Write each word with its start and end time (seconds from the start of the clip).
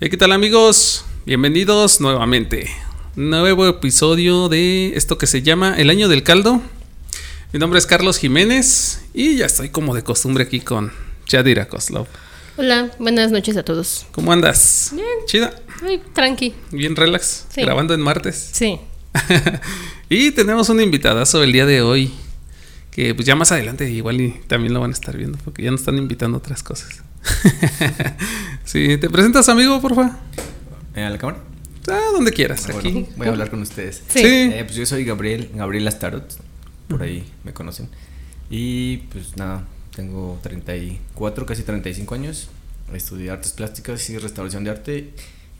¿Qué 0.00 0.16
tal 0.18 0.32
amigos? 0.32 1.04
Bienvenidos 1.24 2.00
nuevamente. 2.00 2.68
Nuevo 3.14 3.66
episodio 3.66 4.48
de 4.48 4.94
esto 4.96 5.16
que 5.16 5.26
se 5.26 5.40
llama 5.40 5.76
El 5.78 5.88
Año 5.88 6.08
del 6.08 6.24
Caldo. 6.24 6.60
Mi 7.52 7.60
nombre 7.60 7.78
es 7.78 7.86
Carlos 7.86 8.18
Jiménez 8.18 9.02
y 9.14 9.36
ya 9.36 9.46
estoy 9.46 9.70
como 9.70 9.94
de 9.94 10.02
costumbre 10.02 10.44
aquí 10.44 10.60
con 10.60 10.92
Yadira 11.28 11.68
Koslov. 11.68 12.06
Hola, 12.58 12.90
buenas 12.98 13.30
noches 13.30 13.56
a 13.56 13.62
todos. 13.62 14.04
¿Cómo 14.10 14.32
andas? 14.32 14.90
Bien. 14.92 15.06
¿Chida? 15.26 15.54
Ay, 15.80 16.02
tranqui. 16.12 16.54
¿Bien 16.72 16.96
relax? 16.96 17.46
Sí. 17.48 17.62
¿Grabando 17.62 17.94
en 17.94 18.00
martes? 18.00 18.50
Sí. 18.52 18.80
y 20.10 20.32
tenemos 20.32 20.68
un 20.68 20.80
invitadazo 20.80 21.42
el 21.42 21.52
día 21.52 21.66
de 21.66 21.80
hoy. 21.80 22.12
Que 22.90 23.14
pues 23.14 23.26
ya 23.26 23.36
más 23.36 23.52
adelante 23.52 23.88
igual 23.88 24.20
y 24.20 24.40
también 24.48 24.74
lo 24.74 24.80
van 24.80 24.90
a 24.90 24.94
estar 24.94 25.16
viendo 25.16 25.38
porque 25.44 25.62
ya 25.62 25.70
nos 25.70 25.80
están 25.80 25.96
invitando 25.96 26.36
a 26.36 26.40
otras 26.40 26.62
cosas. 26.62 27.02
sí, 28.64 28.96
¿te 28.98 29.10
presentas 29.10 29.48
amigo, 29.48 29.80
porfa? 29.80 30.18
¿A 30.94 31.00
la 31.10 31.18
cámara? 31.18 31.38
Ah, 31.88 32.00
donde 32.12 32.32
quieras, 32.32 32.64
Bueno, 32.66 32.78
aquí. 32.78 33.06
voy 33.16 33.26
a 33.26 33.30
hablar 33.30 33.50
con 33.50 33.60
ustedes. 33.62 34.02
Sí. 34.08 34.20
Eh, 34.24 34.62
pues 34.64 34.76
yo 34.76 34.86
soy 34.86 35.04
Gabriel, 35.04 35.50
Gabriel 35.54 35.86
Astarot, 35.86 36.24
por 36.88 37.02
ahí 37.02 37.24
me 37.44 37.52
conocen. 37.52 37.88
Y 38.50 38.98
pues 39.12 39.36
nada, 39.36 39.64
tengo 39.94 40.38
34, 40.42 41.46
casi 41.46 41.62
35 41.62 42.14
años. 42.14 42.48
Estudié 42.92 43.30
artes 43.30 43.52
plásticas 43.52 44.08
y 44.10 44.18
restauración 44.18 44.64
de 44.64 44.70
arte 44.70 45.10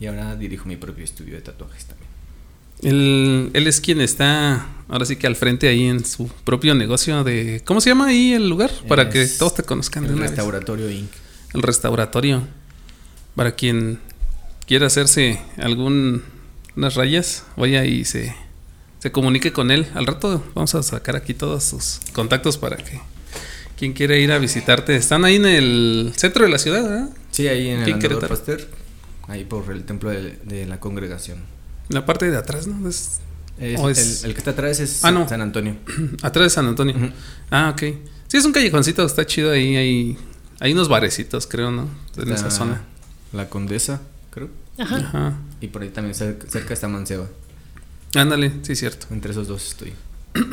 y 0.00 0.06
ahora 0.06 0.36
dirijo 0.36 0.66
mi 0.66 0.76
propio 0.76 1.04
estudio 1.04 1.34
de 1.34 1.40
tatuajes 1.40 1.86
también. 1.86 2.08
Él, 2.82 3.50
él 3.54 3.66
es 3.66 3.80
quien 3.80 4.00
está 4.00 4.66
ahora 4.88 5.06
sí 5.06 5.16
que 5.16 5.26
al 5.26 5.36
frente 5.36 5.68
ahí 5.68 5.84
en 5.86 6.04
su 6.04 6.28
propio 6.44 6.74
negocio 6.74 7.24
de... 7.24 7.62
¿Cómo 7.64 7.80
se 7.80 7.90
llama 7.90 8.06
ahí 8.08 8.32
el 8.34 8.48
lugar? 8.48 8.70
Para 8.88 9.08
que 9.08 9.24
todos 9.26 9.54
te 9.54 9.62
conozcan 9.62 10.02
de 10.04 10.08
El 10.10 10.14
una 10.16 10.22
vez. 10.22 10.30
restauratorio 10.32 10.90
Inc. 10.90 11.10
El 11.54 11.62
restauratorio. 11.62 12.42
Para 13.34 13.52
quien 13.56 13.98
quiera 14.66 14.86
hacerse 14.86 15.40
algunas 15.56 16.94
rayas, 16.94 17.44
vaya 17.56 17.84
y 17.84 18.04
se, 18.04 18.34
se 19.00 19.10
comunique 19.10 19.52
con 19.52 19.70
él. 19.70 19.86
Al 19.94 20.06
rato 20.06 20.42
vamos 20.54 20.74
a 20.74 20.82
sacar 20.82 21.16
aquí 21.16 21.34
todos 21.34 21.64
sus 21.64 22.00
contactos 22.12 22.58
para 22.58 22.76
que 22.76 23.00
quien 23.76 23.92
quiera 23.92 24.16
ir 24.16 24.30
a 24.30 24.38
visitarte. 24.38 24.94
Están 24.94 25.24
ahí 25.24 25.36
en 25.36 25.46
el 25.46 26.12
centro 26.16 26.44
de 26.44 26.50
la 26.50 26.58
ciudad, 26.58 26.82
¿verdad? 26.84 27.08
Sí, 27.32 27.48
ahí 27.48 27.68
en 27.70 27.82
el 27.82 27.92
Andador. 27.94 28.28
Pasteur, 28.28 28.68
ahí 29.26 29.44
por 29.44 29.68
el 29.72 29.84
templo 29.84 30.10
de, 30.10 30.38
de 30.44 30.66
la 30.66 30.78
congregación. 30.78 31.38
La 31.88 32.06
parte 32.06 32.30
de 32.30 32.36
atrás, 32.36 32.66
¿no? 32.68 32.88
Es- 32.88 33.20
Es- 33.58 33.78
¿O 33.80 33.88
es- 33.90 34.22
el, 34.24 34.30
el 34.30 34.34
que 34.34 34.38
está 34.40 34.50
atrás 34.52 34.78
es 34.80 35.04
Ah, 35.04 35.10
no. 35.10 35.28
San 35.28 35.40
Antonio. 35.40 35.76
atrás 36.22 36.44
de 36.46 36.50
San 36.50 36.66
Antonio. 36.66 37.12
Ah, 37.50 37.70
ok. 37.72 37.82
Sí, 38.28 38.36
es 38.36 38.44
un 38.44 38.52
callejoncito, 38.52 39.04
está 39.04 39.24
chido 39.26 39.50
ahí. 39.52 39.76
Hay, 39.76 40.18
hay 40.60 40.72
unos 40.72 40.88
barecitos, 40.88 41.46
creo, 41.46 41.70
¿no? 41.70 41.88
En 42.16 42.24
esa 42.32 42.48
Está 42.48 42.50
zona. 42.50 42.82
La 43.32 43.48
Condesa, 43.48 44.00
creo. 44.30 44.48
Ajá. 44.78 44.96
Ajá. 44.96 45.32
Y 45.60 45.68
por 45.68 45.82
ahí 45.82 45.88
también 45.90 46.14
cerca, 46.14 46.48
cerca 46.50 46.74
está 46.74 46.88
Manceba. 46.88 47.26
Ándale, 48.14 48.52
sí, 48.62 48.76
cierto. 48.76 49.06
Entre 49.10 49.32
esos 49.32 49.48
dos 49.48 49.66
estoy. 49.68 49.92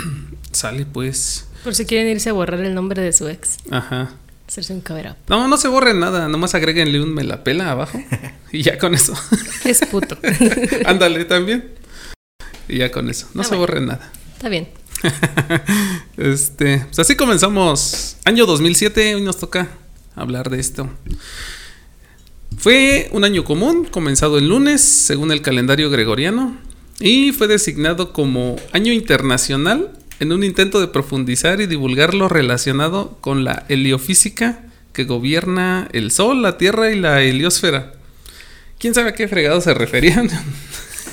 Sale, 0.51 0.85
pues. 0.85 1.47
Por 1.63 1.75
si 1.75 1.85
quieren 1.85 2.07
irse 2.07 2.29
a 2.29 2.33
borrar 2.33 2.59
el 2.61 2.73
nombre 2.73 3.01
de 3.01 3.13
su 3.13 3.27
ex. 3.27 3.57
Ajá. 3.69 4.11
Hacerse 4.47 4.73
un 4.73 4.81
cover 4.81 5.11
up. 5.11 5.15
No, 5.29 5.47
no 5.47 5.57
se 5.57 5.67
borre 5.69 5.93
nada, 5.93 6.27
nomás 6.27 6.55
agréguenle 6.55 6.99
un 7.01 7.13
me 7.13 7.23
la 7.23 7.43
pela 7.43 7.71
abajo 7.71 8.01
y 8.51 8.63
ya 8.63 8.77
con 8.77 8.93
eso. 8.95 9.13
Es 9.63 9.79
puto. 9.85 10.17
Ándale 10.85 11.23
también. 11.25 11.71
Y 12.67 12.79
ya 12.79 12.91
con 12.91 13.09
eso, 13.09 13.27
no 13.33 13.41
Ah, 13.41 13.43
se 13.45 13.49
bueno. 13.55 13.61
borre 13.61 13.81
nada. 13.81 14.11
Está 14.33 14.49
bien. 14.49 14.67
Este, 16.17 16.79
pues 16.85 16.99
así 16.99 17.15
comenzamos. 17.15 18.17
Año 18.25 18.45
2007, 18.45 19.15
hoy 19.15 19.21
nos 19.21 19.37
toca 19.37 19.69
hablar 20.15 20.49
de 20.49 20.59
esto. 20.59 20.89
Fue 22.57 23.09
un 23.11 23.23
año 23.23 23.43
común, 23.43 23.85
comenzado 23.85 24.37
el 24.37 24.49
lunes, 24.49 24.81
según 24.81 25.31
el 25.31 25.41
calendario 25.41 25.89
gregoriano, 25.89 26.57
y 26.99 27.31
fue 27.31 27.47
designado 27.47 28.13
como 28.13 28.57
Año 28.73 28.93
Internacional 28.93 29.91
en 30.19 30.31
un 30.31 30.43
intento 30.43 30.79
de 30.79 30.87
profundizar 30.87 31.61
y 31.61 31.65
divulgar 31.65 32.13
lo 32.13 32.29
relacionado 32.29 33.17
con 33.21 33.43
la 33.43 33.65
heliofísica 33.69 34.63
que 34.93 35.05
gobierna 35.05 35.87
el 35.93 36.11
Sol, 36.11 36.43
la 36.43 36.57
Tierra 36.57 36.91
y 36.91 36.99
la 36.99 37.23
heliosfera. 37.23 37.93
¿Quién 38.77 38.93
sabe 38.93 39.09
a 39.09 39.13
qué 39.13 39.27
fregado 39.27 39.61
se 39.61 39.73
referían? 39.73 40.29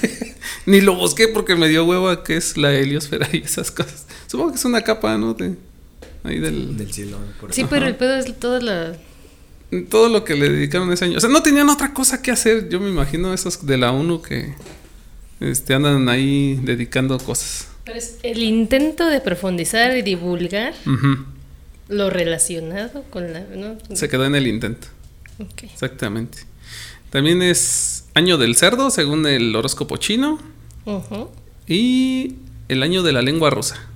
Ni 0.66 0.82
lo 0.82 0.94
busqué 0.94 1.28
porque 1.28 1.56
me 1.56 1.68
dio 1.68 1.84
hueva 1.84 2.22
que 2.22 2.36
es 2.36 2.58
la 2.58 2.74
heliosfera 2.74 3.28
y 3.32 3.38
esas 3.38 3.70
cosas. 3.70 4.06
Supongo 4.26 4.50
que 4.50 4.58
es 4.58 4.64
una 4.66 4.82
capa, 4.82 5.16
¿no? 5.16 5.34
Ahí 6.28 6.38
del, 6.38 6.76
Del 6.76 6.92
cielo. 6.92 7.18
Por 7.40 7.52
Sí, 7.52 7.64
pero 7.68 7.86
el 7.86 7.96
pedo 7.96 8.14
es 8.16 8.38
toda 8.38 8.60
la. 8.60 8.96
todo 9.90 10.08
lo 10.08 10.24
que 10.24 10.34
le 10.34 10.48
dedicaron 10.48 10.92
ese 10.92 11.06
año. 11.06 11.18
O 11.18 11.20
sea, 11.20 11.30
no 11.30 11.42
tenían 11.42 11.68
otra 11.68 11.92
cosa 11.92 12.22
que 12.22 12.30
hacer. 12.30 12.68
Yo 12.68 12.80
me 12.80 12.88
imagino 12.88 13.32
esos 13.34 13.64
de 13.66 13.76
la 13.76 13.92
ONU 13.92 14.22
que 14.22 14.54
este, 15.40 15.74
andan 15.74 16.08
ahí 16.08 16.58
dedicando 16.62 17.18
cosas. 17.18 17.68
Pero 17.84 17.98
es 17.98 18.18
el 18.22 18.42
intento 18.42 19.06
de 19.06 19.20
profundizar 19.20 19.96
y 19.96 20.02
divulgar 20.02 20.74
Ujú. 20.86 21.24
lo 21.88 22.10
relacionado 22.10 23.02
con 23.10 23.32
la. 23.32 23.40
¿no? 23.40 23.76
Se 23.94 24.08
quedó 24.08 24.24
en 24.26 24.34
el 24.34 24.46
intento. 24.46 24.88
Ok. 25.38 25.62
Exactamente. 25.64 26.38
También 27.10 27.40
es 27.40 28.04
año 28.14 28.36
del 28.36 28.54
cerdo, 28.56 28.90
según 28.90 29.26
el 29.26 29.54
horóscopo 29.56 29.96
chino. 29.96 30.38
Ujú. 30.84 31.30
Y 31.66 32.34
el 32.68 32.82
año 32.82 33.02
de 33.02 33.12
la 33.12 33.22
lengua 33.22 33.48
rusa. 33.50 33.86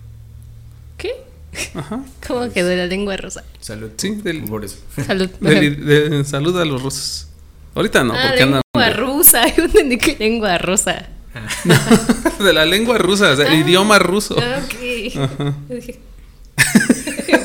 Ajá. 1.75 2.01
¿Cómo 2.27 2.51
quedó 2.53 2.75
la 2.75 2.87
lengua 2.87 3.17
rosa? 3.17 3.45
Salud. 3.61 3.91
Sí, 3.97 4.11
del- 4.17 4.45
Por 4.45 4.65
eso. 4.65 4.77
Salud. 5.07 5.29
Del- 5.41 5.85
de- 5.85 6.25
salud 6.25 6.59
a 6.61 6.65
los 6.65 6.83
rusos. 6.83 7.29
Ahorita 7.75 8.05
no, 8.05 8.13
ah, 8.15 8.25
porque 8.29 8.43
andan. 8.43 8.63
lengua 8.75 8.91
rusa. 8.97 9.47
Yo 9.57 9.65
entendí 9.65 9.99
que 9.99 10.17
lengua 10.19 10.59
rosa. 10.59 11.09
de 12.45 12.53
la 12.53 12.67
lengua 12.67 12.99
rusa, 12.99 13.31
o 13.33 13.37
sea, 13.37 13.47
el 13.47 13.53
Ah. 13.53 13.67
idioma 13.67 13.99
ruso. 13.99 14.35
Ok. 14.37 15.15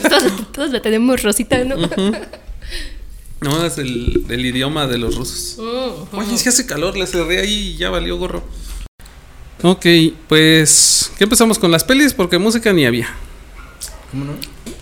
Todos, 0.09 0.51
todos 0.51 0.71
la 0.71 0.81
tenemos 0.81 1.21
rosita, 1.23 1.63
¿no? 1.63 1.75
No, 3.41 3.65
es 3.65 3.77
el, 3.77 4.25
el 4.29 4.45
idioma 4.45 4.87
de 4.87 4.97
los 4.97 5.15
rusos. 5.15 5.57
Mm. 5.59 6.17
Oye, 6.17 6.37
si 6.37 6.49
hace 6.49 6.65
calor, 6.65 6.97
le 6.97 7.05
cerré 7.07 7.39
ahí 7.39 7.73
y 7.73 7.77
ya 7.77 7.89
valió 7.89 8.17
gorro. 8.17 8.43
Ok, 9.63 9.85
pues. 10.27 11.11
¿Qué 11.17 11.23
empezamos 11.25 11.57
con 11.59 11.71
las 11.71 11.83
pelis? 11.83 12.13
Porque 12.13 12.37
música 12.37 12.73
ni 12.73 12.85
había. 12.85 13.07
¿Cómo 14.11 14.25
no? 14.25 14.33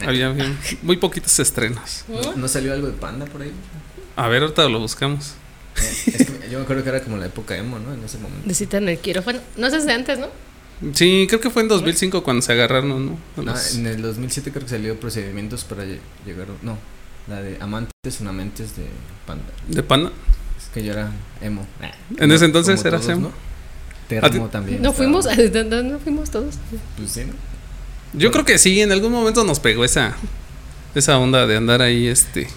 Había 0.08 0.30
bien- 0.30 0.58
muy 0.84 0.98
poquitos 0.98 1.38
estrenos. 1.40 2.06
¿No, 2.08 2.36
no 2.36 2.48
salió 2.48 2.74
algo 2.74 2.88
de 2.88 2.94
panda 2.94 3.26
por 3.26 3.42
ahí? 3.42 3.52
A 4.16 4.28
ver, 4.28 4.44
ahorita 4.44 4.70
lo 4.70 4.80
buscamos. 4.80 5.34
Eh, 5.78 5.82
es 6.06 6.26
que 6.30 6.50
yo 6.50 6.60
me 6.60 6.64
acuerdo 6.64 6.84
que 6.84 6.90
era 6.90 7.02
como 7.04 7.18
la 7.18 7.26
época 7.26 7.58
emo, 7.58 7.80
¿no? 7.80 7.94
En 7.94 8.04
ese 8.04 8.18
momento. 8.18 8.46
Necesitan 8.48 8.88
el 8.88 8.98
quirófano. 9.00 9.40
No 9.58 9.70
sé 9.70 9.82
si 9.82 9.88
de 9.88 9.94
antes, 9.94 10.20
¿no? 10.20 10.28
Sí, 10.94 11.26
creo 11.28 11.40
que 11.42 11.50
fue 11.50 11.62
en 11.64 11.68
2005 11.70 12.24
cuando 12.24 12.42
se 12.42 12.52
agarraron, 12.52 12.90
¿no? 13.06 13.18
No, 13.38 13.44
los- 13.44 13.76
en 13.76 13.88
el 13.88 14.02
2007 14.02 14.52
creo 14.52 14.64
que 14.64 14.70
salió 14.70 15.00
procedimientos 15.00 15.64
para 15.64 15.84
lle- 15.86 16.00
llegar. 16.26 16.48
No, 16.62 16.78
la 17.28 17.42
de 17.42 17.58
amantes 17.62 18.20
unamentes 18.22 18.76
de 18.78 18.86
panda. 19.26 19.46
De 19.68 19.82
pana. 19.84 20.12
Es 20.58 20.66
que 20.74 20.84
yo 20.84 20.92
era 20.94 21.12
emo. 21.42 21.66
En 22.18 22.32
ese 22.32 22.46
entonces 22.46 22.84
eras 22.86 23.02
todos, 23.02 23.14
emo. 23.14 23.30
¿no? 23.30 23.34
Termo 24.08 24.48
también. 24.50 24.82
No 24.82 24.92
estaba. 24.92 24.98
fuimos, 24.98 25.26
no, 25.70 25.84
no 25.84 26.00
fuimos 26.00 26.30
todos. 26.30 26.56
Pues 26.98 27.12
sí, 27.12 27.22
¿no? 27.26 27.34
Yo 28.18 28.32
creo 28.32 28.46
que 28.46 28.58
sí, 28.58 28.82
en 28.82 28.92
algún 28.92 29.12
momento 29.12 29.44
nos 29.44 29.60
pegó 29.60 29.84
esa, 29.84 30.16
esa 30.96 31.18
onda 31.18 31.46
de 31.48 31.58
andar 31.58 31.82
ahí, 31.82 32.08
este, 32.08 32.48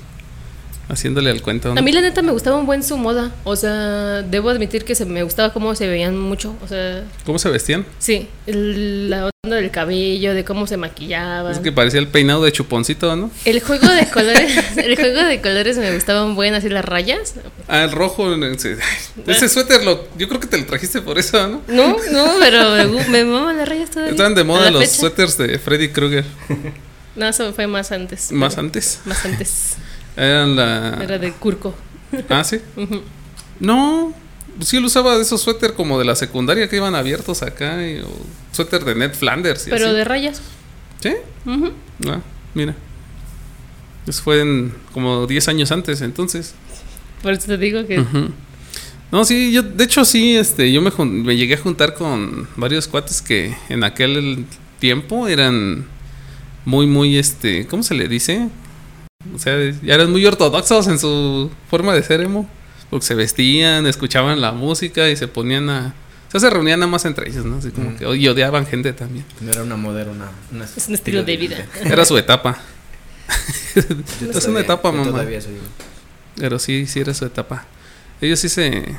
haciéndole 0.88 1.30
al 1.30 1.42
cuento. 1.42 1.74
¿no? 1.74 1.78
A 1.78 1.82
mí 1.82 1.92
la 1.92 2.00
neta 2.00 2.22
me 2.22 2.32
gustaba 2.32 2.56
un 2.56 2.66
buen 2.66 2.82
su 2.82 2.96
moda. 2.96 3.32
O 3.44 3.56
sea, 3.56 4.22
debo 4.22 4.50
admitir 4.50 4.84
que 4.84 4.94
se 4.94 5.04
me 5.04 5.22
gustaba 5.22 5.52
cómo 5.52 5.74
se 5.74 5.86
veían 5.86 6.18
mucho. 6.18 6.54
O 6.62 6.68
sea, 6.68 7.04
¿Cómo 7.24 7.38
se 7.38 7.48
vestían? 7.50 7.84
sí, 7.98 8.28
el- 8.46 9.10
la 9.10 9.30
onda 9.44 9.56
del 9.56 9.70
cabello, 9.70 10.34
de 10.34 10.44
cómo 10.44 10.66
se 10.66 10.76
maquillaban. 10.76 11.52
Es 11.52 11.58
que 11.60 11.72
parecía 11.72 12.00
el 12.00 12.08
peinado 12.08 12.42
de 12.44 12.52
chuponcito, 12.52 13.14
¿no? 13.16 13.30
El 13.44 13.60
juego 13.60 13.88
de 13.88 14.06
colores, 14.10 14.76
el 14.76 14.96
juego 14.96 15.20
de 15.24 15.40
colores 15.40 15.76
me 15.78 15.92
gustaban 15.94 16.34
buen 16.34 16.54
así 16.54 16.68
las 16.68 16.84
rayas. 16.84 17.34
Ah, 17.68 17.84
el 17.84 17.92
rojo. 17.92 18.34
Ese, 18.34 18.76
ese 19.26 19.48
suéter, 19.48 19.84
lo, 19.84 20.06
yo 20.16 20.28
creo 20.28 20.40
que 20.40 20.46
te 20.46 20.58
lo 20.58 20.66
trajiste 20.66 21.00
por 21.02 21.18
eso, 21.18 21.46
¿no? 21.48 21.62
No, 21.68 21.96
no, 22.12 22.32
pero 22.40 22.70
me, 22.88 23.08
me 23.08 23.24
maman 23.24 23.56
las 23.58 23.68
rayas 23.68 23.90
todavía. 23.90 24.12
Estaban 24.12 24.34
de 24.34 24.44
moda 24.44 24.70
los 24.70 24.82
fecha. 24.84 24.94
suéteres 25.00 25.36
de 25.38 25.58
Freddy 25.58 25.88
Krueger. 25.88 26.24
No, 27.16 27.26
eso 27.28 27.52
fue 27.52 27.66
más 27.66 27.90
antes. 27.90 28.30
Más 28.30 28.58
antes. 28.58 29.00
Más 29.04 29.24
antes. 29.24 29.76
Eran 30.18 30.56
la. 30.56 30.98
Era 31.02 31.18
de 31.18 31.32
Curco. 31.32 31.74
Ah, 32.28 32.42
sí. 32.44 32.58
No. 33.60 34.12
Sí, 34.60 34.76
él 34.78 34.84
usaba 34.84 35.14
de 35.16 35.22
esos 35.22 35.40
suéter 35.40 35.74
como 35.74 35.98
de 35.98 36.04
la 36.04 36.16
secundaria 36.16 36.68
que 36.68 36.76
iban 36.76 36.94
abiertos 36.94 37.42
acá. 37.42 37.86
y- 37.86 38.00
o 38.00 38.08
suéter 38.52 38.84
de 38.84 38.94
Ned 38.94 39.14
Flanders. 39.14 39.66
y 39.66 39.70
Pero 39.70 39.86
así. 39.86 39.94
de 39.94 40.04
rayas. 40.04 40.42
¿Sí? 41.00 41.12
Ujú. 41.46 41.72
Ah, 42.08 42.20
mira. 42.54 42.74
Eso 44.06 44.22
fue 44.22 44.40
en 44.40 44.74
como 44.92 45.26
10 45.26 45.46
años 45.48 45.70
antes, 45.70 46.00
entonces. 46.00 46.54
Por 47.22 47.32
eso 47.34 47.46
te 47.46 47.58
digo 47.58 47.86
que. 47.86 48.00
Ujú. 48.00 48.30
No, 49.12 49.24
sí, 49.24 49.52
yo, 49.52 49.62
de 49.62 49.84
hecho, 49.84 50.04
sí, 50.04 50.36
este, 50.36 50.72
yo 50.72 50.82
me, 50.82 50.90
me 51.04 51.36
llegué 51.36 51.54
a 51.54 51.58
juntar 51.58 51.94
con 51.94 52.48
varios 52.56 52.88
cuates 52.88 53.22
que 53.22 53.54
en 53.68 53.84
aquel 53.84 54.44
tiempo 54.80 55.28
eran 55.28 55.86
muy, 56.64 56.86
muy, 56.86 57.16
este, 57.16 57.66
¿cómo 57.66 57.82
se 57.82 57.94
le 57.94 58.08
dice? 58.08 58.48
O 59.34 59.38
sea, 59.38 59.58
ya 59.82 59.94
eran 59.94 60.12
muy 60.12 60.24
ortodoxos 60.26 60.86
en 60.86 60.98
su 60.98 61.50
forma 61.68 61.92
de 61.92 62.04
ser 62.04 62.20
emo. 62.20 62.48
Porque 62.88 63.04
se 63.04 63.14
vestían, 63.14 63.86
escuchaban 63.86 64.40
la 64.40 64.52
música 64.52 65.08
y 65.10 65.16
se 65.16 65.28
ponían 65.28 65.68
a... 65.68 65.94
O 66.28 66.30
sea, 66.30 66.40
se 66.40 66.50
reunían 66.50 66.80
nada 66.80 66.90
más 66.90 67.04
entre 67.04 67.28
ellos, 67.28 67.44
¿no? 67.44 67.56
Así 67.56 67.70
como 67.70 67.96
que... 67.96 68.16
Y 68.16 68.28
odiaban 68.28 68.66
gente 68.66 68.92
también. 68.92 69.24
No 69.40 69.50
era 69.50 69.62
una 69.62 69.76
moda, 69.76 70.02
era 70.02 70.10
una, 70.10 70.30
una 70.52 70.64
Es 70.64 70.88
un 70.88 70.94
estilo 70.94 71.24
de 71.24 71.36
vida. 71.36 71.66
Era 71.84 72.04
su 72.04 72.16
etapa. 72.16 72.58
Yo 74.20 74.30
Es 74.38 74.46
una 74.46 74.60
etapa, 74.60 74.90
yo 74.90 74.98
mamá. 74.98 75.10
Todavía 75.10 75.40
soy 75.40 75.54
Pero 76.36 76.58
sí, 76.58 76.86
sí 76.86 77.00
era 77.00 77.12
su 77.12 77.26
etapa. 77.26 77.66
Ellos 78.20 78.38
sí 78.38 78.48
se, 78.48 78.96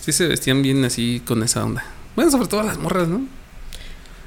sí 0.00 0.12
se 0.12 0.28
vestían 0.28 0.62
bien 0.62 0.84
así 0.84 1.22
con 1.26 1.42
esa 1.42 1.64
onda. 1.64 1.84
Bueno, 2.14 2.30
sobre 2.30 2.48
todo 2.48 2.62
las 2.62 2.78
morras, 2.78 3.08
¿no? 3.08 3.26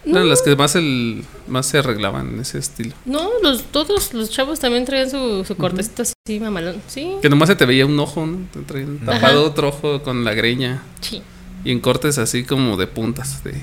No, 0.07 0.17
Eran 0.17 0.29
las 0.29 0.41
que 0.41 0.55
más 0.55 0.75
el 0.75 1.25
más 1.47 1.65
se 1.65 1.79
arreglaban 1.79 2.29
en 2.33 2.39
ese 2.39 2.57
estilo. 2.59 2.93
no, 3.05 3.29
los, 3.43 3.63
todos 3.63 4.13
los 4.13 4.29
chavos 4.29 4.59
también 4.59 4.85
traían 4.85 5.09
su, 5.09 5.43
su 5.45 5.57
cortecito 5.57 6.03
así, 6.03 6.39
mamalón. 6.39 6.81
Sí. 6.87 7.15
Que 7.21 7.29
nomás 7.29 7.49
se 7.49 7.55
te 7.55 7.65
veía 7.65 7.85
un 7.85 7.99
ojo, 7.99 8.25
¿no? 8.25 8.47
Te 8.53 8.61
traían 8.61 8.99
Ajá. 9.03 9.19
tapado 9.19 9.43
otro 9.45 9.67
ojo 9.67 10.01
con 10.03 10.23
la 10.23 10.33
greña. 10.33 10.81
Sí. 11.01 11.21
Y 11.65 11.71
en 11.71 11.81
cortes 11.81 12.17
así 12.19 12.43
como 12.45 12.77
de 12.77 12.87
puntas. 12.87 13.43
De, 13.43 13.53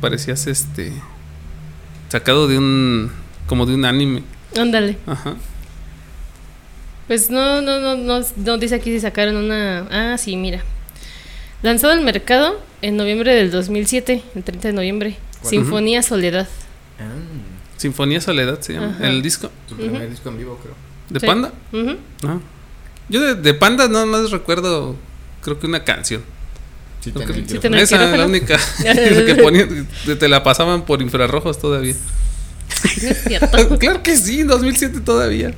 parecías 0.00 0.46
este. 0.48 0.92
Sacado 2.08 2.48
de 2.48 2.58
un. 2.58 3.12
como 3.46 3.64
de 3.64 3.74
un 3.74 3.84
anime. 3.84 4.24
Ándale. 4.58 4.98
Ajá. 5.06 5.36
Pues 7.06 7.30
no, 7.30 7.62
no, 7.62 7.78
no, 7.80 7.96
no, 7.96 8.20
no 8.36 8.58
dice 8.58 8.74
aquí 8.74 8.90
si 8.90 9.00
sacaron 9.00 9.36
una. 9.36 9.86
Ah, 9.90 10.18
sí, 10.18 10.36
mira. 10.36 10.64
Lanzado 11.62 11.92
al 11.92 12.02
mercado 12.02 12.60
en 12.82 12.96
noviembre 12.96 13.34
del 13.34 13.50
2007, 13.50 14.22
el 14.34 14.44
30 14.44 14.68
de 14.68 14.74
noviembre. 14.74 15.16
Sinfonía 15.42 16.02
Soledad. 16.02 16.48
Ah, 16.98 17.04
Sinfonía 17.76 18.20
Soledad 18.20 18.60
se 18.60 18.74
llama. 18.74 18.88
Ajá. 18.96 19.08
El 19.08 19.22
disco. 19.22 19.50
su 19.68 19.76
primer 19.76 20.08
disco 20.10 20.28
en 20.30 20.38
vivo, 20.38 20.58
creo. 20.62 20.74
¿De 21.10 21.20
Sí. 21.20 21.26
Panda? 21.26 21.52
No. 21.72 22.40
Yo 23.08 23.20
de, 23.22 23.34
de 23.34 23.54
Panda 23.54 23.88
nada 23.88 24.04
más 24.06 24.30
recuerdo. 24.30 24.96
Creo 25.42 25.58
que 25.58 25.66
una 25.66 25.84
canción. 25.84 26.22
Sí, 27.00 27.12
Creo 27.12 27.28
el 27.28 27.48
Sí, 27.48 27.58
Esa, 27.62 28.16
la 28.16 28.26
única 28.26 28.58
que 28.82 29.34
ponían, 29.40 29.86
te- 30.04 30.16
te 30.16 30.28
la 30.28 30.42
pasaban 30.42 30.84
por 30.84 31.00
infrarrojos 31.00 31.58
todavía. 31.58 31.94
No 33.02 33.08
es 33.08 33.22
cierto. 33.24 33.78
claro 33.78 34.02
que 34.02 34.14
sí, 34.16 34.42
2007 34.42 35.00
todavía. 35.00 35.52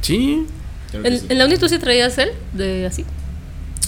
Sí, 0.00 0.46
Creo 0.90 1.02
que 1.02 1.08
¿En, 1.08 1.20
sí. 1.20 1.26
en 1.28 1.38
la 1.38 1.44
uni 1.46 1.58
tú 1.58 1.68
sí 1.68 1.78
traías 1.78 2.16
él? 2.18 2.30
De 2.52 2.86
así. 2.86 3.04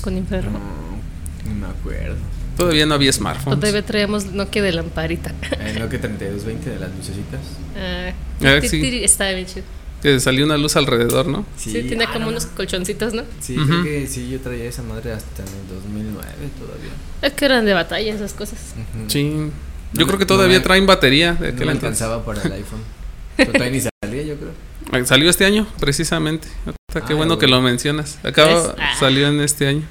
Con 0.02 0.16
infrarrojo. 0.18 0.58
No, 0.58 1.50
no 1.54 1.54
me 1.54 1.66
acuerdo. 1.72 2.16
Todavía 2.60 2.86
no 2.86 2.94
había 2.94 3.12
smartphones. 3.12 3.58
todavía 3.60 3.84
traíamos 3.84 4.26
Nokia 4.26 4.62
de 4.62 4.72
lamparita. 4.72 5.34
En 5.60 5.78
lo 5.80 5.88
que 5.88 5.98
3220 5.98 6.70
de 6.70 6.78
las 6.78 6.90
lucecitas. 6.94 7.40
Ah, 7.76 8.12
Ah, 8.42 8.60
sí. 8.62 9.00
Estaba 9.04 9.32
bien 9.32 9.46
chido. 9.46 9.64
Que 10.02 10.18
salió 10.18 10.46
una 10.46 10.56
luz 10.56 10.76
alrededor, 10.76 11.26
¿no? 11.28 11.44
Sí, 11.58 11.72
tiene 11.86 12.04
ah, 12.04 12.10
como 12.12 12.24
no, 12.26 12.30
unos 12.30 12.46
no. 12.46 12.54
colchoncitos, 12.54 13.12
¿no? 13.12 13.22
Sí, 13.40 13.58
Ujú. 13.58 13.66
creo 13.68 13.82
que 13.84 14.06
sí, 14.06 14.30
yo 14.30 14.40
traía 14.40 14.64
esa 14.64 14.82
madre 14.82 15.12
hasta 15.12 15.42
en 15.42 15.48
el 15.48 15.68
2009 15.82 16.24
todavía. 16.58 16.90
Es 17.20 17.32
que 17.34 17.44
eran 17.44 17.66
de 17.66 17.74
batalla 17.74 18.14
esas 18.14 18.32
cosas. 18.32 18.58
Sí. 19.08 19.24
No 19.24 19.50
Yo 19.92 20.06
creo 20.06 20.18
que 20.18 20.24
todavía 20.24 20.56
no 20.56 20.60
me- 20.60 20.64
traen 20.64 20.86
batería 20.86 21.34
de 21.34 21.48
No 21.48 21.54
aquel 21.54 21.66
me 21.66 21.72
entonces. 21.72 22.00
alcanzaba 22.02 22.24
para 22.24 22.40
el 22.42 22.52
iPhone. 22.52 22.80
Pero 23.36 23.52
todavía 23.52 23.72
ni 23.72 23.80
salía, 24.02 24.22
yo 24.22 24.36
creo. 24.36 25.04
Salió 25.06 25.28
este 25.28 25.44
año, 25.44 25.66
precisamente. 25.78 26.48
Qué 26.92 27.00
Ah, 27.12 27.14
bueno 27.14 27.38
que 27.38 27.46
lo 27.46 27.60
mencionas. 27.60 28.18
Acaba. 28.24 28.74
Ah. 28.78 28.94
salió 28.98 29.28
en 29.28 29.40
este 29.40 29.66
año. 29.68 29.82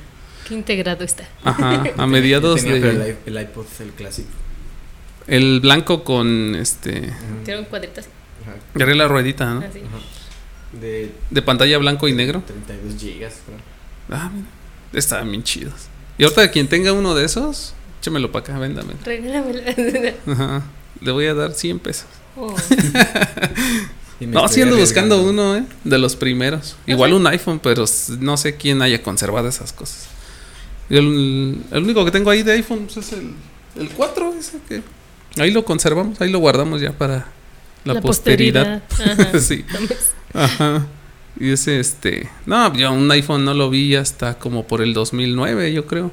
Qué 0.49 0.55
integrado 0.55 1.05
está. 1.05 1.29
Ajá, 1.43 1.83
a 1.95 2.07
mediados 2.07 2.63
tenía, 2.63 2.79
de. 2.79 3.17
el, 3.27 3.39
iPod, 3.39 3.67
el 3.81 3.91
clásico. 3.91 4.29
El 5.27 5.59
blanco 5.59 6.03
con 6.03 6.55
este. 6.55 7.13
Tiene 7.45 7.59
un 7.59 7.65
cuadrito 7.65 7.99
así. 7.99 8.09
Ajá, 8.75 8.95
la 8.95 9.07
ruedita, 9.07 9.53
¿no? 9.53 9.59
así. 9.59 9.79
ajá. 9.79 9.99
De 10.71 11.11
De 11.29 11.41
pantalla 11.43 11.77
blanco 11.77 12.07
y 12.07 12.13
negro. 12.13 12.43
32 12.45 12.99
gigas, 12.99 13.35
creo. 13.45 13.59
Ah, 14.09 14.31
mira. 14.33 14.47
Estaban 14.91 15.29
bien 15.29 15.43
chidos. 15.43 15.87
Y 16.17 16.23
ahorita 16.23 16.49
quien 16.49 16.67
tenga 16.67 16.93
uno 16.93 17.13
de 17.13 17.25
esos, 17.25 17.75
échamelo 18.01 18.31
para 18.31 18.43
acá, 18.43 18.59
véndame. 18.59 18.93
Regálamela. 19.05 19.63
Ajá. 20.27 20.63
Le 20.99 21.11
voy 21.11 21.27
a 21.27 21.35
dar 21.35 21.53
100 21.53 21.77
pesos. 21.79 22.07
Oh. 22.35 22.55
No, 24.19 24.47
sí 24.49 24.61
ando 24.61 24.77
buscando 24.77 25.21
uno, 25.21 25.55
¿eh? 25.55 25.63
De 25.83 25.97
los 25.97 26.15
primeros. 26.15 26.75
Igual 26.87 27.13
un 27.13 27.25
iPhone, 27.27 27.59
pero 27.59 27.85
no 28.19 28.35
sé 28.35 28.57
quién 28.57 28.81
haya 28.81 29.01
conservado 29.01 29.47
esas 29.47 29.71
cosas. 29.71 30.07
El, 30.89 31.57
el 31.71 31.83
único 31.83 32.03
que 32.03 32.11
tengo 32.11 32.29
ahí 32.29 32.43
de 32.43 32.53
iPhone 32.53 32.85
pues, 32.85 32.97
es 32.97 33.13
el, 33.13 33.31
el 33.79 33.89
4, 33.89 34.33
ese 34.39 34.59
que... 34.67 34.81
Ahí 35.39 35.51
lo 35.51 35.63
conservamos, 35.63 36.19
ahí 36.21 36.31
lo 36.31 36.39
guardamos 36.39 36.81
ya 36.81 36.91
para 36.91 37.27
la, 37.83 38.01
posteridad. 38.01 38.83
Ajá. 38.89 39.39
sí. 39.39 39.63
Ajá. 40.33 40.87
Y 41.39 41.51
ese, 41.51 41.79
este... 41.79 42.29
No, 42.45 42.73
yo 42.73 42.91
un 42.91 43.09
iPhone 43.11 43.45
no 43.45 43.53
lo 43.53 43.69
vi 43.69 43.95
hasta 43.95 44.39
como 44.39 44.65
por 44.65 44.81
el 44.81 44.93
2009, 44.93 45.71
yo 45.71 45.85
creo. 45.85 46.11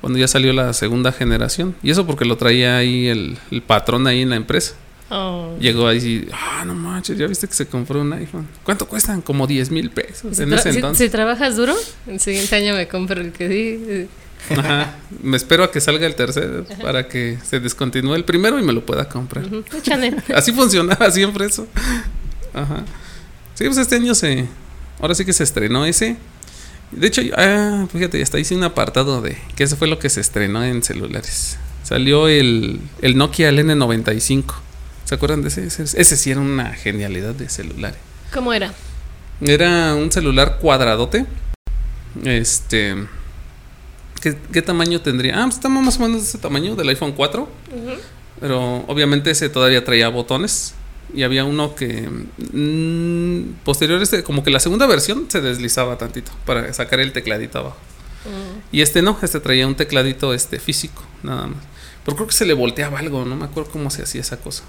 Cuando 0.00 0.18
ya 0.18 0.28
salió 0.28 0.52
la 0.52 0.72
segunda 0.72 1.12
generación. 1.12 1.74
Y 1.82 1.90
eso 1.90 2.06
porque 2.06 2.24
lo 2.24 2.36
traía 2.36 2.76
ahí 2.76 3.06
el, 3.06 3.38
el 3.50 3.62
patrón 3.62 4.06
ahí 4.06 4.22
en 4.22 4.30
la 4.30 4.36
empresa. 4.36 4.74
Oh. 5.10 5.56
Llegó 5.58 5.86
ahí 5.88 5.98
y, 5.98 6.28
ah, 6.32 6.64
no 6.66 6.74
manches, 6.74 7.16
ya 7.16 7.26
viste 7.26 7.46
que 7.48 7.54
se 7.54 7.66
compró 7.66 8.00
un 8.02 8.12
iPhone. 8.12 8.46
¿Cuánto 8.62 8.86
cuestan? 8.86 9.22
Como 9.22 9.46
10 9.46 9.70
mil 9.70 9.90
pesos 9.90 10.36
Si, 10.36 10.42
en 10.42 10.52
ese 10.52 10.70
entonces. 10.70 11.06
si 11.06 11.10
trabajas 11.10 11.56
duro, 11.56 11.74
el 12.06 12.20
siguiente 12.20 12.54
año 12.56 12.74
me 12.74 12.86
compro 12.88 13.20
el 13.20 13.32
que 13.32 13.48
sí. 13.48 14.08
Ajá. 14.54 14.96
Me 15.22 15.36
espero 15.36 15.64
a 15.64 15.70
que 15.70 15.80
salga 15.80 16.06
el 16.06 16.14
tercero 16.14 16.64
para 16.82 17.08
que 17.08 17.38
se 17.42 17.58
descontinúe 17.60 18.14
el 18.14 18.24
primero 18.24 18.58
y 18.58 18.62
me 18.62 18.72
lo 18.72 18.84
pueda 18.84 19.08
comprar. 19.08 19.46
Ujú. 19.46 19.64
Échale. 19.76 20.14
Así 20.34 20.52
funcionaba 20.52 21.10
siempre 21.10 21.46
eso. 21.46 21.66
Ajá. 22.54 22.84
Sí, 23.54 23.64
pues 23.64 23.78
este 23.78 23.96
año 23.96 24.14
se. 24.14 24.46
Ahora 25.00 25.14
sí 25.14 25.24
que 25.24 25.32
se 25.32 25.42
estrenó 25.44 25.84
ese. 25.86 26.16
De 26.92 27.06
hecho, 27.06 27.20
ah, 27.36 27.86
fíjate, 27.92 28.22
hasta 28.22 28.38
hice 28.38 28.54
un 28.54 28.64
apartado 28.64 29.20
de 29.20 29.36
que 29.56 29.64
eso 29.64 29.76
fue 29.76 29.88
lo 29.88 29.98
que 29.98 30.08
se 30.08 30.20
estrenó 30.20 30.64
en 30.64 30.82
celulares. 30.82 31.58
Salió 31.82 32.28
el, 32.28 32.80
el 33.02 33.16
Nokia 33.16 33.48
el 33.48 33.58
N95. 33.58 34.44
¿Se 35.08 35.14
acuerdan 35.14 35.40
de 35.40 35.48
ese? 35.48 35.66
ese? 35.66 35.84
Ese 35.84 36.16
sí 36.18 36.32
era 36.32 36.40
una 36.40 36.74
genialidad 36.74 37.34
de 37.34 37.48
celulares. 37.48 37.98
¿Cómo 38.30 38.52
era? 38.52 38.74
Era 39.40 39.94
un 39.94 40.12
celular 40.12 40.58
cuadradote. 40.60 41.24
Este. 42.24 42.94
¿Qué, 44.20 44.36
qué 44.52 44.60
tamaño 44.60 45.00
tendría? 45.00 45.40
Ah, 45.40 45.44
pues 45.44 45.54
estamos 45.54 45.82
más 45.82 45.96
o 45.96 46.00
menos 46.00 46.20
de 46.20 46.28
ese 46.28 46.36
tamaño 46.36 46.76
del 46.76 46.90
iPhone 46.90 47.12
4. 47.12 47.40
Ujú. 47.40 48.00
Pero 48.38 48.84
obviamente 48.86 49.30
ese 49.30 49.48
todavía 49.48 49.82
traía 49.82 50.10
botones. 50.10 50.74
Y 51.14 51.22
había 51.22 51.46
uno 51.46 51.74
que. 51.74 52.06
mm, 52.52 53.64
posterior, 53.64 54.02
este, 54.02 54.22
como 54.22 54.44
que 54.44 54.50
la 54.50 54.60
segunda 54.60 54.86
versión 54.86 55.24
se 55.30 55.40
deslizaba 55.40 55.96
tantito 55.96 56.32
para 56.44 56.70
sacar 56.74 57.00
el 57.00 57.14
tecladito 57.14 57.60
abajo. 57.60 57.78
Mm. 58.26 58.76
Y 58.76 58.82
este 58.82 59.00
no, 59.00 59.18
este 59.22 59.40
traía 59.40 59.66
un 59.66 59.74
tecladito 59.74 60.34
este, 60.34 60.60
físico, 60.60 61.02
nada 61.22 61.46
más. 61.46 61.64
Pero 62.04 62.14
creo 62.14 62.26
que 62.26 62.34
se 62.34 62.44
le 62.44 62.52
volteaba 62.52 62.98
algo, 62.98 63.24
no 63.24 63.36
me 63.36 63.46
acuerdo 63.46 63.70
cómo 63.70 63.88
se 63.90 64.02
hacía 64.02 64.20
esa 64.20 64.36
cosa. 64.36 64.64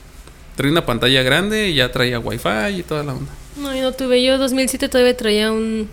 Traía 0.59 0.73
una 0.73 0.85
pantalla 0.85 1.23
grande 1.23 1.69
y 1.69 1.75
ya 1.75 1.89
traía 1.89 2.19
wifi 2.19 2.79
y 2.79 2.83
toda 2.83 3.01
la 3.01 3.13
onda. 3.13 3.31
No, 3.55 3.73
yo 3.73 3.81
no 3.81 3.93
tuve. 3.93 4.21
Yo 4.21 4.37
2007 4.37 4.89
todavía 4.89 5.15
traía 5.15 5.53
un, 5.53 5.87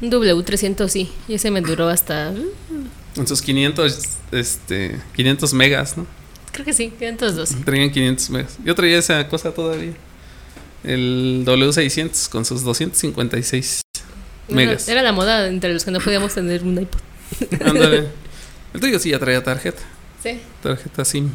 un 0.00 0.10
W300, 0.10 0.88
sí. 0.88 1.12
Y 1.28 1.34
ese 1.34 1.52
me 1.52 1.60
duró 1.60 1.88
hasta. 1.88 2.34
En 3.14 3.26
sus 3.28 3.40
500, 3.40 4.18
este, 4.32 4.98
500 5.14 5.54
megas, 5.54 5.96
¿no? 5.96 6.08
Creo 6.50 6.64
que 6.64 6.72
sí, 6.72 6.92
512. 6.98 7.58
Traían 7.64 7.92
500 7.92 8.30
megas. 8.30 8.58
Yo 8.64 8.74
traía 8.74 8.98
esa 8.98 9.28
cosa 9.28 9.54
todavía. 9.54 9.92
El 10.82 11.44
W600 11.46 12.28
con 12.28 12.44
sus 12.44 12.64
256 12.64 13.82
megas. 14.48 14.88
Era, 14.88 15.00
era 15.00 15.02
la 15.10 15.12
moda 15.12 15.46
entre 15.46 15.72
los 15.72 15.84
que 15.84 15.92
no 15.92 16.00
podíamos 16.00 16.34
tener 16.34 16.64
un 16.64 16.76
iPod. 16.76 17.00
Ándale. 17.64 18.08
El 18.74 18.80
tuyo 18.80 18.98
sí 18.98 19.10
ya 19.10 19.20
traía 19.20 19.44
tarjeta. 19.44 19.82
Sí. 20.20 20.40
Tarjeta 20.60 21.04
SIM. 21.04 21.30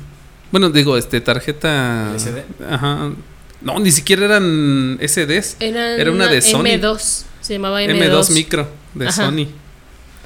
Bueno, 0.51 0.69
digo, 0.69 0.97
este, 0.97 1.21
tarjeta. 1.21 2.13
¿LCD? 2.13 2.43
Ajá. 2.69 3.11
No, 3.61 3.79
ni 3.79 3.91
siquiera 3.91 4.25
eran 4.25 4.99
SDs. 5.01 5.57
Era, 5.59 5.95
Era 5.95 6.11
una 6.11 6.27
de 6.27 6.41
Sony. 6.41 6.63
M2. 6.63 7.23
Se 7.41 7.53
llamaba 7.53 7.81
M2. 7.81 7.97
M2 7.97 8.31
micro 8.33 8.67
de 8.93 9.07
Ajá. 9.07 9.25
Sony. 9.25 9.47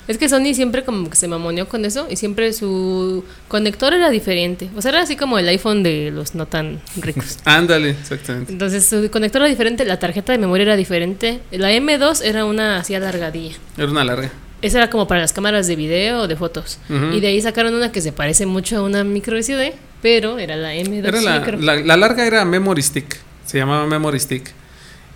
Es 0.07 0.17
que 0.17 0.27
Sony 0.27 0.53
siempre 0.53 0.83
como 0.83 1.09
que 1.09 1.15
se 1.15 1.27
mamoneó 1.27 1.69
con 1.69 1.85
eso 1.85 2.07
y 2.09 2.15
siempre 2.17 2.51
su 2.53 3.23
conector 3.47 3.93
era 3.93 4.09
diferente. 4.09 4.69
O 4.75 4.81
sea, 4.81 4.89
era 4.91 5.01
así 5.03 5.15
como 5.15 5.39
el 5.39 5.47
iPhone 5.47 5.83
de 5.83 6.11
los 6.11 6.35
no 6.35 6.47
tan 6.47 6.81
ricos. 6.97 7.37
Ándale, 7.45 7.91
exactamente. 7.91 8.51
Entonces 8.51 8.85
su 8.85 9.09
conector 9.11 9.41
era 9.41 9.49
diferente, 9.49 9.85
la 9.85 9.99
tarjeta 9.99 10.33
de 10.33 10.39
memoria 10.39 10.63
era 10.63 10.75
diferente. 10.75 11.39
La 11.51 11.71
M2 11.71 12.23
era 12.25 12.45
una 12.45 12.77
así 12.77 12.95
alargadilla. 12.95 13.55
Era 13.77 13.89
una 13.89 14.03
larga. 14.03 14.31
Esa 14.61 14.79
era 14.79 14.89
como 14.89 15.07
para 15.07 15.21
las 15.21 15.33
cámaras 15.33 15.67
de 15.67 15.75
video 15.75 16.21
o 16.21 16.27
de 16.27 16.35
fotos. 16.35 16.77
Y 16.89 17.19
de 17.19 17.27
ahí 17.27 17.41
sacaron 17.41 17.73
una 17.73 17.91
que 17.91 18.01
se 18.01 18.11
parece 18.11 18.45
mucho 18.45 18.77
a 18.77 18.81
una 18.81 19.03
micro 19.03 19.41
SD, 19.41 19.73
pero 20.01 20.39
era 20.39 20.55
la 20.55 20.73
M2 20.75 21.05
Era 21.07 21.21
la, 21.21 21.39
micro. 21.39 21.59
la, 21.59 21.75
la 21.77 21.97
larga 21.97 22.25
era 22.25 22.43
Memory 22.45 22.81
Stick. 22.81 23.17
Se 23.45 23.57
llamaba 23.57 23.85
Memory 23.87 24.19
Stick. 24.19 24.51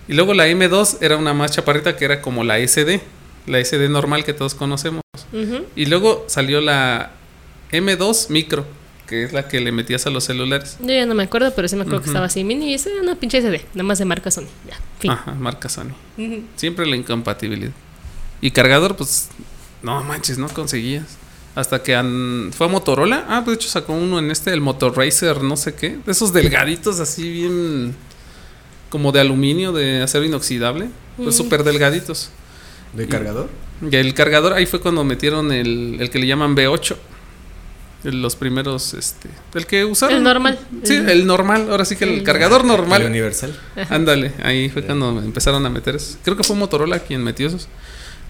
Y 0.07 0.13
luego 0.13 0.33
la 0.33 0.47
M2 0.47 0.97
era 1.01 1.17
una 1.17 1.33
más 1.33 1.51
chaparrita 1.51 1.95
que 1.97 2.05
era 2.05 2.21
como 2.21 2.43
la 2.43 2.59
SD. 2.59 3.01
La 3.47 3.59
SD 3.63 3.89
normal 3.89 4.23
que 4.23 4.33
todos 4.33 4.55
conocemos. 4.55 5.01
Ujú. 5.31 5.65
Y 5.75 5.85
luego 5.85 6.25
salió 6.27 6.61
la 6.61 7.11
M2 7.71 8.29
Micro, 8.29 8.65
que 9.07 9.23
es 9.23 9.33
la 9.33 9.47
que 9.47 9.59
le 9.61 9.71
metías 9.71 10.05
a 10.05 10.09
los 10.09 10.23
celulares. 10.23 10.77
Yo 10.79 10.87
ya 10.93 11.05
no 11.05 11.13
me 11.15 11.23
acuerdo, 11.23 11.53
pero 11.55 11.67
sí 11.67 11.75
me 11.75 11.83
acuerdo 11.83 12.01
que 12.01 12.07
estaba 12.07 12.25
así 12.25 12.43
mini 12.43 12.71
y 12.71 12.73
esa 12.73 12.89
era 12.89 13.01
una 13.01 13.15
pinche 13.15 13.39
SD, 13.41 13.65
nada 13.73 13.83
más 13.83 13.99
de 13.99 14.05
marca 14.05 14.31
Sony. 14.31 14.45
Ya, 14.67 14.77
fin. 14.99 15.11
Ajá, 15.11 15.31
marca 15.33 15.69
Sony. 15.69 15.93
Siempre 16.55 16.85
la 16.85 16.95
incompatibilidad. 16.95 17.71
Y 18.41 18.51
cargador, 18.51 18.95
pues, 18.95 19.29
no 19.83 20.03
manches, 20.03 20.37
no 20.37 20.47
conseguías. 20.49 21.17
Hasta 21.55 21.81
que 21.81 21.95
an- 21.95 22.51
fue 22.53 22.67
a 22.67 22.69
Motorola. 22.69 23.25
Ah, 23.29 23.41
pues 23.45 23.57
de 23.57 23.61
hecho 23.63 23.69
sacó 23.69 23.93
uno 23.93 24.19
en 24.19 24.29
este, 24.29 24.51
el 24.51 24.59
Motorracer, 24.61 25.41
no 25.41 25.55
sé 25.55 25.73
qué. 25.73 25.97
De 26.05 26.11
esos 26.11 26.33
delgaditos 26.33 26.99
así 26.99 27.29
bien... 27.31 27.95
Como 28.89 29.11
de 29.11 29.19
aluminio, 29.19 29.71
de 29.73 30.01
acero 30.03 30.23
inoxidable. 30.25 30.89
Pues 31.17 31.29
Mm. 31.35 31.37
súper 31.37 31.63
delgaditos. 31.63 32.29
¿De 32.93 33.07
cargador? 33.07 33.49
Y 33.91 33.93
el 33.95 34.13
cargador, 34.13 34.53
ahí 34.53 34.65
fue 34.65 34.79
cuando 34.79 35.03
metieron 35.03 35.51
el, 35.51 35.97
el 35.99 36.09
que 36.09 36.19
le 36.19 36.27
llaman 36.27 36.55
B8. 36.55 36.95
El- 38.05 38.21
Los 38.21 38.35
primeros, 38.35 38.93
este... 38.93 39.29
El 39.53 39.65
que 39.65 39.83
usaron. 39.83 40.17
El 40.17 40.23
normal. 40.23 40.59
Sí, 40.83 40.93
el 40.93 41.25
normal. 41.25 41.67
Ahora 41.71 41.83
sí 41.85 41.95
que 41.95 42.03
el, 42.05 42.11
El 42.19 42.23
cargador 42.23 42.61
¿El 42.61 42.67
normal. 42.67 43.03
universal? 43.05 43.57
Ándale, 43.89 44.33
ahí 44.43 44.69
fue 44.69 44.83
cuando 44.83 45.19
empezaron 45.19 45.65
a 45.65 45.69
meter 45.69 45.95
eso. 45.95 46.17
Creo 46.23 46.37
que 46.37 46.43
fue 46.43 46.55
Motorola 46.55 46.99
quien 46.99 47.23
metió 47.23 47.47
esos. 47.47 47.67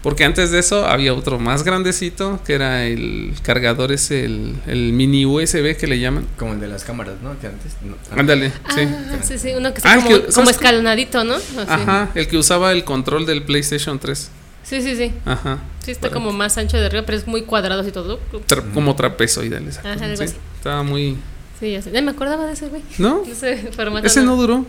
Porque 0.05 0.23
antes 0.23 0.51
de 0.51 0.59
eso 0.59 0.85
había 0.85 1.15
otro 1.15 1.39
más 1.39 1.63
grandecito, 1.63 2.39
que 2.45 2.53
era 2.53 2.85
el 2.85 3.33
cargador, 3.41 3.91
es 3.91 4.11
el, 4.11 4.55
el 4.67 4.93
mini 4.93 5.25
USB 5.25 5.75
que 5.75 5.87
le 5.87 5.97
llaman. 5.99 6.27
Como 6.37 6.53
el 6.53 6.59
de 6.59 6.67
las 6.67 6.83
cámaras, 6.83 7.15
¿no? 7.23 7.37
Que 7.39 7.47
antes. 7.47 7.73
no. 7.81 7.95
Ándale, 8.15 8.51
sí. 8.69 8.81
Ah, 8.85 9.17
sí, 9.23 9.39
sí, 9.39 9.53
uno 9.57 9.73
que 9.73 9.81
Ah, 9.83 9.97
está 9.97 10.13
el 10.15 10.25
como, 10.31 10.49
escalonadito, 10.51 11.23
¿no? 11.23 11.33
Así. 11.33 11.49
Ajá, 11.67 12.11
el 12.13 12.27
que 12.27 12.37
usaba 12.37 12.71
el 12.71 12.83
control 12.83 13.25
del 13.25 13.41
PlayStation 13.41 13.97
3. 13.97 14.29
Sí, 14.63 14.81
sí, 14.83 14.95
sí. 14.95 15.11
Ajá. 15.25 15.57
Sí, 15.83 15.89
está 15.89 16.11
como 16.11 16.31
más 16.31 16.55
ancho 16.59 16.77
de 16.77 16.85
arriba, 16.85 17.03
pero 17.03 17.17
es 17.17 17.25
muy 17.25 17.41
cuadrado 17.41 17.81
así 17.81 17.91
todo. 17.91 18.19
Tra- 18.47 18.71
como 18.75 18.95
trapezoidal, 18.95 19.63
exacto. 19.65 19.89
Ajá, 19.89 20.05
algo 20.05 20.17
Sí, 20.17 20.23
así. 20.23 20.35
Estaba 20.57 20.83
muy. 20.83 21.17
Sí, 21.59 21.71
ya 21.71 21.81
sé. 21.81 21.91
Ya 21.91 22.03
me 22.03 22.11
acordaba 22.11 22.45
de 22.45 22.53
ese, 22.53 22.67
güey. 22.67 22.83
¿No? 22.99 23.23
De 23.23 23.31
ese 23.31 23.57
formato. 23.71 24.05
Ese 24.05 24.21
no 24.21 24.35
duró. 24.35 24.65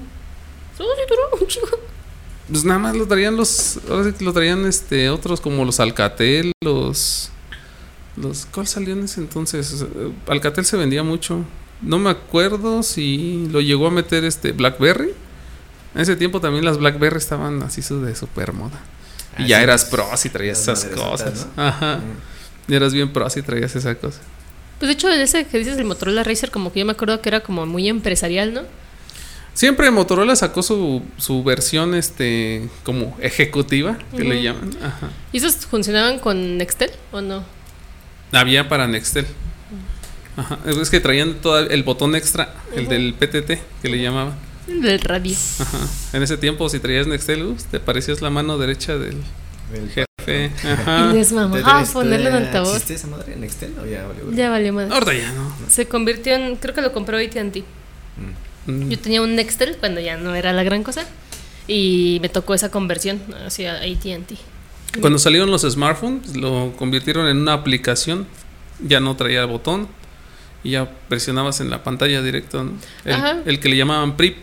Sí, 0.78 0.83
sí 0.83 1.02
duró 1.11 1.43
un 1.43 1.47
chingo. 1.47 1.69
Pues 2.49 2.65
nada 2.65 2.79
más 2.79 2.97
lo 2.97 3.07
traían 3.07 3.37
los. 3.37 3.79
Ahora 3.91 4.05
sí 4.05 4.12
que 4.17 4.25
lo 4.25 4.33
traían 4.33 4.65
este 4.67 5.11
otros 5.11 5.41
como 5.41 5.65
los 5.65 5.81
Alcatel, 5.81 6.53
los. 6.62 7.31
los 8.17 8.47
¿Cuál 8.47 8.67
salió 8.67 8.93
en 8.95 9.05
ese 9.05 9.21
entonces? 9.21 9.85
Alcatel 10.29 10.65
se 10.65 10.76
vendía 10.76 11.03
mucho. 11.03 11.45
No 11.83 11.99
me 11.99 12.11
acuerdo 12.11 12.83
si 12.83 13.49
lo 13.50 13.61
llegó 13.61 13.88
a 13.88 13.91
meter 13.91 14.25
este 14.25 14.53
Blackberry. 14.53 15.11
En 15.95 16.00
ese 16.03 16.15
tiempo 16.17 16.41
también 16.41 16.65
las 16.65 16.79
Blackberry 16.79 17.17
estaban 17.19 17.62
así 17.62 17.83
su- 17.83 18.00
de 18.03 18.15
super 18.15 18.53
moda. 18.53 18.81
Ah, 19.37 19.43
y 19.43 19.49
ya 19.49 19.59
sí, 19.59 19.62
eras 19.65 19.83
las- 19.83 19.91
pro 19.91 20.07
si 20.17 20.31
traías 20.31 20.61
esas 20.61 20.85
cosas. 20.87 21.47
¿no? 21.57 21.62
Ajá. 21.62 21.97
Mm. 21.99 22.73
Y 22.73 22.75
eras 22.76 22.93
bien 22.95 23.12
pro 23.12 23.29
si 23.29 23.43
traías 23.43 23.75
esa 23.76 23.95
cosa. 23.97 24.21
Pues 24.79 24.88
de 24.88 24.93
hecho, 24.93 25.09
ese 25.11 25.47
que 25.47 25.59
dices 25.59 25.76
el 25.79 25.85
Motorola 25.85 26.23
Racer, 26.23 26.50
como 26.50 26.73
que 26.73 26.81
yo 26.81 26.87
me 26.87 26.93
acuerdo 26.93 27.21
que 27.23 27.29
era 27.29 27.41
como 27.41 27.65
muy 27.67 27.88
empresarial, 27.88 28.53
¿no? 28.55 28.62
Siempre 29.56 29.90
Motorola 29.90 30.36
sacó 30.36 30.62
su, 30.62 31.02
su 31.16 31.42
versión 31.42 31.94
este 31.94 32.68
como 32.82 33.16
ejecutiva, 33.22 33.96
que 34.14 34.22
le 34.22 34.42
llaman. 34.42 34.70
Ajá. 34.82 35.08
¿Y 35.32 35.38
esos 35.38 35.56
funcionaban 35.64 36.18
con 36.18 36.58
Nextel 36.58 36.90
o 37.10 37.22
no? 37.22 37.42
Había 38.32 38.68
para 38.68 38.86
Nextel. 38.86 39.26
Ajá. 40.36 40.58
Es 40.66 40.90
que 40.90 41.00
traían 41.00 41.36
todo 41.36 41.58
el 41.58 41.82
botón 41.84 42.14
extra, 42.14 42.52
el 42.75 42.86
del 42.86 43.14
PTT, 43.14 43.58
que 43.80 43.88
le 43.88 44.02
llamaban. 44.02 44.34
El 44.68 44.82
del 44.82 45.00
radio. 45.00 45.34
Ajá. 45.58 45.78
En 46.12 46.22
ese 46.22 46.36
tiempo, 46.36 46.68
si 46.68 46.78
traías 46.78 47.06
Nextel, 47.06 47.42
uh, 47.44 47.56
te 47.70 47.80
parecías 47.80 48.20
la 48.20 48.28
mano 48.28 48.58
derecha 48.58 48.98
del 48.98 49.16
Del 49.72 49.88
jefe. 49.88 50.50
Y 50.62 50.66
Ajá. 50.68 51.14
mamaba 51.32 51.60
¿Todavía- 51.60 51.92
ponerlo 51.94 52.28
en 52.28 52.34
altavoz. 52.34 52.72
¿Existe 52.75 52.94
esa 52.96 53.06
madre 53.06 53.32
en 53.32 53.42
Excel 53.42 53.72
o 53.82 53.86
ya 53.86 54.06
valió? 54.06 54.30
Ya 54.32 54.50
valió 54.50 54.75
madre. 54.75 54.92
Ahorita 54.92 55.14
ya 55.14 55.32
no. 55.32 55.50
Se 55.66 55.86
convirtió 55.88 56.34
en, 56.34 56.56
creo 56.56 56.75
que 56.75 56.82
lo 56.82 56.92
compró 56.92 57.16
AT&T. 57.16 57.60
Mm. 57.60 58.46
Mm. 58.66 58.90
Yo 58.90 58.99
tenía 58.99 59.23
un 59.23 59.35
Nextel 59.35 59.76
cuando 59.76 60.00
ya 60.00 60.16
no 60.16 60.35
era 60.35 60.52
la 60.52 60.62
gran 60.62 60.82
cosa 60.82 61.04
y 61.66 62.18
me 62.23 62.28
tocó 62.28 62.54
esa 62.54 62.70
conversión 62.70 63.20
hacia 63.46 63.76
AT&T. 63.76 64.37
Cuando 65.00 65.18
salieron 65.18 65.50
los 65.50 65.62
smartphones, 65.62 66.37
lo 66.37 66.73
convirtieron 66.76 67.28
en 67.28 67.38
una 67.38 67.52
aplicación. 67.52 68.26
Ya 68.80 69.00
no 69.00 69.16
traía 69.16 69.44
botón. 69.44 69.88
Y 70.64 70.70
ya 70.70 70.90
presionabas 71.08 71.61
en 71.61 71.70
la 71.70 71.85
pantalla 71.85 72.23
directo, 72.23 72.64
¿no? 72.64 72.73
Ajá. 73.04 73.32
El, 73.44 73.54
el 73.54 73.61
que 73.61 73.68
le 73.68 73.76
llamaban 73.76 74.16
PRIP. 74.16 74.42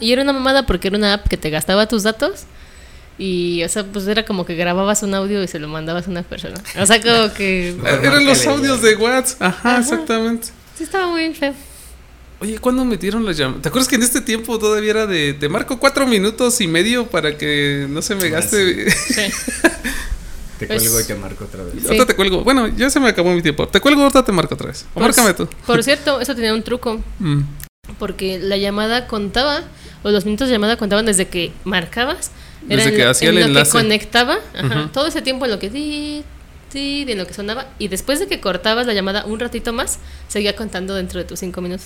Y 0.00 0.12
era 0.12 0.22
una 0.22 0.32
mamada 0.32 0.66
porque 0.66 0.88
era 0.88 0.96
una 0.96 1.14
app 1.14 1.28
que 1.28 1.36
te 1.36 1.50
gastaba 1.50 1.88
tus 1.88 2.04
datos 2.04 2.46
y, 3.18 3.64
o 3.64 3.68
sea, 3.68 3.84
pues 3.84 4.06
era 4.06 4.24
como 4.24 4.46
que 4.46 4.54
grababas 4.54 5.02
un 5.02 5.12
audio 5.12 5.42
y 5.42 5.48
se 5.48 5.58
lo 5.58 5.66
mandabas 5.66 6.06
a 6.06 6.10
una 6.10 6.22
persona. 6.22 6.54
O 6.80 6.86
sea, 6.86 7.00
como 7.02 7.32
que... 7.34 7.76
Eran 8.02 8.24
los 8.24 8.46
audios 8.46 8.80
de 8.80 8.94
WhatsApp. 8.94 9.42
Ajá, 9.42 9.70
Ajá. 9.70 9.80
exactamente. 9.80 10.48
Sí, 10.76 10.84
estaba 10.84 11.08
muy 11.08 11.34
feo. 11.34 11.52
Oye, 12.40 12.58
¿cuándo 12.58 12.84
metieron 12.84 13.24
las 13.24 13.36
llamadas? 13.36 13.62
¿Te 13.62 13.68
acuerdas 13.68 13.88
que 13.88 13.96
en 13.96 14.02
este 14.04 14.20
tiempo 14.20 14.58
todavía 14.60 14.90
era 14.90 15.06
de 15.06 15.34
te 15.34 15.48
marco 15.48 15.78
cuatro 15.80 16.06
minutos 16.06 16.60
y 16.60 16.68
medio 16.68 17.06
para 17.08 17.36
que 17.36 17.86
no 17.90 18.00
se 18.00 18.14
me 18.14 18.26
Ah, 18.28 18.30
gaste? 18.30 18.90
Sí. 18.90 19.22
Te 20.58 20.66
Pues- 20.66 20.82
cuelgo 20.82 21.00
y 21.00 21.04
te 21.04 21.14
marco 21.14 21.44
otra 21.44 21.62
vez. 21.62 21.74
Sí. 21.80 21.86
ahorita 21.86 22.06
te 22.06 22.16
cuelgo. 22.16 22.42
Bueno, 22.42 22.66
ya 22.66 22.90
se 22.90 22.98
me 22.98 23.08
acabó 23.08 23.32
mi 23.32 23.42
tiempo. 23.42 23.68
Te 23.68 23.80
cuelgo, 23.80 24.02
ahorita 24.02 24.24
te 24.24 24.32
marco 24.32 24.54
otra 24.56 24.66
vez. 24.66 24.86
O 24.90 24.94
Por- 24.94 25.04
márcame 25.04 25.32
tú. 25.32 25.48
Por 25.66 25.84
cierto, 25.84 26.20
eso 26.20 26.34
tenía 26.34 26.52
un 26.52 26.64
truco. 26.64 27.00
Mm. 27.20 27.42
Porque 27.96 28.40
la 28.40 28.56
llamada 28.56 29.06
contaba, 29.06 29.62
o 30.02 30.10
los 30.10 30.24
minutos 30.24 30.48
de 30.48 30.54
llamada 30.54 30.76
contaban 30.76 31.06
desde 31.06 31.28
que 31.28 31.52
marcabas. 31.62 32.32
Era 32.68 32.76
Desde 32.78 32.90
en 32.90 32.96
que 32.96 33.04
lo- 33.04 33.10
hacía 33.10 33.28
en 33.28 33.34
el 33.36 33.40
lo 33.42 33.46
enlace. 33.50 33.70
que 33.70 33.78
conectaba, 33.78 34.38
ajá, 34.56 34.90
todo 34.92 35.06
ese 35.06 35.22
tiempo 35.22 35.44
en 35.44 35.52
lo 35.52 35.60
que 35.60 35.70
di, 35.70 36.24
di, 36.72 37.04
de 37.04 37.14
lo 37.14 37.24
que 37.24 37.34
sonaba. 37.34 37.68
Y 37.78 37.86
después 37.86 38.18
de 38.18 38.26
que 38.26 38.40
cortabas 38.40 38.84
la 38.88 38.94
llamada 38.94 39.26
un 39.26 39.38
ratito 39.38 39.72
más, 39.72 40.00
seguía 40.26 40.56
contando 40.56 40.92
dentro 40.96 41.20
de 41.20 41.24
tus 41.24 41.38
cinco 41.38 41.60
minutos. 41.60 41.84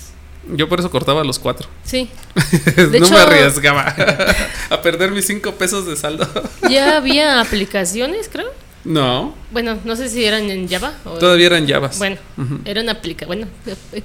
Yo 0.55 0.67
por 0.67 0.79
eso 0.79 0.91
cortaba 0.91 1.23
los 1.23 1.39
cuatro. 1.39 1.67
Sí. 1.85 2.09
no 2.77 2.93
hecho- 2.97 3.09
me 3.13 3.17
arriesgaba 3.19 3.95
a 4.69 4.81
perder 4.81 5.11
mis 5.11 5.25
cinco 5.25 5.53
pesos 5.53 5.85
de 5.87 5.95
saldo. 5.95 6.27
Ya 6.69 6.97
había 6.97 7.39
aplicaciones, 7.39 8.29
creo. 8.31 8.47
no, 8.83 9.33
Bueno, 9.51 9.77
no 9.85 9.95
sé 9.95 10.09
si 10.09 10.25
eran 10.25 10.49
en 10.49 10.67
Java 10.67 10.93
o 11.05 11.11
todavía 11.11 11.47
eran 11.47 11.65
Javas. 11.67 11.97
Bueno, 11.97 12.17
Ujú. 12.37 12.59
era 12.65 12.81
una 12.81 12.91
aplicación. 12.93 13.27
Bueno, 13.27 13.47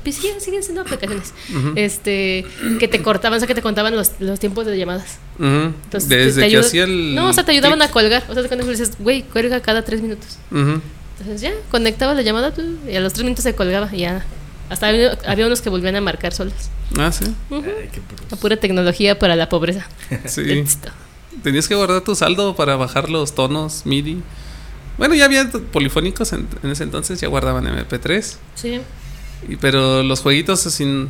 pues 0.05 0.15
siguen, 0.15 0.41
siguen 0.41 0.63
siendo 0.63 0.83
aplicaciones. 0.83 1.33
Este, 1.75 2.45
que 2.79 2.87
te 2.87 3.03
cortaban, 3.03 3.37
o 3.37 3.41
sea, 3.41 3.49
que 3.49 3.55
te 3.57 3.63
contaban 3.63 3.97
los, 3.97 4.13
los 4.21 4.39
tiempos 4.39 4.67
de 4.67 4.79
llamadas. 4.79 5.19
Ujú. 5.39 5.73
Entonces, 5.85 6.09
Desde 6.09 6.35
te 6.35 6.41
que 6.41 6.45
ayuda- 6.57 6.61
hacía 6.67 6.85
el. 6.85 7.15
No, 7.17 7.29
o 7.29 7.33
sea, 7.33 7.45
te 7.45 7.51
ayudaban 7.53 7.83
a 7.83 7.91
colgar. 7.91 8.23
O 8.29 8.35
sea, 8.35 8.45
cuando 8.47 8.65
dices, 8.67 8.93
güey, 9.01 9.23
cuelga 9.23 9.61
cada 9.61 9.83
tres 9.85 10.01
minutos. 10.03 10.39
Entonces 10.53 11.41
ya, 11.41 11.53
conectabas 11.73 12.15
la 12.15 12.23
llamada 12.23 12.53
y 12.89 12.95
a 12.95 13.01
los 13.01 13.13
tres 13.13 13.25
minutos 13.25 13.43
se 13.43 13.55
colgaba 13.57 13.89
y 13.93 13.99
ya. 14.01 14.25
Hasta 14.71 14.89
había, 14.89 15.19
había 15.27 15.47
unos 15.47 15.61
que 15.63 15.71
volvían 15.71 15.97
a 15.97 16.01
marcar 16.01 16.33
solos. 16.35 16.55
Ah, 16.99 17.11
sí. 17.13 17.25
Ay, 17.51 17.89
qué. 17.93 18.01
La 18.31 18.37
pura 18.37 18.57
tecnología 18.59 19.19
para 19.19 19.37
la 19.37 19.49
pobreza. 19.49 19.87
Sí. 20.27 20.65
Tenías 21.43 21.69
que 21.69 21.75
guardar 21.75 22.03
tu 22.03 22.15
saldo 22.15 22.57
para 22.57 22.77
bajar 22.77 23.09
los 23.11 23.35
tonos 23.35 23.87
MIDI. 23.87 24.21
Bueno, 24.99 25.15
ya 25.15 25.25
había 25.27 25.49
polifónicos 25.73 26.33
en, 26.33 26.49
en 26.63 26.71
ese 26.71 26.83
entonces, 26.83 27.21
ya 27.21 27.29
guardaban 27.29 27.65
MP3. 27.67 28.37
Sí. 28.57 28.81
y- 29.49 29.57
pero 29.57 30.03
los 30.03 30.21
jueguitos 30.21 30.67
así 30.67 31.07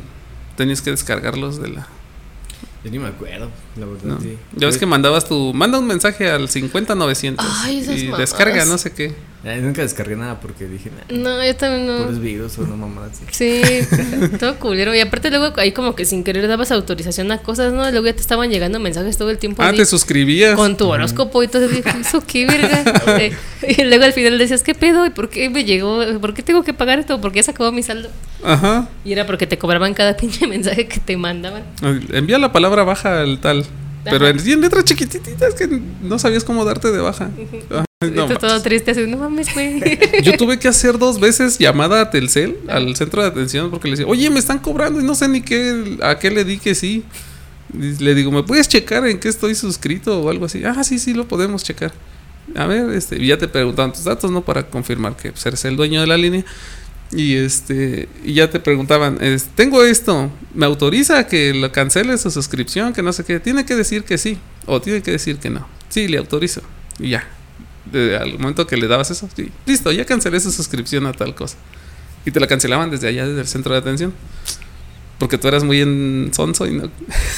tenías 0.55 0.81
que 0.83 0.91
descargarlos 0.91 1.59
de 1.59 1.69
la. 1.69 1.87
Yo 2.83 2.91
ni 2.91 2.99
me 2.99 3.07
acuerdo, 3.07 3.49
la 3.75 3.85
verdad. 3.87 4.03
¿no? 4.05 4.21
sí. 4.21 4.37
Ya 4.55 4.67
ves 4.67 4.77
que 4.77 4.85
mandabas 4.85 5.27
tu. 5.27 5.53
Manda 5.53 5.79
un 5.79 5.87
mensaje 5.87 6.29
al 6.29 6.47
50900 6.47 7.45
Ay, 7.63 7.79
esas 7.79 7.97
y 7.97 8.03
mamadas. 8.05 8.19
descarga 8.29 8.65
no 8.65 8.77
sé 8.77 8.91
qué. 8.93 9.15
Ay, 9.41 9.61
nunca 9.61 9.81
descargué 9.81 10.17
nada 10.17 10.41
porque 10.41 10.67
dije, 10.67 10.91
nah, 10.91 11.17
No, 11.17 11.45
yo 11.45 11.55
también 11.55 11.87
no. 11.87 12.03
puros 12.03 12.19
virus 12.19 12.59
o 12.59 12.63
mamada 12.63 13.07
así. 13.07 13.23
Sí, 13.31 13.61
todo 14.39 14.59
culero. 14.59 14.93
Y 14.93 14.99
aparte 14.99 15.29
luego 15.29 15.53
ahí 15.57 15.71
como 15.71 15.95
que 15.95 16.03
sin 16.03 16.25
querer 16.25 16.45
dabas 16.49 16.71
autorización 16.71 17.31
a 17.31 17.37
cosas, 17.37 17.71
¿no? 17.71 17.89
Luego 17.89 18.05
ya 18.07 18.13
te 18.13 18.19
estaban 18.19 18.49
llegando 18.49 18.79
mensajes 18.81 19.17
todo 19.17 19.29
el 19.29 19.37
tiempo. 19.37 19.63
Ah, 19.63 19.71
te 19.71 19.85
suscribías. 19.85 20.55
con 20.55 20.75
tu 20.75 20.89
horóscopo 20.89 21.41
y 21.41 21.47
todo 21.47 21.65
eso. 21.65 21.73
dije, 21.75 21.89
¿Eso 22.01 22.21
qué, 22.25 22.45
verga? 22.45 22.83
Eh, 23.61 23.75
y 23.77 23.83
luego 23.83 24.05
al 24.05 24.13
final 24.13 24.37
decías, 24.37 24.63
¿qué 24.63 24.73
pedo? 24.73 25.05
¿Y 25.05 25.09
por 25.09 25.29
qué 25.29 25.49
me 25.49 25.63
llegó? 25.65 25.99
¿Por 26.21 26.33
qué 26.33 26.43
tengo 26.43 26.63
que 26.63 26.73
pagar 26.73 26.99
esto? 26.99 27.19
¿Por 27.19 27.31
qué 27.33 27.43
se 27.43 27.51
acabó 27.51 27.71
mi 27.73 27.83
saldo? 27.83 28.09
Ajá. 28.43 28.87
Y 29.03 29.11
era 29.11 29.25
porque 29.25 29.47
te 29.47 29.57
cobraban 29.57 29.93
cada 29.93 30.15
pinche 30.17 30.47
mensaje 30.47 30.87
que 30.87 30.99
te 30.99 31.17
mandaban. 31.17 31.63
Envía 32.11 32.37
la 32.39 32.51
palabra 32.51 32.83
baja 32.83 33.21
al 33.21 33.39
tal. 33.39 33.65
Pero 34.05 34.27
en, 34.27 34.39
en 34.39 34.61
letras 34.61 34.85
chiquititas 34.85 35.53
que 35.55 35.67
no 36.01 36.17
sabías 36.19 36.43
cómo 36.45 36.63
darte 36.65 36.91
de 36.91 36.99
baja. 36.99 37.29
Ajá. 37.71 37.85
No 38.15 38.23
Esto 38.23 38.39
todo 38.39 38.61
triste, 38.61 38.91
así, 38.91 39.05
no 39.07 39.17
mames, 39.17 39.53
güey. 39.53 39.81
Yo 40.23 40.37
tuve 40.37 40.57
que 40.57 40.69
hacer 40.69 40.97
dos 40.97 41.19
veces 41.19 41.57
llamada 41.57 41.99
a 41.99 42.09
Telcel, 42.09 42.57
al 42.69 42.95
centro 42.95 43.21
de 43.21 43.27
atención, 43.27 43.69
porque 43.69 43.89
le 43.89 43.97
decía, 43.97 44.07
oye, 44.07 44.29
me 44.29 44.39
están 44.39 44.59
cobrando 44.59 45.01
y 45.01 45.03
no 45.03 45.15
sé 45.15 45.27
ni 45.27 45.41
qué, 45.41 45.97
a 46.01 46.17
qué 46.17 46.31
le 46.31 46.45
di 46.45 46.59
que 46.59 46.75
sí. 46.75 47.03
Y 47.73 48.01
le 48.01 48.15
digo, 48.15 48.31
¿me 48.31 48.43
puedes 48.43 48.69
checar 48.69 49.05
en 49.05 49.19
qué 49.19 49.27
estoy 49.27 49.53
suscrito 49.53 50.21
o 50.21 50.29
algo 50.29 50.45
así? 50.45 50.63
Ah, 50.63 50.81
sí, 50.85 50.97
sí, 50.97 51.13
lo 51.13 51.27
podemos 51.27 51.61
checar. 51.61 51.91
A 52.55 52.67
ver, 52.67 52.89
este, 52.91 53.21
y 53.21 53.27
ya 53.27 53.37
te 53.37 53.49
preguntaban 53.49 53.91
tus 53.91 54.05
datos, 54.05 54.31
¿no? 54.31 54.45
Para 54.45 54.69
confirmar 54.69 55.17
que 55.17 55.33
pues, 55.33 55.45
eres 55.45 55.65
el 55.65 55.75
dueño 55.75 55.99
de 55.99 56.07
la 56.07 56.17
línea. 56.17 56.45
Y 57.11 57.35
este, 57.35 58.07
y 58.23 58.33
ya 58.33 58.49
te 58.49 58.61
preguntaban, 58.61 59.17
es, 59.19 59.43
tengo 59.55 59.83
esto, 59.83 60.31
¿me 60.53 60.65
autoriza 60.65 61.27
que 61.27 61.53
lo 61.53 61.69
cancele 61.73 62.17
su 62.17 62.31
suscripción? 62.31 62.93
Que 62.93 63.03
no 63.03 63.11
sé 63.11 63.25
qué. 63.25 63.41
Tiene 63.41 63.65
que 63.65 63.75
decir 63.75 64.05
que 64.05 64.17
sí, 64.17 64.37
o 64.67 64.79
tiene 64.79 65.01
que 65.01 65.11
decir 65.11 65.35
que 65.37 65.49
no. 65.49 65.67
Sí, 65.89 66.07
le 66.07 66.17
autorizo. 66.17 66.61
Y 66.97 67.09
ya. 67.09 67.27
De- 67.91 68.17
al 68.17 68.37
momento 68.39 68.67
que 68.67 68.77
le 68.77 68.87
dabas 68.87 69.09
eso, 69.11 69.29
sí, 69.35 69.49
listo, 69.65 69.91
ya 69.91 70.05
cancelé 70.05 70.39
su 70.39 70.51
suscripción 70.51 71.05
a 71.05 71.13
tal 71.13 71.33
cosa. 71.35 71.57
Y 72.25 72.31
te 72.31 72.39
la 72.39 72.47
cancelaban 72.47 72.91
desde 72.91 73.07
allá, 73.07 73.25
desde 73.27 73.41
el 73.41 73.47
centro 73.47 73.73
de 73.73 73.79
atención. 73.79 74.13
Porque 75.17 75.37
tú 75.37 75.47
eras 75.49 75.63
muy 75.63 75.81
en 75.81 76.31
sonso 76.33 76.65
y 76.65 76.71
no 76.73 76.89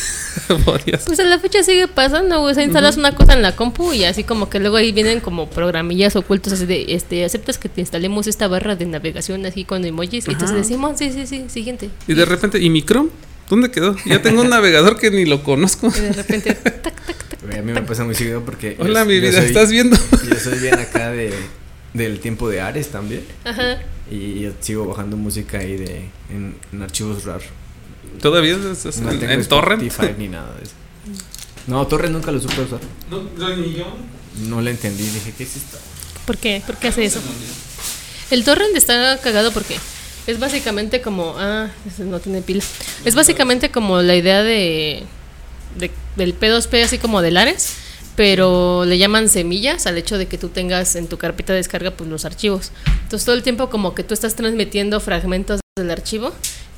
podías. 0.65 1.03
Pues 1.05 1.19
a 1.19 1.23
la 1.23 1.39
fecha 1.39 1.63
sigue 1.63 1.87
pasando, 1.87 2.39
güey. 2.39 2.51
O 2.51 2.55
sea, 2.55 2.63
instalas 2.63 2.97
una 2.97 3.15
cosa 3.15 3.33
en 3.33 3.41
la 3.41 3.55
compu 3.55 3.93
y 3.93 4.03
así 4.03 4.23
como 4.23 4.49
que 4.49 4.59
luego 4.59 4.77
ahí 4.77 4.91
vienen 4.91 5.19
como 5.19 5.49
programillas 5.49 6.15
ocultos 6.15 6.53
así 6.53 6.65
de, 6.65 6.85
este, 6.89 7.25
aceptas 7.25 7.57
que 7.57 7.69
te 7.69 7.81
instalemos 7.81 8.27
esta 8.27 8.47
barra 8.47 8.75
de 8.75 8.85
navegación 8.85 9.45
así 9.45 9.65
con 9.65 9.83
emojis. 9.85 10.27
Y 10.27 10.31
entonces 10.31 10.51
Ajá. 10.51 10.57
decimos, 10.61 10.99
sí, 10.99 11.11
sí, 11.11 11.25
sí, 11.25 11.45
siguiente. 11.47 11.89
Y 12.07 12.13
de 12.13 12.25
repente, 12.25 12.59
¿y 12.59 12.69
mi 12.69 12.83
Chrome? 12.83 13.09
¿Dónde 13.49 13.71
quedó? 13.71 13.95
Ya 14.05 14.21
tengo 14.21 14.41
un 14.41 14.49
navegador 14.51 14.97
que 14.99 15.09
ni 15.11 15.25
lo 15.25 15.41
conozco. 15.43 15.87
Y 15.95 15.99
de 16.01 16.13
repente, 16.13 16.53
tac, 16.55 16.81
tac, 16.81 17.20
A 17.61 17.63
mí 17.63 17.71
me 17.73 17.81
pasa 17.83 18.03
muy 18.03 18.15
seguido 18.15 18.43
porque. 18.43 18.75
yo- 18.77 18.83
Hola, 18.83 19.05
mi 19.05 19.19
vida, 19.19 19.31
soy- 19.31 19.45
¿estás 19.45 19.69
viendo? 19.69 19.95
Yo 20.29 20.35
soy 20.39 20.59
bien 20.59 20.79
acá 20.79 21.11
de, 21.11 21.31
del 21.93 22.19
tiempo 22.19 22.49
de 22.49 22.59
Ares 22.61 22.89
también. 22.89 23.23
Ajá. 23.43 23.81
Y 24.09 24.41
yo 24.41 24.51
sigo 24.59 24.85
bajando 24.87 25.15
música 25.15 25.59
ahí 25.59 25.77
de, 25.77 26.09
en, 26.29 26.55
en 26.73 26.81
archivos 26.81 27.23
RAR. 27.23 27.41
¿Todavía 28.21 28.57
es, 28.71 28.85
es 28.85 28.97
No 28.99 29.11
en, 29.11 29.19
tengo 29.19 29.31
en 29.33 29.45
torrent? 29.45 29.81
Ni 30.17 30.27
nada 30.27 30.53
de 30.57 30.63
eso. 30.63 30.73
No, 31.67 31.85
Torrent 31.87 32.13
nunca 32.13 32.31
lo 32.31 32.41
supe 32.41 32.59
usar. 32.61 32.79
No, 33.09 33.21
no, 33.37 33.55
ni 33.55 33.73
yo. 33.75 33.85
No 34.49 34.61
le 34.61 34.71
entendí. 34.71 35.03
Dije, 35.03 35.33
¿qué 35.37 35.43
es 35.43 35.55
esto? 35.55 35.77
¿Por 36.25 36.37
qué? 36.37 36.61
¿Por 36.65 36.75
qué 36.77 36.87
hace 36.89 37.05
eso? 37.05 37.21
El 38.31 38.43
torrent 38.43 38.75
está 38.75 39.17
cagado 39.21 39.51
porque 39.51 39.77
es 40.27 40.39
básicamente 40.39 41.01
como. 41.01 41.35
Ah, 41.37 41.69
ese 41.87 42.03
no 42.03 42.19
tiene 42.19 42.41
pila. 42.41 42.63
Es 43.05 43.15
básicamente 43.15 43.69
como 43.71 44.01
la 44.01 44.15
idea 44.15 44.41
de, 44.43 45.03
de- 45.77 45.91
del 46.15 46.37
P2P, 46.37 46.83
así 46.83 46.97
como 46.97 47.21
de 47.21 47.31
Lares, 47.31 47.73
pero 48.15 48.83
le 48.85 48.97
llaman 48.97 49.29
semillas 49.29 49.87
al 49.87 49.97
hecho 49.97 50.17
de 50.17 50.27
que 50.27 50.37
tú 50.37 50.49
tengas 50.49 50.95
en 50.95 51.07
tu 51.07 51.17
carpeta 51.17 51.53
de 51.53 51.57
descarga 51.57 51.91
pues, 51.91 52.09
los 52.09 52.25
archivos. 52.25 52.71
Entonces, 53.03 53.25
todo 53.25 53.35
el 53.35 53.43
tiempo, 53.43 53.69
como 53.69 53.95
que 53.95 54.03
tú 54.03 54.13
estás 54.13 54.35
transmitiendo 54.35 54.99
fragmentos 54.99 55.59
del 55.77 55.91
archivo. 55.91 56.31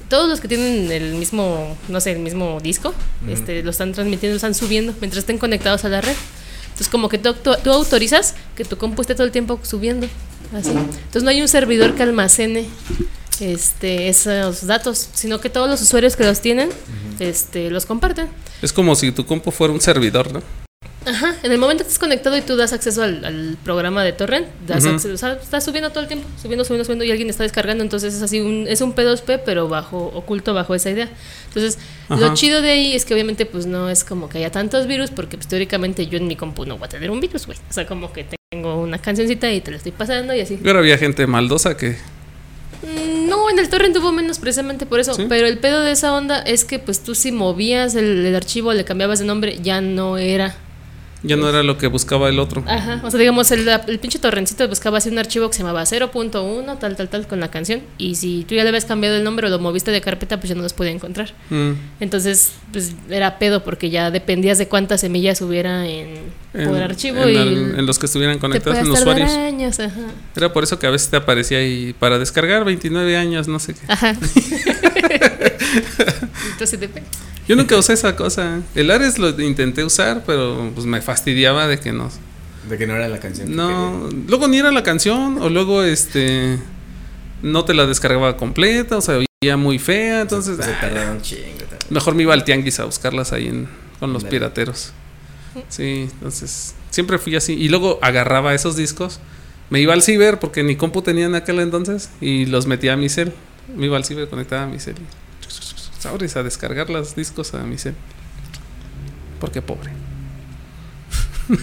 Todos 0.10 0.30
los 0.30 0.40
que 0.42 0.48
tienen 0.48 0.92
el 0.92 1.16
mismo, 1.16 1.76
no 1.88 2.00
sé, 2.00 2.12
el 2.12 2.20
mismo 2.20 2.60
disco, 2.62 2.94
este, 3.28 3.64
lo 3.64 3.72
están 3.72 3.94
transmitiendo, 3.94 4.34
lo 4.34 4.38
están 4.38 4.54
subiendo 4.54 4.94
mientras 5.02 5.20
estén 5.24 5.40
conectados 5.40 5.86
a 5.86 5.90
la 5.90 6.02
red. 6.02 6.16
Entonces, 6.66 6.90
como 6.90 7.10
que 7.10 7.18
tú, 7.18 7.34
tú- 7.34 7.56
tú 7.64 7.72
autorizas 7.72 8.36
que 8.56 8.64
tu 8.66 8.78
compu 8.78 9.02
esté 9.02 9.16
todo 9.16 9.26
el 9.26 9.32
tiempo 9.32 9.60
subiendo. 9.64 10.08
Así. 10.56 10.70
Entonces, 10.70 11.24
no 11.24 11.30
hay 11.32 11.42
un 11.42 11.48
servidor 11.48 11.96
que 11.96 12.04
almacene 12.04 12.68
este, 13.42 14.10
esos 14.10 14.66
datos, 14.66 15.10
sino 15.14 15.40
que 15.42 15.50
todos 15.50 15.70
los 15.70 15.82
usuarios 15.82 16.16
que 16.16 16.24
los 16.24 16.42
tienen 16.42 16.70
este, 17.20 17.70
los 17.70 17.86
comparten. 17.86 18.28
Es 18.62 18.74
como 18.74 18.96
si 18.96 19.12
tu 19.12 19.26
compu 19.26 19.52
fuera 19.52 19.74
un 19.74 19.82
servidor, 19.82 20.32
¿no? 20.32 20.42
Ajá, 21.06 21.36
en 21.44 21.52
el 21.52 21.58
momento 21.58 21.84
que 21.84 21.90
estás 21.90 22.00
conectado 22.00 22.38
y 22.38 22.42
tú 22.42 22.56
das 22.56 22.72
acceso 22.72 23.04
al, 23.04 23.26
al 23.26 23.58
programa 23.62 24.04
de 24.04 24.14
torrent, 24.14 24.48
das 24.66 24.86
acceso, 24.86 25.14
o 25.14 25.18
sea, 25.18 25.34
está 25.34 25.60
subiendo 25.60 25.90
todo 25.90 26.00
el 26.00 26.08
tiempo, 26.08 26.26
subiendo, 26.42 26.64
subiendo, 26.64 26.86
subiendo 26.86 27.04
y 27.04 27.12
alguien 27.12 27.30
está 27.30 27.44
descargando, 27.44 27.84
entonces 27.84 28.14
es 28.14 28.22
así 28.22 28.40
un 28.40 28.68
es 28.70 28.80
un 28.80 28.96
P2P 28.96 29.42
pero 29.46 29.68
bajo 29.68 29.98
oculto 30.16 30.54
bajo 30.54 30.76
esa 30.76 30.92
idea. 30.92 31.10
Entonces, 31.48 31.78
lo 32.08 32.28
Ajá. 32.28 32.34
chido 32.36 32.62
de 32.62 32.72
ahí 32.72 32.94
es 32.94 33.04
que 33.04 33.14
obviamente 33.14 33.46
pues 33.46 33.66
no 33.66 33.90
es 33.90 34.06
como 34.06 34.30
que 34.30 34.38
haya 34.38 34.52
tantos 34.52 34.88
virus 34.88 35.12
porque 35.12 35.36
pues 35.36 35.48
teóricamente 35.48 36.08
yo 36.08 36.18
en 36.18 36.28
mi 36.28 36.38
compu 36.38 36.66
no 36.66 36.78
voy 36.78 36.86
a 36.86 36.90
tener 36.90 37.12
un 37.12 37.20
virus, 37.20 37.48
güey. 37.48 37.58
O 37.70 37.74
sea, 37.74 37.86
como 37.86 38.14
que 38.14 38.26
tengo 38.50 38.82
una 38.82 38.98
cancioncita 38.98 39.52
y 39.52 39.60
te 39.60 39.72
la 39.72 39.78
estoy 39.78 39.92
pasando 39.92 40.34
y 40.34 40.40
así. 40.40 40.58
Pero 40.64 40.80
había 40.80 40.98
gente 40.98 41.28
maldosa 41.28 41.76
que. 41.76 41.98
En 43.54 43.60
el 43.60 43.70
torrent 43.70 43.96
hubo 43.98 44.12
menos 44.12 44.40
precisamente 44.40 44.88
por 44.88 45.00
eso. 45.00 45.14
¿Sí? 45.14 45.28
Pero 45.30 45.46
el 45.46 45.60
pedo 45.60 45.82
de 45.82 45.92
esa 45.92 46.14
onda 46.14 46.40
es 46.40 46.66
que 46.66 46.80
pues 46.80 47.04
tú 47.04 47.14
si 47.14 47.32
movías 47.32 47.94
el, 47.94 48.26
el 48.26 48.36
archivo, 48.36 48.74
le 48.74 48.84
cambiabas 48.84 49.20
de 49.20 49.26
nombre, 49.26 49.60
ya 49.62 49.80
no 49.80 50.18
era. 50.18 50.56
Ya 51.26 51.38
no 51.38 51.48
era 51.48 51.64
lo 51.64 51.78
que 51.78 51.88
buscaba 51.88 52.28
el 52.30 52.38
otro. 52.40 52.64
Ajá. 52.68 53.00
O 53.04 53.10
sea, 53.10 53.18
digamos, 53.20 53.50
el, 53.52 53.66
el 53.68 54.00
pinche 54.00 54.20
torrencito 54.20 54.68
buscaba 54.68 54.98
así 54.98 55.10
un 55.10 55.20
archivo 55.20 55.48
que 55.50 55.54
se 55.56 55.60
llamaba 55.64 55.84
0.1, 55.84 56.80
tal, 56.80 56.96
tal, 56.98 57.08
tal, 57.10 57.28
con 57.28 57.40
la 57.40 57.50
canción. 57.50 57.82
Y 57.98 58.16
si 58.16 58.46
tú 58.48 58.56
ya 58.56 58.64
le 58.64 58.70
habías 58.70 58.86
cambiado 58.86 59.16
el 59.16 59.24
nombre 59.24 59.48
o 59.48 59.50
lo 59.50 59.60
moviste 59.60 59.92
de 59.92 60.02
carpeta, 60.02 60.38
pues 60.38 60.50
ya 60.50 60.56
no 60.56 60.64
los 60.64 60.74
podía 60.74 60.92
encontrar. 60.92 61.34
Mm. 61.50 61.72
Entonces, 62.02 62.52
pues 62.72 62.94
era 63.10 63.40
pedo 63.40 63.64
porque 63.64 63.90
ya 63.90 64.12
dependías 64.12 64.58
de 64.58 64.68
cuántas 64.68 65.02
semillas 65.02 65.42
hubiera 65.42 65.88
en, 65.88 66.34
En, 66.54 66.68
por 66.68 66.82
archivo 66.82 67.24
en 67.24 67.30
y 67.30 67.36
el- 67.38 67.76
en 67.80 67.86
los 67.86 68.00
que 68.00 68.06
estuvieran 68.08 68.40
conectados 68.40 68.80
en 68.80 68.92
usuarios. 68.92 69.32
años, 69.32 69.80
ajá. 69.80 70.02
Era 70.36 70.52
por 70.52 70.64
eso 70.64 70.78
que 70.78 70.88
a 70.88 70.90
veces 70.90 71.10
te 71.10 71.16
aparecía 71.18 71.60
ahí 71.60 71.96
para 71.98 72.20
descargar 72.20 72.66
29 72.66 73.16
años, 73.18 73.48
no 73.48 73.60
sé 73.60 73.76
qué. 73.76 73.80
Ajá. 73.88 74.14
Entonces, 76.52 76.80
depende. 76.80 77.10
Yo 77.48 77.56
nunca 77.56 77.78
usé 77.78 77.94
esa 77.94 78.16
cosa. 78.16 78.62
El 78.74 78.90
Ares 78.92 79.20
lo 79.20 79.30
intenté 79.42 79.84
usar, 79.84 80.24
pero 80.26 80.72
pues 80.74 80.86
me 80.86 81.02
fastidiaba 81.02 81.68
de 81.68 81.80
que 81.80 81.92
no. 81.92 82.10
De 82.70 82.78
que 82.78 82.88
no 82.88 82.96
era 82.96 83.08
la 83.08 83.20
canción. 83.20 83.50
que 83.50 83.56
No, 83.56 84.10
luego 84.28 84.48
ni 84.48 84.58
era 84.58 84.72
la 84.72 84.84
canción 84.84 85.38
o 85.42 85.50
luego 85.50 85.84
este 85.84 86.60
no 87.42 87.66
te 87.66 87.74
la 87.74 87.86
descargaba 87.86 88.38
completa, 88.38 88.98
o 88.98 89.02
sea, 89.02 89.20
oía 89.44 89.58
muy 89.58 89.78
fea, 89.78 90.22
entonces 90.22 90.58
se 90.58 90.72
ah, 90.72 90.80
tardaba 90.80 91.12
un 91.12 91.22
chingo. 91.22 91.66
mejor 91.90 92.16
me 92.16 92.24
iba 92.24 92.34
al 92.34 92.46
tianguis 92.46 92.80
a 92.80 92.86
buscarlas 92.86 93.34
ahí 93.34 93.48
en, 93.48 93.68
con 94.00 94.14
los 94.14 94.24
pirateros. 94.24 94.94
Sí, 95.68 96.08
entonces 96.14 96.74
siempre 96.90 97.20
fui 97.20 97.36
así 97.36 97.54
y 97.54 97.68
luego 97.70 98.00
agarraba 98.02 98.56
esos 98.56 98.76
discos, 98.76 99.20
me 99.70 99.82
iba 99.82 99.94
al 99.94 100.02
ciber 100.02 100.40
porque 100.40 100.64
ni 100.64 100.78
compu 100.78 101.02
tenía 101.02 101.26
en 101.26 101.36
aquel 101.36 101.60
entonces 101.60 102.10
y 102.22 102.46
los 102.46 102.66
metía 102.66 102.94
a 102.94 102.98
mi 102.98 103.10
cel. 103.10 103.34
Me 103.76 103.86
iba 103.86 103.98
al 103.98 104.06
ciber, 104.06 104.30
conectaba 104.30 104.64
a 104.64 104.68
mi 104.68 104.80
cel. 104.80 104.96
Y 106.04 106.08
Sabres 106.10 106.36
a 106.36 106.44
descargar 106.44 106.90
los 106.90 107.16
discos 107.16 107.54
a 107.54 107.60
mi 107.64 107.78
cel. 107.78 107.96
Porque 109.40 109.62
pobre. 109.62 109.92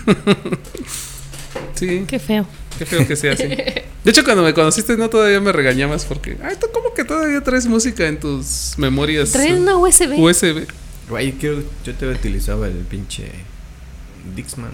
sí. 1.74 2.04
Qué 2.06 2.18
feo. 2.18 2.46
Qué 2.78 2.86
feo 2.86 3.06
que 3.06 3.16
sea 3.16 3.32
así. 3.34 3.44
De 3.44 3.84
hecho, 4.10 4.24
cuando 4.24 4.42
me 4.42 4.54
conociste, 4.54 4.96
no 4.96 5.10
todavía 5.10 5.40
me 5.40 5.52
regañabas 5.52 6.04
porque, 6.04 6.38
ay, 6.42 6.56
¿tú 6.58 6.68
cómo 6.72 6.94
que 6.94 7.04
todavía 7.04 7.42
traes 7.42 7.66
música 7.66 8.06
en 8.06 8.18
tus 8.18 8.74
memorias 8.78 9.32
Trae 9.32 9.54
una 9.54 9.76
USB. 9.76 10.18
USB? 10.18 10.66
Güey, 11.08 11.36
yo, 11.38 11.60
yo 11.84 11.94
te 11.94 12.06
utilizaba 12.08 12.66
el 12.68 12.74
pinche 12.78 13.30
Dixman. 14.34 14.70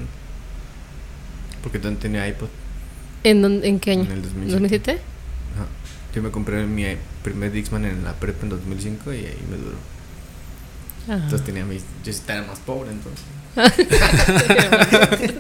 Porque 1.62 1.78
tú 1.80 1.92
tenía 1.96 2.28
iPod 2.28 2.46
¿En, 3.24 3.42
dónde- 3.42 3.66
¿En 3.66 3.80
qué 3.80 3.92
año? 3.92 4.02
en 4.04 4.12
el 4.12 4.22
2007. 4.22 4.92
¿2007? 4.92 4.98
Yo 6.16 6.22
me 6.22 6.30
compré 6.30 6.64
mi 6.64 6.86
primer 7.22 7.52
Dixman 7.52 7.84
en 7.84 8.02
la 8.02 8.14
prepa 8.14 8.44
en 8.44 8.48
2005 8.48 9.12
y 9.12 9.16
ahí 9.18 9.38
me 9.50 9.58
duró. 9.58 9.76
Ajá. 11.04 11.24
Entonces 11.24 11.44
tenía 11.44 11.62
mis. 11.66 11.82
Yo 11.82 12.10
sí 12.10 12.10
estaba 12.20 12.40
más 12.46 12.58
pobre 12.60 12.90
entonces. 12.90 13.22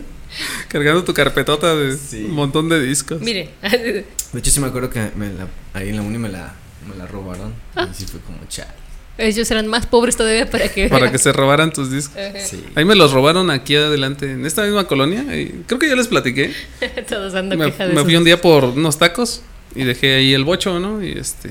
Cargando 0.68 1.02
tu 1.02 1.14
carpetota 1.14 1.74
de 1.74 1.96
Sí. 1.96 2.24
un 2.26 2.32
montón 2.32 2.68
de 2.68 2.78
discos. 2.82 3.22
Mire, 3.22 3.48
De 3.62 4.04
hecho, 4.38 4.50
sí 4.50 4.60
me 4.60 4.66
acuerdo 4.66 4.90
que 4.90 5.12
me 5.16 5.32
la, 5.32 5.48
ahí 5.72 5.88
en 5.88 5.96
la 5.96 6.02
uni 6.02 6.18
me 6.18 6.28
la, 6.28 6.52
me 6.86 6.94
la 6.94 7.06
robaron. 7.06 7.54
Ah. 7.74 7.88
Y 7.90 7.94
sí 7.94 8.04
fue 8.04 8.20
como 8.20 8.38
chal. 8.46 8.68
ellos 9.16 9.50
eran 9.50 9.66
más 9.68 9.86
pobres 9.86 10.14
todavía 10.14 10.50
para 10.50 10.68
que... 10.68 10.88
Para 10.90 11.10
que 11.10 11.16
se 11.16 11.32
robaran 11.32 11.72
tus 11.72 11.90
discos. 11.90 12.20
Sí. 12.44 12.62
Ahí 12.74 12.84
me 12.84 12.96
los 12.96 13.12
robaron 13.12 13.50
aquí 13.50 13.76
adelante, 13.76 14.30
en 14.30 14.44
esta 14.44 14.62
misma 14.64 14.86
colonia. 14.86 15.22
y 15.34 15.64
creo 15.66 15.78
que 15.78 15.88
ya 15.88 15.96
les 15.96 16.08
platiqué. 16.08 16.52
Todos 17.08 17.32
dando 17.32 17.56
Me, 17.56 17.70
queja 17.70 17.86
de 17.86 17.94
me 17.94 18.04
fui 18.04 18.14
un 18.14 18.24
día 18.24 18.38
por 18.38 18.64
unos 18.64 18.98
tacos 18.98 19.40
y 19.76 19.84
dejé 19.84 20.16
ahí 20.16 20.34
el 20.34 20.44
bocho, 20.44 20.78
¿no? 20.80 21.02
Y 21.02 21.12
este, 21.12 21.50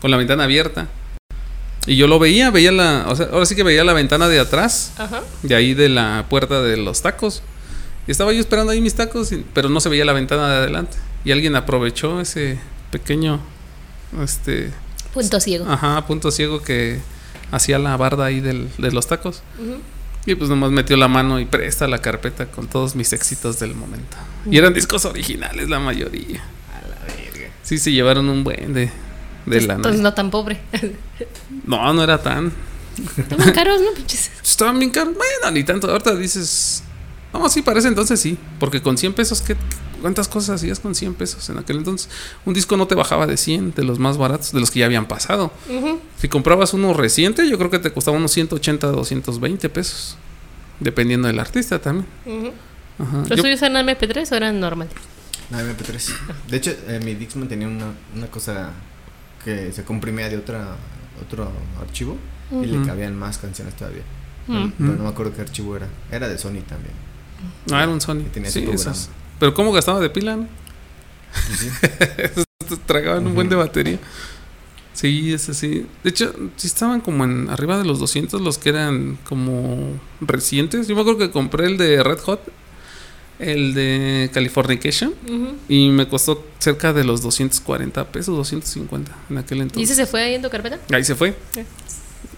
con 0.00 0.10
la 0.10 0.16
ventana 0.16 0.44
abierta. 0.44 0.88
Y 1.86 1.96
yo 1.96 2.06
lo 2.06 2.18
veía, 2.18 2.50
veía 2.50 2.70
la, 2.72 3.06
o 3.08 3.16
sea, 3.16 3.26
ahora 3.32 3.46
sí 3.46 3.54
que 3.56 3.62
veía 3.62 3.82
la 3.84 3.92
ventana 3.94 4.28
de 4.28 4.38
atrás, 4.40 4.92
Ajá. 4.98 5.22
de 5.42 5.54
ahí 5.54 5.74
de 5.74 5.88
la 5.88 6.26
puerta 6.28 6.60
de 6.60 6.76
los 6.76 7.00
tacos. 7.02 7.42
Y 8.06 8.10
estaba 8.10 8.32
yo 8.32 8.40
esperando 8.40 8.72
ahí 8.72 8.80
mis 8.80 8.94
tacos, 8.94 9.32
y- 9.32 9.44
pero 9.54 9.68
no 9.68 9.80
se 9.80 9.88
veía 9.88 10.04
la 10.04 10.12
ventana 10.12 10.48
de 10.50 10.56
adelante. 10.56 10.96
Y 11.24 11.32
alguien 11.32 11.56
aprovechó 11.56 12.20
ese 12.20 12.58
pequeño, 12.90 13.40
este, 14.22 14.70
Punto 15.14 15.40
ciego. 15.40 15.66
ajá, 15.70 16.06
punto 16.06 16.30
ciego 16.30 16.62
que 16.62 17.00
hacía 17.50 17.78
la 17.78 17.96
barda 17.96 18.26
ahí 18.26 18.40
del- 18.40 18.68
de 18.78 18.90
los 18.92 19.06
tacos. 19.06 19.42
Y 20.26 20.34
pues 20.34 20.50
nomás 20.50 20.70
metió 20.70 20.96
la 20.98 21.08
mano 21.08 21.40
y 21.40 21.46
presta 21.46 21.88
la 21.88 21.98
carpeta 21.98 22.46
con 22.46 22.66
todos 22.66 22.94
mis 22.96 23.12
éxitos 23.14 23.58
del 23.58 23.74
momento. 23.74 24.16
Y 24.50 24.58
eran 24.58 24.74
discos 24.74 25.06
originales 25.06 25.70
la 25.70 25.78
mayoría. 25.80 26.42
Sí, 27.68 27.76
se 27.78 27.92
llevaron 27.92 28.28
un 28.30 28.44
buen 28.44 28.72
de, 28.72 28.90
de 29.46 29.60
lana. 29.60 29.74
entonces 29.74 30.00
no 30.00 30.14
tan 30.14 30.30
pobre. 30.30 30.58
No, 31.66 31.92
no 31.92 32.02
era 32.02 32.22
tan. 32.22 32.50
Estaban 33.16 33.52
caros, 33.52 33.80
¿no? 33.82 33.92
Pinches. 33.94 34.30
Estaban 34.42 34.78
bien 34.78 34.90
caros. 34.90 35.14
Bueno, 35.14 35.50
ni 35.52 35.64
tanto. 35.64 35.90
Ahorita 35.90 36.14
dices. 36.16 36.82
No, 37.32 37.46
sí, 37.50 37.60
parece 37.60 37.88
entonces 37.88 38.18
sí. 38.18 38.38
Porque 38.58 38.80
con 38.80 38.96
100 38.96 39.12
pesos, 39.12 39.42
¿qué, 39.42 39.54
¿Cuántas 40.00 40.28
cosas 40.28 40.56
hacías 40.56 40.80
con 40.80 40.94
100 40.94 41.12
pesos 41.14 41.46
en 41.50 41.58
aquel 41.58 41.76
entonces? 41.76 42.08
Un 42.46 42.54
disco 42.54 42.76
no 42.78 42.86
te 42.86 42.94
bajaba 42.94 43.26
de 43.26 43.36
100, 43.36 43.74
de 43.74 43.84
los 43.84 43.98
más 43.98 44.16
baratos, 44.16 44.52
de 44.52 44.60
los 44.60 44.70
que 44.70 44.78
ya 44.78 44.86
habían 44.86 45.06
pasado. 45.06 45.52
Si 46.18 46.28
comprabas 46.28 46.72
uno 46.72 46.94
reciente, 46.94 47.46
yo 47.48 47.58
creo 47.58 47.68
que 47.70 47.78
te 47.80 47.92
costaba 47.92 48.16
unos 48.16 48.32
180, 48.32 48.86
220 48.86 49.68
pesos. 49.68 50.16
Dependiendo 50.80 51.28
del 51.28 51.38
artista 51.38 51.78
también. 51.80 52.06
Ajá. 52.98 53.18
¿Los 53.28 53.36
Yo- 53.36 53.42
suyos 53.42 53.60
eran 53.60 53.86
MP3 53.86 54.32
o 54.32 54.34
eran 54.36 54.58
normales? 54.58 54.94
No, 55.50 55.58
MP3. 55.58 56.12
De 56.48 56.56
hecho, 56.56 56.74
eh, 56.88 57.00
mi 57.02 57.14
Dixman 57.14 57.48
tenía 57.48 57.68
una, 57.68 57.92
una 58.14 58.26
cosa 58.28 58.70
que 59.44 59.72
se 59.72 59.84
comprimía 59.84 60.28
de 60.28 60.36
otra 60.36 60.76
otro 61.24 61.50
archivo 61.80 62.16
y 62.62 62.66
le 62.66 62.86
cabían 62.86 63.18
más 63.18 63.38
canciones 63.38 63.74
todavía. 63.76 64.02
Mm. 64.46 64.68
Pero 64.78 64.92
no 64.94 65.02
me 65.02 65.08
acuerdo 65.08 65.34
qué 65.34 65.42
archivo 65.42 65.76
era. 65.76 65.88
Era 66.10 66.28
de 66.28 66.38
Sony 66.38 66.62
también. 66.66 66.94
Ah, 67.70 67.82
era 67.82 67.88
un 67.88 68.00
Sony. 68.00 68.22
Que 68.24 68.30
tenía 68.30 68.50
Sí, 68.50 68.66
esas. 68.72 69.10
Pero 69.38 69.54
¿cómo 69.54 69.72
gastaba 69.72 70.00
de 70.00 70.10
pila? 70.10 70.36
no? 70.36 70.48
Sí, 71.56 71.68
Tragaban 72.86 73.26
un 73.26 73.34
buen 73.34 73.48
de 73.48 73.56
batería. 73.56 73.98
Sí, 74.92 75.32
es 75.32 75.48
así. 75.48 75.86
De 76.02 76.10
hecho, 76.10 76.34
sí 76.56 76.66
estaban 76.66 77.00
como 77.00 77.24
en 77.24 77.48
arriba 77.50 77.78
de 77.78 77.84
los 77.84 77.98
200 78.00 78.40
los 78.40 78.58
que 78.58 78.70
eran 78.70 79.18
como 79.28 79.98
recientes. 80.20 80.88
Yo 80.88 80.94
me 80.96 81.02
acuerdo 81.02 81.20
que 81.20 81.30
compré 81.30 81.66
el 81.66 81.78
de 81.78 82.02
Red 82.02 82.18
Hot, 82.20 82.40
el 83.38 83.74
de 83.74 84.30
Californication, 84.32 85.14
Ujú. 85.26 85.54
y 85.68 85.88
me 85.90 86.08
costó 86.08 86.44
cerca 86.58 86.92
de 86.92 87.04
los 87.04 87.22
240 87.22 88.04
pesos, 88.08 88.36
250 88.36 89.12
en 89.30 89.38
aquel 89.38 89.58
¿Y 89.58 89.60
entonces. 89.62 89.90
ese 89.90 89.94
se 90.02 90.06
fue 90.06 90.22
ahí 90.22 90.34
en 90.34 90.42
tu 90.42 90.50
carpeta? 90.50 90.78
Ahí 90.92 91.04
se 91.04 91.14
fue. 91.14 91.34
sea, 91.54 91.64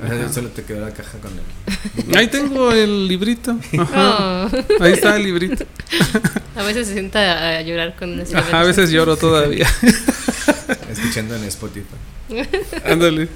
Ajá. 0.05 0.33
solo 0.33 0.49
te 0.51 0.63
quedó 0.65 0.81
la 0.81 0.93
caja 0.93 1.19
con 1.19 1.31
el. 1.33 2.17
Ahí 2.17 2.27
tengo 2.29 2.71
el 2.73 3.09
librito. 3.09 3.57
Ajá. 3.79 4.49
Oh. 4.53 4.83
Ahí 4.85 4.93
está 4.93 5.17
el 5.17 5.25
librito. 5.25 5.65
A 6.57 6.63
veces 6.63 6.87
se 6.89 6.95
sienta 6.95 7.59
a 7.59 7.63
llorar 7.63 7.97
con 7.97 8.19
ese 8.21 8.37
Ajá, 8.37 8.61
a 8.61 8.65
veces 8.65 8.91
lloro 8.91 9.17
todavía. 9.17 9.67
Escuchando 10.91 11.35
en 11.37 11.45
Spotify. 11.45 11.87
Ándale. 12.85 13.29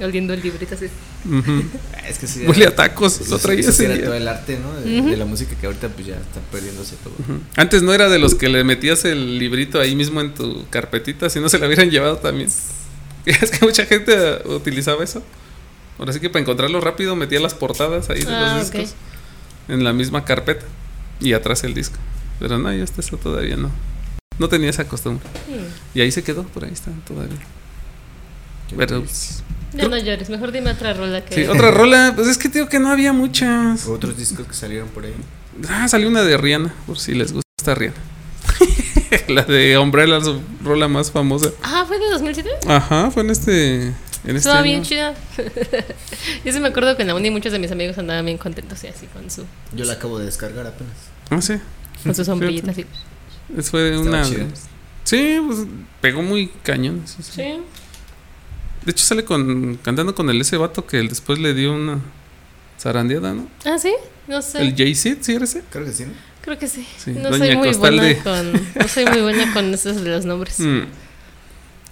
Oliendo 0.00 0.34
el 0.34 0.42
librito 0.42 0.74
así. 0.74 0.86
Ujú. 1.24 1.62
Es 2.08 2.18
que 2.18 2.26
sí. 2.26 2.44
Huele 2.46 2.66
a 2.66 2.74
tacos. 2.74 3.20
eso 3.20 3.30
Lo 3.30 3.36
sí- 3.38 3.42
traía 3.42 3.60
eso 3.60 3.72
sí 3.72 3.76
ese 3.82 3.84
era 3.86 3.94
día. 3.94 4.04
todo 4.04 4.14
el 4.14 4.28
arte, 4.28 4.58
¿no? 4.58 4.74
De, 4.80 5.00
Ujú. 5.00 5.10
de 5.10 5.16
la 5.16 5.24
música 5.24 5.56
que 5.58 5.66
ahorita 5.66 5.88
pues 5.88 6.06
ya 6.06 6.16
está 6.16 6.40
perdiéndose 6.52 6.96
todo. 7.02 7.14
Ujú. 7.18 7.40
Antes 7.56 7.82
no 7.82 7.92
era 7.94 8.08
de 8.08 8.18
los 8.18 8.34
que 8.34 8.48
le 8.48 8.62
metías 8.64 9.04
el 9.04 9.38
librito 9.38 9.80
ahí 9.80 9.94
mismo 9.96 10.20
en 10.20 10.34
tu 10.34 10.66
carpetita, 10.70 11.30
si 11.30 11.40
no 11.40 11.48
se 11.48 11.58
lo 11.58 11.66
hubieran 11.66 11.90
llevado 11.90 12.18
también. 12.18 12.50
Es 13.26 13.50
que 13.50 13.64
mucha 13.66 13.84
gente 13.86 14.12
eh, 14.16 14.42
utilizaba 14.46 15.02
eso. 15.02 15.22
Ahora 15.98 16.12
sí 16.12 16.20
que 16.20 16.28
para 16.30 16.42
encontrarlo 16.42 16.80
rápido 16.80 17.16
metía 17.16 17.40
las 17.40 17.54
portadas 17.54 18.08
ahí 18.10 18.20
de 18.22 18.28
Ah, 18.32 18.58
los 18.58 18.70
discos 18.70 18.94
en 19.68 19.82
la 19.82 19.92
misma 19.92 20.24
carpeta 20.24 20.64
y 21.20 21.32
atrás 21.32 21.64
el 21.64 21.74
disco. 21.74 21.96
Pero 22.38 22.58
no, 22.58 22.72
yo 22.72 22.84
hasta 22.84 23.00
eso 23.00 23.16
todavía 23.16 23.56
no. 23.56 23.70
No 24.38 24.48
tenía 24.50 24.68
esa 24.68 24.86
costumbre. 24.86 25.26
Mm. 25.48 25.98
Y 25.98 26.02
ahí 26.02 26.12
se 26.12 26.22
quedó, 26.22 26.42
por 26.44 26.64
ahí 26.66 26.70
está 26.72 26.90
todavía. 27.08 27.38
Pero, 28.76 29.02
pues, 29.02 29.42
Ya 29.74 29.88
no 29.88 29.96
llores, 29.98 30.30
mejor 30.30 30.52
dime 30.52 30.70
otra 30.70 30.94
rola 30.94 31.24
que. 31.24 31.34
sí, 31.34 31.44
otra 31.48 31.70
rola, 31.70 32.12
pues 32.16 32.28
es 32.28 32.38
que 32.38 32.48
digo 32.48 32.68
que 32.68 32.78
no 32.78 32.90
había 32.90 33.12
muchas. 33.12 33.86
Otros 33.86 34.16
discos 34.16 34.46
que 34.46 34.54
salieron 34.54 34.88
por 34.88 35.04
ahí. 35.04 35.14
Ah, 35.68 35.86
salió 35.88 36.08
una 36.08 36.22
de 36.22 36.36
Rihanna, 36.36 36.74
por 36.86 36.98
si 36.98 37.14
les 37.14 37.32
gusta 37.32 37.74
Rihanna. 37.74 37.96
la 39.28 39.42
de 39.42 39.78
Umbrella, 39.78 40.20
su 40.20 40.40
rola 40.62 40.88
más 40.88 41.10
famosa. 41.10 41.50
Ah, 41.62 41.84
¿fue 41.86 41.98
de 41.98 42.10
2007? 42.10 42.50
Ajá, 42.68 43.10
fue 43.10 43.22
en 43.22 43.30
este. 43.30 43.82
En 44.24 44.34
este 44.34 44.48
Estaba 44.48 44.62
bien 44.62 44.76
año. 44.80 44.84
chida. 44.84 45.14
Yo 46.44 46.52
sí 46.52 46.58
me 46.60 46.68
acuerdo 46.68 46.96
que 46.96 47.02
en 47.02 47.08
la 47.08 47.14
uni 47.14 47.30
muchos 47.30 47.52
de 47.52 47.58
mis 47.60 47.70
amigos 47.70 47.96
andaban 47.98 48.24
bien 48.24 48.38
contentos 48.38 48.82
y 48.82 48.88
así 48.88 49.06
con 49.06 49.30
su, 49.30 49.44
Yo 49.72 49.84
la 49.84 49.92
acabo 49.94 50.18
de 50.18 50.24
descargar 50.26 50.66
apenas. 50.66 50.94
Ah, 51.30 51.40
sí. 51.40 51.54
con 52.02 52.14
su 52.14 52.24
sombrillita 52.24 52.72
así. 52.72 52.84
Es- 53.56 53.70
Fue 53.70 53.90
Estaba 53.90 54.08
una. 54.08 54.22
chida. 54.24 54.46
Sí, 55.04 55.38
pues 55.46 55.60
pegó 56.00 56.22
muy 56.22 56.48
cañón. 56.64 57.02
sí, 57.04 57.22
sí. 57.22 57.32
Sí. 57.36 57.58
De 58.86 58.92
hecho, 58.92 59.04
sale 59.04 59.24
con 59.24 59.76
cantando 59.82 60.14
con 60.14 60.30
el 60.30 60.40
ese 60.40 60.56
vato 60.56 60.86
que 60.86 60.98
él 60.98 61.08
después 61.08 61.38
le 61.38 61.52
dio 61.52 61.74
una 61.74 61.98
zarandeada, 62.80 63.34
¿no? 63.34 63.48
Ah, 63.66 63.76
sí. 63.78 63.92
No 64.28 64.40
sé. 64.40 64.62
El 64.62 64.74
Jay-Z, 64.74 65.18
¿sí 65.22 65.34
era 65.34 65.44
ese? 65.44 65.62
Creo 65.70 65.84
que 65.84 65.92
sí, 65.92 66.04
¿no? 66.04 66.12
Creo 66.40 66.58
que 66.58 66.68
sí. 66.68 66.86
Sí, 66.96 67.10
no 67.12 67.30
Doña 67.30 67.38
soy 67.46 67.56
muy 67.56 67.68
Costal 67.68 67.90
buena 67.96 68.02
de- 68.04 68.18
con. 68.18 68.52
No 68.52 68.88
soy 68.88 69.04
muy 69.06 69.20
buena 69.20 69.52
con 69.52 69.74
esos 69.74 70.02
de 70.02 70.08
los 70.10 70.24
nombres. 70.24 70.58
Mm. 70.60 70.82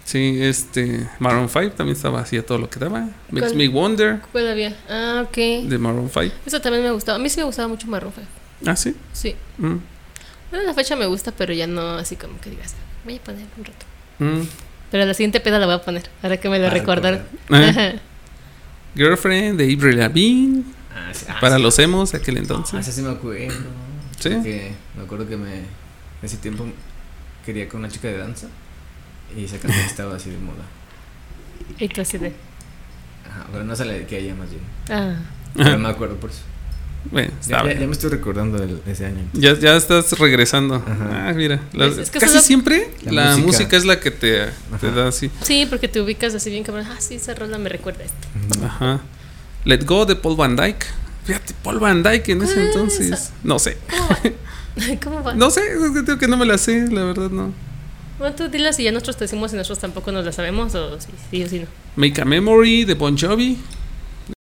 Sí, 0.05 0.39
este. 0.41 1.09
Maroon 1.19 1.49
5 1.49 1.71
también 1.73 1.97
estaba 1.97 2.21
así 2.21 2.37
a 2.37 2.45
todo 2.47 2.59
lo 2.59 2.69
que 2.71 2.79
daba. 2.79 3.01
Makes 3.31 3.41
¿Cuál? 3.49 3.55
Me 3.57 3.69
Wonder 3.69 4.21
¿Cuál 4.33 4.49
había? 4.49 4.77
Ah, 4.89 5.25
ok. 5.27 5.37
de 5.69 5.79
Maroon 5.79 6.11
5. 6.13 6.35
Eso 6.47 6.61
también 6.61 6.85
me 6.85 6.91
gustaba. 6.93 7.17
A 7.17 7.21
mí 7.21 7.29
sí 7.29 7.39
me 7.39 7.45
gustaba 7.45 7.69
mucho 7.69 7.87
Marrón 7.89 8.13
Five. 8.13 8.27
Ah, 8.67 8.77
sí. 8.77 8.95
Sí. 9.13 9.35
Mm. 9.59 9.77
A 10.53 10.57
la 10.59 10.75
fecha 10.75 10.95
me 10.95 11.07
gusta, 11.07 11.33
pero 11.33 11.53
ya 11.53 11.67
no 11.67 11.97
así 11.97 12.15
como 12.17 12.39
que 12.41 12.51
digas, 12.51 12.75
voy 13.05 13.17
a 13.17 13.21
poner 13.21 13.47
un 13.57 13.65
rato. 13.65 13.87
Mm. 14.21 14.43
Pero 14.91 15.05
la 15.07 15.15
siguiente 15.15 15.41
peda 15.41 15.59
la 15.59 15.67
voy 15.67 15.75
a 15.75 15.83
poner, 15.83 16.09
ahora 16.23 16.37
que 16.37 16.49
me 16.49 16.59
lo 16.59 16.67
Ah, 16.67 16.71
recordaron. 16.71 17.23
Eh, 17.51 17.55
Ajá. 17.69 17.93
Girlfriend 18.95 19.59
de 19.59 19.65
Avril 19.73 19.99
Lavigne. 19.99 20.63
Ah, 20.95 21.13
sí. 21.13 21.27
Para 21.41 21.59
los 21.59 21.79
emos 21.79 22.13
de 22.13 22.19
aquel 22.19 22.37
entonces. 22.37 22.75
Ah, 22.75 22.81
esa 22.81 22.93
sí 22.93 23.03
me 23.03 23.11
acuerdo. 23.11 23.55
Sí. 24.21 24.31
Que 24.43 24.73
me 24.97 25.03
acuerdo 25.03 25.29
que 25.29 25.37
me. 25.37 25.63
Ese 26.23 26.37
tiempo 26.37 26.65
quería 27.45 27.69
con 27.69 27.81
una 27.81 27.89
chica 27.89 28.09
de 28.09 28.19
danza. 28.19 28.47
Y 29.37 29.45
esa 29.45 29.59
canción 29.59 29.85
estaba 29.87 30.15
así 30.17 30.31
de 30.31 30.39
moda. 30.39 30.65
Y 31.79 32.01
así 32.01 32.19
de. 32.19 32.33
Ajá, 33.29 33.47
pero 33.51 33.65
no 33.65 33.75
dediqué 33.75 34.17
a 34.17 34.19
ella 34.21 34.35
más 34.35 34.49
bien. 34.51 34.63
Ah. 34.91 35.17
Pero 35.57 35.79
me 35.79 35.89
acuerdo 35.89 36.17
por 36.17 36.31
eso. 36.31 36.43
Bueno, 37.11 37.31
Ya, 37.47 37.63
me 37.63 37.85
estoy 37.93 38.11
recordando 38.11 38.59
de 38.59 38.79
ese 38.91 39.07
año. 39.07 39.29
Ya, 39.35 39.55
ya 39.59 39.77
estás 39.77 40.19
regresando. 40.19 40.77
Ajá. 40.77 41.29
Ah, 41.29 41.33
mira. 41.35 41.61
la- 41.73 41.87
Es- 41.87 41.99
es 41.99 42.11
que 42.11 42.19
casi 42.19 42.33
solo- 42.33 42.43
siempre 42.45 42.91
la, 43.05 43.13
La 43.13 43.31
música. 43.37 43.47
música. 43.47 43.77
es 43.77 43.85
la 43.85 44.01
que 44.01 44.11
te, 44.11 44.39
da 44.95 45.09
así. 45.09 45.31
Sí, 45.43 45.67
porque 45.69 45.87
te 45.89 46.01
ubicas 46.01 46.35
así 46.35 46.51
bien 46.51 46.65
cabrón. 46.65 46.87
Ah, 46.91 46.97
sí, 47.01 47.17
esa 47.17 47.35
rola 47.35 47.59
me 47.59 47.69
recuerda 47.69 48.03
a 48.03 48.07
esto. 48.07 48.65
Ajá. 48.67 49.01
Let 49.65 49.85
Go 49.85 50.07
de 50.07 50.17
Paul 50.17 50.37
Van 50.37 50.57
Dyke. 50.57 50.87
Fíjate, 51.25 51.55
Paul 51.63 51.79
Van 51.79 52.03
Dyke 52.03 52.29
en 52.33 52.43
ese 52.43 52.55
¿Cuál 52.55 52.67
es 52.69 52.75
entonces. 52.75 53.11
esa? 53.13 53.31
No 53.45 53.59
sé. 53.59 53.77
¿Cómo 53.91 54.09
va? 54.09 54.19
¿Cómo 55.05 55.23
va? 55.23 55.35
No 55.35 55.51
sé, 55.51 55.61
es 55.61 55.91
que 55.93 56.03
digo 56.03 56.19
que 56.19 56.27
no 56.29 56.37
me 56.37 56.47
la 56.47 56.59
sé, 56.59 56.87
la 56.91 57.05
verdad 57.05 57.31
no. 57.31 57.53
Bueno, 58.19 58.35
tú 58.37 58.49
dilas 58.49 58.79
y 58.79 58.85
ya 58.85 58.93
nosotros 58.93 59.17
te 59.17 59.25
decimos 59.25 59.53
y 59.53 59.57
nosotros 59.57 59.79
tampoco 59.81 60.11
nos 60.13 60.25
la 60.25 60.33
sabemos, 60.33 60.75
o 60.75 61.01
sí, 61.01 61.09
sí 61.31 61.43
o 61.45 61.49
sí 61.49 61.59
no. 61.61 61.67
Make 61.97 62.21
a 62.21 62.25
Memory 62.25 62.85
de 62.85 62.95
Bon 62.95 63.17
Jovi. 63.17 63.59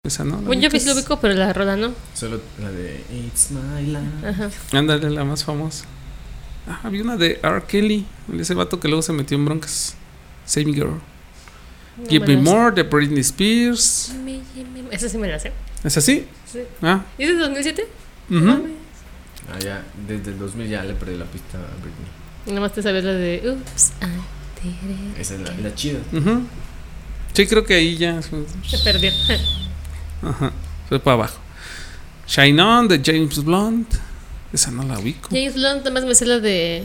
Esa 0.05 0.25
no. 0.25 0.37
la 0.41 0.43
Bueno, 0.43 0.63
yo 0.63 0.71
sí 0.71 0.85
lo 0.87 0.95
ubico, 0.95 1.19
pero 1.21 1.35
la 1.35 1.53
rola 1.53 1.77
no. 1.77 1.93
Solo 2.15 2.41
la 2.61 2.71
de 2.71 3.05
It's 3.13 3.51
My 3.51 3.83
Life. 3.87 4.27
Ajá. 4.29 4.51
Ándale, 4.73 5.11
la 5.11 5.25
más 5.25 5.45
famosa. 5.45 5.85
Ah, 6.69 6.81
había 6.85 7.03
una 7.03 7.17
de 7.17 7.41
R. 7.43 7.63
Kelly, 7.67 8.07
ese 8.39 8.55
vato 8.55 8.79
que 8.81 8.89
luego 8.89 9.03
se 9.03 9.13
metió 9.13 9.37
en 9.37 9.45
broncas. 9.45 9.95
Same 10.45 10.73
Girl. 10.73 11.01
No 11.99 12.09
Give 12.09 12.27
me 12.27 12.37
Me. 12.37 12.43
More 12.43 12.75
de 12.75 12.83
Britney 12.85 13.21
Spears. 13.21 14.13
Me- 14.25 14.41
me- 14.65 14.95
Esa 14.95 15.09
sí 15.09 15.19
me 15.19 15.29
la 15.29 15.39
sé. 15.39 15.53
¿Es 15.85 15.97
así? 15.97 16.27
Sí. 16.51 16.61
Ah, 16.83 17.05
¿Y 17.19 17.25
es 17.25 17.29
de 17.31 17.35
2007? 17.37 17.87
ujú. 18.31 18.41
Mames. 18.41 18.73
Ah, 19.53 19.59
ya, 19.59 19.85
desde 20.07 20.31
el 20.31 20.39
2000 20.39 20.69
ya 20.69 20.85
le 20.85 20.95
perdí 20.95 21.17
la 21.17 21.25
pista 21.27 21.59
a 21.59 21.75
Britney. 21.83 22.09
Nada 22.47 22.61
más 22.61 22.73
te 22.73 22.83
sabes 22.83 23.05
la 23.05 23.13
de 23.13 23.43
Oops, 23.45 23.93
I 24.01 24.65
did 24.65 24.91
it. 24.91 25.19
Esa 25.19 25.35
es 25.35 25.41
la, 25.41 25.55
la 25.57 25.75
chida. 25.75 25.99
Ujú. 26.13 26.43
Sí, 27.35 27.47
creo 27.47 27.65
que 27.65 27.75
ahí 27.75 27.97
ya. 27.97 28.21
Se 28.23 28.31
perdió. 28.85 29.11
Ajá, 30.23 30.53
fue 30.89 30.99
para 31.01 31.15
abajo. 31.15 31.39
Shine 32.27 32.61
On 32.63 32.89
de 32.89 33.01
James 33.05 33.43
Blunt. 33.45 33.95
Esa 34.53 34.71
no 34.71 34.83
la 34.83 34.99
ubico. 34.99 35.29
James 35.31 35.55
Blunt, 35.55 35.79
nada 35.79 35.91
más 35.91 36.05
me 36.05 36.15
sé 36.15 36.27
la 36.27 36.39
de 36.39 36.85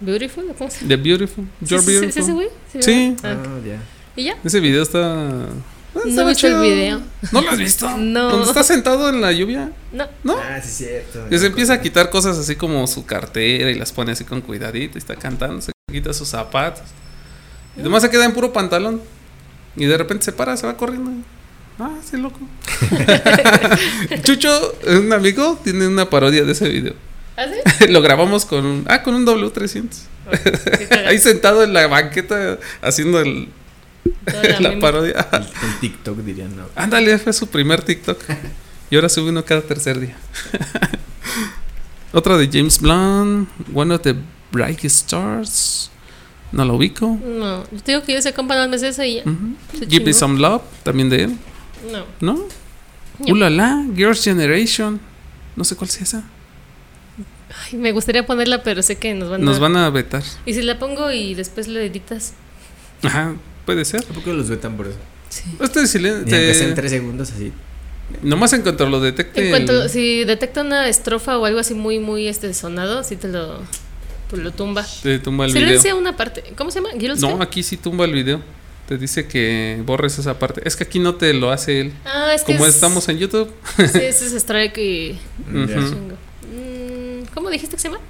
Beautiful, 0.00 0.44
¿o 0.50 0.54
¿cómo 0.54 0.70
se 0.70 0.78
llama? 0.80 0.88
The 0.88 0.96
Beautiful. 0.96 1.44
You're 1.60 1.82
¿Sí, 1.84 1.90
Beautiful. 1.90 2.22
ese 2.22 2.32
güey? 2.32 2.48
Sí. 2.80 3.16
Ah, 3.22 3.36
Ah, 3.42 3.58
ya. 3.64 3.80
¿Y 4.16 4.24
ya? 4.24 4.36
Ese 4.44 4.60
video 4.60 4.82
está. 4.82 4.98
ah, 5.00 5.46
No 6.04 6.22
he 6.22 6.28
visto 6.28 6.46
el 6.48 6.60
video. 6.60 7.00
¿No 7.32 7.40
lo 7.40 7.50
has 7.50 7.58
visto? 7.58 7.88
No. 7.96 8.28
Cuando 8.30 8.46
está 8.48 8.62
sentado 8.62 9.08
en 9.08 9.20
la 9.20 9.32
lluvia, 9.32 9.70
No. 9.92 10.06
¿no? 10.24 10.36
Ah, 10.38 10.60
sí, 10.62 10.68
es 10.68 10.74
cierto. 10.76 11.28
Que 11.30 11.38
se 11.38 11.46
empieza 11.46 11.74
a 11.74 11.80
quitar 11.80 12.10
cosas 12.10 12.36
así 12.36 12.56
como 12.56 12.86
su 12.86 13.06
cartera 13.06 13.70
y 13.70 13.74
las 13.74 13.92
pone 13.92 14.12
así 14.12 14.24
con 14.24 14.40
cuidadito 14.42 14.96
y 14.96 15.00
está 15.00 15.16
cantando, 15.16 15.60
se 15.62 15.72
quita 15.90 16.12
sus 16.12 16.28
zapatos. 16.28 16.82
Y 17.76 17.80
además 17.80 18.02
se 18.02 18.10
queda 18.10 18.24
en 18.24 18.32
puro 18.32 18.52
pantalón. 18.52 19.00
Y 19.76 19.84
de 19.84 19.96
repente 19.98 20.24
se 20.24 20.32
para, 20.32 20.56
se 20.56 20.66
va 20.66 20.76
corriendo. 20.76 21.10
Ah, 21.78 21.96
sí, 22.08 22.16
loco. 22.16 22.40
Chucho, 24.22 24.74
un 24.86 25.12
amigo, 25.12 25.58
tiene 25.62 25.86
una 25.86 26.08
parodia 26.08 26.44
de 26.44 26.52
ese 26.52 26.68
video. 26.68 26.94
¿Ah, 27.36 27.44
sí? 27.78 27.86
Lo 27.88 28.00
grabamos 28.00 28.46
con 28.46 28.64
un, 28.64 28.84
ah, 28.88 29.02
con 29.02 29.14
un 29.14 29.26
W300. 29.26 29.88
Qué 30.78 30.88
cagado. 30.88 31.08
Ahí 31.08 31.18
sentado 31.18 31.62
en 31.62 31.72
la 31.74 31.86
banqueta 31.86 32.58
haciendo 32.80 33.20
el, 33.20 33.48
la 34.60 34.78
parodia. 34.80 35.28
El, 35.32 35.42
el 35.42 35.80
TikTok 35.80 36.18
dirían, 36.18 36.56
no. 36.56 36.64
Ándale, 36.74 37.18
fue 37.18 37.32
su 37.32 37.46
primer 37.48 37.82
TikTok. 37.82 38.18
Y 38.90 38.94
ahora 38.94 39.08
sube 39.08 39.28
uno 39.30 39.44
cada 39.44 39.60
tercer 39.60 40.00
día. 40.00 40.16
Otra 42.12 42.38
de 42.38 42.48
James 42.50 42.80
Blunt, 42.80 43.48
One 43.74 43.94
of 43.94 44.00
the 44.00 44.14
Brightest 44.52 45.02
Stars. 45.02 45.90
No 46.52 46.64
lo 46.64 46.76
ubico. 46.76 47.18
No, 47.22 47.64
yo 47.70 47.82
te 47.82 47.92
digo 47.92 48.02
que 48.04 48.14
yo 48.14 48.22
sé 48.22 48.32
compa 48.32 48.56
no 48.56 48.68
me 48.68 48.78
sé 48.78 48.88
esa 48.88 49.04
y 49.04 49.16
ya. 49.16 49.22
Ujú. 49.22 49.56
Se 49.72 49.86
Give 49.86 50.04
Me 50.04 50.12
chingó. 50.12 50.18
Some 50.18 50.38
Love, 50.40 50.62
también 50.82 51.10
de 51.10 51.24
él. 51.24 51.36
No. 51.92 52.04
¿No? 52.20 52.34
No. 53.18 53.32
Ulala, 53.32 53.84
Girls' 53.94 54.22
Generation. 54.24 55.00
No 55.56 55.64
sé 55.64 55.74
cuál 55.76 55.88
es 55.90 56.00
esa. 56.02 56.24
Ay, 57.72 57.78
me 57.78 57.92
gustaría 57.92 58.26
ponerla, 58.26 58.62
pero 58.62 58.82
sé 58.82 58.96
que 58.96 59.14
nos 59.14 59.30
van 59.30 59.40
a. 59.42 59.44
Nos 59.44 59.58
van 59.58 59.76
a 59.76 59.88
vetar. 59.90 60.22
Y 60.44 60.52
si 60.54 60.62
la 60.62 60.78
pongo 60.78 61.10
y 61.12 61.34
después 61.34 61.68
lo 61.68 61.80
editas. 61.80 62.34
Ajá, 63.02 63.34
puede 63.64 63.84
ser. 63.84 64.04
¿A 64.10 64.12
poco 64.14 64.32
los 64.32 64.48
vetan 64.48 64.76
por 64.76 64.86
eso? 64.88 64.96
Sí. 65.28 65.42
Este 65.60 65.86
sean 65.86 66.24
te- 66.24 66.72
tres 66.74 66.90
segundos 66.90 67.30
así. 67.32 67.52
Nomás 68.22 68.52
en 68.52 68.62
cuanto 68.62 68.88
lo 68.88 69.00
detecte. 69.00 69.44
En 69.44 69.50
cuanto, 69.50 69.82
el- 69.84 69.90
si 69.90 70.24
detecta 70.24 70.60
una 70.62 70.88
estrofa 70.88 71.38
o 71.38 71.44
algo 71.44 71.58
así 71.58 71.74
muy, 71.74 71.98
muy 71.98 72.28
este 72.28 72.52
sonado, 72.54 73.02
sí 73.02 73.16
te 73.16 73.28
lo, 73.28 73.60
pues 74.30 74.42
lo 74.42 74.52
tumba. 74.52 74.86
te 75.02 75.18
tumba 75.18 75.46
el 75.46 75.52
video. 75.52 75.66
Silencia 75.68 75.94
una 75.94 76.16
parte. 76.16 76.44
¿Cómo 76.56 76.70
se 76.70 76.80
llama? 76.80 76.90
¿Guild 76.96 77.18
No, 77.20 77.40
aquí 77.42 77.62
sí 77.62 77.76
tumba 77.76 78.04
el 78.04 78.12
video. 78.12 78.40
Te 78.88 78.96
dice 78.98 79.26
que 79.26 79.82
borres 79.84 80.18
esa 80.18 80.38
parte. 80.38 80.62
Es 80.64 80.76
que 80.76 80.84
aquí 80.84 80.98
no 81.00 81.16
te 81.16 81.32
lo 81.34 81.50
hace 81.50 81.80
él. 81.80 81.92
Ah, 82.04 82.32
es 82.34 82.42
que 82.44 82.52
Como 82.52 82.66
es- 82.66 82.74
estamos 82.74 83.08
en 83.08 83.18
YouTube. 83.18 83.52
Sí, 83.76 83.82
ese 83.94 84.08
es 84.26 84.32
strike 84.32 84.78
y. 84.78 85.18
Ujú. 85.48 85.66
chingo. 85.66 86.16
Mm, 86.52 87.26
¿Cómo 87.34 87.50
dijiste 87.50 87.76
que 87.76 87.82
se 87.82 87.88
llama? 87.88 88.00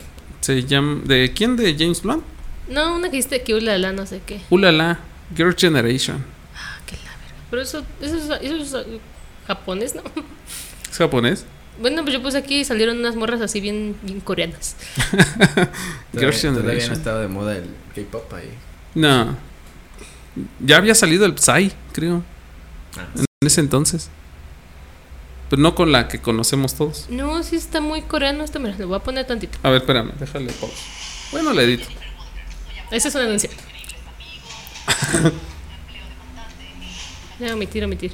Se 0.42 0.62
llama. 0.64 1.00
¿De 1.04 1.32
quién? 1.34 1.56
¿De 1.56 1.74
James 1.78 2.02
Blunt? 2.02 2.22
No, 2.68 2.96
una 2.96 3.08
que 3.08 3.16
dijiste 3.16 3.42
que 3.42 3.54
ulala, 3.54 3.92
no 3.92 4.04
sé 4.06 4.20
qué. 4.26 4.40
Ulala. 4.50 4.98
Girl 5.34 5.54
Generation. 5.56 6.22
Ah, 6.54 6.78
qué 6.86 6.96
la 6.96 7.10
verga. 7.10 7.44
Pero 7.50 7.62
eso, 7.62 7.82
eso, 8.02 8.16
es, 8.16 8.42
eso 8.42 8.56
es, 8.56 8.86
uh, 8.86 8.98
japonés, 9.46 9.94
¿no? 9.94 10.02
¿Es 10.90 10.98
japonés? 10.98 11.46
Bueno, 11.80 12.02
pues 12.02 12.14
yo 12.14 12.22
puse 12.22 12.38
aquí 12.38 12.60
y 12.60 12.64
salieron 12.64 12.98
unas 12.98 13.16
morras 13.16 13.40
así 13.40 13.60
bien, 13.60 13.96
bien 14.02 14.20
coreanas. 14.20 14.76
Girl 15.06 15.68
Todavía, 16.12 16.30
todavía 16.30 16.50
no 16.52 16.56
Generation. 16.60 16.92
estaba 16.92 17.20
de 17.20 17.28
moda 17.28 17.56
el 17.56 17.64
K-pop 17.94 18.32
ahí. 18.34 18.50
No. 18.94 19.36
Ya 20.60 20.76
había 20.76 20.94
salido 20.94 21.24
el 21.26 21.38
Psy, 21.38 21.72
creo. 21.92 22.22
Ah, 22.96 23.06
En 23.40 23.46
ese 23.46 23.60
entonces. 23.60 24.10
Pero 25.48 25.62
no 25.62 25.74
con 25.74 25.92
la 25.92 26.08
que 26.08 26.20
conocemos 26.20 26.74
todos. 26.74 27.06
No, 27.08 27.42
sí 27.42 27.56
está 27.56 27.80
muy 27.80 28.02
coreano 28.02 28.42
esto. 28.44 28.58
Mira, 28.58 28.76
le 28.76 28.84
voy 28.84 28.96
a 28.96 29.00
poner 29.00 29.26
tantito. 29.26 29.58
A 29.62 29.70
ver, 29.70 29.80
espérame, 29.82 30.12
déjale 30.18 30.52
pausa. 30.52 30.76
Bueno, 31.32 31.52
le 31.52 31.62
edito. 31.64 31.86
Ese 32.90 33.08
es 33.08 33.14
un 33.14 33.22
anuncio. 33.22 33.50
Ya, 37.38 37.52
omitir, 37.52 37.84
omitir. 37.84 38.12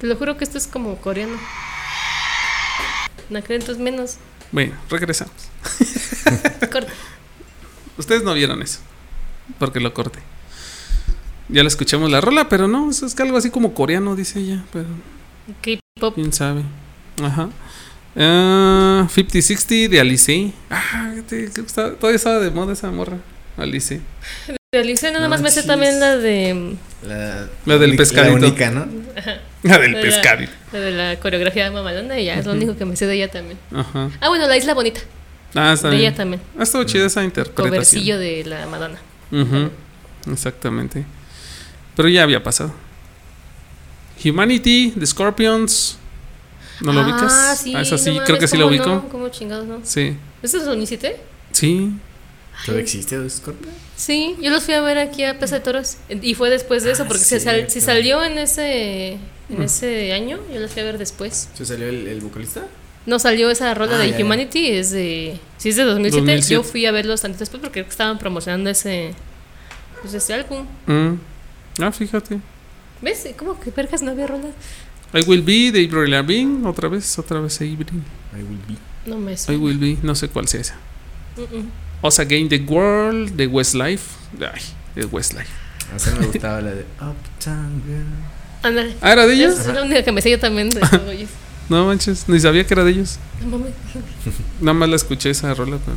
Te 0.00 0.06
lo 0.06 0.14
juro 0.16 0.36
que 0.36 0.44
esto 0.44 0.56
es 0.56 0.68
como 0.68 0.96
coreano. 0.98 1.36
Nacrentos 3.28 3.78
menos. 3.78 4.18
Bueno, 4.52 4.74
regresamos. 4.88 5.34
Corta. 6.72 6.92
Ustedes 7.98 8.22
no 8.22 8.34
vieron 8.34 8.62
eso. 8.62 8.78
Porque 9.58 9.80
lo 9.80 9.92
corté. 9.92 10.20
Ya 11.48 11.62
le 11.62 11.68
escuchamos 11.68 12.10
la 12.10 12.20
rola, 12.20 12.48
pero 12.48 12.66
no, 12.68 12.90
eso 12.90 13.04
es 13.06 13.14
que 13.14 13.22
algo 13.22 13.36
así 13.36 13.50
como 13.50 13.74
coreano, 13.74 14.16
dice 14.16 14.38
ella. 14.40 14.64
Pero 14.72 14.86
K-pop. 15.62 16.14
quién 16.14 16.32
sabe. 16.32 16.62
Ajá. 17.22 17.50
Ah, 18.16 19.06
50-60 19.12 19.88
de 19.88 20.00
Alice. 20.00 20.52
Ah, 20.70 21.12
te- 21.28 21.44
estaba- 21.44 21.92
todavía 21.94 22.16
estaba 22.16 22.38
de 22.38 22.50
moda 22.50 22.72
esa 22.72 22.90
morra. 22.90 23.18
Alice. 23.56 24.00
Realicé 24.72 25.12
nada 25.12 25.28
más 25.28 25.40
me 25.40 25.50
sé 25.50 25.62
también 25.62 26.00
la 26.00 26.16
de. 26.16 26.76
La, 27.06 27.46
La 27.66 27.78
del 27.78 27.96
pescadito. 27.96 28.38
La 28.38 28.46
única, 28.48 28.70
¿no? 28.70 28.86
La 29.62 29.78
del 29.78 29.92
La- 29.92 30.00
pescadito. 30.00 30.52
La 30.72 30.80
de 30.80 30.90
la 30.92 31.20
coreografía 31.20 31.70
mamalona 31.70 32.18
y 32.18 32.24
ya 32.26 32.34
es 32.38 32.46
lo 32.46 32.52
único 32.52 32.76
que 32.76 32.84
me 32.84 32.96
sé 32.96 33.06
de 33.06 33.14
ella 33.14 33.30
también. 33.30 33.58
Ajá. 33.72 34.10
Ah, 34.20 34.28
bueno, 34.28 34.46
la 34.48 34.56
isla 34.56 34.74
bonita. 34.74 35.00
Ah, 35.54 35.72
está 35.74 35.88
de 35.90 35.96
bien. 35.96 36.08
ella 36.08 36.16
también. 36.16 36.42
Ah, 36.58 36.64
estuvo 36.64 36.82
chida 36.84 37.06
esa 37.06 37.22
interpretación. 37.22 37.68
Covercillo 37.70 38.18
de 38.18 38.44
la 38.44 38.66
Madonna. 38.66 38.98
Ujú, 39.30 39.70
Exactamente. 40.32 41.04
Pero 41.96 42.08
ya 42.08 42.22
había 42.22 42.42
pasado. 42.42 42.72
Humanity, 44.24 44.92
The 44.98 45.06
Scorpions. 45.06 45.98
¿No 46.80 46.92
lo 46.92 47.00
ah, 47.00 47.04
ubicas? 47.04 47.60
Sí, 47.60 47.72
Ah, 47.74 47.82
esa 47.82 47.98
sí, 47.98 48.10
no 48.14 48.24
creo 48.24 48.38
que 48.38 48.48
sí 48.48 48.56
lo 48.56 48.64
¿cómo 48.64 48.70
ubico. 48.76 48.88
No? 48.88 49.08
¿Cómo 49.08 49.28
chingados 49.28 49.66
no? 49.66 49.80
Sí. 49.84 50.16
¿Eso 50.42 50.58
es 50.58 50.66
Unicite? 50.66 51.16
Sí. 51.52 51.90
¿Todavía 52.64 52.82
existe 52.82 53.28
Scorpio? 53.30 53.70
Sí, 53.96 54.36
yo 54.40 54.50
los 54.50 54.64
fui 54.64 54.74
a 54.74 54.80
ver 54.80 54.98
aquí 54.98 55.24
a 55.24 55.38
Plaza 55.38 55.56
de 55.56 55.60
Toros. 55.60 55.96
Y 56.08 56.34
fue 56.34 56.50
después 56.50 56.82
de 56.82 56.92
eso, 56.92 57.04
Ah, 57.04 57.08
porque 57.08 57.22
si, 57.22 57.38
sal- 57.40 57.54
cierto. 57.56 57.72
si 57.72 57.80
salió 57.80 58.24
en 58.24 58.38
ese 58.38 59.12
en 59.50 59.58
Mm. 59.58 59.62
ese 59.62 60.12
año, 60.14 60.38
yo 60.52 60.58
los 60.60 60.70
fui 60.72 60.80
a 60.82 60.84
ver 60.86 60.98
después. 60.98 61.48
¿Se 61.54 61.64
salió 61.66 61.86
el, 61.88 62.08
el 62.08 62.20
vocalista? 62.20 62.64
No 63.06 63.18
salió 63.18 63.50
esa 63.50 63.74
rola 63.74 63.96
Ah, 63.96 63.98
de 63.98 64.10
ya, 64.10 64.18
ya. 64.18 64.24
Humanity, 64.24 64.68
es 64.70 64.90
de. 64.90 65.38
Si 65.58 65.68
es 65.68 65.76
de 65.76 65.84
2007, 65.84 66.20
2007. 66.26 66.54
yo 66.54 66.62
fui 66.62 66.86
a 66.86 66.92
verlos 66.92 67.20
tantito 67.20 67.40
después 67.40 67.60
porque 67.60 67.72
creo 67.74 67.84
que 67.84 67.90
estaban 67.90 68.18
promocionando 68.18 68.70
ese. 68.70 69.14
Pues 70.00 70.14
ese 70.14 70.32
álbum. 70.34 70.66
Mm. 70.86 71.18
Ah, 71.80 71.90
fíjate. 71.92 72.40
¿Ves? 73.02 73.26
¿Cómo 73.36 73.58
que 73.60 73.70
vergas 73.70 74.02
no 74.02 74.10
había 74.12 74.26
rolas? 74.26 74.52
I 75.12 75.20
Will 75.28 75.42
Be 75.42 75.70
de 75.72 75.84
Avril 75.86 76.10
Lavigne. 76.10 76.66
Otra 76.66 76.88
vez, 76.88 77.18
otra 77.18 77.40
vez 77.40 77.56
Avril. 77.60 77.76
I 78.32 78.36
will 78.42 78.58
be. 78.68 78.76
No 79.06 79.18
me 79.18 79.32
I 79.32 79.36
suena. 79.36 79.62
Will 79.62 79.78
Be. 79.78 79.98
No 80.02 80.14
sé 80.14 80.28
cuál 80.28 80.48
sea 80.48 80.60
esa. 80.60 80.76
Us 82.02 82.18
Again 82.18 82.48
the 82.48 82.58
World 82.58 83.34
de 83.36 83.46
Westlife. 83.46 84.16
Ay, 84.40 84.60
de 84.94 85.04
Westlife. 85.06 85.50
A 85.92 86.10
mí 86.10 86.18
me 86.20 86.26
gustaba 86.26 86.60
la 86.60 86.70
de 86.70 86.84
Uptown 87.00 87.82
Girl. 87.86 88.04
Ándale. 88.62 88.96
Ah, 89.00 89.12
¿era 89.12 89.26
de 89.26 89.34
ellos? 89.34 89.58
Es 89.58 89.66
la 89.66 89.82
única 89.82 90.02
que 90.02 90.12
me 90.12 90.22
sé 90.22 90.30
yo 90.30 90.38
también 90.40 90.70
de. 90.70 90.80
No 91.68 91.86
manches, 91.86 92.28
ni 92.28 92.38
sabía 92.40 92.66
que 92.66 92.74
era 92.74 92.84
de 92.84 92.90
ellos. 92.92 93.18
No 93.42 93.58
mames. 93.58 93.72
Nada 94.60 94.74
más 94.74 94.88
la 94.88 94.96
escuché 94.96 95.30
esa 95.30 95.52
rola. 95.54 95.78
pero- 95.84 95.96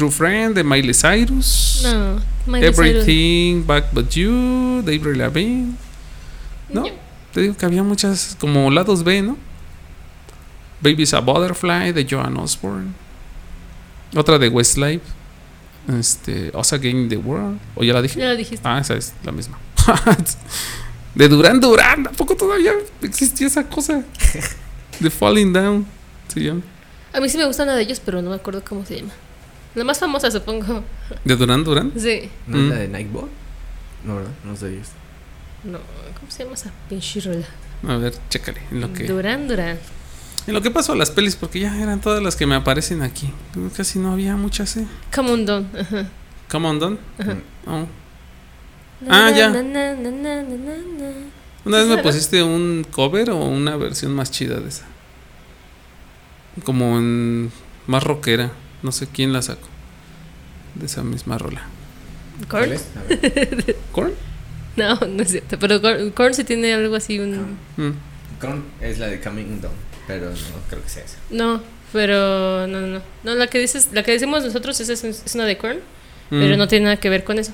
True 0.00 0.10
Friend 0.10 0.54
de 0.54 0.64
Miley 0.64 0.94
Cyrus. 0.94 1.82
No, 1.82 2.22
Miley 2.46 2.72
Cyrus. 2.72 2.78
Everything 2.78 3.66
Back 3.66 3.92
But 3.92 4.08
You 4.08 4.80
de 4.82 4.96
Avril 4.96 5.18
Lavigne. 5.18 5.74
¿No? 6.70 6.84
Te 7.34 7.42
digo 7.42 7.54
que 7.54 7.66
había 7.66 7.82
muchas 7.82 8.34
como 8.40 8.70
lados 8.70 9.04
B, 9.04 9.20
¿no? 9.20 9.36
Baby's 10.80 11.12
a 11.12 11.20
Butterfly 11.20 11.92
de 11.92 12.06
Joan 12.08 12.34
Osborne. 12.38 12.94
Otra 14.16 14.38
de 14.38 14.48
Westlife. 14.48 15.04
Este, 15.98 16.50
Us 16.54 16.72
Again 16.72 17.10
the 17.10 17.18
World. 17.18 17.58
¿O 17.74 17.84
ya 17.84 17.92
la 17.92 18.00
dije? 18.00 18.18
Ya 18.18 18.28
lo 18.28 18.36
dijiste. 18.36 18.66
Ah, 18.66 18.78
esa 18.78 18.94
es 18.94 19.12
la 19.22 19.32
misma. 19.32 19.58
de 21.14 21.28
Duran 21.28 21.60
Duran. 21.60 22.06
¿A 22.06 22.12
poco 22.12 22.34
todavía 22.34 22.72
existía 23.02 23.48
esa 23.48 23.64
cosa? 23.64 24.02
The 25.02 25.10
Falling 25.10 25.52
Down. 25.52 25.86
Se 26.28 26.40
llama. 26.40 26.62
A 27.12 27.20
mí 27.20 27.28
sí 27.28 27.36
me 27.36 27.44
gusta 27.44 27.64
una 27.64 27.76
de 27.76 27.82
ellos, 27.82 28.00
pero 28.02 28.22
no 28.22 28.30
me 28.30 28.36
acuerdo 28.36 28.64
cómo 28.64 28.86
se 28.86 28.96
llama. 28.96 29.12
La 29.74 29.84
más 29.84 29.98
famosa, 29.98 30.30
supongo. 30.30 30.82
¿De 31.24 31.36
Duran 31.36 31.62
Duran? 31.64 31.92
Sí. 31.96 32.28
¿No 32.46 32.56
Mm. 32.58 32.62
es 32.64 32.68
la 32.70 32.76
de 32.76 32.88
Nightbot? 32.88 33.28
No, 34.04 34.16
¿verdad? 34.16 34.30
No 34.44 34.56
sé 34.56 34.68
ellos. 34.72 34.88
No, 35.64 35.78
¿cómo 36.18 36.30
se 36.30 36.42
llama 36.42 36.54
esa 36.54 36.72
pinche 36.88 37.20
rola? 37.20 37.46
A 37.86 37.96
ver, 37.96 38.14
chécale. 38.30 38.60
En 38.70 38.80
lo 38.80 38.92
que, 38.92 39.04
Durán, 39.04 39.46
Durán. 39.46 39.78
en 40.46 40.54
lo 40.54 40.62
que 40.62 40.70
pasó 40.70 40.92
a 40.92 40.96
las 40.96 41.10
pelis, 41.10 41.36
porque 41.36 41.60
ya 41.60 41.80
eran 41.80 42.00
todas 42.00 42.22
las 42.22 42.34
que 42.36 42.46
me 42.46 42.54
aparecen 42.54 43.02
aquí. 43.02 43.30
Casi 43.76 43.98
no 43.98 44.12
había 44.12 44.36
muchas, 44.36 44.76
¿eh? 44.76 44.86
Come 45.14 45.30
on, 45.32 45.46
Don. 45.46 45.68
Ajá. 45.78 46.06
Come 46.50 46.68
on, 46.68 46.78
Don. 46.78 46.98
Ajá. 47.18 47.36
Oh. 47.66 47.86
Ah, 49.08 49.30
ya. 49.30 49.50
Na, 49.50 49.62
na, 49.62 49.94
na, 49.94 50.10
na, 50.10 50.42
na, 50.42 50.76
na. 50.76 51.12
Una 51.64 51.76
vez 51.78 51.86
me 51.88 51.98
pusiste 52.02 52.42
un 52.42 52.84
cover 52.90 53.30
o 53.30 53.36
una 53.44 53.76
versión 53.76 54.12
más 54.14 54.30
chida 54.30 54.58
de 54.60 54.68
esa. 54.68 54.84
Como 56.64 56.98
en 56.98 57.52
más 57.86 58.02
rockera. 58.02 58.50
No 58.82 58.92
sé 58.92 59.06
quién 59.12 59.32
la 59.32 59.42
sacó. 59.42 59.68
De 60.74 60.86
esa 60.86 61.02
misma 61.02 61.36
rola. 61.38 61.62
¿Cuál 62.48 62.70
¿Korn? 62.70 63.20
¿Korn? 63.92 64.12
No, 64.76 64.94
no 65.00 65.22
es 65.22 65.30
cierto. 65.30 65.58
Pero 65.58 65.80
Korn, 65.82 66.10
Korn 66.10 66.34
sí 66.34 66.44
tiene 66.44 66.72
algo 66.72 66.94
así. 66.96 67.18
Un... 67.18 67.56
Mm. 67.76 67.92
Con 68.40 68.64
es 68.80 68.98
la 68.98 69.08
de 69.08 69.20
Coming 69.20 69.60
Down, 69.60 69.74
pero 70.06 70.30
no 70.30 70.36
creo 70.70 70.82
que 70.82 70.88
sea 70.88 71.04
esa. 71.04 71.16
No, 71.30 71.60
pero 71.92 72.66
no, 72.66 72.80
no, 72.80 72.86
no. 72.86 73.02
No, 73.24 73.34
la 73.34 73.48
que 73.48 73.58
dices, 73.58 73.88
la 73.92 74.02
que 74.02 74.12
decimos 74.12 74.42
nosotros 74.44 74.80
es, 74.80 74.88
es, 74.88 75.04
es 75.04 75.34
una 75.34 75.44
de 75.44 75.58
Korn, 75.58 75.78
Mm. 76.30 76.40
pero 76.40 76.56
no 76.56 76.68
tiene 76.68 76.84
nada 76.84 76.96
que 76.96 77.10
ver 77.10 77.24
con 77.24 77.40
eso. 77.40 77.50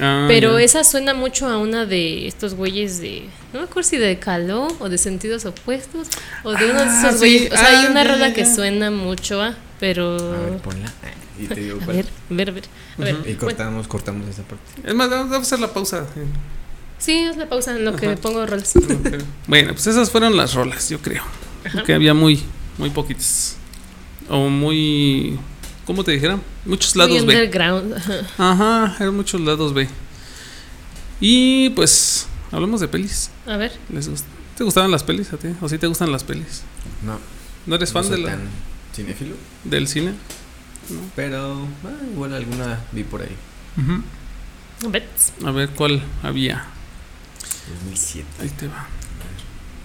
Ah, 0.00 0.26
Pero 0.28 0.58
esa 0.58 0.84
suena 0.84 1.14
mucho 1.14 1.48
a 1.48 1.58
una 1.58 1.84
de 1.84 2.26
estos 2.28 2.54
güeyes 2.54 3.00
de. 3.00 3.24
No 3.52 3.58
me 3.60 3.64
acuerdo 3.66 3.88
si 3.88 3.96
de 3.96 4.18
Caló 4.20 4.68
o 4.78 4.88
de 4.88 4.98
sentidos 4.98 5.44
opuestos. 5.46 6.08
O 6.44 6.52
de 6.52 6.64
uno 6.64 6.74
de 6.80 6.88
Ah, 6.88 6.98
esos 7.00 7.12
sí. 7.14 7.18
güeyes. 7.18 7.52
O 7.52 7.56
sea, 7.56 7.66
hay 7.80 7.86
Ah, 7.86 7.90
una 7.90 8.04
rola 8.04 8.32
que 8.32 8.46
suena 8.46 8.90
mucho 8.92 9.42
a. 9.42 9.56
Pero. 9.84 10.16
A 10.16 10.38
ver, 10.50 10.58
ponla. 10.62 10.90
Y 11.38 11.46
te 11.48 11.56
digo 11.56 11.78
A 11.82 11.86
ver, 11.86 12.06
a 12.30 12.34
ver, 12.34 12.48
a 12.48 12.52
ver. 12.52 12.64
A 12.96 13.02
ver. 13.02 13.14
Ujú. 13.16 13.22
Y 13.28 13.34
bueno, 13.34 13.40
cortamos, 13.40 13.88
cortamos 13.88 14.28
esa 14.28 14.44
parte. 14.44 14.64
Es 14.88 14.94
más, 14.94 15.10
vamos 15.10 15.32
a 15.32 15.36
hacer 15.38 15.58
la 15.60 15.72
pausa. 15.74 16.06
sí, 16.96 17.12
es 17.18 17.36
la 17.36 17.48
pausa 17.48 17.76
en 17.76 17.84
lo 17.84 17.96
que 17.96 18.16
pongo 18.16 18.46
rolas. 18.46 18.72
bueno, 19.48 19.72
pues 19.72 19.86
esas 19.88 20.10
fueron 20.10 20.36
las 20.36 20.54
rolas, 20.54 20.88
yo 20.88 21.00
creo. 21.00 21.22
Que 21.84 21.92
había 21.92 22.14
muy, 22.14 22.40
muy 22.78 22.88
poquitas. 22.90 23.56
O 24.30 24.48
muy. 24.48 25.38
¿Cómo 25.86 26.02
te 26.04 26.12
dijera? 26.12 26.38
Muchos 26.64 26.94
lados 26.96 27.10
Muy 27.10 27.26
B. 27.26 27.34
underground. 27.34 27.94
Ajá. 27.94 28.22
Ajá, 28.38 28.96
eran 29.00 29.14
muchos 29.16 29.40
lados 29.40 29.74
B. 29.74 29.86
Y 31.20 31.70
pues, 31.70 32.26
hablamos 32.52 32.80
de 32.80 32.88
pelis. 32.88 33.30
A 33.46 33.56
ver. 33.56 33.72
¿Les 33.92 34.08
gust- 34.08 34.24
¿Te 34.56 34.62
gustaban 34.64 34.90
las 34.90 35.02
pelis 35.02 35.32
a 35.32 35.36
ti? 35.36 35.48
¿O 35.60 35.68
sí 35.68 35.78
te 35.78 35.86
gustan 35.88 36.12
las 36.12 36.22
pelis? 36.24 36.62
No. 37.02 37.18
¿No 37.66 37.74
eres 37.74 37.92
no 37.92 38.00
fan 38.02 38.10
de 38.12 38.18
la- 38.18 38.30
tan 38.30 38.40
cinéfilo, 38.94 39.34
del 39.64 39.88
cine? 39.88 40.14
pero 41.16 41.66
ah, 41.84 42.04
igual 42.12 42.34
alguna 42.34 42.80
vi 42.92 43.04
por 43.04 43.22
ahí. 43.22 43.34
A 44.84 44.88
ver. 44.88 45.08
A 45.44 45.50
ver 45.50 45.70
cuál 45.70 46.02
había. 46.22 46.66
2007. 47.80 48.26
Ahí 48.40 48.48
te 48.50 48.68
va. 48.68 48.86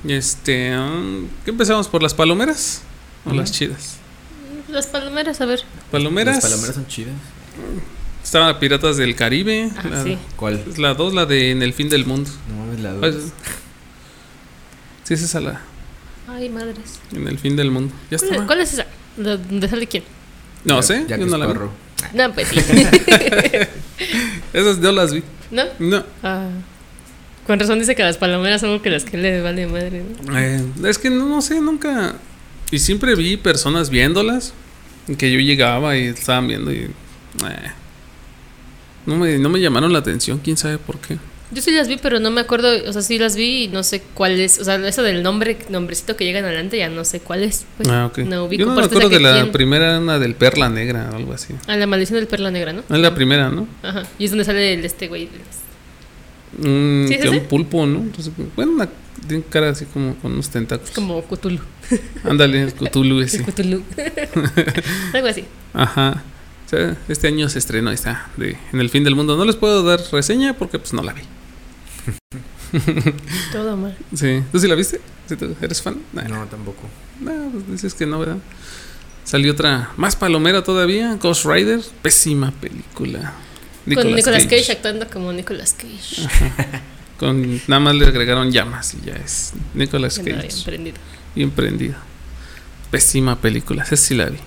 Este, 0.07 0.77
um, 0.77 1.27
¿qué 1.43 1.51
empezamos 1.51 1.87
por 1.87 2.01
las 2.03 2.13
palomeras 2.13 2.81
o 3.25 3.33
las 3.33 3.51
chidas? 3.51 3.95
Las 4.69 4.87
palomeras, 4.87 5.41
a 5.41 5.45
ver. 5.45 5.61
Palomeras. 5.91 6.35
Las 6.35 6.43
palomeras 6.51 6.75
son 6.75 6.87
chidas. 6.87 7.15
Estaba 8.23 8.59
Piratas 8.59 8.97
del 8.97 9.15
Caribe. 9.15 9.71
Ah, 9.77 9.87
la, 9.89 10.03
sí. 10.03 10.17
¿Cuál? 10.35 10.63
la 10.77 10.93
2, 10.93 11.13
la 11.13 11.25
de 11.25 11.51
En 11.51 11.61
el 11.61 11.73
fin 11.73 11.89
del 11.89 12.05
mundo. 12.05 12.29
No 12.49 12.57
mames, 12.65 12.79
la 12.81 12.93
Pues, 12.99 13.15
dos. 13.15 13.31
sí, 15.05 15.13
es 15.13 15.21
esa 15.23 15.39
la. 15.39 15.61
Ay, 16.27 16.49
madres. 16.49 16.99
En 17.13 17.27
el 17.27 17.39
fin 17.39 17.55
del 17.55 17.71
mundo. 17.71 17.93
Ya 18.11 18.17
¿Cuál, 18.17 18.31
está. 18.31 18.45
cuál 18.45 18.61
es 18.61 18.73
esa? 18.73 18.85
¿De 19.19 19.37
¿Dónde 19.37 19.67
sale 19.67 19.85
quién? 19.85 20.03
No 20.63 20.81
sé, 20.81 21.05
yo 21.07 21.17
no 21.17 21.37
la 21.37 21.47
vi. 21.47 21.53
No, 22.13 22.33
pues 22.33 22.47
sí. 22.47 22.59
Esas 24.53 24.81
yo 24.81 24.91
las 24.91 25.13
vi. 25.13 25.23
¿No? 25.51 25.63
No. 25.77 26.03
Ah. 26.23 26.47
Con 27.45 27.59
razón 27.59 27.79
dice 27.79 27.95
que 27.95 28.03
las 28.03 28.17
palomeras 28.17 28.61
son 28.61 28.79
que 28.79 28.89
las 28.89 29.03
que 29.03 29.17
le 29.17 29.41
vale 29.41 29.67
madre. 29.67 30.03
¿no? 30.25 30.39
Eh, 30.39 30.63
es 30.85 30.97
que 30.97 31.09
no, 31.09 31.27
no 31.27 31.41
sé, 31.41 31.59
nunca. 31.59 32.15
Y 32.71 32.79
siempre 32.79 33.15
vi 33.15 33.37
personas 33.37 33.89
viéndolas. 33.89 34.53
Que 35.17 35.31
yo 35.31 35.39
llegaba 35.39 35.97
y 35.97 36.03
estaban 36.05 36.47
viendo 36.47 36.71
y. 36.71 36.77
eh, 36.77 36.91
no, 39.05 39.17
me, 39.17 39.37
no 39.39 39.49
me 39.49 39.59
llamaron 39.59 39.91
la 39.91 39.99
atención, 39.99 40.39
quién 40.43 40.55
sabe 40.55 40.77
por 40.77 40.99
qué. 40.99 41.17
Yo 41.51 41.63
sí 41.63 41.71
las 41.71 41.87
vi, 41.87 41.97
pero 41.97 42.19
no 42.19 42.29
me 42.29 42.41
acuerdo. 42.41 42.69
O 42.87 42.93
sea, 42.93 43.01
sí 43.01 43.17
las 43.17 43.35
vi 43.35 43.63
y 43.63 43.67
no 43.69 43.83
sé 43.83 44.01
cuál 44.13 44.39
es. 44.39 44.59
O 44.59 44.63
sea, 44.63 44.75
eso 44.87 45.01
del 45.01 45.23
nombre, 45.23 45.57
nombrecito 45.69 46.15
que 46.15 46.23
llegan 46.23 46.45
adelante, 46.45 46.77
ya 46.77 46.89
no 46.89 47.03
sé 47.03 47.21
cuál 47.21 47.43
es. 47.43 47.65
pues. 47.77 47.89
ah, 47.89 48.05
ok. 48.05 48.19
No 48.19 48.45
ubico 48.45 48.61
yo 48.61 48.65
no 48.67 48.75
me 48.75 48.83
acuerdo 48.83 49.09
de 49.09 49.19
la 49.19 49.51
primera, 49.51 49.87
era 49.87 49.99
una 49.99 50.19
del 50.19 50.35
Perla 50.35 50.69
Negra 50.69 51.09
o 51.11 51.15
algo 51.15 51.33
así. 51.33 51.55
Ah, 51.67 51.75
la 51.75 51.87
maldición 51.87 52.19
del 52.19 52.27
perla 52.27 52.51
negra, 52.51 52.73
¿no? 52.73 52.81
Es 52.81 52.99
la 52.99 53.15
primera, 53.15 53.49
¿no? 53.49 53.67
Ajá. 53.81 54.03
Y 54.19 54.25
es 54.25 54.31
donde 54.31 54.45
sale 54.45 54.73
el 54.73 54.85
este 54.85 55.07
güey. 55.07 55.27
Un, 56.57 57.05
¿Sí 57.07 57.13
es 57.15 57.21
que 57.21 57.27
ese? 57.27 57.37
un 57.39 57.45
pulpo, 57.45 57.85
¿no? 57.85 57.99
Entonces, 57.99 58.31
bueno, 58.55 58.73
una, 58.73 58.89
tiene 59.27 59.43
cara 59.49 59.69
así 59.69 59.85
como 59.85 60.15
con 60.15 60.33
unos 60.33 60.49
tentáculos. 60.49 60.89
Es 60.89 60.95
como 60.95 61.23
Cthulhu. 61.23 61.61
Ándale, 62.23 62.63
el 62.63 62.73
Cthulhu 62.73 63.19
ese. 63.21 63.37
El 63.37 63.45
Cthulhu. 63.45 63.83
Algo 65.13 65.27
así. 65.27 65.45
Ajá. 65.73 66.23
O 66.65 66.69
sea, 66.69 66.95
este 67.07 67.27
año 67.27 67.49
se 67.49 67.57
estrenó, 67.57 67.89
está, 67.89 68.29
de 68.37 68.55
En 68.71 68.79
el 68.79 68.89
fin 68.89 69.03
del 69.03 69.15
mundo. 69.15 69.35
No 69.35 69.45
les 69.45 69.55
puedo 69.55 69.83
dar 69.83 69.99
reseña 70.11 70.53
porque 70.53 70.77
pues 70.77 70.93
no 70.93 71.01
la 71.01 71.13
vi. 71.13 71.21
Todo 73.51 73.77
mal. 73.77 73.97
Sí. 74.15 74.43
¿Tú 74.51 74.59
sí 74.59 74.67
la 74.67 74.75
viste? 74.75 75.01
¿Sí 75.27 75.35
tú 75.35 75.55
¿Eres 75.61 75.81
fan? 75.81 75.97
Nah. 76.13 76.23
No, 76.23 76.45
tampoco. 76.45 76.83
No, 77.19 77.49
pues 77.51 77.67
dices 77.71 77.93
que 77.93 78.05
no, 78.05 78.19
¿verdad? 78.19 78.37
Salió 79.23 79.51
otra 79.53 79.91
más 79.97 80.15
palomera 80.15 80.63
todavía, 80.63 81.15
Ghost 81.15 81.45
Rider, 81.45 81.81
pésima 82.01 82.51
película. 82.51 83.33
Con 83.93 84.13
Nicolas 84.15 84.45
Cage. 84.45 84.71
actuando 84.71 85.07
como 85.09 85.31
Nicolas 85.33 85.73
Cage. 85.73 86.27
Con 87.17 87.59
nada 87.67 87.79
más 87.79 87.95
le 87.95 88.05
agregaron 88.07 88.51
llamas 88.51 88.93
y 88.93 89.05
ya 89.07 89.13
es 89.13 89.53
Nicolas 89.73 90.17
Cage. 90.19 90.31
bien 90.47 90.63
prendido. 90.65 90.97
Bien 91.35 91.51
prendido. 91.51 91.95
Pésima 92.91 93.39
película, 93.39 93.83
esa 93.83 93.95
sí 93.97 94.15
la 94.15 94.25
vi. 94.27 94.37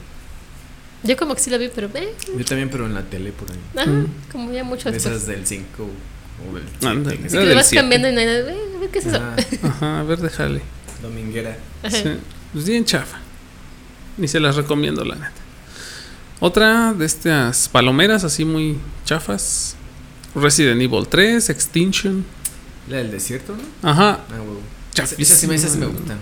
Yo 1.04 1.16
como 1.16 1.34
que 1.34 1.40
sí 1.40 1.50
la 1.50 1.58
vi, 1.58 1.68
pero 1.74 1.88
eh, 1.94 2.14
Yo 2.38 2.44
también, 2.44 2.68
pero 2.70 2.86
en 2.86 2.94
la 2.94 3.02
tele 3.02 3.32
por 3.32 3.50
ahí. 3.50 3.58
ajá, 3.76 3.90
Mm. 3.90 4.06
como 4.30 4.52
ya 4.52 4.62
mucho 4.64 4.88
De 4.88 4.94
después. 4.94 5.14
esas 5.16 5.26
del 5.28 5.46
5 5.46 5.64
o 5.82 5.86
del 5.86 5.92
Ándale. 6.84 7.16
siete, 7.16 7.26
Así 7.26 7.36
Era 7.36 7.40
que 7.40 7.40
le 7.42 7.48
del 7.48 7.56
vas 7.56 7.66
siete. 7.68 7.82
cambiando 7.82 8.08
y 8.08 8.12
no 8.12 8.20
hay 8.20 8.26
nada. 8.26 8.38
a 8.38 8.78
ver 8.80 8.90
qué 8.92 8.98
es 8.98 9.06
eso. 9.06 9.18
Ah, 9.20 9.36
Ajá, 9.68 10.00
a 10.00 10.02
ver, 10.04 10.18
déjale. 10.20 10.62
dominguera. 11.02 11.56
Ajá. 11.82 11.90
Sí, 11.96 12.04
pues 12.52 12.64
bien 12.66 12.84
chafa. 12.84 13.18
Ni 14.18 14.28
se 14.28 14.40
las 14.40 14.56
recomiendo, 14.56 15.04
la 15.04 15.14
neta. 15.14 15.32
Otra 16.40 16.92
de 16.92 17.04
estas 17.06 17.68
palomeras 17.68 18.24
así 18.24 18.44
muy 18.44 18.76
chafas. 19.04 19.76
Resident 20.34 20.80
Evil 20.80 21.06
3, 21.08 21.50
Extinction. 21.50 22.24
La 22.88 22.96
del 22.98 23.10
desierto, 23.10 23.54
¿no? 23.56 23.88
Ajá. 23.88 24.20
Ah, 24.30 24.34
huevo. 24.40 24.60
Esas 25.18 25.38
sí 25.38 25.46
me, 25.46 25.54
esas 25.54 25.72
sí 25.72 25.78
me 25.78 25.86
gustan. 25.86 26.18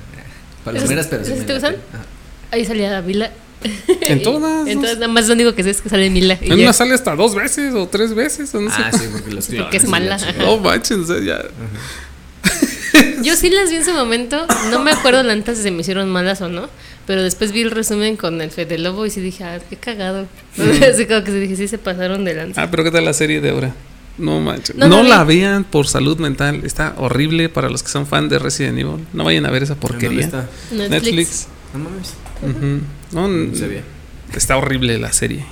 Palomeras, 0.64 1.06
pero 1.06 1.24
sí 1.24 1.32
esas 1.32 1.46
te 1.46 1.52
gustan? 1.54 1.76
Ahí 2.50 2.64
salía 2.64 3.00
Mila. 3.02 3.30
En 4.00 4.22
todas. 4.24 4.66
Entonces 4.68 4.96
nada 4.98 5.12
más 5.12 5.26
lo 5.28 5.34
único 5.34 5.54
que 5.54 5.62
sé 5.62 5.70
es 5.70 5.80
que 5.82 5.88
sale 5.88 6.08
Mila. 6.10 6.38
En 6.40 6.48
ya. 6.56 6.64
una 6.64 6.72
sale 6.72 6.94
hasta 6.94 7.14
dos 7.16 7.34
veces 7.34 7.74
o 7.74 7.86
tres 7.88 8.14
veces. 8.14 8.54
O 8.54 8.60
no 8.60 8.70
Ah, 8.72 8.90
sé. 8.92 8.98
sí, 8.98 9.04
porque 9.12 9.30
los 9.32 9.44
Sí, 9.46 9.56
porque 9.58 9.76
es 9.76 9.86
mala. 9.88 10.18
No 10.38 10.58
manches, 10.58 11.08
ya. 11.24 11.42
Yo 13.22 13.36
sí 13.36 13.50
las 13.50 13.70
vi 13.70 13.76
en 13.76 13.84
su 13.84 13.92
momento. 13.92 14.46
No 14.70 14.80
me 14.82 14.90
acuerdo 14.92 15.22
la 15.22 15.34
neta 15.34 15.54
si 15.54 15.62
se 15.62 15.70
me 15.70 15.80
hicieron 15.82 16.08
malas 16.10 16.40
o 16.40 16.48
no. 16.48 16.68
Pero 17.06 17.22
después 17.22 17.52
vi 17.52 17.62
el 17.62 17.70
resumen 17.70 18.16
con 18.16 18.40
el 18.40 18.50
Fede 18.50 18.78
Lobo 18.78 19.04
y 19.06 19.10
sí 19.10 19.20
dije, 19.20 19.42
ah, 19.44 19.58
qué 19.68 19.76
cagado. 19.76 20.26
Así 20.90 21.06
como 21.06 21.24
que 21.24 21.32
dije, 21.32 21.56
sí 21.56 21.68
se 21.68 21.78
pasaron 21.78 22.24
de 22.24 22.34
lanza. 22.34 22.62
Ah, 22.62 22.70
pero 22.70 22.84
¿qué 22.84 22.90
tal 22.90 23.04
la 23.04 23.12
serie 23.12 23.40
de 23.40 23.50
ahora? 23.50 23.74
No 24.18 24.40
manches. 24.40 24.76
No 24.76 24.86
No, 24.88 25.02
la 25.02 25.08
la 25.18 25.24
vi. 25.24 25.38
vean 25.38 25.64
por 25.64 25.86
salud 25.88 26.18
mental. 26.18 26.62
Está 26.64 26.94
horrible 26.98 27.48
para 27.48 27.68
los 27.68 27.82
que 27.82 27.88
son 27.90 28.06
fan 28.06 28.28
de 28.28 28.38
Resident 28.38 28.78
Evil. 28.78 29.06
No 29.12 29.24
vayan 29.24 29.46
a 29.46 29.50
ver 29.50 29.62
esa 29.62 29.72
¿En 29.74 29.80
dónde 29.80 29.98
porquería. 29.98 30.26
Netflix. 30.72 30.90
Netflix. 30.90 31.46
No 31.74 31.78
mames. 31.80 32.14
Ujú. 32.42 32.80
No, 33.12 33.28
No 33.28 33.54
sabía. 33.54 33.82
está 34.34 34.56
horrible 34.56 34.98
la 34.98 35.12
serie. 35.12 35.44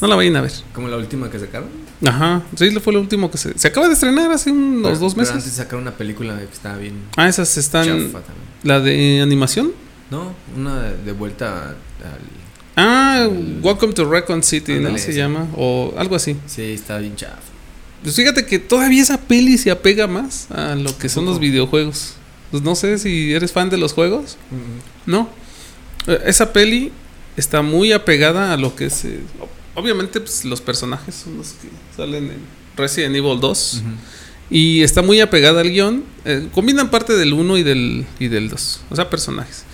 No 0.00 0.06
la 0.08 0.14
vayan 0.16 0.36
a 0.36 0.42
ver. 0.42 0.52
Como 0.74 0.88
la 0.88 0.96
última 0.96 1.30
que 1.30 1.38
sacaron. 1.38 1.68
Ajá. 2.06 2.42
Sí, 2.56 2.70
fue 2.80 2.92
lo 2.92 3.00
último 3.00 3.30
que 3.30 3.38
se. 3.38 3.58
Se 3.58 3.68
acaba 3.68 3.86
de 3.88 3.94
estrenar 3.94 4.30
hace 4.30 4.50
unos 4.52 4.82
Pero- 4.82 4.98
dos 4.98 5.14
pero 5.14 5.26
antes 5.28 5.36
meses. 5.44 5.52
sacaron 5.54 5.82
una 5.82 5.92
película 5.96 6.36
que 6.38 6.44
estaba 6.44 6.76
bien 6.76 6.94
Ah, 7.16 7.28
esas 7.28 7.56
están. 7.56 8.12
La 8.62 8.80
de 8.80 9.20
animación. 9.22 9.72
No, 10.10 10.34
una 10.56 10.82
de, 10.82 11.12
vuelta 11.12 11.70
al. 11.70 11.76
Ah, 12.76 13.26
El- 13.30 13.60
Welcome 13.62 13.94
to 13.94 14.04
Recon 14.04 14.42
City, 14.42 14.74
¿no? 14.80 14.96
Se 14.98 15.14
llama. 15.14 15.48
O 15.56 15.94
algo 15.96 16.14
así. 16.14 16.36
Sí, 16.46 16.62
está 16.62 16.98
bien 16.98 17.16
chafa. 17.16 17.38
Pues 18.02 18.14
fíjate 18.14 18.44
que 18.44 18.58
todavía 18.58 19.02
esa 19.02 19.18
peli 19.18 19.56
se 19.56 19.70
apega 19.70 20.06
más 20.06 20.48
a 20.50 20.74
lo 20.74 20.96
que 20.98 21.08
son 21.08 21.24
los 21.24 21.40
videojuegos. 21.40 22.14
Pues 22.50 22.62
no 22.62 22.74
sé 22.76 22.98
si 22.98 23.32
eres 23.32 23.50
fan 23.52 23.70
de 23.70 23.78
los 23.78 23.94
juegos. 23.94 24.36
No. 25.06 25.28
Eh, 26.06 26.22
Esa 26.26 26.52
peli 26.52 26.92
está 27.36 27.62
muy 27.62 27.92
apegada 27.92 28.52
a 28.52 28.56
lo 28.56 28.74
que 28.74 28.86
es. 28.86 29.04
eh, 29.04 29.20
obviamente, 29.74 30.20
pues 30.20 30.44
los 30.44 30.60
personajes 30.60 31.14
son 31.14 31.36
los 31.38 31.48
que 31.48 31.68
salen 31.96 32.24
en 32.26 32.38
Resident 32.76 33.14
Evil 33.16 33.40
2. 33.40 33.82
Y 34.48 34.82
está 34.82 35.02
muy 35.02 35.20
apegada 35.20 35.60
al 35.60 35.70
guion. 35.70 36.04
Eh, 36.24 36.48
combinan 36.54 36.90
parte 36.90 37.14
del 37.14 37.32
1 37.32 37.56
y 37.58 37.62
del, 37.64 38.06
y 38.20 38.28
del 38.28 38.48
2. 38.48 38.80
O 38.90 38.96
sea, 38.96 39.10
personajes. 39.10 39.64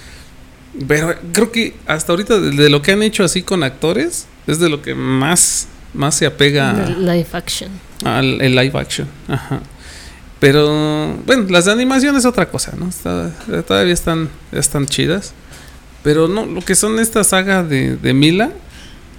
Pero 0.89 1.15
creo 1.33 1.53
que 1.53 1.75
hasta 1.87 2.13
ahorita, 2.13 2.41
de, 2.41 2.51
de 2.53 2.71
lo 2.71 2.81
que 2.81 2.93
han 2.93 3.03
hecho 3.03 3.23
así 3.25 3.43
con 3.43 3.63
actores, 3.63 4.27
es 4.47 4.59
de 4.59 4.71
lo 4.71 4.81
que 4.81 4.95
más, 4.95 5.67
más 5.93 6.15
se 6.15 6.25
apega 6.25 6.73
De 6.73 6.95
Live 6.97 7.27
action. 7.35 7.71
al 8.05 8.41
el 8.41 8.55
live 8.55 8.73
action. 8.79 9.07
Ajá. 9.29 9.61
Pero 10.41 11.17
bueno, 11.27 11.45
las 11.51 11.67
de 11.67 11.73
animación 11.73 12.17
es 12.17 12.25
otra 12.25 12.49
cosa, 12.49 12.73
¿no? 12.79 12.89
Está- 12.89 13.31
todavía 13.67 13.93
están, 13.95 14.29
están 14.51 14.87
chidas. 14.87 15.35
Pero 16.03 16.29
no, 16.29 16.47
lo 16.47 16.61
que 16.63 16.75
son 16.75 16.99
esta 16.99 17.25
saga 17.25 17.63
de, 17.63 17.97
de 17.97 18.13
Mila, 18.13 18.51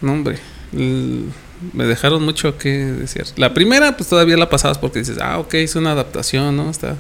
no 0.02 0.14
hombre, 0.14 0.40
me 0.72 1.86
dejaron 1.86 2.24
mucho 2.24 2.58
que 2.58 2.70
decir. 2.70 3.26
La 3.38 3.54
primera, 3.54 3.96
pues 3.96 4.10
todavía 4.10 4.36
la 4.38 4.50
pasabas 4.50 4.78
porque 4.78 5.00
dices, 5.00 5.18
ah, 5.22 5.40
ok, 5.40 5.54
es 5.56 5.76
una 5.76 5.92
adaptación, 5.92 6.58
¿no? 6.58 6.70
Está, 6.70 6.98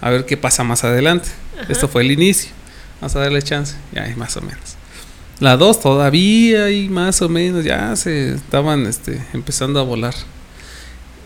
a 0.00 0.10
ver 0.10 0.26
qué 0.26 0.36
pasa 0.36 0.62
más 0.62 0.84
adelante. 0.84 1.28
Esto 1.68 1.88
fue 1.88 2.02
el 2.02 2.12
inicio. 2.12 2.50
Vamos 3.00 3.16
a 3.16 3.20
darle 3.20 3.42
chance. 3.42 3.76
Ya, 3.92 4.12
más 4.16 4.36
o 4.36 4.40
menos. 4.40 4.76
La 5.40 5.56
2 5.56 5.80
todavía 5.80 6.70
y 6.70 6.88
más 6.88 7.22
o 7.22 7.28
menos 7.28 7.64
ya 7.64 7.94
se 7.96 8.34
estaban 8.34 8.86
este, 8.86 9.22
empezando 9.32 9.80
a 9.80 9.82
volar. 9.82 10.14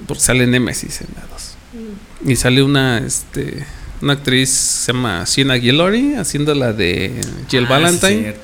Porque 0.06 0.22
sale 0.22 0.46
Nemesis 0.46 1.02
en 1.02 1.08
la 1.16 1.26
2. 1.26 2.30
Y 2.32 2.36
sale 2.36 2.62
una 2.62 2.98
este 2.98 3.66
una 4.02 4.14
actriz 4.14 4.50
se 4.50 4.92
llama 4.92 5.24
Sienna 5.26 5.54
Guillory 5.54 6.14
haciendo 6.14 6.54
la 6.54 6.72
de 6.72 7.20
Jill 7.48 7.66
Ah, 7.66 7.70
Valentine. 7.70 8.34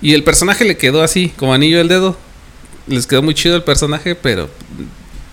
y 0.00 0.14
el 0.14 0.22
personaje 0.24 0.64
le 0.64 0.76
quedó 0.76 1.02
así, 1.02 1.32
como 1.36 1.52
anillo 1.54 1.80
al 1.80 1.88
dedo. 1.88 2.16
Les 2.86 3.06
quedó 3.06 3.22
muy 3.22 3.34
chido 3.34 3.56
el 3.56 3.62
personaje, 3.64 4.14
pero 4.14 4.48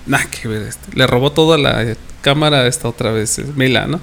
nada 0.05 0.25
que 0.29 0.47
ver. 0.47 0.63
Este. 0.63 0.95
Le 0.97 1.07
robó 1.07 1.31
toda 1.31 1.57
la 1.57 1.95
cámara 2.21 2.67
esta 2.67 2.89
otra 2.89 3.11
vez, 3.11 3.37
eh, 3.39 3.45
Mila, 3.55 3.87
¿no? 3.87 3.99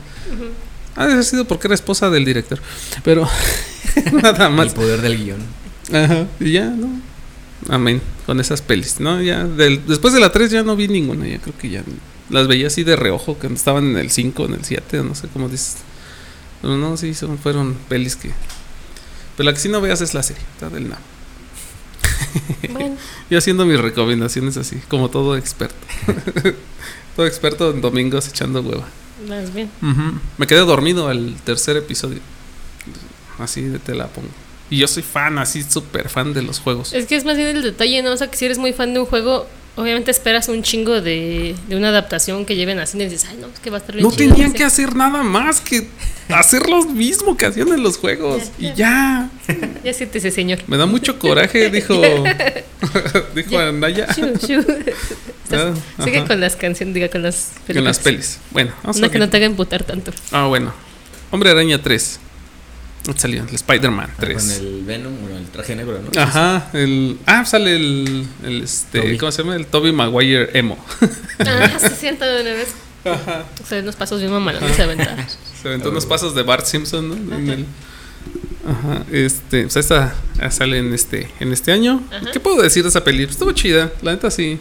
Ha 0.97 1.07
de 1.07 1.13
haber 1.15 1.25
sido 1.25 1.47
porque 1.47 1.67
era 1.67 1.75
esposa 1.75 2.09
del 2.11 2.25
director. 2.25 2.61
Pero 3.05 3.29
nada 4.23 4.47
El 4.47 4.53
más. 4.55 4.73
poder 4.75 5.01
del 5.03 5.19
guion. 5.19 5.41
Ajá, 5.93 6.27
y 6.41 6.53
ya, 6.53 6.65
¿no? 6.67 6.89
Amén. 7.69 8.01
Con 8.27 8.41
esas 8.41 8.63
pelis, 8.63 9.01
¿no? 9.01 9.21
Ya, 9.21 9.45
del- 9.45 9.85
después 9.87 10.15
de 10.15 10.21
la 10.21 10.31
3 10.33 10.51
ya 10.51 10.63
no 10.63 10.77
vi 10.77 10.89
ninguna, 10.89 11.27
ya 11.27 11.39
creo 11.39 11.55
que 11.59 11.69
ya 11.71 11.83
las 12.33 12.49
veía 12.49 12.69
así 12.69 12.83
de 12.83 12.97
reojo, 12.97 13.39
que 13.39 13.47
estaban 13.47 13.91
en 13.91 13.99
el 13.99 14.11
5, 14.11 14.47
en 14.47 14.55
el 14.55 14.65
7, 14.65 15.03
no 15.05 15.15
sé 15.15 15.29
cómo 15.29 15.49
dices. 15.49 15.77
Pero 16.63 16.77
no, 16.77 16.97
sí, 16.97 17.15
son, 17.15 17.39
fueron 17.39 17.77
pelis 17.89 18.17
que... 18.17 18.31
Pero 19.37 19.49
la 19.49 19.55
que 19.55 19.61
sí 19.61 19.69
no 19.69 19.81
veas 19.81 20.01
es 20.01 20.15
la 20.15 20.23
serie, 20.23 20.43
está 20.55 20.71
del 20.71 20.89
NAM. 20.89 20.99
Bueno, 22.71 22.97
Yo 23.31 23.39
haciendo 23.39 23.67
mis 23.67 23.79
recomendaciones 23.79 24.57
así, 24.57 24.77
como 24.89 25.11
todo 25.11 25.37
experto. 25.37 25.77
todo 27.17 27.27
experto 27.27 27.71
en 27.71 27.83
domingos 27.83 28.29
echando 28.29 28.63
hueva. 28.63 28.89
más 29.29 29.53
bien. 29.53 29.71
Me 30.39 30.47
quedé 30.47 30.61
dormido 30.61 31.09
al 31.09 31.37
tercer 31.45 31.77
episodio. 31.77 32.21
Así 33.39 33.61
de 33.61 33.79
te 33.79 33.95
la 33.95 34.07
pongo. 34.09 34.29
Y 34.71 34.79
yo 34.79 34.89
soy 34.89 35.03
fan, 35.03 35.39
así 35.39 35.63
súper 35.63 36.09
fan 36.09 36.33
de 36.33 36.41
los 36.41 36.61
juegos. 36.61 36.95
Es 36.95 37.05
que 37.07 37.17
es 37.17 37.27
más 37.27 37.37
bien 37.37 37.49
el 37.49 37.63
detalle, 37.63 38.03
¿no? 38.03 38.13
O 38.13 38.17
sea, 38.17 38.31
que 38.31 38.39
si 38.39 38.47
eres 38.47 38.57
muy 38.57 38.73
fan 38.73 38.95
de 38.95 39.01
un 39.01 39.07
juego, 39.07 39.47
obviamente 39.77 40.11
esperas 40.11 40.49
un 40.49 40.63
chingo 40.63 41.01
de, 41.01 41.55
de 41.69 41.77
una 41.77 41.89
adaptación 41.89 42.45
que 42.45 42.57
lleven 42.57 42.79
a 42.79 42.87
cine 42.87 43.05
y 43.05 43.09
dices, 43.09 43.29
ay, 43.31 43.39
no, 43.41 43.47
es 43.49 43.59
que 43.61 43.71
va 43.71 43.79
a 43.79 43.81
estar 43.81 43.95
bien 43.95 44.07
No 44.07 44.13
tenían 44.15 44.53
sé". 44.53 44.59
que 44.59 44.65
hacer 44.65 44.95
nada 44.95 45.23
más 45.23 45.61
que 45.61 45.89
hacer 46.29 46.69
lo 46.69 46.85
mismo 46.85 47.37
que 47.37 47.47
hacían 47.47 47.69
en 47.69 47.83
los 47.83 47.97
juegos. 47.99 48.43
Y 48.59 48.73
ya. 48.75 49.31
Ya 49.85 49.93
siéntese, 49.93 50.31
señor. 50.31 50.59
Me 50.67 50.77
da 50.77 50.87
mucho 50.87 51.19
coraje, 51.19 51.71
dijo. 51.71 51.95
dijo. 53.35 53.61
Estás- 53.61 54.19
Ah, 55.99 56.05
Sigue 56.05 56.25
con 56.25 56.41
las 56.41 56.57
canciones, 56.57 56.95
diga, 56.95 57.09
con 57.11 57.23
las 57.23 57.51
películas. 57.67 57.75
Con 57.77 57.85
las 57.85 57.99
pelis. 57.99 58.39
Bueno, 58.53 58.73
vamos 58.83 58.97
Una 58.97 59.09
a 59.09 59.11
que 59.11 59.19
no 59.19 59.29
te 59.29 59.37
haga 59.37 59.45
emputar 59.47 59.85
tanto. 59.85 60.11
Ah, 60.31 60.47
bueno. 60.47 60.73
Hombre 61.31 61.51
Araña 61.51 61.83
3. 61.83 62.21
¿Dónde 63.05 63.21
salió? 63.21 63.43
El 63.49 63.55
Spider-Man 63.55 64.11
Ah, 64.11 64.17
Con 64.17 64.25
3. 64.27 64.59
el 64.59 64.83
Venom, 64.85 65.13
bueno, 65.21 65.37
el 65.39 65.47
traje 65.47 65.75
negro, 65.75 65.99
¿no? 66.01 66.21
Ajá, 66.21 66.71
el. 66.73 67.19
Ah, 67.27 67.45
sale 67.45 67.75
el. 67.77 68.27
el 68.45 68.63
este, 68.63 69.01
Toby. 69.01 69.19
¿Cómo 69.19 69.33
se 69.33 69.43
llama? 69.43 69.57
El 69.57 69.67
Toby 69.67 69.93
Maguire 69.93 70.51
Emo. 70.59 70.79
Ah, 71.41 71.77
sí, 71.81 71.87
es 71.87 71.99
cierto, 71.99 72.25
de 72.25 72.43
una 72.43 72.51
vez. 72.53 72.69
O 73.05 73.67
sea, 73.67 73.81
unos 73.81 73.97
pasos 73.97 74.21
bien 74.21 74.31
mamalones 74.33 74.77
se 74.77 74.83
aventaron. 74.83 75.17
Se 75.63 75.69
aventó 75.69 75.91
unos 75.91 76.07
pasos 76.07 76.35
de 76.35 76.43
Bart 76.43 76.67
Simpson, 76.67 77.09
¿no? 77.09 77.37
En 77.37 77.49
el- 77.51 77.67
Ajá, 78.69 79.05
este, 79.13 79.63
pues 79.63 79.77
esta 79.77 80.15
ah, 80.41 80.51
sale 80.51 80.79
en 80.79 80.93
este, 80.95 81.29
en 81.41 81.53
este 81.53 81.73
año. 81.73 82.01
Ajá. 82.13 82.31
¿Qué 82.33 82.39
puedo 82.41 82.63
decir 82.63 82.83
de 82.85 82.89
esa 82.91 83.03
peli? 83.03 83.25
Pues 83.27 83.35
Estuvo 83.37 83.51
chida, 83.53 83.93
la 84.03 84.13
neta 84.13 84.31
sí. 84.31 84.59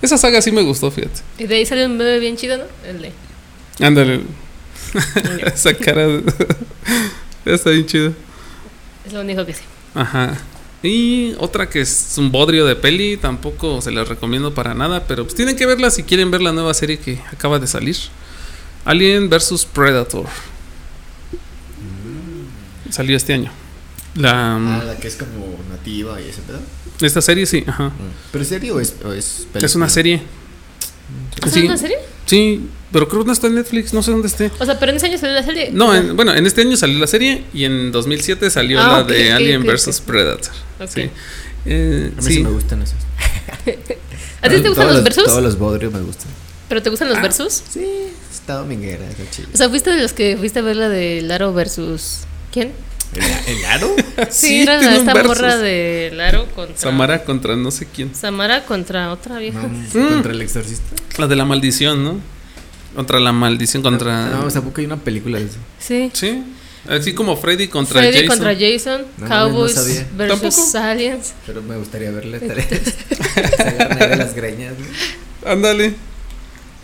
Esa 0.00 0.16
saga 0.18 0.40
sí 0.42 0.50
me 0.52 0.62
gustó, 0.62 0.90
fíjate. 0.90 1.20
Y 1.38 1.46
de 1.46 1.56
ahí 1.56 1.66
sale 1.66 1.84
un 1.86 1.96
bebé 1.98 2.18
bien 2.20 2.36
chido, 2.36 2.56
¿no? 2.58 2.64
El 2.86 3.02
de. 3.02 3.12
Ándale. 3.80 4.20
esa 5.54 5.74
cara 5.74 6.06
de- 6.06 6.22
está 7.44 7.70
bien 7.70 7.86
chida. 7.86 8.12
Es 9.06 9.12
lo 9.12 9.20
único 9.20 9.44
que 9.44 9.54
sé. 9.54 9.62
Ajá. 9.94 10.36
Y 10.82 11.34
otra 11.38 11.68
que 11.70 11.80
es 11.80 12.14
un 12.18 12.30
bodrio 12.30 12.66
de 12.66 12.76
peli, 12.76 13.16
tampoco 13.16 13.80
se 13.80 13.90
las 13.90 14.06
recomiendo 14.08 14.52
para 14.54 14.74
nada, 14.74 15.06
pero 15.06 15.24
pues 15.24 15.34
tienen 15.34 15.56
que 15.56 15.64
verla 15.66 15.90
si 15.90 16.02
quieren 16.02 16.30
ver 16.30 16.42
la 16.42 16.52
nueva 16.52 16.74
serie 16.74 16.98
que 16.98 17.18
acaba 17.32 17.58
de 17.58 17.66
salir. 17.66 17.96
Alien 18.84 19.30
vs 19.30 19.66
Predator. 19.72 20.26
Salió 22.90 23.16
este 23.16 23.32
año. 23.34 23.50
La, 24.14 24.56
Ah, 24.56 24.84
la 24.84 24.96
que 24.96 25.08
es 25.08 25.16
como 25.16 25.58
nativa 25.70 26.20
y 26.20 26.28
ese 26.28 26.42
pedo. 26.42 26.60
esta 27.00 27.20
serie 27.20 27.46
sí, 27.46 27.64
ajá. 27.66 27.90
¿Pero 28.30 28.42
es 28.42 28.48
serie 28.48 28.70
o 28.70 28.78
es, 28.80 28.94
o 29.04 29.12
es 29.12 29.46
Es 29.54 29.74
una 29.74 29.88
serie. 29.88 30.22
¿Es 31.44 31.52
Sí. 31.52 31.62
una 31.64 31.76
serie? 31.76 31.96
Sí, 32.26 32.68
pero 32.92 33.08
creo 33.08 33.22
que 33.22 33.26
no 33.26 33.32
está 33.32 33.48
en 33.48 33.56
Netflix, 33.56 33.92
no 33.92 34.02
sé 34.02 34.10
dónde 34.10 34.28
esté. 34.28 34.50
O 34.58 34.64
sea, 34.64 34.78
pero 34.78 34.90
en 34.90 34.96
ese 34.96 35.06
año 35.06 35.18
salió 35.18 35.34
la 35.34 35.42
serie. 35.42 35.70
No, 35.72 35.94
en- 35.94 36.16
bueno, 36.16 36.34
en 36.34 36.46
este 36.46 36.62
año 36.62 36.76
salió 36.76 36.98
la 36.98 37.06
serie 37.06 37.44
y 37.52 37.64
en 37.64 37.92
2007 37.92 38.50
salió 38.50 38.80
Ah, 38.80 38.98
la 38.98 39.02
de 39.04 39.32
Alien 39.32 39.62
ok, 39.62 39.74
vs. 39.74 40.00
Predator. 40.00 40.52
Ok. 40.80 40.88
Sí. 40.94 41.10
Eh, 41.66 42.12
A 42.16 42.20
mí 42.20 42.26
sí. 42.28 42.34
sí. 42.36 42.42
me 42.44 42.50
gustan 42.50 42.82
esos. 42.82 42.96
¿A 44.42 44.48
ti 44.48 44.60
te 44.60 44.68
gustan 44.68 44.88
los 44.88 45.02
versus? 45.02 45.24
Todos 45.24 45.42
los 45.42 45.58
bodrios 45.58 45.92
me 45.92 46.00
gustan. 46.00 46.28
¿Pero 46.68 46.82
te 46.82 46.90
gustan 46.90 47.08
los 47.08 47.18
Ah. 47.18 47.22
versus? 47.22 47.62
Sí, 47.70 47.86
está 48.32 48.54
dominguera, 48.54 49.06
está 49.08 49.22
chido. 49.30 49.48
O 49.52 49.56
sea, 49.56 49.68
¿fuiste 49.68 49.90
de 49.90 50.00
los 50.02 50.12
que 50.12 50.36
fuiste 50.36 50.58
a 50.58 50.62
ver 50.62 50.76
la 50.76 50.88
de 50.88 51.20
Laro 51.22 51.52
versus. 51.52 52.20
¿Quién? 52.52 52.72
¿El, 53.14 53.56
el 53.56 53.64
aro? 53.66 53.94
Sí, 54.30 54.62
era 54.62 54.80
la, 54.80 54.88
un 54.88 54.94
esta 54.94 55.12
versus. 55.14 55.28
morra 55.36 55.56
de 55.58 56.10
Laro 56.14 56.46
contra. 56.54 56.76
Samara 56.76 57.24
contra 57.24 57.56
no 57.56 57.70
sé 57.70 57.86
quién. 57.92 58.14
Samara 58.14 58.64
contra 58.64 59.10
otra 59.12 59.38
vieja. 59.38 59.60
No, 59.94 60.08
¿Contra 60.08 60.32
el 60.32 60.40
exorcista? 60.42 60.94
La 61.18 61.26
de 61.26 61.34
la 61.36 61.44
maldición, 61.44 62.04
¿no? 62.04 62.20
Contra 62.94 63.18
la 63.18 63.32
maldición, 63.32 63.82
contra. 63.82 64.28
No, 64.28 64.44
o 64.46 64.50
sea, 64.50 64.62
porque 64.62 64.82
hay 64.82 64.86
una 64.86 64.96
película 64.98 65.38
de 65.40 65.46
eso. 65.46 65.58
Sí. 65.80 66.10
Sí. 66.12 66.42
Así 66.88 67.12
como 67.14 67.36
Freddy 67.36 67.68
contra 67.68 68.00
Freddy 68.02 68.26
Jason. 68.26 68.28
contra 68.28 68.54
Jason, 68.54 69.02
No, 69.16 69.26
Cowboys 69.28 69.74
no 69.76 69.82
versus 70.16 70.40
¿Tampoco? 70.72 70.78
Aliens. 70.86 71.32
Pero 71.46 71.62
me 71.62 71.76
gustaría 71.76 72.10
verla. 72.10 72.38
Se 73.56 73.62
agarran 73.62 74.10
de 74.10 74.16
las 74.16 74.34
greñas. 74.34 74.74
¿no? 74.78 75.56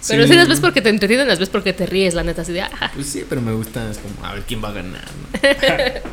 Pero 0.09 0.23
Sí. 0.25 0.31
si 0.31 0.35
las 0.37 0.49
ves 0.49 0.61
porque 0.61 0.81
te 0.81 0.89
entretienen, 0.89 1.29
las 1.29 1.39
ves 1.39 1.49
porque 1.51 1.73
te 1.73 1.87
ríes, 1.87 2.15
la 2.15 2.23
neta, 2.23 2.43
así 2.43 2.53
de, 2.53 2.63
ah, 2.63 2.91
Pues 2.95 3.07
sí, 3.07 3.25
pero 3.29 3.41
me 3.43 3.53
gusta. 3.53 3.91
Es 3.91 3.99
como, 3.99 4.25
a 4.27 4.35
ver 4.35 4.43
quién 4.47 4.63
va 4.65 4.69
a 4.69 4.73
ganar. 4.73 5.05
¿no? 5.05 5.41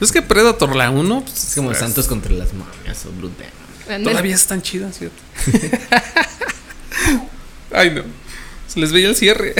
Es 0.00 0.10
que 0.10 0.20
Predator 0.20 0.74
la 0.74 0.90
1 0.90 1.20
pues, 1.20 1.44
Es 1.48 1.54
como 1.54 1.72
Santos 1.74 2.08
contra 2.08 2.32
las 2.32 2.52
momias 2.52 3.06
o 3.06 3.12
Blue 3.12 3.30
Demon. 3.38 4.02
Todavía 4.04 4.34
están 4.34 4.60
chidas, 4.60 4.98
¿cierto? 4.98 5.16
Ay, 7.72 7.90
no. 7.90 8.02
Se 8.66 8.80
les 8.80 8.92
veía 8.92 9.08
el 9.08 9.16
cierre. 9.16 9.54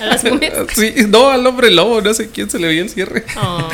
a 0.00 0.06
las 0.06 0.24
momias. 0.24 0.52
Sí, 0.74 0.94
no, 1.08 1.28
al 1.28 1.46
hombre 1.46 1.70
lobo, 1.70 2.00
no 2.00 2.14
sé 2.14 2.30
quién 2.30 2.48
se 2.48 2.58
le 2.58 2.68
veía 2.68 2.82
el 2.82 2.90
cierre. 2.90 3.24
Oh. 3.36 3.68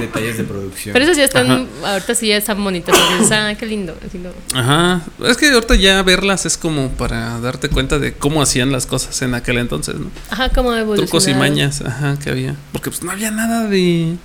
Detalles 0.00 0.38
de 0.38 0.44
producción. 0.44 0.92
Pero 0.92 1.04
esos 1.04 1.16
ya 1.16 1.24
están, 1.24 1.68
ahorita 1.84 2.14
sí 2.14 2.28
ya 2.28 2.36
están 2.36 2.62
bonitos. 2.62 2.94
Ah, 3.32 3.54
qué 3.58 3.66
lindo. 3.66 3.96
así 4.06 4.18
lo- 4.18 4.32
Ajá. 4.58 5.02
Es 5.24 5.36
que 5.36 5.50
ahorita 5.50 5.74
ya 5.76 6.02
verlas 6.02 6.46
es 6.46 6.56
como 6.56 6.88
para 6.90 7.38
darte 7.40 7.68
cuenta 7.68 7.98
de 7.98 8.12
cómo 8.14 8.42
hacían 8.42 8.72
las 8.72 8.86
cosas 8.86 9.20
en 9.22 9.34
aquel 9.34 9.58
entonces, 9.58 9.94
¿no? 9.96 10.10
Ajá, 10.30 10.48
como. 10.50 10.72
Trucos 10.94 11.28
y 11.28 11.34
mañas, 11.34 11.80
ajá, 11.82 12.18
que 12.22 12.30
había. 12.30 12.56
Porque 12.72 12.90
pues 12.90 13.02
no 13.02 13.10
había 13.12 13.30
nada 13.30 13.68
de, 13.68 14.16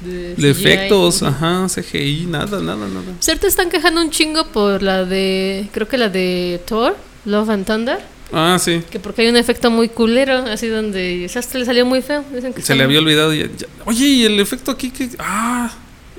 De, 0.00 0.50
efectos, 0.50 1.22
ajá, 1.22 1.66
CGI, 1.68 2.26
nada, 2.28 2.60
nada, 2.60 2.86
nada. 2.88 3.12
Ahorita 3.26 3.46
están 3.46 3.70
quejando 3.70 4.00
un 4.00 4.10
chingo 4.10 4.46
por 4.48 4.82
la 4.82 5.04
de, 5.04 5.68
creo 5.72 5.86
que 5.88 5.96
la 5.98 6.08
de 6.08 6.60
Thor, 6.66 6.96
Love 7.24 7.50
and 7.50 7.66
Thunder. 7.66 7.98
Ah, 8.32 8.58
sí. 8.58 8.82
Que 8.90 8.98
porque 8.98 9.22
hay 9.22 9.28
un 9.28 9.36
efecto 9.36 9.70
muy 9.70 9.88
culero, 9.88 10.38
así 10.46 10.66
donde 10.68 11.30
hasta 11.34 11.58
le 11.58 11.64
salió 11.64 11.84
muy 11.86 12.00
feo. 12.02 12.24
Dicen 12.34 12.52
que 12.54 12.62
Se 12.62 12.74
le 12.74 12.78
muy- 12.86 12.96
había 12.96 12.98
olvidado. 13.00 13.34
ya- 13.34 13.46
Oye, 13.84 14.06
y 14.06 14.24
el 14.24 14.40
efecto 14.40 14.70
aquí 14.70 14.90
que. 14.90 15.10
Ah, 15.18 15.70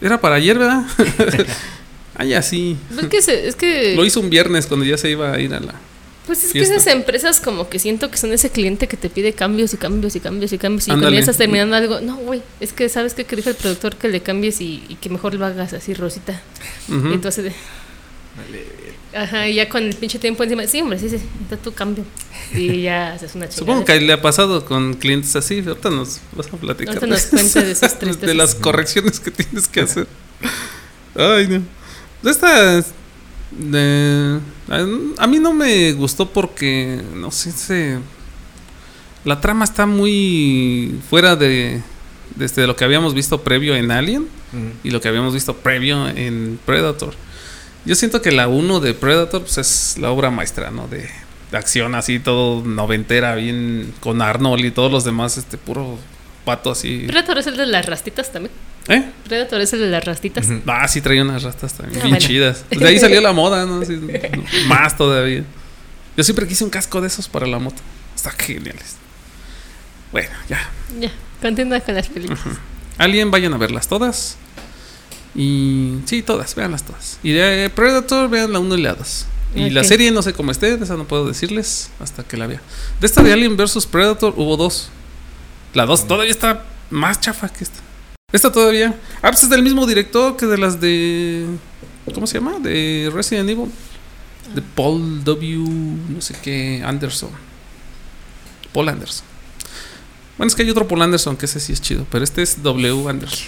era 0.01 0.19
para 0.21 0.35
ayer, 0.35 0.57
¿verdad? 0.59 0.83
ah, 2.15 2.25
ya 2.25 2.41
sí. 2.41 2.77
Pues 2.93 3.07
que 3.07 3.21
se- 3.21 3.47
es 3.47 3.55
que. 3.55 3.95
Lo 3.95 4.05
hizo 4.05 4.19
un 4.19 4.29
viernes 4.29 4.65
cuando 4.67 4.85
ya 4.85 4.97
se 4.97 5.09
iba 5.09 5.31
a 5.33 5.39
ir 5.39 5.53
a 5.53 5.59
la. 5.59 5.73
Pues 6.27 6.41
es 6.45 6.53
que 6.53 6.61
esas 6.61 6.87
empresas 6.87 7.41
como 7.41 7.67
que 7.67 7.79
siento 7.79 8.09
que 8.09 8.15
son 8.15 8.31
ese 8.31 8.49
cliente 8.49 8.87
que 8.87 8.95
te 8.95 9.09
pide 9.09 9.33
cambios 9.33 9.73
y 9.73 9.77
cambios 9.77 10.15
y 10.15 10.21
cambios 10.21 10.53
y 10.53 10.57
cambios 10.57 10.87
y 10.87 10.91
cuando 10.91 11.09
ya 11.09 11.19
estás 11.19 11.35
terminando 11.35 11.75
algo, 11.75 11.99
no, 11.99 12.15
güey, 12.15 12.41
es 12.61 12.71
que 12.71 12.87
sabes 12.87 13.13
que 13.13 13.25
dijo 13.35 13.49
el 13.49 13.55
productor 13.57 13.97
que 13.97 14.07
le 14.07 14.21
cambies 14.21 14.61
y, 14.61 14.85
y 14.87 14.95
que 14.95 15.09
mejor 15.09 15.33
lo 15.33 15.45
hagas 15.45 15.73
así 15.73 15.93
rosita. 15.93 16.41
Ujú. 16.87 17.09
Y 17.09 17.13
entonces, 17.15 17.51
de- 18.51 19.17
ajá, 19.17 19.47
y 19.47 19.55
ya 19.55 19.69
con 19.69 19.83
el 19.83 19.93
pinche 19.95 20.17
tiempo 20.19 20.43
encima, 20.43 20.65
sí, 20.67 20.81
hombre, 20.81 20.97
sí, 20.99 21.09
sí, 21.09 21.17
está 21.43 21.57
tu 21.57 21.73
cambio. 21.73 22.03
Y 22.53 22.81
ya 22.83 23.13
haces 23.13 23.35
una 23.35 23.45
chingada. 23.47 23.59
Supongo 23.59 23.85
que 23.85 23.99
le 24.01 24.13
ha 24.13 24.21
pasado 24.21 24.65
con 24.65 24.95
clientes 24.95 25.35
así. 25.35 25.63
Ahorita 25.65 25.89
nos 25.89 26.19
vas 26.35 26.47
a 26.47 26.57
platicar. 26.57 26.95
Ahorita 26.95 27.07
nos 27.07 27.25
cuenta 27.27 27.61
de 27.63 27.75
tristes. 27.75 28.19
de 28.21 28.33
las 28.33 28.55
correcciones 28.55 29.19
que 29.19 29.31
tienes 29.31 29.67
que 29.67 29.81
hacer. 29.81 30.07
Ay, 31.15 31.47
no. 31.47 32.29
Esta. 32.29 32.83
de- 33.51 34.39
a, 34.69 35.23
a 35.23 35.27
mí 35.27 35.39
no 35.39 35.53
me 35.53 35.93
gustó 35.93 36.29
porque. 36.29 37.01
No 37.15 37.29
sé, 37.31 37.51
se. 37.51 37.97
La 39.25 39.39
trama 39.39 39.63
está 39.65 39.85
muy 39.85 40.99
fuera 41.09 41.35
de. 41.35 41.81
Desde 42.35 42.65
lo 42.65 42.75
que 42.75 42.83
habíamos 42.83 43.13
visto 43.13 43.41
previo 43.43 43.75
en 43.75 43.91
Alien 43.91 44.27
y 44.83 44.89
lo 44.89 44.99
que 45.01 45.07
habíamos 45.07 45.33
visto 45.35 45.55
previo 45.55 46.07
en 46.09 46.59
Predator. 46.65 47.13
Yo 47.85 47.95
siento 47.95 48.21
que 48.21 48.31
la 48.31 48.47
1 48.47 48.79
de 48.79 48.93
Predator 48.93 49.41
pues, 49.41 49.57
es 49.57 49.97
la 49.99 50.11
obra 50.11 50.29
maestra, 50.31 50.71
¿no? 50.71 50.87
De, 50.87 51.09
de 51.51 51.57
acción 51.57 51.95
así, 51.95 52.19
todo 52.19 52.63
noventera, 52.63 53.35
bien 53.35 53.93
con 53.99 54.21
Arnold 54.21 54.63
y 54.65 54.71
todos 54.71 54.91
los 54.91 55.03
demás, 55.03 55.37
este 55.37 55.57
puro 55.57 55.97
pato 56.45 56.71
así. 56.71 57.03
Predator 57.07 57.37
es 57.39 57.47
el 57.47 57.57
de 57.57 57.65
las 57.65 57.85
rastitas 57.85 58.31
también. 58.31 58.53
¿Eh? 58.89 59.03
Predator 59.25 59.61
es 59.61 59.71
el 59.73 59.79
de 59.79 59.89
las 59.89 60.03
rastitas. 60.03 60.47
Ah, 60.67 60.87
sí, 60.87 61.01
traía 61.01 61.21
unas 61.23 61.43
rastas 61.43 61.73
también, 61.73 61.99
Ah, 62.01 62.03
bien 62.05 62.15
bueno. 62.15 62.27
chidas. 62.27 62.65
De 62.69 62.85
ahí 62.87 62.99
salió 62.99 63.21
la 63.21 63.31
moda, 63.31 63.65
¿no? 63.65 63.81
Así, 63.81 63.99
más 64.67 64.97
todavía. 64.97 65.43
Yo 66.17 66.23
siempre 66.23 66.47
quise 66.47 66.63
un 66.63 66.69
casco 66.69 66.99
de 67.01 67.07
esos 67.07 67.27
para 67.29 67.47
la 67.47 67.59
moto. 67.59 67.81
Están 68.15 68.33
geniales. 68.37 68.97
Bueno, 70.11 70.29
ya. 70.49 70.69
Ya, 70.99 71.11
continúa 71.41 71.79
con 71.79 71.95
las 71.95 72.07
películas. 72.07 72.41
Alien, 72.97 73.31
vayan 73.31 73.53
a 73.53 73.57
verlas 73.57 73.87
todas. 73.87 74.37
Y 75.35 75.99
sí, 76.05 76.21
todas, 76.21 76.53
véanlas 76.55 76.83
todas. 76.83 77.19
Y 77.23 77.31
de 77.31 77.71
Predator, 77.73 78.29
vean 78.29 78.53
la 78.53 78.59
1 78.59 78.75
y 78.75 78.81
la 78.81 78.93
2. 78.93 79.25
Y 79.55 79.69
la 79.69 79.83
serie 79.83 80.11
no 80.11 80.21
sé 80.21 80.33
cómo 80.33 80.51
esté, 80.51 80.77
de 80.77 80.83
esa 80.83 80.97
no 80.97 81.05
puedo 81.05 81.27
decirles 81.27 81.91
hasta 81.99 82.23
que 82.23 82.37
la 82.37 82.47
vea. 82.47 82.61
De 82.99 83.05
esta 83.05 83.21
de 83.21 83.31
Alien 83.31 83.55
vs 83.55 83.85
Predator 83.85 84.33
hubo 84.35 84.57
dos. 84.57 84.89
La 85.73 85.85
2 85.85 86.07
todavía 86.07 86.31
está 86.31 86.65
más 86.89 87.19
chafa 87.19 87.49
que 87.49 87.63
esta. 87.63 87.79
Esta 88.31 88.51
todavía. 88.51 88.99
Ah, 89.21 89.29
pues 89.29 89.43
es 89.43 89.49
del 89.49 89.61
mismo 89.61 89.85
director 89.85 90.35
que 90.35 90.47
de 90.47 90.57
las 90.57 90.81
de. 90.81 91.45
¿Cómo 92.13 92.25
se 92.25 92.39
llama? 92.39 92.57
De 92.59 93.11
Resident 93.13 93.47
Evil. 93.49 93.71
De 94.55 94.61
Paul 94.61 95.23
W. 95.23 95.57
No 96.09 96.19
sé 96.19 96.35
qué. 96.41 96.81
Anderson. 96.83 97.29
Paul 98.73 98.89
Anderson. 98.89 99.32
Bueno, 100.37 100.47
es 100.47 100.55
que 100.55 100.63
hay 100.63 100.69
otro 100.69 100.87
Paul 100.87 101.01
Anderson 101.03 101.37
que 101.37 101.45
ese 101.45 101.59
sí 101.59 101.73
es 101.73 101.81
chido, 101.81 102.05
pero 102.09 102.23
este 102.23 102.41
es 102.41 102.61
W. 102.63 103.07
Anderson. 103.09 103.47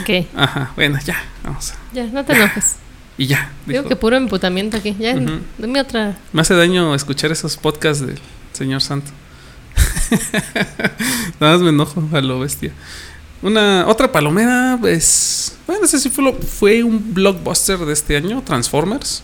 Ok, 0.00 0.26
Ajá, 0.36 0.72
bueno, 0.76 0.98
ya, 1.04 1.24
vamos. 1.42 1.72
a- 1.72 1.76
ya, 1.92 2.04
no 2.06 2.24
te 2.24 2.34
enojes. 2.34 2.76
Y 3.18 3.26
ya. 3.26 3.50
Digo 3.66 3.80
dijo. 3.80 3.88
que 3.88 3.96
puro 3.96 4.16
emputamiento 4.16 4.76
aquí. 4.76 4.96
Ya, 4.98 5.14
Ujú. 5.14 5.40
dame 5.58 5.80
otra. 5.80 6.16
Me 6.32 6.40
hace 6.40 6.54
daño 6.54 6.94
escuchar 6.94 7.30
esos 7.32 7.56
podcasts 7.56 8.06
del 8.06 8.18
Señor 8.52 8.80
Santo. 8.80 9.10
Nada 11.40 11.54
más 11.54 11.60
me 11.62 11.70
enojo 11.70 12.08
a 12.12 12.20
lo 12.20 12.38
bestia. 12.40 12.72
Una 13.42 13.86
otra 13.88 14.10
palomera, 14.12 14.78
pues. 14.80 15.56
Bueno, 15.66 15.84
ese 15.84 15.98
sí 15.98 16.10
fue, 16.10 16.24
lo- 16.24 16.34
fue 16.34 16.82
un 16.84 17.12
blockbuster 17.12 17.78
de 17.80 17.92
este 17.92 18.16
año, 18.16 18.42
Transformers. 18.42 19.22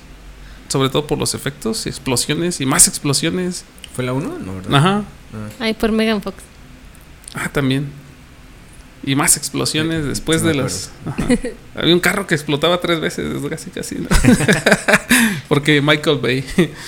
sobre 0.69 0.91
todo 0.91 1.07
por 1.07 1.19
los 1.19 1.35
efectos 1.35 1.87
y 1.87 1.89
explosiones 1.89 2.61
y 2.61 2.67
más 2.67 2.89
explosiones. 2.89 3.65
¿Fue 3.95 4.05
la 4.05 4.13
1? 4.13 4.39
No, 4.45 4.55
¿verdad? 4.57 4.75
Ajá. 4.75 5.03
Ah, 5.35 5.49
Ay, 5.61 5.74
por 5.74 5.93
Megan 5.93 6.22
Fox. 6.22 6.37
Ah, 7.35 7.49
también. 7.53 7.87
Y 9.05 9.14
más 9.14 9.37
explosiones 9.37 10.03
Sí, 10.03 10.09
después 10.09 10.43
de 10.43 10.55
las. 10.55 10.91
Había 11.74 11.95
un 11.95 12.01
carro 12.01 12.26
que 12.26 12.35
explotaba 12.35 12.81
tres 12.81 13.01
veces, 13.01 13.26
casi, 13.49 13.70
casi. 13.70 13.95
¿no? 13.97 14.09
Porque 15.49 15.81
Michael 15.81 16.18
Bay. 16.18 16.45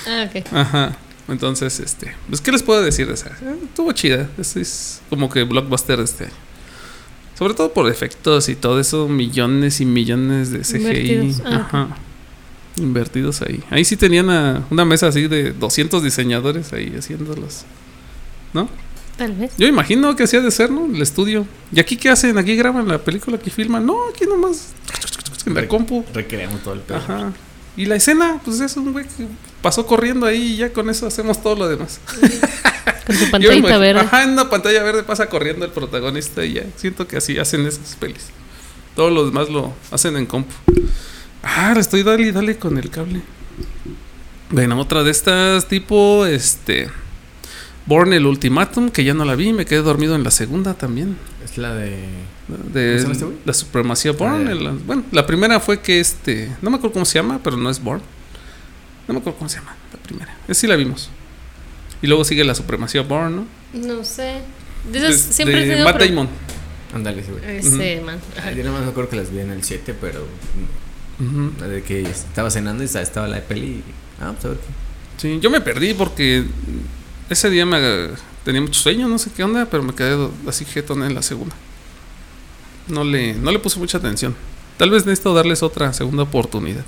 Ah, 0.07 0.27
ok. 0.29 0.45
Ajá. 0.53 0.97
Entonces, 1.27 1.79
este. 1.79 2.13
Pues, 2.27 2.41
¿qué 2.41 2.51
les 2.51 2.63
puedo 2.63 2.81
decir 2.81 3.07
de 3.07 3.13
esa? 3.13 3.31
Estuvo 3.63 3.91
chida. 3.93 4.29
Es, 4.37 4.55
es 4.57 5.01
como 5.09 5.29
que 5.29 5.43
blockbuster 5.43 5.97
de 5.99 6.03
este 6.03 6.23
año. 6.25 6.33
Sobre 7.37 7.53
todo 7.53 7.73
por 7.73 7.89
efectos 7.89 8.49
y 8.49 8.55
todo 8.55 8.79
eso, 8.79 9.07
millones 9.07 9.81
y 9.81 9.85
millones 9.85 10.51
de 10.51 10.59
CGI. 10.59 10.77
Invertidos. 11.13 11.41
Ah, 11.45 11.55
Ajá. 11.67 11.87
Invertidos 12.77 13.41
ahí. 13.41 13.63
Ahí 13.69 13.83
sí 13.85 13.95
tenían 13.97 14.29
a- 14.29 14.65
una 14.69 14.85
mesa 14.85 15.07
así 15.07 15.27
de 15.27 15.51
200 15.53 16.03
diseñadores 16.03 16.71
ahí 16.73 16.93
haciéndolos. 16.97 17.63
¿No? 18.53 18.69
Tal 19.17 19.33
vez. 19.33 19.51
Yo 19.57 19.67
imagino 19.67 20.15
que 20.15 20.23
hacía 20.23 20.41
de 20.41 20.51
ser, 20.51 20.71
¿no? 20.71 20.85
El 20.85 21.01
estudio. 21.01 21.45
¿Y 21.71 21.79
aquí 21.79 21.95
qué 21.97 22.09
hacen? 22.09 22.37
¿Aquí 22.37 22.55
graban 22.55 22.87
la 22.87 22.97
película? 22.97 23.37
¿Aquí 23.37 23.49
filman? 23.49 23.85
No, 23.85 23.97
aquí 24.09 24.25
nomás. 24.25 24.69
En 25.45 25.53
la 25.53 25.61
Re- 25.61 25.67
compu. 25.67 26.03
Recreamos 26.13 26.61
todo 26.63 26.73
el 26.75 26.79
pedo. 26.81 26.97
Ajá. 26.97 27.31
Y 27.77 27.85
la 27.85 27.95
escena, 27.95 28.39
pues 28.43 28.59
es 28.59 28.75
un 28.77 28.91
güey 28.91 29.05
que 29.05 29.27
pasó 29.61 29.85
corriendo 29.85 30.25
ahí 30.25 30.53
y 30.53 30.57
ya 30.57 30.73
con 30.73 30.89
eso 30.89 31.07
hacemos 31.07 31.41
todo 31.41 31.55
lo 31.55 31.67
demás. 31.69 31.99
Con 33.07 33.15
su 33.15 33.29
pantallita 33.31 33.77
verde. 33.77 33.99
Ajá, 34.01 34.23
en 34.23 34.31
una 34.31 34.49
pantalla 34.49 34.83
verde 34.83 35.03
pasa 35.03 35.27
corriendo 35.27 35.65
el 35.65 35.71
protagonista 35.71 36.43
y 36.45 36.53
ya. 36.53 36.63
Siento 36.75 37.07
que 37.07 37.17
así 37.17 37.37
hacen 37.39 37.65
esas 37.65 37.95
pelis. 37.95 38.27
Todos 38.95 39.11
los 39.11 39.27
demás 39.31 39.49
lo 39.49 39.73
hacen 39.91 40.17
en 40.17 40.25
compu. 40.25 40.51
Ah, 41.43 41.73
estoy 41.77 42.03
dale 42.03 42.27
y 42.27 42.31
dale 42.31 42.57
con 42.57 42.77
el 42.77 42.89
cable. 42.89 43.21
Bueno, 44.49 44.79
otra 44.79 45.03
de 45.03 45.11
estas 45.11 45.67
tipo, 45.67 46.25
este... 46.25 46.89
Born 47.91 48.13
el 48.13 48.25
Ultimatum, 48.25 48.89
que 48.89 49.03
ya 49.03 49.13
no 49.13 49.25
la 49.25 49.35
vi, 49.35 49.51
me 49.51 49.65
quedé 49.65 49.81
dormido 49.81 50.15
en 50.15 50.23
la 50.23 50.31
segunda 50.31 50.73
también. 50.75 51.17
Es 51.43 51.57
la 51.57 51.73
de. 51.75 51.89
De 52.47 52.47
¿Cómo 52.47 52.73
se 52.73 52.99
llama 53.01 53.11
este 53.13 53.25
güey? 53.25 53.37
la 53.45 53.53
supremacía 53.53 54.11
Born. 54.13 54.47
Ah, 54.47 54.51
el- 54.51 54.69
bueno, 54.85 55.03
la 55.11 55.25
primera 55.25 55.59
fue 55.59 55.81
que 55.81 55.99
este. 55.99 56.49
No 56.61 56.69
me 56.69 56.77
acuerdo 56.77 56.93
cómo 56.93 57.05
se 57.05 57.15
llama, 57.19 57.41
pero 57.43 57.57
no 57.57 57.69
es 57.69 57.83
Born. 57.83 58.01
No 59.09 59.13
me 59.13 59.19
acuerdo 59.19 59.37
cómo 59.39 59.49
se 59.49 59.57
llama, 59.59 59.75
la 59.91 59.99
primera. 59.99 60.37
Esa 60.47 60.61
sí 60.61 60.67
la 60.67 60.75
vimos. 60.77 61.09
Y 62.01 62.07
luego 62.07 62.23
sigue 62.23 62.43
la 62.45 62.55
supremacía 62.55 63.01
Born, 63.01 63.35
¿no? 63.35 63.45
No 63.73 64.03
sé. 64.05 64.41
De 64.91 64.99
esas 64.99 65.27
De- 65.27 65.33
siempre 65.33 65.63
he 65.63 65.67
de 65.77 65.83
Matt 65.83 65.97
pro- 65.97 66.05
Damon. 66.05 66.29
Ándale, 66.95 67.21
ese 67.21 67.31
güey. 67.31 67.57
Ese 67.57 68.01
man. 68.05 68.19
Ajá. 68.37 68.47
Ay, 68.49 68.55
yo 68.55 68.63
nada 68.63 68.75
más 68.77 68.85
me 68.85 68.91
acuerdo 68.91 69.09
que 69.09 69.15
las 69.17 69.31
vi 69.31 69.39
en 69.39 69.51
el 69.51 69.63
7, 69.63 69.93
pero. 69.99 70.25
La 71.59 71.67
De 71.67 71.83
que 71.83 72.01
estaba 72.01 72.49
cenando 72.49 72.83
y 72.83 72.85
estaba 72.87 73.27
la 73.27 73.35
de 73.35 73.41
peli. 73.41 73.67
y- 73.67 73.83
Ah, 74.21 74.31
pues 74.33 74.45
a 74.45 74.47
ver 74.49 74.57
qué. 74.57 74.67
Sí, 75.17 75.39
yo 75.41 75.49
me 75.51 75.61
perdí 75.61 75.93
porque 75.93 76.45
ese 77.31 77.49
día 77.49 77.65
me 77.65 78.09
tenía 78.43 78.61
mucho 78.61 78.79
sueño, 78.79 79.07
no 79.07 79.17
sé 79.17 79.31
qué 79.31 79.43
onda, 79.43 79.65
pero 79.65 79.83
me 79.83 79.93
quedé 79.93 80.29
así 80.47 80.65
jetón 80.65 81.03
en 81.03 81.15
la 81.15 81.21
segunda. 81.21 81.55
No 82.87 83.03
le, 83.03 83.33
no 83.33 83.51
le 83.51 83.59
puse 83.59 83.79
mucha 83.79 83.97
atención. 83.97 84.35
Tal 84.77 84.89
vez 84.89 85.05
necesito 85.05 85.33
darles 85.33 85.63
otra 85.63 85.93
segunda 85.93 86.23
oportunidad. 86.23 86.83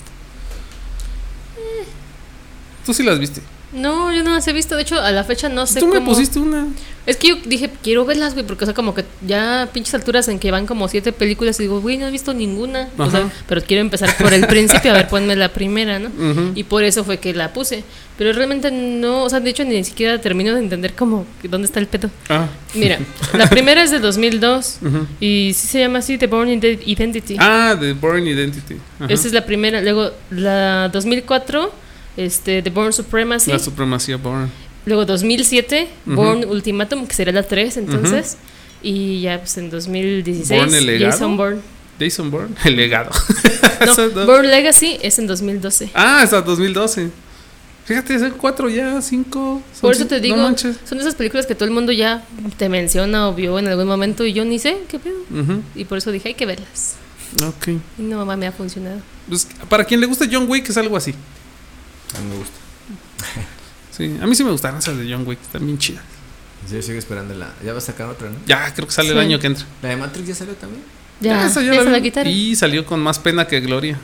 Tú 2.85 2.93
sí 2.93 3.03
las 3.03 3.19
viste. 3.19 3.41
No, 3.73 4.13
yo 4.13 4.23
no 4.23 4.31
las 4.35 4.47
he 4.47 4.53
visto. 4.53 4.75
De 4.75 4.83
hecho, 4.83 5.01
a 5.01 5.11
la 5.11 5.23
fecha 5.23 5.49
no 5.49 5.65
sé 5.65 5.79
Tú 5.79 5.87
me 5.87 5.95
cómo- 5.95 6.11
pusiste 6.11 6.39
una. 6.39 6.67
Es 7.05 7.17
que 7.17 7.27
yo 7.29 7.35
dije, 7.45 7.69
quiero 7.83 8.05
verlas, 8.05 8.33
güey, 8.33 8.45
porque, 8.45 8.63
o 8.63 8.67
sea, 8.67 8.73
como 8.73 8.93
que 8.95 9.03
ya 9.27 9.67
pinches 9.73 9.93
alturas 9.93 10.29
en 10.29 10.39
que 10.39 10.51
van 10.51 10.65
como 10.65 10.87
siete 10.87 11.11
películas 11.11 11.59
y 11.59 11.63
digo, 11.63 11.81
güey, 11.81 11.97
no 11.97 12.07
he 12.07 12.11
visto 12.11 12.33
ninguna. 12.33 12.87
O 12.97 13.11
sea, 13.11 13.29
pero 13.45 13.61
quiero 13.61 13.81
empezar 13.81 14.15
por 14.17 14.33
el 14.33 14.47
principio, 14.47 14.91
a 14.91 14.93
ver, 14.93 15.07
ponme 15.09 15.35
la 15.35 15.49
primera, 15.49 15.99
¿no? 15.99 16.09
Y 16.55 16.63
por 16.63 16.83
eso 16.85 17.03
fue 17.03 17.17
que 17.17 17.33
la 17.33 17.51
puse. 17.51 17.83
Pero 18.17 18.31
realmente 18.31 18.71
no, 18.71 19.23
o 19.23 19.29
sea, 19.29 19.39
de 19.41 19.49
hecho 19.49 19.65
ni 19.65 19.83
siquiera 19.83 20.21
termino 20.21 20.53
de 20.53 20.59
entender 20.59 20.93
cómo, 20.93 21.25
dónde 21.43 21.65
está 21.65 21.79
el 21.81 21.87
pedo. 21.87 22.09
Ah. 22.29 22.47
Mira, 22.75 22.99
la 23.33 23.47
primera 23.49 23.83
es 23.83 23.91
de 23.91 23.99
2002 23.99 24.77
Ujú. 24.85 25.07
y 25.19 25.51
sí 25.55 25.67
se 25.67 25.79
llama 25.79 25.99
así, 25.99 26.17
The 26.17 26.27
Born 26.27 26.47
Ide- 26.49 26.79
Identity. 26.85 27.35
Ah, 27.39 27.75
The 27.77 27.93
Born 27.93 28.25
Identity. 28.27 28.75
Esa 29.09 29.27
es 29.27 29.33
la 29.33 29.45
primera. 29.45 29.81
Luego, 29.81 30.11
la 30.29 30.87
2004, 30.93 31.73
este, 32.17 32.61
The 32.61 32.69
Born 32.69 32.93
Supremacy. 32.93 33.51
La 33.51 33.59
supremacía 33.59 34.17
Born. 34.17 34.49
Luego 34.85 35.05
2007, 35.05 35.87
Ujú. 36.05 36.15
Born 36.15 36.45
Ultimatum, 36.45 37.07
que 37.07 37.13
sería 37.15 37.33
la 37.33 37.43
3 37.43 37.77
entonces. 37.77 38.37
Y 38.81 39.21
ya 39.21 39.39
pues 39.39 39.57
en 39.57 39.69
2016, 39.69 40.59
Born 40.59 40.73
el 40.73 40.85
legado. 40.85 41.11
Jason 41.11 41.37
Bourne. 41.37 41.61
Jason 41.99 42.31
Bourne, 42.31 42.55
el 42.65 42.75
legado. 42.75 43.11
No. 43.85 44.25
Born 44.25 44.47
Legacy 44.49 44.97
es 45.01 45.19
en 45.19 45.27
2012. 45.27 45.89
Ah, 45.93 46.21
hasta 46.21 46.41
2012. 46.41 47.09
Fíjate, 47.85 48.17
son 48.17 48.31
cuatro 48.31 48.69
ya, 48.69 49.01
cinco. 49.01 49.61
Por 49.81 49.93
eso 49.93 50.07
te 50.07 50.21
digo, 50.21 50.37
No 50.37 50.57
son 50.57 50.99
esas 50.99 51.15
películas 51.15 51.45
que 51.45 51.53
todo 51.53 51.65
el 51.65 51.71
mundo 51.71 51.91
ya 51.91 52.23
te 52.57 52.69
menciona 52.69 53.27
o 53.27 53.33
vio 53.33 53.59
en 53.59 53.67
algún 53.67 53.87
momento 53.87 54.25
y 54.25 54.31
yo 54.31 54.45
ni 54.45 54.57
sé 54.57 54.77
qué 54.87 54.99
pedo. 54.99 55.17
Ujú. 55.31 55.61
Y 55.75 55.83
por 55.83 55.97
eso 55.97 56.11
dije, 56.11 56.29
hay 56.29 56.33
que 56.35 56.45
verlas. 56.45 56.95
Ok. 57.45 57.67
Y 57.97 58.03
no 58.03 58.25
me 58.25 58.47
ha 58.47 58.51
funcionado. 58.53 59.01
Pues, 59.27 59.47
para 59.67 59.83
quien 59.83 59.99
le 59.99 60.05
guste 60.05 60.29
John 60.31 60.45
Wick 60.49 60.69
es 60.69 60.77
algo 60.77 60.95
así. 60.95 61.13
A 62.17 62.19
mí 62.21 62.29
me 62.29 62.35
gusta. 62.37 62.53
Sí, 63.95 64.17
a 64.19 64.25
mí 64.25 64.33
sí 64.33 64.43
me 64.43 64.49
gustaron 64.49 64.79
esas 64.79 64.97
de 64.97 65.07
John 65.11 65.23
Wick, 65.27 65.39
están 65.39 65.63
bien 65.67 65.77
chidas. 65.77 66.03
Yo 66.71 66.81
sigo 66.81 66.97
esperando 66.97 67.35
la. 67.35 67.53
Ya 67.63 67.73
va 67.73 67.77
a 67.77 67.81
sacar 67.81 68.07
otra, 68.09 68.27
¿no? 68.27 68.37
Ya, 68.47 68.73
creo 68.73 68.87
que 68.87 68.93
sale 68.93 69.09
el 69.11 69.19
año 69.19 69.37
que 69.39 69.45
entra. 69.45 69.65
La 69.83 69.89
de 69.89 69.97
Matrix 69.97 70.27
ya 70.29 70.33
salió 70.33 70.55
también. 70.55 70.81
Ya, 71.19 71.45
esa 71.45 71.61
ya, 71.61 71.73
la 71.73 71.83
se 71.83 71.89
la 71.91 71.97
vi. 71.97 72.03
quitaron. 72.03 72.33
Y 72.33 72.55
salió 72.55 72.87
con 72.87 72.99
más 73.01 73.19
pena 73.19 73.45
que 73.45 73.59
gloria. 73.59 73.99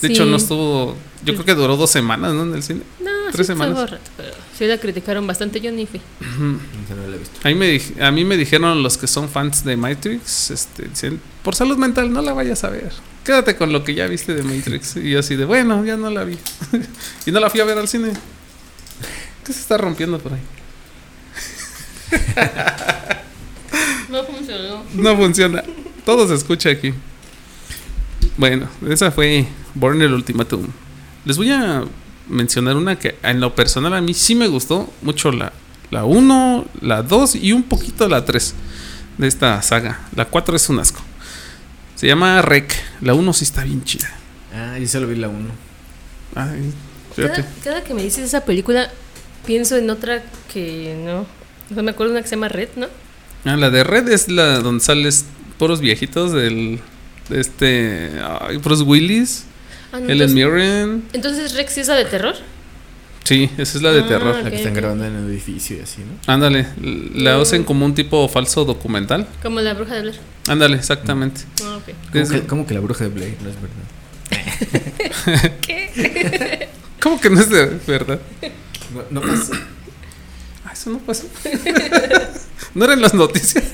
De 0.00 0.08
Sí. 0.08 0.14
hecho, 0.14 0.24
no 0.24 0.36
estuvo. 0.38 0.96
Yo 1.22 1.34
creo 1.34 1.44
que 1.44 1.54
duró 1.54 1.76
dos 1.76 1.90
semanas, 1.90 2.32
¿no? 2.32 2.44
En 2.44 2.54
el 2.54 2.62
cine. 2.62 2.80
No, 3.00 3.10
tres 3.30 3.46
sí 3.46 3.52
semanas. 3.52 3.90
rato, 3.90 4.02
pero 4.16 4.32
sí 4.56 4.66
la 4.66 4.78
criticaron 4.78 5.26
bastante, 5.26 5.60
yo 5.60 5.70
ni 5.70 5.84
fui. 5.84 6.00
Esa 6.20 6.94
no 6.94 7.06
la 7.06 7.16
he 7.16 7.18
visto. 7.18 7.40
A 7.44 7.48
mí, 7.48 7.54
me, 7.56 7.74
dij- 7.74 8.00
a 8.02 8.10
mí 8.10 8.24
me 8.24 8.38
dijeron 8.38 8.82
los 8.82 8.96
que 8.96 9.06
son 9.06 9.28
fans 9.28 9.64
de 9.64 9.76
Matrix, 9.76 10.50
este, 10.50 10.88
dicen, 10.88 11.20
por 11.42 11.54
salud 11.54 11.76
mental 11.76 12.10
no 12.10 12.22
la 12.22 12.32
vayas 12.32 12.64
a 12.64 12.70
ver. 12.70 12.90
Quédate 13.24 13.56
con 13.56 13.72
lo 13.72 13.82
que 13.82 13.94
ya 13.94 14.06
viste 14.06 14.34
de 14.34 14.42
Matrix. 14.42 14.96
Y 14.96 15.10
yo 15.10 15.20
así 15.20 15.34
de, 15.34 15.44
bueno, 15.46 15.84
ya 15.84 15.96
no 15.96 16.10
la 16.10 16.24
vi. 16.24 16.38
y 17.26 17.32
no 17.32 17.40
la 17.40 17.48
fui 17.50 17.60
a 17.60 17.64
ver 17.64 17.78
al 17.78 17.88
cine. 17.88 18.12
¿Qué 19.44 19.52
se 19.52 19.60
está 19.60 19.78
rompiendo 19.78 20.18
por 20.18 20.34
ahí? 20.34 20.40
No 24.14 24.22
funcionó. 24.22 24.84
No 24.94 25.16
funciona. 25.16 25.64
Todo 26.04 26.28
se 26.28 26.34
escucha 26.34 26.70
aquí. 26.70 26.94
Bueno, 28.36 28.68
esa 28.88 29.10
fue 29.10 29.44
Born 29.74 30.00
el 30.02 30.12
Ultimatum. 30.12 30.68
Les 31.24 31.36
voy 31.36 31.50
a 31.50 31.82
mencionar 32.28 32.76
una 32.76 32.96
que 32.96 33.16
en 33.24 33.40
lo 33.40 33.56
personal 33.56 33.92
a 33.92 34.00
mí 34.00 34.14
sí 34.14 34.36
me 34.36 34.46
gustó 34.46 34.92
mucho 35.02 35.32
la, 35.32 35.52
la 35.90 36.04
1, 36.04 36.66
la 36.82 37.02
2 37.02 37.34
y 37.36 37.52
un 37.52 37.64
poquito 37.64 38.08
la 38.08 38.24
3 38.24 38.54
de 39.18 39.26
esta 39.26 39.60
saga. 39.62 40.00
La 40.14 40.26
4 40.26 40.54
es 40.54 40.68
un 40.68 40.78
asco. 40.78 41.00
Se 42.04 42.08
llama 42.08 42.42
Rec. 42.42 42.70
La 43.00 43.14
1 43.14 43.32
sí 43.32 43.44
está 43.44 43.64
bien 43.64 43.82
chida. 43.82 44.12
Ah, 44.54 44.76
yo 44.78 44.86
solo 44.86 45.06
vi 45.06 45.16
la 45.16 45.28
1. 45.28 45.38
Ay, 46.34 46.70
Cada, 47.16 47.46
cada 47.64 47.82
que 47.82 47.94
me 47.94 48.02
dices 48.02 48.26
esa 48.26 48.44
película, 48.44 48.90
pienso 49.46 49.74
en 49.78 49.88
otra 49.88 50.22
que 50.52 50.94
no. 51.02 51.20
O 51.70 51.72
sea, 51.72 51.82
me 51.82 51.92
acuerdo 51.92 52.12
de 52.12 52.18
una 52.18 52.22
que 52.22 52.28
se 52.28 52.36
llama 52.36 52.48
Red, 52.50 52.68
¿no? 52.76 52.88
Ah, 53.46 53.56
la 53.56 53.70
de 53.70 53.84
Red 53.84 54.06
es 54.10 54.28
la 54.28 54.58
donde 54.58 54.84
sales 54.84 55.24
puros 55.58 55.80
viejitos 55.80 56.32
del 56.32 56.78
de 57.30 57.40
este 57.40 58.10
ay, 58.42 58.58
Bruce 58.58 58.82
Willis, 58.82 59.46
Ah, 59.90 59.98
no, 59.98 60.10
entonces, 60.10 60.34
Mirren. 60.34 61.04
entonces 61.14 61.54
Rex 61.54 61.72
sí 61.72 61.80
es 61.80 61.88
la 61.88 61.94
de 61.94 62.04
terror. 62.04 62.34
Sí, 63.22 63.48
esa 63.56 63.78
es 63.78 63.82
la 63.82 63.92
de 63.92 64.00
Ah, 64.00 64.06
terror. 64.08 64.36
La 64.44 64.50
que 64.50 64.56
están 64.56 64.74
grabando 64.74 65.06
en 65.06 65.14
el 65.16 65.30
edificio 65.30 65.78
y 65.78 65.80
así, 65.80 66.02
¿no? 66.02 66.30
Ándale, 66.30 66.66
la 67.14 67.38
Mm. 67.38 67.40
hacen 67.40 67.64
como 67.64 67.86
un 67.86 67.94
tipo 67.94 68.28
falso 68.28 68.66
documental. 68.66 69.26
Como 69.42 69.62
la 69.62 69.72
bruja 69.72 69.94
de 69.94 70.02
Blair. 70.02 70.33
Ándale, 70.48 70.76
exactamente. 70.76 71.42
Ah, 71.64 71.78
ok. 71.78 71.94
¿Cómo 72.12 72.28
que, 72.28 72.40
cómo 72.46 72.66
que 72.66 72.74
la 72.74 72.80
bruja 72.80 73.04
de 73.04 73.10
Blade? 73.10 73.36
No 73.42 73.48
es 73.50 73.56
verdad. 73.60 73.84
¿Cómo 77.02 77.20
que 77.20 77.30
no 77.30 77.40
es 77.40 77.50
de 77.50 77.66
verdad? 77.86 78.20
No, 79.10 79.20
no 79.20 79.26
pasa. 79.26 79.52
Ah, 80.64 80.72
eso 80.72 80.90
no 80.90 80.98
pasó. 80.98 81.24
no 82.74 82.84
eran 82.84 83.00
las 83.00 83.14
noticias. 83.14 83.64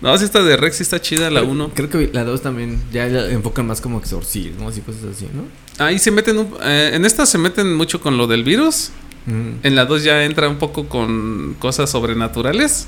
no, 0.00 0.16
si 0.18 0.24
esta 0.24 0.42
de 0.42 0.56
Rex 0.56 0.76
sí 0.76 0.82
está 0.82 1.00
chida, 1.00 1.30
la 1.30 1.42
1. 1.42 1.72
Creo 1.74 1.88
que 1.88 2.10
la 2.12 2.24
2 2.24 2.42
también 2.42 2.82
ya 2.92 3.06
la 3.06 3.30
enfocan 3.30 3.66
más 3.66 3.80
como 3.80 3.98
exorcismos 3.98 4.76
y 4.76 4.80
cosas 4.80 5.04
así, 5.16 5.28
¿no? 5.32 5.44
Ahí 5.84 5.98
se 5.98 6.10
meten, 6.10 6.38
un- 6.38 6.54
eh, 6.62 6.90
en 6.94 7.04
esta 7.04 7.26
se 7.26 7.38
meten 7.38 7.74
mucho 7.74 8.00
con 8.00 8.16
lo 8.18 8.26
del 8.26 8.44
virus. 8.44 8.90
Mm. 9.26 9.52
En 9.62 9.74
la 9.76 9.86
2 9.86 10.04
ya 10.04 10.24
entra 10.24 10.48
un 10.48 10.58
poco 10.58 10.88
con 10.88 11.56
cosas 11.58 11.90
sobrenaturales. 11.90 12.86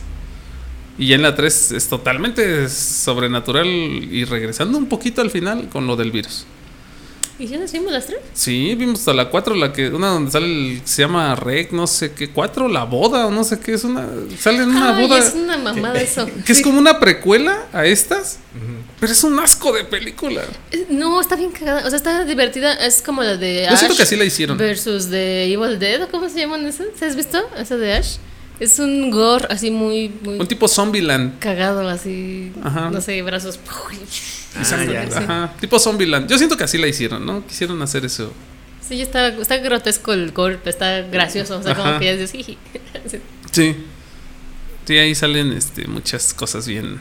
Y 0.98 1.08
ya 1.08 1.16
en 1.16 1.22
la 1.22 1.34
3 1.34 1.72
es 1.72 1.88
totalmente 1.88 2.68
sobrenatural 2.68 3.66
y 3.66 4.24
regresando 4.24 4.78
un 4.78 4.86
poquito 4.86 5.20
al 5.20 5.30
final 5.30 5.68
con 5.68 5.86
lo 5.86 5.96
del 5.96 6.10
virus. 6.10 6.46
¿Y 7.38 7.48
ya 7.48 7.58
nos 7.58 7.70
vimos 7.70 7.92
las 7.92 8.06
tres? 8.06 8.18
Sí, 8.32 8.74
vimos 8.76 9.00
hasta 9.00 9.12
la 9.12 9.28
4, 9.28 9.54
la 9.56 9.70
que 9.70 9.90
una 9.90 10.08
donde 10.08 10.30
sale 10.30 10.46
el, 10.46 10.80
se 10.84 11.02
llama 11.02 11.34
Rec, 11.34 11.70
no 11.70 11.86
sé 11.86 12.12
qué, 12.12 12.30
4, 12.30 12.66
la 12.68 12.84
boda 12.84 13.26
o 13.26 13.30
no 13.30 13.44
sé 13.44 13.60
qué, 13.60 13.74
es 13.74 13.84
una 13.84 14.08
sale 14.38 14.62
en 14.62 14.70
una 14.70 14.96
Ay, 14.96 15.02
boda 15.06 15.18
es 15.18 15.34
una 15.34 15.58
mamada 15.58 16.00
eso. 16.00 16.26
que 16.46 16.52
es 16.52 16.62
como 16.62 16.78
una 16.78 16.98
precuela 16.98 17.66
a 17.72 17.84
estas. 17.84 18.38
Pero 18.98 19.12
es 19.12 19.22
un 19.22 19.38
asco 19.38 19.70
de 19.72 19.84
película. 19.84 20.42
Eh, 20.70 20.86
No, 20.88 21.20
está 21.20 21.36
bien 21.36 21.50
cagada. 21.50 21.86
O 21.86 21.90
sea, 21.90 21.98
está 21.98 22.24
divertida. 22.24 22.72
Es 22.72 23.02
como 23.02 23.22
la 23.22 23.36
de 23.36 23.66
Yo 23.70 23.76
siento 23.76 23.92
Ash 23.92 23.96
que 23.98 24.02
así 24.04 24.16
la 24.16 24.24
hicieron. 24.24 24.56
Versus 24.56 25.10
de 25.10 25.52
Evil 25.52 25.78
Dead. 25.78 26.02
¿o 26.04 26.08
¿Cómo 26.08 26.30
se 26.30 26.38
llaman 26.38 26.64
esas? 26.64 26.86
¿Se 26.98 27.04
has 27.04 27.14
visto? 27.14 27.38
Esa 27.58 27.76
de 27.76 27.92
Ash. 27.92 28.16
Es 28.58 28.78
un 28.78 29.10
gore 29.10 29.46
así 29.50 29.70
muy, 29.70 30.08
muy 30.22 30.38
Un 30.40 30.46
tipo 30.46 30.66
Zombieland. 30.68 31.38
cagado, 31.40 31.86
así. 31.88 32.52
Ajá. 32.62 32.90
No 32.90 33.00
sé, 33.00 33.20
brazos. 33.22 33.58
Ah, 34.58 34.84
ya. 34.84 35.02
Ajá, 35.18 35.52
tipo 35.60 35.78
Zombieland. 35.78 36.30
Yo 36.30 36.38
siento 36.38 36.56
que 36.56 36.64
así 36.64 36.78
la 36.78 36.86
hicieron, 36.86 37.26
¿no? 37.26 37.46
Quisieron 37.46 37.82
hacer 37.82 38.06
eso. 38.06 38.32
Sí, 38.80 39.02
está, 39.02 39.28
está 39.28 39.58
grotesco 39.58 40.14
el 40.14 40.32
gore, 40.32 40.56
pero 40.56 40.70
está 40.70 41.02
gracioso. 41.02 41.58
O 41.58 41.62
sea, 41.62 41.72
Ajá. 41.72 41.82
como 41.82 41.98
que 41.98 42.06
ya 42.16 42.26
"Jiji". 42.26 42.56
Sí. 43.06 43.18
Sí. 43.52 43.76
Sí, 44.86 44.96
ahí 44.96 45.14
salen 45.14 45.52
este, 45.52 45.86
muchas 45.88 46.32
cosas 46.32 46.66
bien. 46.66 46.98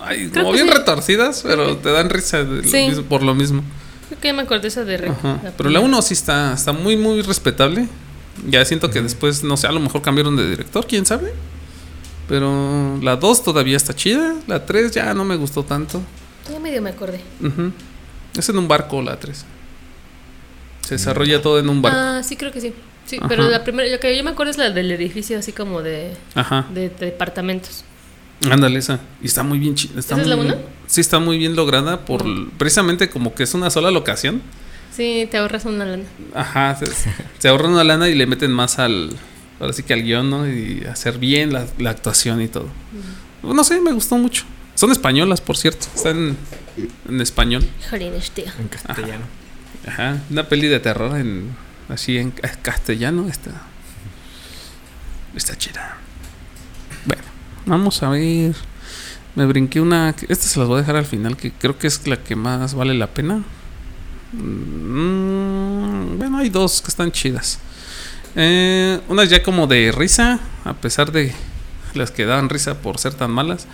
Ay, 0.00 0.28
como 0.28 0.52
bien 0.52 0.66
sí. 0.66 0.72
retorcidas, 0.74 1.42
pero 1.46 1.78
te 1.78 1.90
dan 1.90 2.10
risa 2.10 2.44
de 2.44 2.62
lo 2.62 2.68
Sí. 2.68 2.88
mismo- 2.88 3.04
por 3.04 3.22
lo 3.22 3.34
mismo. 3.34 3.62
Creo 4.08 4.20
que 4.20 4.28
ya 4.28 4.34
me 4.34 4.42
acordé 4.42 4.68
esa 4.68 4.84
de 4.84 4.98
Rec. 4.98 5.14
Pero 5.22 5.40
la 5.42 5.52
primera. 5.56 5.80
1 5.80 6.02
sí 6.02 6.12
está, 6.12 6.52
está 6.52 6.72
muy, 6.72 6.96
muy 6.98 7.22
respetable. 7.22 7.88
Ya 8.48 8.64
siento 8.64 8.90
que 8.90 9.00
después, 9.02 9.42
no 9.44 9.56
sé, 9.56 9.66
a 9.66 9.72
lo 9.72 9.80
mejor 9.80 10.02
cambiaron 10.02 10.36
de 10.36 10.48
director, 10.48 10.86
quién 10.86 11.06
sabe. 11.06 11.32
Pero 12.28 12.98
la 13.02 13.16
2 13.16 13.44
todavía 13.44 13.76
está 13.76 13.94
chida. 13.94 14.34
La 14.46 14.66
3 14.66 14.92
ya 14.92 15.14
no 15.14 15.24
me 15.24 15.36
gustó 15.36 15.62
tanto. 15.62 16.02
Ya 16.52 16.58
medio 16.58 16.82
me 16.82 16.90
acordé. 16.90 17.20
Es 18.36 18.48
en 18.48 18.58
un 18.58 18.68
barco 18.68 19.00
la 19.02 19.18
3. 19.18 19.44
Se 20.82 20.94
desarrolla 20.94 21.40
todo 21.42 21.58
en 21.58 21.68
un 21.68 21.82
barco. 21.82 21.98
Ah, 21.98 22.22
sí, 22.22 22.36
creo 22.36 22.52
que 22.52 22.60
sí. 22.60 22.72
Sí, 23.06 23.16
Ajá. 23.18 23.28
pero 23.28 23.48
la 23.48 23.62
primera, 23.62 23.88
lo 23.88 24.00
que 24.00 24.16
yo 24.16 24.24
me 24.24 24.30
acuerdo 24.30 24.50
es 24.50 24.58
la 24.58 24.70
del 24.70 24.90
edificio, 24.90 25.38
así 25.38 25.52
como 25.52 25.80
de, 25.82 26.12
Ajá. 26.34 26.66
de, 26.74 26.88
de 26.88 27.06
departamentos. 27.06 27.84
Ándale 28.50 28.80
esa. 28.80 29.00
Y 29.22 29.26
está 29.26 29.42
muy 29.44 29.58
bien 29.60 29.76
chida. 29.76 29.98
¿Esa 30.00 30.20
es 30.20 30.26
la 30.26 30.36
una? 30.36 30.56
Sí, 30.88 31.00
está 31.00 31.18
muy 31.20 31.38
bien 31.38 31.54
lograda 31.56 32.04
por 32.04 32.24
precisamente 32.58 33.08
como 33.08 33.34
que 33.34 33.44
es 33.44 33.54
una 33.54 33.70
sola 33.70 33.90
locación. 33.90 34.42
Sí, 34.96 35.28
te 35.30 35.36
ahorras 35.36 35.64
una 35.66 35.84
lana. 35.84 36.04
Ajá, 36.34 36.74
se, 36.76 36.86
se 37.38 37.48
ahorran 37.48 37.72
una 37.72 37.84
lana 37.84 38.08
y 38.08 38.14
le 38.14 38.26
meten 38.26 38.50
más 38.50 38.78
al. 38.78 39.10
Ahora 39.60 39.72
sí 39.72 39.82
que 39.82 39.92
al 39.94 40.02
guion, 40.02 40.28
¿no? 40.30 40.46
Y 40.48 40.84
hacer 40.90 41.18
bien 41.18 41.52
la, 41.52 41.66
la 41.78 41.90
actuación 41.90 42.40
y 42.42 42.48
todo. 42.48 42.68
No 43.42 43.62
sé, 43.64 43.80
me 43.80 43.92
gustó 43.92 44.16
mucho. 44.16 44.44
Son 44.74 44.90
españolas, 44.92 45.40
por 45.40 45.56
cierto. 45.56 45.86
Están 45.94 46.36
en 47.08 47.20
español. 47.20 47.66
Jolines, 47.90 48.30
tío. 48.30 48.44
En 48.58 48.68
castellano. 48.68 49.24
Ajá. 49.86 50.18
Una 50.30 50.48
peli 50.48 50.68
de 50.68 50.80
terror 50.80 51.16
en. 51.18 51.54
Así 51.88 52.18
en 52.18 52.30
ca- 52.32 52.48
castellano. 52.62 53.28
Está. 53.28 53.50
Está 55.34 55.56
chida. 55.56 55.96
Bueno, 57.04 57.22
vamos 57.66 58.02
a 58.02 58.08
ver. 58.10 58.54
Me 59.34 59.46
brinqué 59.46 59.80
una. 59.80 60.10
Esta 60.28 60.46
se 60.48 60.58
las 60.58 60.68
voy 60.68 60.78
a 60.78 60.80
dejar 60.80 60.96
al 60.96 61.06
final, 61.06 61.36
que 61.36 61.52
creo 61.52 61.78
que 61.78 61.86
es 61.86 62.06
la 62.06 62.16
que 62.16 62.36
más 62.36 62.74
vale 62.74 62.94
la 62.94 63.06
pena. 63.08 63.42
Mm, 64.32 66.18
bueno, 66.18 66.38
hay 66.38 66.48
dos 66.50 66.82
que 66.82 66.88
están 66.88 67.12
chidas. 67.12 67.58
Eh, 68.34 69.00
una 69.08 69.24
ya 69.24 69.42
como 69.42 69.66
de 69.66 69.92
risa, 69.92 70.40
a 70.64 70.74
pesar 70.74 71.10
de 71.10 71.32
las 71.94 72.10
que 72.10 72.26
daban 72.26 72.48
risa 72.48 72.80
por 72.80 72.98
ser 72.98 73.14
tan 73.14 73.30
malas. 73.30 73.66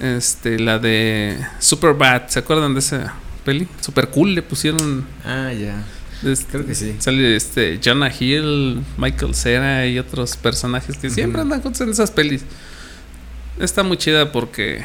Este, 0.00 0.58
la 0.58 0.78
de 0.80 1.38
Superbad, 1.60 2.26
¿se 2.28 2.40
acuerdan 2.40 2.74
de 2.74 2.80
esa 2.80 3.14
peli? 3.44 3.68
Super 3.80 4.08
cool, 4.08 4.34
le 4.34 4.42
pusieron. 4.42 5.06
Ah, 5.24 5.52
ya. 5.52 5.84
este, 6.28 6.46
Creo 6.50 6.66
que 6.66 6.74
sí. 6.74 6.96
Sale 6.98 7.36
este 7.36 7.78
Jonah 7.82 8.12
Hill, 8.18 8.82
Michael 8.96 9.34
Cera 9.34 9.86
y 9.86 9.98
otros 9.98 10.36
personajes 10.36 10.98
que 10.98 11.10
siempre 11.10 11.42
andan 11.42 11.60
juntos 11.60 11.80
en 11.82 11.90
esas 11.90 12.10
pelis. 12.10 12.44
Está 13.60 13.84
muy 13.84 13.96
chida 13.96 14.32
porque 14.32 14.84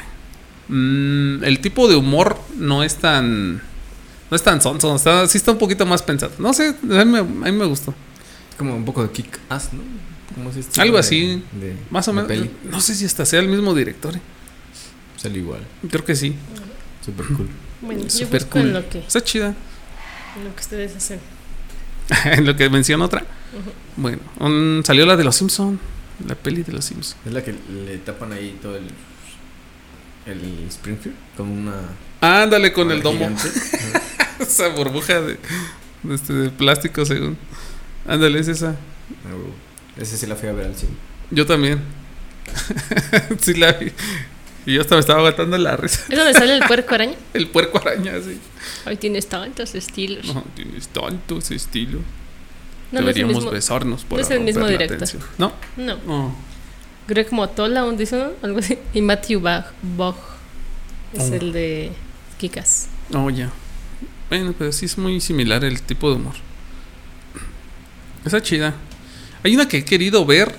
mm, 0.67 1.43
el 1.43 1.59
tipo 1.59 1.87
de 1.87 1.95
humor 1.95 2.39
no 2.55 2.83
es 2.83 2.97
tan 2.97 3.63
no 4.29 4.35
es 4.35 4.43
tan 4.43 4.61
sonso, 4.61 4.95
está, 4.95 5.27
sí 5.27 5.37
está 5.37 5.51
un 5.51 5.57
poquito 5.57 5.85
más 5.85 6.01
pensado. 6.03 6.31
No 6.39 6.53
sé, 6.53 6.69
a 6.69 7.05
mí 7.05 7.11
me, 7.11 7.19
a 7.19 7.23
mí 7.23 7.51
me 7.51 7.65
gustó. 7.65 7.93
Como 8.57 8.75
un 8.75 8.85
poco 8.85 9.03
de 9.03 9.11
kick 9.11 9.39
ass, 9.49 9.69
¿no? 9.73 9.79
Como 10.35 10.51
Algo 10.77 10.93
de- 10.95 10.99
así, 10.99 11.43
de- 11.53 11.75
Más 11.89 12.07
o 12.07 12.13
menos. 12.13 12.27
peli. 12.27 12.49
No 12.65 12.79
sé 12.81 12.93
si 12.95 13.05
hasta 13.05 13.25
sea 13.25 13.39
el 13.39 13.47
mismo 13.47 13.73
director. 13.73 14.15
eh. 14.15 14.21
Sale 15.17 15.39
igual. 15.39 15.61
Creo 15.89 16.05
que 16.05 16.15
sí. 16.15 16.35
Super 17.05 17.25
cool. 17.27 17.49
Bueno, 17.81 18.03
yo 18.03 18.09
Super 18.09 18.45
cool. 18.47 18.73
lo 18.73 18.89
que, 18.89 18.99
Está 18.99 19.23
chida. 19.23 19.55
en 20.35 20.43
lo 20.43 20.53
que 20.53 20.59
ustedes 20.61 20.95
hacen. 20.97 21.19
en 22.25 22.45
lo 22.45 22.55
que 22.57 22.69
menciona 22.69 23.05
otra. 23.05 23.25
Bueno, 23.95 24.19
un- 24.39 24.81
salió 24.85 25.05
la 25.05 25.15
de 25.15 25.23
los 25.23 25.37
Simpson, 25.37 25.79
la 26.27 26.35
peli 26.35 26.63
de 26.63 26.73
los 26.73 26.83
Simpson. 26.85 27.17
Es 27.25 27.31
la 27.31 27.41
que 27.41 27.55
le 27.85 27.97
tapan 27.99 28.33
ahí 28.33 28.59
todo 28.61 28.75
el. 28.75 28.83
El 30.25 30.65
Springfield. 30.69 31.15
Con 31.37 31.49
una. 31.49 31.73
Ándale 32.21 32.71
con 32.73 32.91
el 32.91 33.01
domo. 33.01 33.29
esa 34.39 34.67
burbuja 34.69 35.21
de, 35.21 35.37
de, 36.03 36.15
este, 36.15 36.33
de 36.33 36.49
plástico, 36.49 37.05
según. 37.05 37.37
Ándale, 38.07 38.39
es 38.39 38.47
esa. 38.47 38.69
Ah, 39.25 39.29
huevo. 39.33 39.53
Ese 39.97 40.17
sí 40.17 40.25
la 40.27 40.35
fui 40.35 40.49
a 40.49 40.53
ver 40.53 40.67
al 40.67 40.75
cine. 40.75 40.91
Yo 41.31 41.45
también. 41.45 41.81
sí 43.39 43.53
la 43.53 43.73
vi. 43.73 43.91
Y 44.65 44.73
yo 44.75 44.81
hasta 44.81 44.95
me 44.95 45.01
estaba 45.01 45.19
aguantando 45.19 45.57
la 45.57 45.77
risa. 45.77 46.01
¿Es 46.09 46.17
donde 46.17 46.33
sale 46.33 46.55
el 46.55 46.63
puerco 46.63 46.95
araña? 46.95 47.15
El 47.33 47.47
puerco 47.47 47.79
araña, 47.79 48.13
sí. 48.23 48.39
Ay, 48.85 48.97
tienes 48.97 49.27
tantos 49.27 49.73
estilos. 49.73 50.25
No, 50.33 50.43
tienes 50.55 50.87
tanto 50.89 51.37
ese 51.37 51.55
estilo. 51.55 51.99
No, 51.99 52.03
no 52.91 52.99
es 52.99 52.99
el 52.99 53.05
Deberíamos 53.05 53.35
mismo. 53.35 53.51
besarnos 53.51 54.03
por 54.03 54.19
no 54.19 54.25
es 54.25 54.31
el 54.31 54.41
mismo 54.41 54.67
director. 54.67 55.07
No, 55.37 55.53
No. 55.77 55.97
no. 56.05 56.35
Greg 57.09 57.31
Motola, 57.31 57.83
un 57.85 57.97
dice 57.97 58.23
algo 58.43 58.59
así. 58.59 58.77
Y 58.93 59.01
Matthew 59.01 59.41
Bach, 59.41 59.65
Bach 59.97 60.15
es 61.13 61.23
Oh. 61.31 61.33
el 61.33 61.51
de 61.51 61.91
Kikas. 62.37 62.87
Oh, 63.13 63.29
ya. 63.31 63.49
Bueno, 64.29 64.53
pero 64.57 64.71
sí 64.71 64.85
es 64.85 64.95
muy 64.97 65.19
similar 65.19 65.65
el 65.65 65.81
tipo 65.81 66.09
de 66.11 66.17
humor. 66.17 66.35
Esa 68.23 68.41
chida. 68.43 68.75
Hay 69.43 69.55
una 69.55 69.67
que 69.67 69.77
he 69.77 69.85
querido 69.85 70.23
ver. 70.25 70.55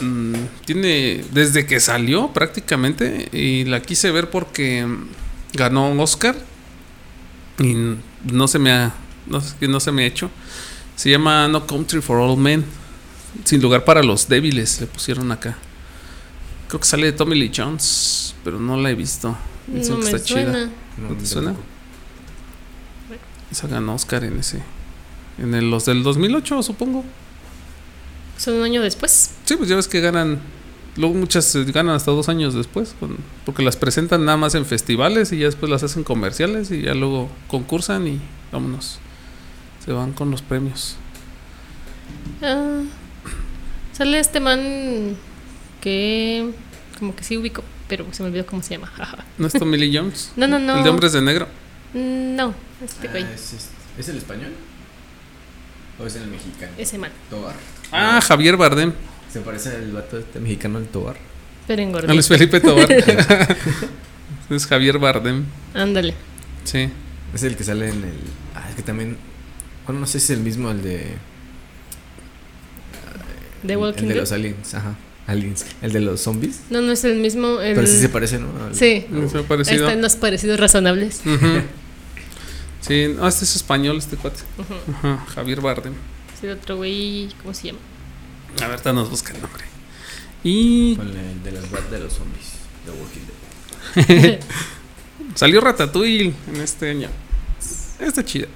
mm, 0.00 0.34
tiene. 0.64 1.24
Desde 1.32 1.66
que 1.66 1.78
salió 1.78 2.32
prácticamente. 2.32 3.28
Y 3.32 3.64
la 3.64 3.80
quise 3.80 4.10
ver 4.10 4.28
porque 4.28 4.84
ganó 5.52 5.88
un 5.88 6.00
Oscar. 6.00 6.34
Y 7.60 7.76
no 8.24 8.48
se 8.48 8.58
me 8.58 8.72
ha. 8.72 8.92
No, 9.26 9.40
no 9.60 9.80
se 9.80 9.92
me 9.92 10.02
ha 10.02 10.06
hecho. 10.06 10.30
Se 10.96 11.10
llama 11.10 11.46
No 11.48 11.64
Country 11.66 12.00
for 12.00 12.18
All 12.18 12.36
Men. 12.36 12.64
Sin 13.44 13.62
lugar 13.62 13.84
para 13.84 14.02
los 14.02 14.28
débiles. 14.28 14.80
Le 14.80 14.86
pusieron 14.88 15.30
acá. 15.30 15.56
Creo 16.68 16.80
que 16.80 16.86
sale 16.86 17.06
de 17.06 17.12
Tommy 17.12 17.36
Lee 17.36 17.52
Jones. 17.54 18.34
Pero 18.44 18.58
no 18.60 18.76
la 18.76 18.90
he 18.90 18.94
visto. 18.94 19.36
Dicen 19.66 19.94
No 19.94 20.00
que 20.00 20.04
me 20.04 20.10
está 20.16 20.24
chida. 20.24 20.42
suena. 20.52 20.70
No, 20.98 21.08
¿No 21.10 21.16
te 21.16 21.26
suena? 21.26 21.54
Esa 23.50 23.68
ganó 23.68 23.94
Oscar 23.94 24.24
en 24.24 24.38
ese. 24.38 24.62
En 25.38 25.54
el- 25.54 25.70
los 25.70 25.84
del 25.84 26.02
2008, 26.02 26.62
supongo. 26.62 27.04
Son 28.38 28.54
un 28.54 28.62
año 28.64 28.82
después. 28.82 29.30
Sí, 29.44 29.56
pues 29.56 29.68
ya 29.68 29.76
ves 29.76 29.88
que 29.88 30.00
ganan. 30.00 30.40
Luego 30.96 31.14
muchas 31.14 31.54
eh, 31.54 31.64
ganan 31.64 31.94
hasta 31.94 32.10
dos 32.10 32.28
años 32.28 32.54
después. 32.54 32.94
con- 32.98 33.16
porque 33.44 33.62
las 33.62 33.76
presentan 33.76 34.24
nada 34.24 34.36
más 34.38 34.54
en 34.54 34.64
festivales 34.64 35.32
y 35.32 35.38
ya 35.38 35.46
después 35.46 35.70
las 35.70 35.82
hacen 35.82 36.04
comerciales 36.04 36.70
y 36.70 36.82
ya 36.82 36.94
luego 36.94 37.28
concursan 37.48 38.06
y 38.08 38.20
vámonos. 38.52 38.98
Se 39.84 39.92
van 39.92 40.12
con 40.12 40.30
los 40.30 40.42
premios. 40.42 40.96
Ah, 42.42 42.80
sale 43.92 44.18
este 44.18 44.40
man 44.40 45.16
que 45.86 46.50
como 46.98 47.14
que 47.14 47.22
sí 47.22 47.36
ubico, 47.36 47.62
pero 47.86 48.04
se 48.10 48.24
me 48.24 48.30
olvidó 48.30 48.44
cómo 48.44 48.60
se 48.60 48.74
llama. 48.74 48.90
¿No 49.38 49.46
es 49.46 49.52
Tommy 49.52 49.76
Lee 49.78 49.96
Jones? 49.96 50.32
No, 50.34 50.48
no, 50.48 50.58
no. 50.58 50.78
El 50.78 50.82
de 50.82 50.90
Hombres 50.90 51.12
de 51.12 51.22
Negro. 51.22 51.46
No, 51.94 52.52
este 52.84 53.06
Ah, 53.06 53.10
güey, 53.12 53.22
¿es, 53.32 53.52
es, 53.52 53.68
¿Es 53.96 54.08
el 54.08 54.16
español? 54.16 54.50
¿O 56.00 56.06
es 56.06 56.16
el 56.16 56.26
mexicano? 56.26 56.72
ese 56.76 56.98
man, 56.98 57.12
Tobar. 57.30 57.54
Ah, 57.92 58.20
Javier 58.20 58.56
Bardem. 58.56 58.92
Se 59.32 59.40
parece 59.42 59.76
al 59.76 59.92
vato 59.92 60.18
este 60.18 60.40
mexicano, 60.40 60.78
el 60.80 60.88
Tobar. 60.88 61.16
pero 61.68 61.80
A 61.80 61.84
engordó. 61.84 62.12
Luis 62.12 62.26
Felipe 62.26 62.58
Tobar. 62.60 62.90
es 64.50 64.66
Javier 64.66 64.98
Bardem. 64.98 65.44
Ándale. 65.72 66.14
Sí. 66.64 66.88
Es 67.32 67.44
el 67.44 67.56
que 67.56 67.62
sale 67.62 67.90
en 67.90 68.02
el. 68.02 68.18
Ah, 68.56 68.66
es 68.70 68.74
que 68.74 68.82
también. 68.82 69.16
Bueno, 69.86 70.00
no 70.00 70.06
sé 70.06 70.18
si 70.18 70.32
es 70.32 70.38
el 70.38 70.40
mismo, 70.44 70.68
el 70.72 70.82
de. 70.82 71.14
The 73.64 73.76
Walking 73.76 74.02
El 74.02 74.08
de 74.08 74.14
Dead. 74.14 74.20
los 74.22 74.32
aliens, 74.32 74.74
ajá. 74.74 74.96
Aliens. 75.26 75.66
El 75.82 75.92
de 75.92 76.00
los 76.00 76.20
zombies. 76.20 76.60
No, 76.70 76.80
no 76.80 76.92
es 76.92 77.04
el 77.04 77.16
mismo. 77.16 77.60
El... 77.60 77.74
Pero 77.74 77.86
sí 77.86 77.98
se 77.98 78.08
parece, 78.08 78.38
¿no? 78.38 78.48
Al- 78.64 78.74
Sí. 78.74 79.06
Ha 79.12 79.38
Ahí 79.38 79.42
parecido. 79.48 79.86
están 79.88 80.02
los 80.02 80.16
parecidos 80.16 80.60
razonables. 80.60 81.20
Sí, 82.80 83.08
no, 83.16 83.26
este 83.26 83.44
es 83.44 83.56
español, 83.56 83.98
este 83.98 84.16
cuate. 84.16 84.40
Javier 85.34 85.60
Bardem. 85.60 85.94
Sí, 86.40 86.46
otro 86.48 86.76
güey, 86.76 87.28
¿cómo 87.42 87.52
se 87.54 87.68
llama? 87.68 87.78
A 88.62 88.68
ver, 88.68 88.94
nos 88.94 89.10
busca 89.10 89.32
el 89.34 89.42
nombre. 89.42 89.64
Y 90.44 90.94
Con 90.96 91.08
el 91.08 91.42
de 91.42 91.52
las 91.52 91.90
de 91.90 91.98
los 91.98 92.12
zombies. 92.12 92.52
De 92.86 92.92
Walking 94.06 94.18
Dead. 94.22 94.40
salió 95.34 95.60
Ratatouille 95.60 96.32
en 96.54 96.60
este 96.60 96.90
año. 96.90 97.08
Está 97.98 98.24
chida. 98.24 98.46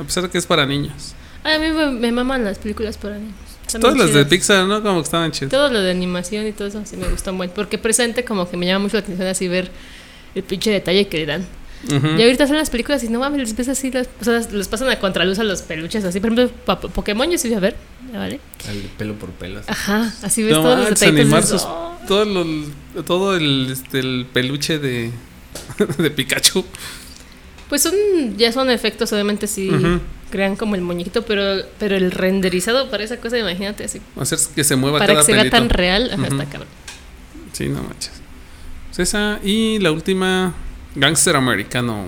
A 0.00 0.02
pesar 0.02 0.24
de 0.24 0.30
que 0.30 0.38
es 0.38 0.46
para 0.46 0.66
niños. 0.66 1.14
Ay, 1.44 1.54
a 1.54 1.58
mí 1.60 1.70
me, 1.70 1.92
me 1.92 2.10
maman 2.12 2.42
las 2.44 2.58
películas 2.58 2.98
para 2.98 3.18
niños. 3.18 3.34
Están 3.76 3.94
Todas 3.96 3.96
las 3.98 4.14
de. 4.14 4.24
Pixar, 4.26 4.66
¿no? 4.66 4.82
Como 4.82 4.96
que 5.00 5.04
estaban 5.04 5.30
chidas. 5.32 5.50
Todo 5.50 5.68
lo 5.70 5.80
de 5.80 5.90
animación 5.90 6.46
y 6.46 6.52
todo 6.52 6.68
eso 6.68 6.82
sí 6.84 6.96
me 6.96 7.08
gustan 7.08 7.34
mucho. 7.36 7.52
Porque 7.54 7.78
presente 7.78 8.24
como 8.24 8.48
que 8.50 8.56
me 8.56 8.66
llama 8.66 8.84
mucho 8.84 8.96
la 8.96 9.00
atención 9.02 9.26
así 9.28 9.48
ver 9.48 9.70
el 10.34 10.42
pinche 10.42 10.70
detalle 10.70 11.08
que 11.08 11.18
le 11.18 11.26
dan. 11.26 11.46
Y 11.88 12.22
ahorita 12.22 12.46
son 12.48 12.56
las 12.56 12.70
películas 12.70 13.04
y 13.04 13.08
no 13.08 13.20
mames, 13.20 13.38
les 13.38 13.54
ves 13.54 13.68
así, 13.68 13.90
las, 13.92 14.08
o 14.20 14.24
sea, 14.24 14.40
les 14.50 14.66
pasan 14.66 14.88
a 14.88 14.98
contraluz 14.98 15.38
a 15.38 15.44
los 15.44 15.62
peluches 15.62 16.02
así. 16.04 16.18
Por 16.20 16.32
ejemplo, 16.32 16.56
pa- 16.64 16.80
Pokémon 16.80 17.30
yo 17.30 17.38
sí 17.38 17.48
fui 17.48 17.56
a 17.56 17.60
ver, 17.60 17.76
¿ya 18.12 18.18
¿vale? 18.18 18.40
El 18.68 18.78
pelo 18.98 19.14
por 19.14 19.30
pelo. 19.30 19.60
así. 19.60 19.68
Ajá, 19.70 20.12
así 20.22 20.42
ves 20.42 20.52
No 20.54 20.62
todos 20.62 20.78
los 20.78 20.88
detalles. 20.88 21.20
animar 21.20 21.42
dices, 21.42 21.60
sus- 21.60 21.68
"Oh". 21.70 21.96
todo, 22.08 22.24
lo- 22.24 23.04
todo 23.04 23.36
el, 23.36 23.68
este, 23.70 24.00
el 24.00 24.26
peluche 24.32 24.78
de, 24.80 25.10
de 25.98 26.10
Pikachu. 26.10 26.64
Pues 27.68 27.82
son, 27.82 27.94
ya 28.36 28.52
son 28.52 28.70
efectos, 28.70 29.12
obviamente 29.12 29.46
sí 29.46 29.70
crean 30.30 30.56
como 30.56 30.74
el 30.74 30.82
muñequito, 30.82 31.24
pero, 31.24 31.64
pero 31.78 31.96
el 31.96 32.10
renderizado 32.12 32.90
para 32.90 33.02
esa 33.04 33.16
cosa, 33.18 33.38
imagínate 33.38 33.84
así. 33.84 34.00
Hacer 34.20 34.38
que 34.54 34.62
se 34.64 34.76
mueva 34.76 34.98
Para 34.98 35.14
cada 35.14 35.20
que 35.20 35.26
se 35.26 35.32
vea 35.32 35.42
pelito. 35.42 35.56
tan 35.56 35.68
real, 35.70 36.10
ajá, 36.12 36.22
Ujú. 36.22 36.24
está 36.34 36.44
cabrón. 36.46 36.68
Sí, 37.52 37.68
no 37.68 37.82
manches. 37.82 38.12
Pues 38.88 39.08
esa 39.08 39.40
y 39.42 39.78
la 39.80 39.90
última, 39.92 40.54
Gangster 40.94 41.36
Americano. 41.36 42.04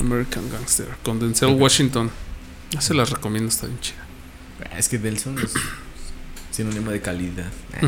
American 0.00 0.48
Gangster, 0.50 0.86
con 1.02 1.18
Denzel 1.18 1.48
Washington. 1.54 2.10
Ya 2.70 2.80
se 2.80 2.94
las 2.94 3.10
recomiendo, 3.10 3.48
está 3.48 3.66
bien 3.66 3.80
chida. 3.80 4.06
Ah, 4.70 4.78
Es 4.78 4.88
que 4.88 4.98
Delson 4.98 5.38
es 5.38 5.52
sinónimo 6.52 6.90
de 6.90 7.00
calidad. 7.00 7.46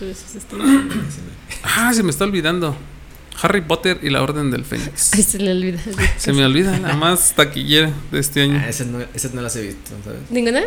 Dices, 0.00 0.34
este, 0.36 0.56
Ah, 1.62 1.92
se 1.94 2.02
me 2.02 2.10
está 2.10 2.24
olvidando. 2.24 2.76
Harry 3.40 3.60
Potter 3.62 3.98
y 4.02 4.10
la 4.10 4.22
Orden 4.22 4.50
del 4.50 4.64
Fénix. 4.64 5.12
Ay, 5.14 5.22
se 5.22 5.38
le 5.38 5.50
olvida. 5.52 5.78
Se 6.16 6.32
me 6.32 6.44
olvida, 6.44 6.78
la 6.78 6.94
más 6.96 7.34
taquillera 7.34 7.90
de 8.10 8.18
este 8.20 8.42
año. 8.42 8.60
Ah, 8.62 8.68
esas 8.68 8.86
no, 8.86 8.98
esas 9.14 9.32
no 9.34 9.40
las 9.42 9.56
he 9.56 9.62
visto, 9.62 9.90
¿sabes? 10.04 10.20
¿Ninguna? 10.30 10.62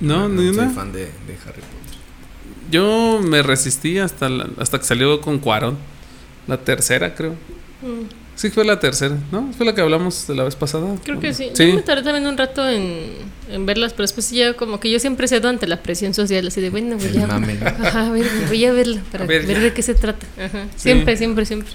No, 0.00 0.28
ni 0.28 0.52
soy 0.54 0.68
fan 0.68 0.92
de, 0.92 1.00
de 1.00 1.34
Harry 1.46 1.60
Potter. 1.60 1.92
Yo 2.70 3.20
me 3.22 3.42
resistí 3.42 3.98
hasta, 3.98 4.28
la- 4.28 4.48
hasta 4.58 4.78
que 4.78 4.84
salió 4.84 5.20
con 5.20 5.38
Cuarón. 5.38 5.78
La 6.46 6.56
tercera, 6.58 7.14
creo. 7.14 7.32
Mm, 7.82 8.20
Sí, 8.34 8.48
fue 8.48 8.64
la 8.64 8.80
tercera, 8.80 9.18
¿no? 9.30 9.52
Fue 9.52 9.66
la 9.66 9.74
que 9.74 9.82
hablamos 9.82 10.26
de 10.26 10.34
la 10.34 10.42
vez 10.44 10.56
pasada. 10.56 10.96
Creo 11.04 11.20
que 11.20 11.34
sí. 11.34 11.50
Sí. 11.52 11.68
Yo 11.68 11.74
me 11.74 11.82
tardé 11.82 12.02
también 12.02 12.26
un 12.26 12.36
rato 12.38 12.66
en, 12.66 13.10
en 13.50 13.66
verlas, 13.66 13.92
pero 13.92 14.04
después 14.04 14.30
ya 14.30 14.54
como 14.54 14.80
que 14.80 14.90
yo 14.90 14.98
siempre 14.98 15.28
cedo 15.28 15.48
ante 15.48 15.66
la 15.66 15.82
presión 15.82 16.14
social, 16.14 16.46
así 16.48 16.62
de, 16.62 16.70
bueno, 16.70 16.96
voy 16.96 17.18
a, 17.18 17.26
ajá, 17.26 18.06
a 18.06 18.10
ver, 18.10 18.26
voy 18.48 18.64
a 18.64 18.72
verla 18.72 19.02
para 19.12 19.24
A 19.24 19.26
ver, 19.26 19.46
de 19.46 19.72
qué 19.74 19.82
se 19.82 19.94
trata. 19.94 20.26
Ajá. 20.42 20.66
Siempre, 20.76 21.16
siempre, 21.18 21.44
siempre. 21.44 21.72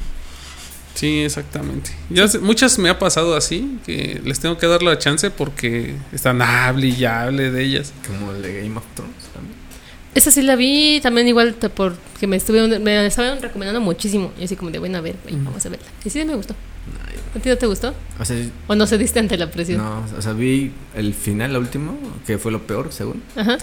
Sí, 0.97 1.19
exactamente. 1.19 1.91
Ya 2.09 2.27
sé- 2.27 2.39
muchas 2.39 2.79
me 2.79 2.89
ha 2.89 2.97
pasado 2.97 3.35
así, 3.35 3.77
que 3.85 4.19
les 4.25 4.39
tengo 4.39 4.57
que 4.57 4.65
dar 4.65 4.81
la 4.81 4.97
chance 4.97 5.29
porque 5.29 5.95
están 6.11 6.41
hable 6.41 6.87
y 6.87 7.05
hable 7.05 7.51
de 7.51 7.63
ellas. 7.63 7.93
Como 8.07 8.31
el 8.31 8.41
de 8.41 8.61
Game 8.63 8.75
of 8.77 8.83
Thrones 8.95 9.13
también. 9.33 9.55
Esa 10.15 10.31
sí 10.31 10.41
la 10.41 10.55
vi 10.55 10.99
también 11.01 11.27
igual 11.27 11.53
te- 11.53 11.69
porque 11.69 12.25
me 12.25 12.35
estuvieron, 12.37 12.81
me 12.83 13.05
estaban 13.05 13.39
recomendando 13.41 13.79
muchísimo. 13.79 14.31
Y 14.39 14.45
así 14.45 14.55
como 14.55 14.71
de, 14.71 14.79
bueno, 14.79 14.97
a 14.97 15.01
ver, 15.01 15.15
vamos 15.31 15.63
a 15.65 15.69
verla. 15.69 15.85
Y 16.03 16.09
sí 16.09 16.25
me 16.25 16.33
gustó. 16.35 16.55
No, 16.55 17.39
¿A 17.39 17.43
ti 17.43 17.49
no 17.49 17.57
te 17.57 17.67
gustó? 17.67 17.93
O 18.19 18.25
sea, 18.25 18.35
¿O 18.65 18.73
no 18.73 18.87
se 18.87 18.97
diste 18.97 19.19
ante 19.19 19.37
la 19.37 19.51
presión? 19.51 19.77
no, 19.77 20.03
o 20.17 20.21
sea, 20.21 20.33
vi 20.33 20.71
el 20.95 21.13
final, 21.13 21.53
la 21.53 21.59
última, 21.59 21.91
que 22.25 22.39
fue 22.39 22.51
lo 22.51 22.65
peor, 22.65 22.91
según. 22.91 23.21
Ajá. 23.35 23.57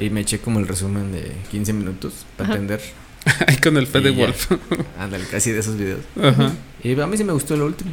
Y 0.00 0.10
me 0.10 0.22
eché 0.22 0.40
como 0.40 0.58
el 0.58 0.66
resumen 0.66 1.12
de 1.12 1.30
15 1.52 1.72
minutos 1.72 2.26
para 2.36 2.48
Ajá. 2.48 2.58
entender. 2.58 2.80
Ahí 3.46 3.58
con 3.58 3.76
el 3.76 3.86
Fede. 3.86 4.10
Wolf. 4.10 4.50
Ándale, 4.98 5.24
casi 5.30 5.52
de 5.52 5.60
esos 5.60 5.76
videos. 5.76 6.00
Ajá. 6.20 6.52
Y 6.82 6.98
a 7.00 7.06
mí 7.06 7.16
sí 7.16 7.24
me 7.24 7.32
gustó 7.32 7.56
lo 7.56 7.66
último. 7.66 7.90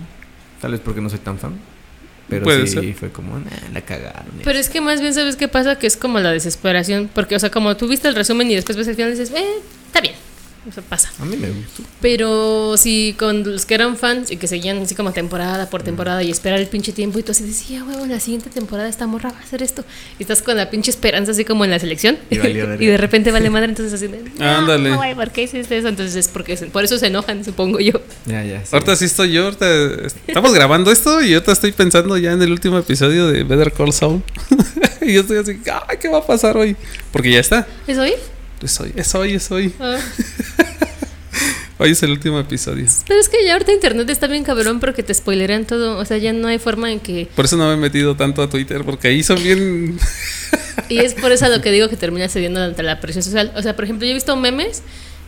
Tal 0.61 0.71
vez 0.71 0.81
porque 0.81 1.01
no 1.01 1.09
soy 1.09 1.19
tan 1.19 1.37
fan. 1.37 1.53
Pero 2.29 2.43
Puede 2.43 2.67
sí 2.67 2.73
ser. 2.73 2.93
fue 2.93 3.09
como, 3.09 3.39
nah, 3.39 3.45
la 3.73 3.81
cagaron. 3.81 4.25
Pero 4.43 4.59
es 4.59 4.69
que 4.69 4.81
más 4.81 4.99
bien, 4.99 5.13
¿sabes 5.13 5.37
qué 5.37 5.47
pasa? 5.47 5.79
Que 5.79 5.87
es 5.87 5.95
como 5.95 6.19
la 6.19 6.31
desesperación. 6.31 7.09
Porque, 7.13 7.35
o 7.35 7.39
sea, 7.39 7.49
como 7.49 7.77
tú 7.77 7.87
viste 7.87 8.07
el 8.07 8.15
resumen 8.15 8.51
y 8.51 8.55
después 8.55 8.77
ves 8.77 8.87
el 8.87 8.95
final 8.95 9.13
y 9.13 9.17
dices, 9.17 9.31
eh, 9.31 9.45
está 9.85 10.01
bien. 10.01 10.15
O 10.67 10.71
sea, 10.71 10.83
pasa. 10.83 11.11
A 11.19 11.25
mí 11.25 11.37
me 11.37 11.47
gustó. 11.49 11.83
Pero 12.01 12.75
si 12.77 13.15
con 13.17 13.43
los 13.49 13.65
que 13.65 13.75
eran 13.75 13.95
fans 13.97 14.31
y 14.31 14.37
que 14.37 14.47
seguían 14.47 14.77
así 14.79 14.95
como 14.95 15.11
temporada 15.13 15.69
por 15.69 15.81
temporada 15.83 16.23
y 16.23 16.29
esperar 16.31 16.59
el 16.59 16.67
pinche 16.67 16.91
tiempo 16.91 17.19
y 17.19 17.23
tú 17.23 17.31
así 17.31 17.43
decías, 17.45 17.83
huevo, 17.87 18.05
la 18.05 18.19
siguiente 18.19 18.49
temporada 18.49 18.89
esta 18.89 19.07
morra 19.07 19.31
va 19.31 19.37
a 19.37 19.41
hacer 19.41 19.63
esto. 19.63 19.83
Y 20.19 20.23
estás 20.23 20.41
con 20.41 20.57
la 20.57 20.69
pinche 20.69 20.91
esperanza 20.91 21.31
así 21.31 21.45
como 21.45 21.63
en 21.65 21.71
la 21.71 21.79
selección. 21.79 22.17
Y 22.29 22.37
de 22.87 22.97
repente 22.97 23.31
vale 23.31 23.49
madre, 23.49 23.67
entonces 23.69 23.93
así 23.93 24.07
de, 24.07 24.21
no, 24.37 24.45
Ándale. 24.45 24.95
güey, 24.95 25.15
¿por 25.15 25.31
qué 25.31 25.43
hiciste 25.43 25.77
eso? 25.77 25.87
Entonces 25.87 26.15
es 26.15 26.27
porque 26.27 26.57
se- 26.57 26.65
por 26.67 26.83
eso 26.83 26.97
se 26.97 27.07
enojan, 27.07 27.43
supongo 27.45 27.79
yo. 27.79 27.93
Ya, 28.25 28.43
ya. 28.43 28.59
sí. 28.65 28.69
Ahorita 28.73 28.95
sí 28.95 29.05
estoy 29.05 29.31
yo, 29.31 29.45
ahorita 29.45 29.65
estamos 30.27 30.53
grabando 30.53 30.91
esto 30.91 31.21
y 31.21 31.33
ahorita 31.33 31.51
estoy 31.53 31.71
pensando 31.71 32.17
ya 32.17 32.33
en 32.33 32.41
el 32.41 32.51
último 32.51 32.77
episodio 32.77 33.27
de 33.27 33.43
Better 33.43 33.71
Call 33.71 33.93
Saul. 33.93 34.21
y 35.01 35.13
yo 35.13 35.21
estoy 35.21 35.37
así, 35.37 35.59
ay, 35.87 35.97
¿qué 35.99 36.09
va 36.09 36.17
a 36.19 36.25
pasar 36.27 36.57
hoy? 36.57 36.75
Porque 37.11 37.31
ya 37.31 37.39
está. 37.39 37.65
¿Es 37.87 37.97
hoy? 37.97 38.13
Es 38.61 38.79
hoy, 38.79 38.93
es 38.95 39.15
hoy, 39.15 39.33
es 39.33 39.51
hoy. 39.51 39.73
Ah. 39.79 39.99
Hoy 41.79 41.91
es 41.91 42.01
el 42.01 42.09
último 42.09 42.39
episodio. 42.39 42.87
Pero 43.07 43.19
es 43.19 43.29
que 43.29 43.45
ya 43.45 43.53
ahorita 43.53 43.71
internet 43.71 44.09
está 44.09 44.25
bien 44.25 44.43
cabrón 44.43 44.79
porque 44.79 45.03
te 45.03 45.13
spoilerean 45.13 45.65
todo. 45.65 45.99
O 45.99 46.05
sea, 46.05 46.17
ya 46.17 46.33
no 46.33 46.47
hay 46.47 46.57
forma 46.57 46.91
en 46.91 46.99
que... 46.99 47.27
Por 47.35 47.45
eso 47.45 47.55
no 47.55 47.67
me 47.67 47.73
he 47.75 47.77
metido 47.77 48.15
tanto 48.15 48.41
a 48.41 48.49
Twitter, 48.49 48.83
porque 48.83 49.09
ahí 49.09 49.21
son 49.21 49.41
bien... 49.43 49.99
Y 50.89 50.99
es 50.99 51.15
por 51.15 51.31
eso 51.31 51.45
a 51.45 51.49
lo 51.49 51.61
que 51.61 51.71
digo 51.71 51.89
que 51.89 51.97
termina 51.97 52.29
cediendo 52.29 52.61
ante 52.61 52.81
la 52.81 52.99
presión 52.99 53.23
social. 53.23 53.51
O 53.55 53.61
sea, 53.61 53.75
por 53.75 53.83
ejemplo, 53.83 54.05
yo 54.05 54.11
he 54.11 54.13
visto 54.13 54.35
memes 54.35 54.83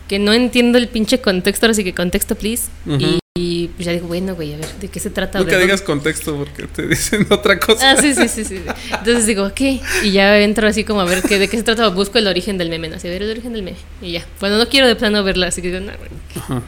que 0.08 0.18
no 0.18 0.32
entiendo 0.32 0.78
el 0.78 0.88
pinche 0.88 1.20
contexto, 1.20 1.66
ahora 1.66 1.74
sí 1.74 1.84
que 1.84 1.94
contexto, 1.94 2.34
please. 2.34 2.68
Y, 2.86 3.18
y, 3.36 3.49
pues 3.80 3.86
ya 3.86 3.92
digo, 3.92 4.08
bueno, 4.08 4.34
güey, 4.34 4.52
a 4.52 4.58
ver, 4.58 4.66
¿de 4.78 4.88
qué 4.88 5.00
se 5.00 5.08
trata? 5.08 5.38
Nunca 5.38 5.52
¿De 5.52 5.56
dónde- 5.56 5.66
digas 5.68 5.80
contexto 5.80 6.36
porque 6.36 6.64
te 6.66 6.86
dicen 6.86 7.26
otra 7.30 7.58
cosa. 7.58 7.92
Ah, 7.92 7.96
sí, 7.96 8.12
sí, 8.12 8.28
sí, 8.28 8.44
sí. 8.44 8.60
Entonces 8.90 9.24
digo, 9.26 9.50
¿qué? 9.54 9.80
Y 10.02 10.10
ya 10.10 10.38
entro 10.38 10.68
así 10.68 10.84
como 10.84 11.00
a 11.00 11.06
ver 11.06 11.22
qué, 11.22 11.38
de 11.38 11.48
qué 11.48 11.56
se 11.56 11.62
trata, 11.62 11.88
busco 11.88 12.18
el 12.18 12.26
origen 12.26 12.58
del 12.58 12.68
meme, 12.68 12.90
no 12.90 12.98
sé, 13.00 13.08
a 13.08 13.10
ver 13.10 13.22
el 13.22 13.30
origen 13.30 13.54
del 13.54 13.62
meme. 13.62 13.78
Y 14.02 14.12
ya. 14.12 14.26
Bueno, 14.38 14.58
no 14.58 14.68
quiero 14.68 14.86
de 14.86 14.96
plano 14.96 15.24
verla, 15.24 15.46
así 15.46 15.62
que 15.62 15.68
digo, 15.68 15.80
no, 15.80 15.92
güey. 15.96 16.10
Ajá. 16.36 16.62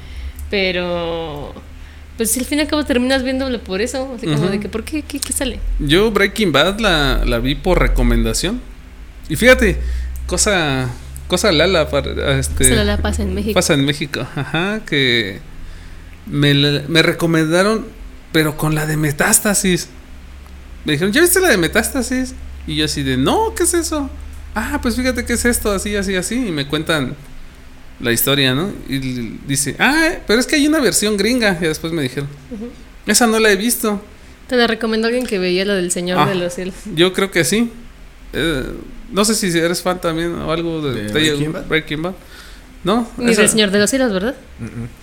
Pero... 0.51 1.53
Pues 2.17 2.31
si 2.31 2.41
al 2.41 2.47
fin 2.47 2.59
y 2.59 2.63
al 2.63 2.69
cabo 2.69 2.85
terminas 2.85 3.23
viéndolo 3.23 3.59
por 3.61 3.81
eso, 3.81 4.13
así 4.17 4.27
como 4.27 4.49
de 4.49 4.61
que, 4.61 4.69
¿por 4.69 4.85
qué? 4.85 5.03
¿Qué, 5.03 5.19
qué 5.19 5.33
sale? 5.33 5.59
Yo 5.81 6.11
Breaking 6.11 6.53
Bad 6.53 6.79
la, 6.79 7.25
la 7.25 7.39
vi 7.39 7.55
por 7.55 7.79
recomendación. 7.81 8.61
Y 9.31 9.37
fíjate, 9.37 9.79
cosa, 10.27 10.91
cosa 11.27 11.51
lala 11.53 11.89
para 11.89 12.39
este. 12.39 12.65
Se 12.65 12.85
la 12.85 12.99
pasa 12.99 13.23
en 13.23 13.35
México. 13.35 13.55
Pasa 13.55 13.75
en 13.75 13.85
México, 13.87 14.21
ajá, 14.37 14.81
que 14.87 15.41
me, 16.27 16.55
me 16.89 17.03
recomendaron, 17.03 17.87
pero 18.33 18.57
con 18.57 18.75
la 18.75 18.87
de 18.87 18.97
metástasis. 18.97 19.89
Me 20.85 20.93
dijeron, 20.93 21.13
¿ya 21.13 21.21
viste 21.21 21.41
la 21.41 21.49
de 21.49 21.57
metástasis? 21.59 22.35
Y 22.67 22.77
yo 22.77 22.85
así 22.85 23.03
de, 23.03 23.17
no, 23.17 23.55
¿qué 23.55 23.65
es 23.65 23.75
eso? 23.75 24.09
Ah, 24.55 24.79
pues 24.83 24.97
fíjate 24.97 25.25
qué 25.25 25.35
es 25.35 25.45
esto, 25.45 25.73
así, 25.73 25.97
así, 25.97 26.15
así. 26.17 26.35
Y 26.49 26.51
me 26.53 26.67
cuentan 26.67 27.15
la 28.01 28.13
historia, 28.13 28.55
¿no? 28.55 28.71
Y 28.89 28.99
dice, 29.47 29.77
ah, 29.79 30.11
pero 30.27 30.41
es 30.41 30.47
que 30.47 30.57
hay 30.57 30.67
una 30.67 30.81
versión 30.81 31.17
gringa. 31.17 31.57
Y 31.61 31.65
después 31.65 31.93
me 31.93 32.03
dijeron, 32.03 32.29
esa 33.07 33.27
no 33.27 33.39
la 33.39 33.51
he 33.51 33.57
visto. 33.57 34.03
Te 34.49 34.57
la 34.57 34.67
recomendó 34.67 35.07
alguien 35.07 35.27
que 35.27 35.39
veía 35.39 35.65
lo 35.65 35.75
del 35.75 35.91
Señor 35.91 36.19
Ah. 36.19 36.27
de 36.27 36.35
los 36.35 36.53
Cielos. 36.55 36.75
Yo 36.95 37.13
creo 37.13 37.31
que 37.31 37.45
sí. 37.45 37.71
Eh, 38.33 38.65
no 39.13 39.25
sé 39.25 39.35
si 39.35 39.57
eres 39.57 39.83
fan 39.83 40.01
también 40.01 40.35
o 40.35 40.51
algo 40.53 40.81
de, 40.83 41.05
¿De 41.05 41.13
de 41.13 41.49
Breaking 41.69 42.03
Bad? 42.03 42.15
¿No? 42.85 43.09
Ni 43.17 43.35
del 43.35 43.49
Señor 43.49 43.71
de 43.71 43.79
los 43.79 43.89
Cielos, 43.91 44.13
¿verdad? 44.13 44.35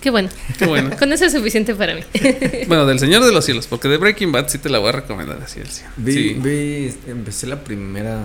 Qué 0.02 0.10
bueno. 0.10 0.28
Qué 0.58 0.66
bueno. 0.66 0.90
Con 0.98 1.12
eso 1.12 1.24
es 1.24 1.32
suficiente 1.32 1.74
para 1.74 1.94
mí. 1.94 2.02
Bueno, 2.68 2.84
del 2.86 2.98
Señor 2.98 3.24
de 3.24 3.32
los 3.32 3.44
Cielos, 3.44 3.66
porque 3.66 3.88
de 3.88 3.96
Breaking 3.96 4.32
Bad 4.32 4.48
sí 4.48 4.58
te 4.58 4.68
la 4.68 4.78
voy 4.78 4.90
a 4.90 4.92
recomendar 4.92 5.40
así 5.42 5.60
100. 5.66 5.88
Vi, 5.96 6.12
Sí. 6.12 6.36
vi, 6.38 6.94
empecé 7.10 7.46
la 7.46 7.64
primera. 7.64 8.20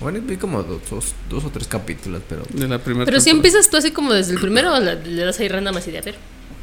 Bueno, 0.00 0.20
vi 0.22 0.36
como 0.36 0.62
dos, 0.62 0.82
dos, 0.90 1.14
dos 1.30 1.44
o 1.44 1.50
tres 1.50 1.66
capítulos, 1.66 2.22
pero. 2.28 2.42
De 2.52 2.68
la 2.68 2.78
primera 2.78 3.04
Pero 3.06 3.20
si 3.20 3.30
empiezas 3.30 3.68
tú 3.70 3.78
así 3.78 3.90
como 3.90 4.12
desde 4.12 4.32
el 4.34 4.38
primero 4.40 4.74
o 4.74 4.80
la- 4.80 4.94
le 4.94 5.24
das 5.24 5.40
ahí 5.40 5.48
random 5.48 5.76
así 5.76 5.90
de 5.90 5.98
a 5.98 6.02
ver. 6.02 6.14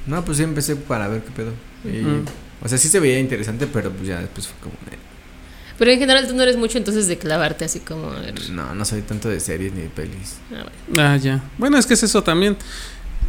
No, 0.05 0.23
pues 0.23 0.37
sí 0.37 0.43
empecé 0.43 0.75
para 0.75 1.07
ver 1.07 1.21
qué 1.23 1.31
pedo. 1.31 1.51
Y. 1.83 2.05
O 2.63 2.69
sea, 2.69 2.77
sí 2.77 2.87
se 2.87 2.99
veía 2.99 3.19
interesante, 3.19 3.67
pero 3.67 3.91
pues 3.91 4.07
ya 4.07 4.19
después 4.19 4.47
fue 4.47 4.55
como. 4.61 4.75
Pero 5.77 5.91
en 5.91 5.99
general 5.99 6.27
tú 6.27 6.35
no 6.35 6.43
eres 6.43 6.57
mucho 6.57 6.77
entonces 6.77 7.07
de 7.07 7.17
clavarte 7.17 7.65
así 7.65 7.79
como. 7.79 8.11
No, 8.51 8.73
no 8.73 8.85
soy 8.85 9.01
tanto 9.01 9.29
de 9.29 9.39
series 9.39 9.73
ni 9.73 9.81
de 9.81 9.89
pelis. 9.89 10.37
Ah, 10.51 10.65
bueno. 10.87 11.01
Ah, 11.01 11.17
ya. 11.17 11.43
Bueno, 11.57 11.77
es 11.77 11.85
que 11.85 11.95
es 11.95 12.03
eso 12.03 12.23
también. 12.23 12.57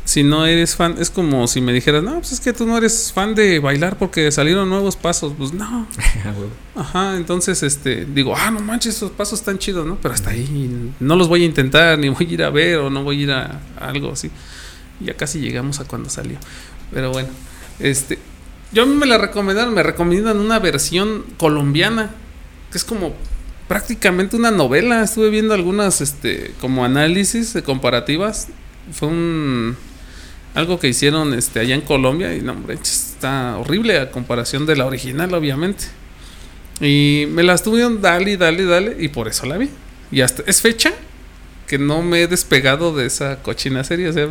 Si 0.04 0.22
no 0.22 0.46
eres 0.46 0.76
fan, 0.76 0.94
es 1.00 1.10
como 1.10 1.48
si 1.48 1.60
me 1.60 1.72
dijeras, 1.72 2.04
no, 2.04 2.14
pues 2.14 2.30
es 2.30 2.38
que 2.38 2.52
tú 2.52 2.64
no 2.64 2.78
eres 2.78 3.10
fan 3.12 3.34
de 3.34 3.58
bailar 3.58 3.98
porque 3.98 4.30
salieron 4.30 4.68
nuevos 4.68 4.94
pasos. 4.94 5.32
Pues 5.36 5.52
no. 5.52 5.88
Ah, 6.24 6.32
huevo. 6.36 6.50
Ajá, 6.76 7.16
entonces, 7.16 7.62
este, 7.62 8.04
digo, 8.04 8.34
ah, 8.36 8.50
no 8.50 8.60
manches, 8.60 8.96
esos 8.96 9.10
pasos 9.10 9.40
están 9.40 9.58
chidos, 9.58 9.86
¿no? 9.86 9.96
Pero 10.00 10.14
hasta 10.14 10.30
ahí 10.30 10.92
no 11.00 11.16
los 11.16 11.28
voy 11.28 11.42
a 11.42 11.46
intentar, 11.46 11.98
ni 11.98 12.08
voy 12.08 12.26
a 12.28 12.32
ir 12.32 12.42
a 12.42 12.50
ver, 12.50 12.78
o 12.78 12.90
no 12.90 13.02
voy 13.02 13.20
a 13.20 13.22
ir 13.22 13.30
a, 13.32 13.60
a 13.78 13.88
algo 13.88 14.12
así. 14.12 14.30
Ya 15.00 15.14
casi 15.14 15.40
llegamos 15.40 15.80
a 15.80 15.84
cuando 15.84 16.08
salió. 16.08 16.38
Pero 16.92 17.10
bueno, 17.10 17.28
este, 17.78 18.18
yo 18.72 18.82
a 18.82 18.86
mí 18.86 18.94
me 18.94 19.06
la 19.06 19.18
recomendaron, 19.18 19.74
me 19.74 19.82
recomiendan 19.82 20.38
una 20.38 20.58
versión 20.58 21.24
colombiana, 21.36 22.10
que 22.70 22.78
es 22.78 22.84
como 22.84 23.14
prácticamente 23.68 24.36
una 24.36 24.50
novela. 24.50 25.02
Estuve 25.02 25.30
viendo 25.30 25.54
algunas, 25.54 26.00
este, 26.00 26.52
como 26.60 26.84
análisis 26.84 27.52
de 27.52 27.62
comparativas. 27.62 28.48
Fue 28.92 29.08
un, 29.08 29.76
algo 30.54 30.78
que 30.78 30.88
hicieron, 30.88 31.34
este, 31.34 31.60
allá 31.60 31.74
en 31.74 31.82
Colombia, 31.82 32.34
y 32.34 32.40
no, 32.40 32.52
hombre, 32.52 32.74
está 32.74 33.58
horrible 33.58 33.98
a 33.98 34.10
comparación 34.10 34.66
de 34.66 34.76
la 34.76 34.86
original, 34.86 35.32
obviamente. 35.34 35.84
Y 36.80 37.26
me 37.30 37.42
la 37.42 37.54
estuvieron 37.54 38.00
dale, 38.00 38.36
dale, 38.36 38.64
dale, 38.64 38.96
y 38.98 39.08
por 39.08 39.28
eso 39.28 39.46
la 39.46 39.58
vi. 39.58 39.70
Y 40.10 40.20
hasta 40.20 40.42
es 40.46 40.60
fecha 40.60 40.92
que 41.66 41.78
no 41.78 42.02
me 42.02 42.22
he 42.22 42.26
despegado 42.26 42.94
de 42.94 43.06
esa 43.06 43.42
cochina 43.42 43.82
serie. 43.82 44.08
O 44.08 44.12
sea, 44.12 44.28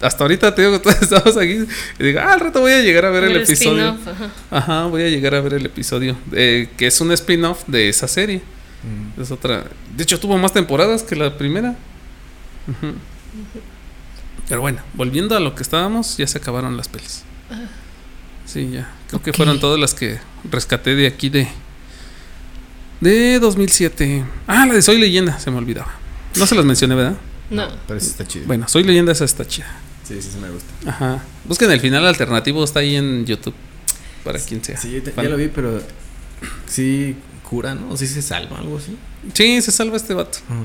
hasta 0.00 0.24
ahorita 0.24 0.54
te 0.54 0.62
digo 0.62 0.74
que 0.74 0.78
todos 0.80 1.02
estamos 1.02 1.36
aquí 1.36 1.66
y 1.98 2.02
digo, 2.02 2.20
ah, 2.20 2.32
al 2.34 2.40
rato 2.40 2.60
voy 2.60 2.72
a 2.72 2.80
llegar 2.82 3.04
a 3.06 3.10
ver 3.10 3.24
el, 3.24 3.30
El 3.36 3.42
episodio. 3.42 3.88
spin-off, 3.94 4.08
ajá. 4.08 4.30
Ajá, 4.50 4.84
voy 4.86 5.02
a 5.02 5.08
llegar 5.08 5.34
a 5.34 5.40
ver 5.40 5.54
el 5.54 5.66
episodio. 5.66 6.16
eh, 6.32 6.68
que 6.76 6.86
es 6.88 7.00
un 7.00 7.12
spin-off 7.12 7.64
de 7.66 7.88
esa 7.88 8.06
serie. 8.08 8.42
Mm. 9.16 9.20
Es 9.20 9.30
otra. 9.30 9.64
De 9.96 10.02
hecho, 10.02 10.20
tuvo 10.20 10.36
más 10.38 10.52
temporadas 10.52 11.02
que 11.02 11.16
la 11.16 11.36
primera. 11.38 11.74
Pero 14.48 14.60
bueno, 14.60 14.80
volviendo 14.94 15.36
a 15.36 15.40
lo 15.40 15.54
que 15.54 15.62
estábamos, 15.62 16.16
ya 16.16 16.26
se 16.26 16.38
acabaron 16.38 16.76
las 16.76 16.88
pelis. 16.88 17.22
Sí, 18.44 18.70
ya. 18.70 18.90
Creo 19.08 19.22
que 19.22 19.32
fueron 19.32 19.58
todas 19.58 19.78
las 19.80 19.94
que 19.94 20.18
rescaté 20.50 20.94
de 20.94 21.06
aquí 21.06 21.28
de. 21.30 21.48
De 23.00 23.38
2007. 23.40 24.24
Ah, 24.46 24.66
la 24.66 24.74
de 24.74 24.82
Soy 24.82 24.98
Leyenda, 24.98 25.38
se 25.38 25.50
me 25.50 25.58
olvidaba. 25.58 25.92
No 26.36 26.46
se 26.46 26.54
las 26.54 26.64
mencioné, 26.64 26.94
¿verdad? 26.94 27.16
No. 27.50 27.68
Pero 27.88 27.98
sí 28.00 28.06
está 28.08 28.26
chido. 28.26 28.46
Bueno, 28.46 28.68
Soy 28.68 28.84
Leyenda, 28.84 29.12
esa 29.12 29.24
está 29.24 29.46
chida. 29.46 29.66
Sí, 30.06 30.20
sí, 30.22 30.30
sí 30.32 30.38
me 30.38 30.50
gusta. 30.50 30.68
Ajá. 30.90 31.22
Busquen 31.44 31.70
el 31.70 31.80
final 31.80 32.06
alternativo, 32.06 32.62
está 32.64 32.80
ahí 32.80 32.94
en 32.96 33.24
YouTube. 33.26 33.54
Para 34.24 34.38
quien 34.38 34.62
sea. 34.64 34.76
Sí, 34.76 35.00
te- 35.00 35.12
ya 35.16 35.28
lo 35.28 35.36
vi, 35.36 35.48
pero 35.48 35.80
sí 36.66 37.16
cura, 37.42 37.74
¿no? 37.74 37.90
O 37.90 37.96
sí 37.96 38.06
se 38.06 38.22
salva, 38.22 38.58
algo 38.58 38.78
así. 38.78 38.96
Sí, 39.34 39.60
se 39.62 39.70
salva 39.72 39.96
este 39.96 40.14
vato. 40.14 40.38
Ajá. 40.48 40.60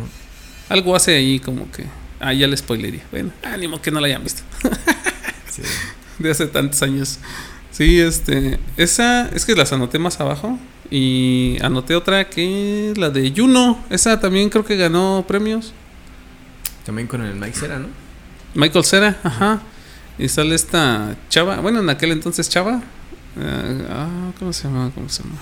Algo 0.69 0.95
hace 0.95 1.15
ahí 1.15 1.39
como 1.39 1.69
que. 1.71 1.85
Ah, 2.19 2.33
ya 2.33 2.47
le 2.47 2.55
spoilería. 2.57 3.03
Bueno, 3.11 3.31
ánimo 3.43 3.81
que 3.81 3.91
no 3.91 3.99
la 3.99 4.07
hayan 4.07 4.23
visto. 4.23 4.41
Sí. 5.51 5.63
De 6.17 6.31
hace 6.31 6.47
tantos 6.47 6.81
años. 6.81 7.19
Sí, 7.71 7.99
este. 7.99 8.57
Esa. 8.77 9.27
Es 9.29 9.45
que 9.45 9.53
las 9.53 9.73
anoté 9.73 9.99
más 9.99 10.17
abajo. 10.21 10.57
Y 10.89 11.57
anoté 11.61 11.93
otra 11.95 12.29
que. 12.29 12.93
La 12.95 13.09
de 13.09 13.33
Juno. 13.35 13.83
Esa 13.89 14.17
también 14.21 14.49
creo 14.49 14.63
que 14.63 14.77
ganó 14.77 15.25
premios. 15.27 15.73
También 16.85 17.07
con 17.09 17.21
el 17.21 17.35
Mike 17.35 17.57
Cera, 17.57 17.79
¿no? 17.79 17.87
Michael 18.53 18.83
Cera, 18.85 19.19
ajá. 19.23 19.61
Y 20.17 20.27
sale 20.27 20.55
esta 20.55 21.15
chava. 21.29 21.57
Bueno, 21.61 21.79
en 21.79 21.89
aquel 21.89 22.11
entonces 22.11 22.49
chava. 22.49 22.81
ah, 23.39 24.31
¿cómo 24.37 24.53
se 24.53 24.63
llama? 24.67 24.91
¿Cómo 24.93 25.09
se 25.09 25.23
llama? 25.23 25.35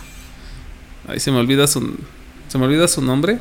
Ahí 1.07 1.19
se 1.19 1.31
me 1.31 1.37
olvida 1.39 1.67
su. 1.67 1.97
Se 2.47 2.57
me 2.57 2.65
olvida 2.65 2.87
su 2.87 3.01
nombre. 3.01 3.39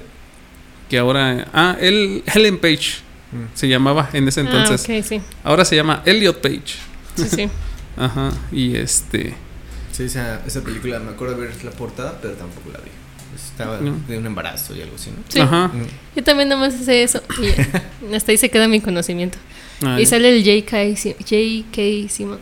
Que 0.88 0.98
ahora. 0.98 1.46
Ah, 1.52 1.76
él, 1.80 2.22
Helen 2.32 2.58
Page. 2.58 3.00
Mm. 3.30 3.44
Se 3.54 3.68
llamaba 3.68 4.08
en 4.12 4.26
ese 4.26 4.40
entonces. 4.40 4.86
Ah, 4.88 4.92
ok, 4.98 5.04
sí. 5.04 5.20
Ahora 5.44 5.64
se 5.64 5.76
llama 5.76 6.02
Elliot 6.06 6.40
Page. 6.40 6.76
Sí, 7.16 7.24
sí. 7.28 7.48
Ajá. 7.96 8.30
Y 8.50 8.76
este. 8.76 9.34
Sí, 9.92 10.04
esa, 10.04 10.40
esa 10.46 10.62
película 10.62 10.98
me 11.00 11.10
acuerdo 11.10 11.34
de 11.36 11.46
ver 11.46 11.64
la 11.64 11.70
portada, 11.72 12.18
pero 12.22 12.34
tampoco 12.34 12.70
la 12.72 12.78
vi. 12.78 12.90
Estaba 13.34 13.78
No. 13.80 13.96
de 14.08 14.18
un 14.18 14.26
embarazo 14.26 14.74
y 14.74 14.80
algo 14.82 14.94
así, 14.96 15.10
¿no? 15.10 15.16
Sí. 15.28 15.40
Ajá. 15.40 15.68
Mm. 15.68 15.86
Yo 16.16 16.24
también 16.24 16.48
nada 16.48 16.60
más 16.60 16.74
sé 16.74 17.02
eso. 17.02 17.20
Y 17.40 18.14
hasta 18.14 18.32
ahí 18.32 18.38
se 18.38 18.48
queda 18.50 18.66
mi 18.66 18.80
conocimiento. 18.80 19.36
Ah, 19.82 19.96
Y 20.00 20.04
ya. 20.04 20.10
sale 20.10 20.36
el 20.36 20.44
J.K. 20.44 20.96
Si- 20.96 21.14
J.K. 21.18 22.08
Simmons. 22.08 22.40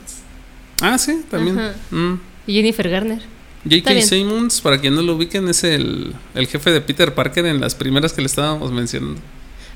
Ah, 0.81 0.97
sí, 0.99 1.21
también. 1.31 1.57
Mm. 1.91 2.15
Y 2.47 2.55
Jennifer 2.55 2.89
Garner. 2.89 3.21
J.K. 3.69 4.01
Simmons, 4.03 4.61
para 4.61 4.81
quien 4.81 4.95
no 4.95 5.03
lo 5.03 5.15
ubiquen, 5.17 5.49
es 5.49 5.65
el, 5.65 6.15
el 6.35 6.47
jefe 6.47 6.71
de 6.71 6.81
Peter 6.81 7.15
Parker 7.15 7.45
en 7.47 7.61
las 7.61 7.75
primeras 7.75 8.13
que 8.13 8.21
le 8.21 8.27
estábamos 8.27 8.71
mencionando. 8.73 9.21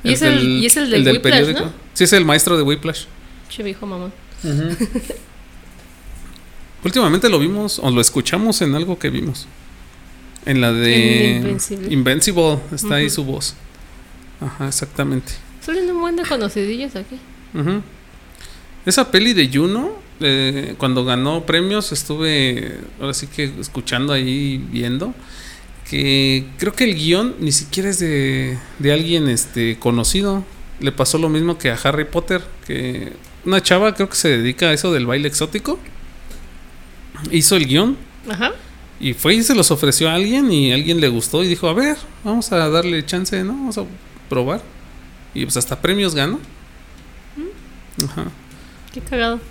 Y 0.05 0.13
es 0.13 0.23
el- 0.23 0.47
y 0.63 0.67
es 0.67 0.77
el 0.77 0.91
del 0.91 1.07
Whiplash, 1.09 1.49
¿no? 1.55 1.73
Sí, 1.95 2.05
es 2.05 2.13
el 2.13 2.25
maestro 2.25 2.57
de 2.57 2.63
Whiplash. 2.63 3.05
Che 3.49 3.63
viejo 3.63 3.85
mamón. 3.87 4.13
Últimamente 6.85 7.29
lo 7.29 7.39
vimos 7.39 7.79
o 7.79 7.91
lo 7.91 8.01
escuchamos 8.01 8.63
en 8.63 8.75
algo 8.75 8.99
que 8.99 9.11
vimos. 9.11 9.47
En 10.47 10.61
la 10.63 10.73
de. 10.73 11.43
Invincible, 11.91 12.59
está 12.73 12.95
ahí 12.95 13.11
su 13.11 13.25
voz. 13.25 13.55
Ajá, 14.41 14.69
exactamente. 14.69 15.33
Salen 15.61 15.91
un 15.91 16.01
buen 16.01 16.17
de 16.17 16.23
conocidillos 16.25 16.97
aquí. 16.97 17.19
Ujú. 17.55 17.83
Esa 18.87 19.11
peli 19.11 19.35
de 19.35 19.51
Juno, 19.53 19.93
eh, 20.21 20.75
cuando 20.79 21.05
ganó 21.05 21.45
premios, 21.45 21.93
estuve 21.93 22.79
ahora 23.01 23.15
sí 23.15 23.27
que 23.27 23.53
escuchando 23.61 24.13
ahí, 24.13 24.59
viendo, 24.71 25.15
que 25.89 26.47
creo 26.59 26.73
que 26.73 26.85
el 26.85 26.95
guion 26.95 27.35
ni 27.41 27.53
siquiera 27.53 27.91
es 27.91 27.99
de, 27.99 28.59
de 28.79 28.93
alguien 28.93 29.29
este, 29.29 29.79
conocido. 29.79 30.45
Le 30.81 30.93
pasó 30.93 31.19
lo 31.19 31.29
mismo 31.29 31.59
que 31.59 31.71
a 31.71 31.75
Harry 31.75 32.05
Potter, 32.05 32.43
que 32.67 33.13
una 33.45 33.63
chava 33.63 33.95
creo 33.95 34.09
que 34.09 34.17
se 34.17 34.29
dedica 34.29 34.69
a 34.69 34.73
eso 34.73 34.93
del 34.93 35.07
baile 35.07 35.29
exótico. 35.29 35.79
Hizo 37.31 37.57
el 37.57 37.67
guion 37.67 37.99
Ajá. 38.31 38.53
y 38.99 39.13
fue 39.13 39.35
y 39.35 39.43
se 39.43 39.55
los 39.55 39.71
ofreció 39.71 40.09
a 40.09 40.15
alguien 40.15 40.51
y 40.51 40.73
alguien 40.73 41.01
le 41.01 41.09
gustó 41.09 41.45
y 41.45 41.49
dijo, 41.49 41.69
a 41.69 41.75
ver, 41.75 41.97
vamos 42.25 42.51
a 42.53 42.69
darle 42.71 43.05
chance, 43.05 43.43
¿no? 43.45 43.53
Vamos 43.53 43.77
a 43.77 43.85
probar. 44.31 44.63
Y 45.35 45.45
pues 45.45 45.57
hasta 45.59 45.81
premios 45.81 46.15
ganó. 46.15 46.41
Ajá. 48.05 48.27
Qué 48.93 49.01
cagado. 49.01 49.41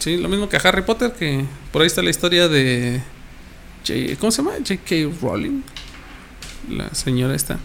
Sí, 0.00 0.16
lo 0.16 0.30
mismo 0.30 0.48
que 0.48 0.56
a 0.56 0.60
Harry 0.60 0.80
Potter, 0.80 1.12
que 1.12 1.44
por 1.72 1.82
ahí 1.82 1.86
está 1.86 2.00
la 2.00 2.08
historia 2.08 2.48
de. 2.48 3.02
J- 3.86 4.16
¿Cómo 4.18 4.30
se 4.32 4.40
llama? 4.42 4.54
J.K. 4.66 4.94
Rowling. 5.20 5.60
La 6.70 6.94
señora 6.94 7.34
esta. 7.34 7.58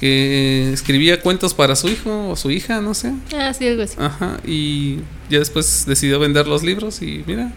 Que 0.00 0.72
escribía 0.72 1.20
cuentos 1.20 1.54
para 1.54 1.76
su 1.76 1.88
hijo 1.88 2.30
o 2.30 2.34
su 2.34 2.50
hija, 2.50 2.80
no 2.80 2.94
sé. 2.94 3.12
Ah, 3.38 3.54
sí, 3.54 3.68
algo 3.68 3.84
así. 3.84 3.94
Ajá. 4.00 4.38
Y 4.44 4.96
ya 5.30 5.38
después 5.38 5.86
decidió 5.86 6.18
vender 6.18 6.48
los 6.48 6.64
libros 6.64 7.00
y 7.00 7.22
mira. 7.28 7.52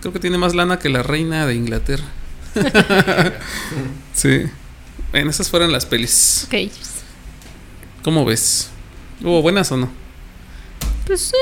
Creo 0.00 0.12
que 0.12 0.20
tiene 0.20 0.38
más 0.38 0.54
lana 0.54 0.78
que 0.78 0.88
la 0.88 1.02
reina 1.02 1.44
de 1.44 1.56
Inglaterra. 1.56 2.04
sí. 4.14 4.42
Bueno, 5.10 5.30
esas 5.30 5.50
fueron 5.50 5.72
las 5.72 5.86
pelis. 5.86 6.46
Ok. 6.46 6.70
¿Cómo 8.04 8.24
ves? 8.24 8.70
¿Hubo 9.22 9.42
buenas 9.42 9.72
o 9.72 9.76
no? 9.76 9.90
Pues 11.08 11.20
sí. 11.22 11.36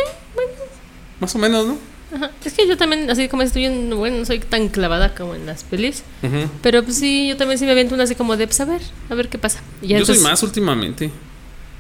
Más 1.21 1.35
o 1.35 1.39
menos, 1.39 1.67
¿no? 1.67 1.79
Ajá. 2.15 2.31
Es 2.45 2.53
que 2.55 2.67
yo 2.69 2.77
también, 2.77 3.11
así 3.11 3.27
como 3.29 3.43
estoy 3.43 3.65
en, 3.67 3.91
bueno, 3.97 4.19
no 4.19 4.25
soy 4.25 4.39
tan 4.39 4.69
clavada 4.69 5.15
como 5.15 5.35
en 5.35 5.45
las 5.45 5.65
pelis. 5.65 6.03
Pero 6.63 6.83
pues 6.85 6.97
sí, 6.99 7.29
yo 7.29 7.37
también 7.37 7.59
sí 7.59 7.65
me 7.67 7.73
aviento 7.73 7.95
una 7.95 8.05
así 8.05 8.15
como 8.15 8.37
de, 8.37 8.47
pues 8.47 8.61
a 8.61 8.65
ver, 8.65 8.81
a 9.11 9.15
ver 9.15 9.29
qué 9.29 9.39
pasa. 9.39 9.61
Y 9.83 9.89
ya 9.89 9.99
Yo 9.99 10.07
soy 10.07 10.21
más 10.21 10.43
últimamente. 10.43 11.11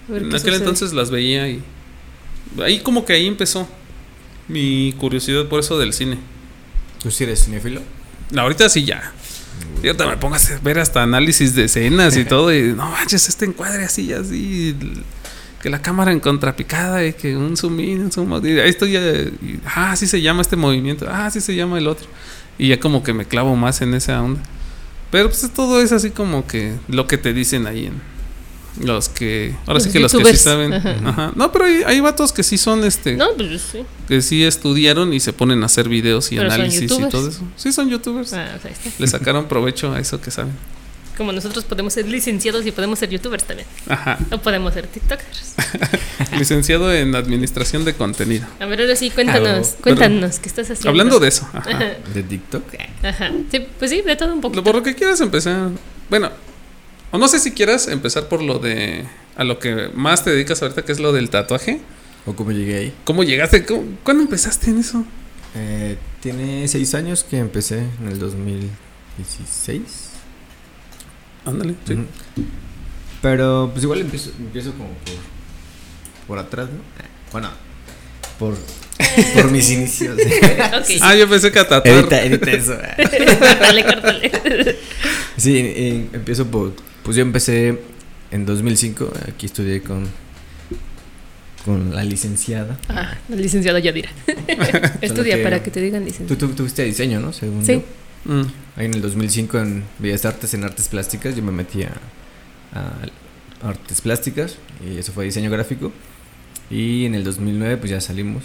a 0.08 0.12
ver 0.12 0.22
En 0.24 0.28
qué 0.30 0.36
aquel 0.36 0.40
sucede. 0.52 0.56
entonces 0.56 0.92
las 0.92 1.10
veía 1.10 1.48
y 1.48 1.62
ahí 2.60 2.80
como 2.80 3.04
que 3.04 3.12
ahí 3.12 3.26
empezó 3.26 3.68
mi 4.48 4.92
curiosidad 4.98 5.46
por 5.46 5.60
eso 5.60 5.78
del 5.78 5.92
cine. 5.92 6.18
¿Tú 7.02 7.10
sí 7.12 7.22
eres 7.24 7.44
cinéfilo? 7.44 7.80
Ahorita 8.36 8.68
sí 8.68 8.84
ya. 8.84 9.12
Y 9.82 9.86
ahorita 9.86 10.06
me 10.08 10.16
pongas 10.16 10.50
a 10.50 10.58
ver 10.58 10.78
hasta 10.80 11.02
análisis 11.04 11.54
de 11.54 11.64
escenas 11.64 12.16
y 12.16 12.24
todo 12.26 12.52
y 12.52 12.62
no 12.74 12.90
manches 12.90 13.28
este 13.28 13.44
encuadre 13.44 13.84
así 13.84 14.12
así 14.12 14.74
que 15.66 15.70
la 15.70 15.82
cámara 15.82 16.12
en 16.12 16.20
contrapicada 16.20 17.04
y 17.04 17.12
que 17.12 17.36
un 17.36 17.56
zoom 17.56 17.80
in, 17.80 18.02
un 18.02 18.12
zoom 18.12 18.32
out, 18.32 18.44
y 18.46 18.56
ahí 18.60 18.70
estoy 18.70 18.92
ya, 18.92 19.00
y, 19.00 19.58
ah, 19.64 19.90
así 19.90 20.06
se 20.06 20.22
llama 20.22 20.42
este 20.42 20.54
movimiento, 20.54 21.08
ah, 21.10 21.26
así 21.26 21.40
se 21.40 21.56
llama 21.56 21.76
el 21.76 21.88
otro. 21.88 22.06
Y 22.56 22.68
ya 22.68 22.78
como 22.78 23.02
que 23.02 23.12
me 23.12 23.24
clavo 23.24 23.56
más 23.56 23.82
en 23.82 23.92
esa 23.92 24.22
onda. 24.22 24.40
Pero 25.10 25.28
pues 25.28 25.50
todo 25.52 25.82
es 25.82 25.90
así 25.90 26.10
como 26.10 26.46
que 26.46 26.74
lo 26.86 27.08
que 27.08 27.18
te 27.18 27.32
dicen 27.32 27.66
ahí 27.66 27.86
en 27.86 28.00
los 28.86 29.08
que 29.08 29.56
ahora 29.66 29.80
sí 29.80 29.90
que 29.90 29.98
los 29.98 30.12
que 30.12 30.24
sí 30.24 30.36
saben. 30.36 30.72
Ajá. 30.72 30.98
Ajá. 31.04 31.32
No, 31.34 31.50
pero 31.50 31.64
hay, 31.64 31.82
hay 31.84 31.98
vatos 31.98 32.32
que 32.32 32.44
sí 32.44 32.58
son 32.58 32.84
este 32.84 33.16
No, 33.16 33.30
pues 33.36 33.60
sí. 33.60 33.80
que 34.06 34.22
sí 34.22 34.44
estudiaron 34.44 35.12
y 35.14 35.18
se 35.18 35.32
ponen 35.32 35.64
a 35.64 35.66
hacer 35.66 35.88
videos 35.88 36.30
y 36.30 36.36
Pero 36.36 36.52
análisis 36.52 36.82
y 36.82 36.86
todo 36.86 37.28
eso. 37.28 37.42
Sí 37.56 37.72
son 37.72 37.90
youtubers. 37.90 38.32
Ah, 38.34 38.54
o 38.56 38.60
sea, 38.62 38.70
ahí 38.70 38.72
está. 38.72 38.90
Le 39.00 39.06
sacaron 39.08 39.48
provecho 39.48 39.92
a 39.92 39.98
eso 39.98 40.20
que 40.20 40.30
saben. 40.30 40.52
Como 41.16 41.32
nosotros 41.32 41.64
podemos 41.64 41.92
ser 41.94 42.06
licenciados 42.06 42.66
y 42.66 42.72
podemos 42.72 42.98
ser 42.98 43.08
youtubers 43.08 43.44
también. 43.44 43.66
Ajá. 43.88 44.18
O 44.30 44.38
podemos 44.38 44.74
ser 44.74 44.86
tiktokers. 44.86 45.54
Licenciado 46.38 46.92
en 46.92 47.14
administración 47.14 47.84
de 47.84 47.94
contenido. 47.94 48.46
A 48.60 48.66
ver, 48.66 48.80
ahora 48.82 48.96
sí, 48.96 49.10
cuéntanos, 49.10 49.76
cuéntanos, 49.82 50.38
¿qué 50.38 50.48
estás 50.48 50.66
haciendo? 50.70 50.90
Hablando 50.90 51.18
de 51.18 51.28
eso. 51.28 51.48
Ajá. 51.54 51.70
Ajá. 51.70 51.84
¿De 52.12 52.22
TikTok? 52.22 52.64
Ajá. 53.02 53.30
Sí, 53.50 53.66
pues 53.78 53.90
sí, 53.90 54.02
de 54.02 54.16
todo 54.16 54.32
un 54.34 54.40
poco. 54.42 54.56
Lo- 54.56 54.64
Por 54.64 54.74
lo 54.74 54.82
que 54.82 54.94
quieras 54.94 55.20
empezar. 55.22 55.70
Bueno, 56.10 56.30
o 57.12 57.18
no 57.18 57.28
sé 57.28 57.38
si 57.38 57.52
quieras 57.52 57.88
empezar 57.88 58.28
por 58.28 58.42
lo 58.42 58.58
de. 58.58 59.04
A 59.36 59.44
lo 59.44 59.58
que 59.58 59.90
más 59.94 60.22
te 60.24 60.30
dedicas 60.30 60.60
ahorita, 60.62 60.82
que 60.84 60.92
es 60.92 61.00
lo 61.00 61.12
del 61.12 61.30
tatuaje. 61.30 61.80
¿O 62.26 62.34
cómo 62.34 62.50
llegué 62.52 62.76
ahí? 62.76 62.94
¿Cómo 63.04 63.22
llegaste? 63.24 63.64
¿Cómo- 63.64 63.84
¿Cuándo 64.02 64.22
empezaste 64.24 64.70
en 64.70 64.80
eso? 64.80 65.04
Eh, 65.54 65.96
tiene 66.20 66.66
seis 66.68 66.94
años 66.94 67.24
que 67.24 67.38
empecé 67.38 67.78
en 67.78 68.08
el 68.08 68.18
2016. 68.18 70.05
Ándale. 71.46 71.74
sí. 71.86 71.96
Pero 73.22 73.70
pues 73.72 73.82
igual 73.82 74.00
empiezo, 74.02 74.30
empiezo 74.38 74.72
como 74.72 74.88
por, 74.90 75.14
por 76.26 76.38
atrás, 76.38 76.68
¿no? 76.68 76.76
Eh, 77.02 77.08
Bueno, 77.32 77.48
por, 78.38 78.54
por 79.34 79.50
mis 79.50 79.70
inicios. 79.70 80.16
Ah, 81.00 81.14
yo 81.16 81.28
pensé 81.28 81.50
que 81.50 81.58
a 81.58 81.66
tatuar. 81.68 81.96
edita, 81.96 82.22
edita 82.22 82.50
eso. 82.50 82.74
córtale, 83.38 83.84
córtale. 83.84 84.76
Sí, 85.36 85.56
eh, 85.58 86.06
empiezo 86.12 86.46
por. 86.46 86.74
Pues 87.02 87.16
yo 87.16 87.22
empecé 87.22 87.78
en 88.30 88.46
2005. 88.46 89.12
Aquí 89.28 89.46
estudié 89.46 89.82
con. 89.82 90.06
Con 91.64 91.94
la 91.94 92.04
licenciada. 92.04 92.78
Ah, 92.88 93.16
la 93.28 93.36
licenciada 93.36 93.80
Yadira. 93.80 94.10
Estudia 95.00 95.36
que- 95.36 95.42
para 95.42 95.62
que 95.64 95.70
te 95.72 95.80
digan 95.80 96.02
Tú, 96.02 96.06
licenciada. 96.10 96.38
tú 96.38 96.48
tuviste 96.54 96.84
diseño, 96.84 97.18
¿no? 97.18 97.32
Según 97.32 97.64
Sí. 97.66 97.82
yo. 98.24 98.32
Mm. 98.32 98.46
Ahí 98.76 98.86
en 98.86 98.94
el 98.94 99.02
2005 99.02 99.58
en 99.58 99.84
Bellas 99.98 100.24
Artes, 100.24 100.52
en 100.54 100.64
Artes 100.64 100.88
Plásticas, 100.88 101.34
yo 101.34 101.42
me 101.42 101.52
metí 101.52 101.82
a, 101.82 101.92
a 102.72 103.68
Artes 103.68 104.00
Plásticas 104.00 104.56
y 104.86 104.98
eso 104.98 105.12
fue 105.12 105.24
diseño 105.24 105.50
gráfico. 105.50 105.92
Y 106.70 107.04
en 107.06 107.14
el 107.14 107.24
2009 107.24 107.76
pues 107.78 107.90
ya 107.90 108.00
salimos. 108.00 108.44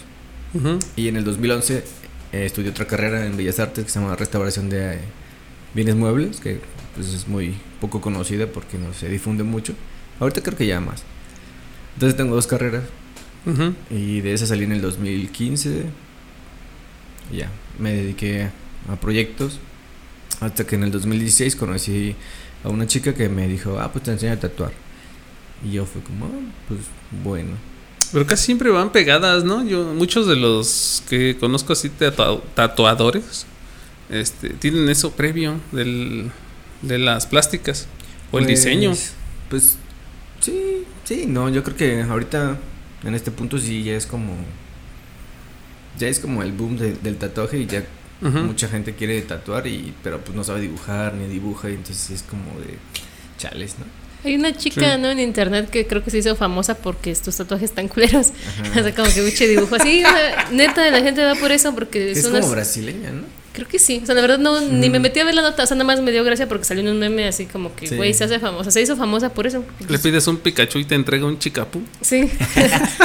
Y 0.96 1.08
en 1.08 1.16
el 1.16 1.24
2011 1.24 1.84
eh, 2.32 2.44
estudié 2.44 2.70
otra 2.70 2.86
carrera 2.86 3.26
en 3.26 3.36
Bellas 3.36 3.58
Artes 3.58 3.84
que 3.84 3.90
se 3.90 4.00
llama 4.00 4.16
Restauración 4.16 4.68
de 4.68 4.94
eh, 4.94 4.98
Bienes 5.74 5.96
Muebles, 5.96 6.40
que 6.40 6.60
pues 6.94 7.08
es 7.08 7.26
muy 7.26 7.54
poco 7.80 8.00
conocida 8.00 8.46
porque 8.46 8.78
no 8.78 8.92
se 8.92 9.08
difunde 9.08 9.44
mucho. 9.44 9.74
Ahorita 10.20 10.42
creo 10.42 10.56
que 10.56 10.66
ya 10.66 10.80
más. 10.80 11.04
Entonces 11.94 12.16
tengo 12.16 12.34
dos 12.34 12.46
carreras 12.46 12.84
y 13.90 14.20
de 14.20 14.34
esa 14.34 14.46
salí 14.46 14.64
en 14.64 14.72
el 14.72 14.82
2015. 14.82 15.84
Y 17.32 17.36
ya, 17.36 17.50
me 17.78 17.92
dediqué 17.92 18.50
a 18.90 18.96
proyectos. 18.96 19.58
Hasta 20.42 20.66
que 20.66 20.74
en 20.74 20.82
el 20.84 20.90
2016 20.90 21.56
conocí 21.56 22.14
a 22.64 22.68
una 22.68 22.86
chica 22.86 23.14
que 23.14 23.28
me 23.28 23.46
dijo, 23.48 23.78
ah, 23.80 23.90
pues 23.92 24.04
te 24.04 24.10
enseño 24.12 24.32
a 24.32 24.36
tatuar. 24.40 24.72
Y 25.64 25.72
yo 25.72 25.86
fui 25.86 26.02
como, 26.02 26.26
ah, 26.26 26.52
pues 26.68 26.80
bueno. 27.22 27.50
Pero 28.12 28.26
casi 28.26 28.44
siempre 28.46 28.70
van 28.70 28.90
pegadas, 28.92 29.44
¿no? 29.44 29.64
Yo, 29.66 29.84
muchos 29.94 30.26
de 30.26 30.36
los 30.36 31.02
que 31.08 31.36
conozco 31.38 31.72
así 31.72 31.88
tatua- 31.88 32.42
tatuadores, 32.54 33.46
este, 34.10 34.50
tienen 34.50 34.88
eso 34.90 35.12
previo 35.12 35.54
del, 35.70 36.30
de 36.82 36.98
las 36.98 37.26
plásticas 37.26 37.86
o 38.32 38.38
el 38.38 38.44
Pues, 38.44 38.58
diseño. 38.58 38.92
Pues 39.48 39.76
sí, 40.40 40.84
sí, 41.04 41.24
no, 41.26 41.48
yo 41.48 41.62
creo 41.62 41.76
que 41.76 42.02
ahorita 42.02 42.58
en 43.04 43.14
este 43.14 43.30
punto 43.30 43.58
sí 43.58 43.82
ya 43.84 43.94
es 43.96 44.04
como 44.06 44.34
ya 45.98 46.08
es 46.08 46.18
como 46.20 46.42
el 46.42 46.52
boom 46.52 46.76
de- 46.78 46.94
del 46.94 47.16
tatuaje 47.16 47.58
y 47.58 47.66
ya 47.66 47.84
Mucha 48.22 48.68
gente 48.68 48.94
quiere 48.94 49.20
tatuar 49.22 49.66
y 49.66 49.92
pero 50.02 50.20
pues 50.20 50.36
no 50.36 50.44
sabe 50.44 50.60
dibujar 50.60 51.14
ni 51.14 51.26
dibuja 51.26 51.68
y 51.70 51.74
entonces 51.74 52.10
es 52.10 52.22
como 52.22 52.58
de 52.60 52.78
chales, 53.38 53.76
¿no? 53.78 53.84
Hay 54.24 54.36
una 54.36 54.56
chica, 54.56 54.94
Sí. 54.94 55.00
¿no? 55.02 55.10
En 55.10 55.18
internet 55.18 55.68
que 55.68 55.86
creo 55.88 56.04
que 56.04 56.10
se 56.12 56.18
hizo 56.18 56.36
famosa 56.36 56.76
porque 56.76 57.10
estos 57.10 57.36
tatuajes 57.36 57.70
están 57.70 57.88
culeros. 57.88 58.28
O 58.70 58.72
sea, 58.82 58.94
como 58.94 59.12
que 59.12 59.22
mucho 59.22 59.44
dibujo 59.48 59.74
así. 59.74 60.04
o 60.04 60.08
sea, 60.08 60.48
neta, 60.52 60.88
la 60.90 61.00
gente 61.00 61.24
va 61.24 61.34
por 61.34 61.50
eso 61.50 61.74
porque 61.74 62.12
Es 62.12 62.22
son 62.22 62.30
como 62.30 62.42
las- 62.42 62.50
brasileña, 62.52 63.10
¿no? 63.10 63.22
Creo 63.52 63.66
que 63.68 63.78
sí. 63.80 64.00
O 64.02 64.06
sea, 64.06 64.14
la 64.14 64.20
verdad 64.22 64.38
no, 64.38 64.60
ni 64.62 64.88
me 64.88 64.98
metí 65.00 65.18
a 65.20 65.24
ver 65.24 65.34
la 65.34 65.42
nota. 65.42 65.64
O 65.64 65.66
sea, 65.66 65.74
nada 65.76 65.84
más 65.84 66.00
me 66.00 66.10
dio 66.12 66.22
gracia 66.24 66.48
porque 66.48 66.64
salió 66.64 66.82
en 66.82 66.88
un 66.88 66.98
meme 67.00 67.26
así 67.26 67.44
como 67.46 67.74
que, 67.74 67.86
Sí. 67.88 67.96
güey, 67.96 68.14
se 68.14 68.24
hace 68.24 68.38
famosa. 68.38 68.70
Se 68.70 68.80
hizo 68.80 68.96
famosa 68.96 69.34
por 69.34 69.46
eso. 69.46 69.62
Le 69.88 69.98
pides 69.98 70.26
un 70.28 70.38
Pikachu 70.38 70.78
y 70.78 70.84
te 70.84 70.94
entrega 70.94 71.26
un 71.26 71.38
chicapú. 71.40 71.82
Sí. 72.00 72.30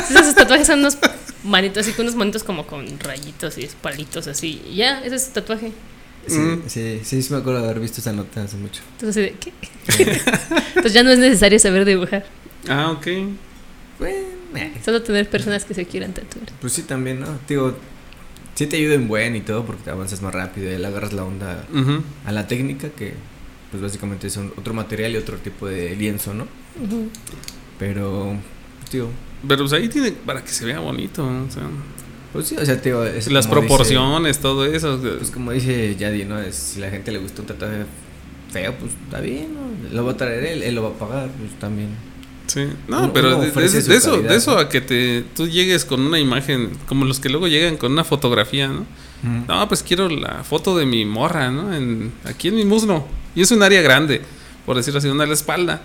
Esos 0.09 0.36
tatuajes 0.36 0.68
son 0.68 0.80
unos 0.80 0.97
manitos 1.44 1.86
así, 1.86 1.94
con 1.96 2.06
unos 2.06 2.16
manitos 2.16 2.44
como 2.44 2.66
con 2.68 3.00
rayitos 3.00 3.58
y 3.58 3.68
palitos 3.82 4.28
así. 4.28 4.62
Y 4.70 4.76
ya, 4.78 5.04
ese 5.04 5.16
es 5.16 5.24
su 5.26 5.32
tatuaje. 5.32 5.72
Sí, 6.28 6.38
Mm. 6.40 6.62
sí, 6.68 7.00
sí, 7.04 7.22
sí 7.22 7.34
me 7.34 7.40
acuerdo 7.40 7.62
de 7.62 7.66
haber 7.70 7.80
visto 7.80 8.02
esa 8.02 8.12
nota 8.12 8.44
hace 8.44 8.58
mucho. 8.58 8.82
Entonces, 8.94 9.16
¿de 9.32 9.36
qué? 9.40 9.54
Entonces 10.76 10.94
ya 10.94 11.04
no 11.04 11.10
es 11.12 11.20
necesario 11.20 11.58
saber 11.60 11.86
dibujar. 11.86 12.26
Ah, 12.68 12.92
ok. 12.92 13.08
Bueno, 14.00 14.28
eh, 14.56 14.74
Solo 14.84 15.02
tener 15.02 15.30
personas 15.30 15.64
que 15.66 15.74
se 15.74 15.86
quieran 15.86 16.14
tatuar. 16.14 16.46
pues 16.60 16.74
sí 16.74 16.82
también, 16.84 17.20
¿no? 17.22 17.28
Digo, 17.48 17.76
sí 18.56 18.68
te 18.68 18.76
ayuda 18.78 18.96
en 18.96 19.08
buen 19.08 19.36
y 19.38 19.42
todo 19.42 19.66
porque 19.66 19.84
te 19.84 19.90
avanzas 19.92 20.22
más 20.22 20.34
rápido 20.34 20.72
y 20.72 20.78
le 20.78 20.86
agarras 20.88 21.14
la 21.14 21.24
onda 21.24 21.66
a 22.26 22.32
la 22.32 22.48
técnica 22.48 22.90
que 22.90 23.14
pues 23.72 23.82
básicamente 23.84 24.28
es 24.28 24.38
un- 24.38 24.52
otro 24.58 24.74
material 24.74 25.12
y 25.14 25.18
otro 25.18 25.38
tipo 25.38 25.68
de 25.68 25.96
lienzo, 25.96 26.34
¿no? 26.34 26.48
Pero, 27.80 28.36
pues, 28.80 28.92
digo, 28.92 29.10
Pero 29.48 29.64
pues 29.64 29.74
ahí 29.74 29.90
tiene 29.90 30.12
para 30.12 30.44
que 30.44 30.52
se 30.52 30.66
vea 30.66 30.80
bonito. 30.80 31.26
o 31.26 31.52
sea, 31.52 31.64
pues 32.34 32.48
sí, 32.48 32.56
o 32.58 32.66
sea, 32.66 32.82
tío, 32.82 33.04
es 33.06 33.30
las 33.32 33.46
dice- 33.46 33.56
proporciones, 33.60 34.40
todo 34.40 34.66
eso. 34.66 35.00
pues 35.18 35.32
como 35.32 35.52
dice 35.52 35.96
Yadi, 35.98 36.26
¿no? 36.26 36.40
Es, 36.40 36.56
si 36.56 36.80
la 36.80 36.90
gente 36.90 37.12
le 37.12 37.20
gusta 37.20 37.42
un 37.42 37.48
tatuaje 37.48 37.86
feo, 38.52 38.74
pues 38.80 38.92
está 39.06 39.20
bien, 39.22 39.50
¿no? 39.54 39.96
Lo 39.96 40.06
va 40.06 40.12
a 40.14 40.18
traer 40.18 40.44
él, 40.46 40.64
él 40.64 40.76
lo 40.76 40.84
va 40.84 40.90
a 40.90 40.94
pagar, 40.94 41.30
pues 41.38 41.58
también. 41.60 41.90
Sí, 42.48 42.66
no, 42.88 43.00
Uno- 43.00 43.14
pero 43.14 43.30
uno 43.36 43.40
de, 43.42 43.48
eso, 43.48 44.12
calidad, 44.12 44.30
de 44.30 44.36
eso 44.38 44.52
¿no? 44.54 44.58
a 44.60 44.70
que 44.70 44.80
te, 44.80 45.24
tú 45.36 45.48
llegues 45.48 45.84
con 45.84 46.00
una 46.02 46.18
imagen, 46.18 46.70
como 46.88 47.04
los 47.04 47.20
que 47.20 47.28
luego 47.28 47.48
llegan 47.50 47.76
con 47.76 47.92
una 47.92 48.04
fotografía, 48.06 48.68
¿no? 48.70 48.86
No, 49.48 49.68
pues 49.68 49.82
quiero 49.84 50.08
la 50.10 50.44
foto 50.44 50.78
de 50.78 50.86
mi 50.86 51.04
morra, 51.04 51.50
¿no? 51.52 51.74
En, 51.74 52.12
aquí 52.24 52.48
en 52.50 52.56
mi 52.56 52.64
muslo. 52.66 53.06
Y 53.36 53.42
es 53.42 53.52
un 53.52 53.64
área 53.64 53.82
grande, 53.82 54.22
por 54.66 54.78
decirlo 54.78 55.00
así, 55.00 55.08
una 55.10 55.24
de 55.24 55.28
la 55.30 55.34
espalda. 55.34 55.82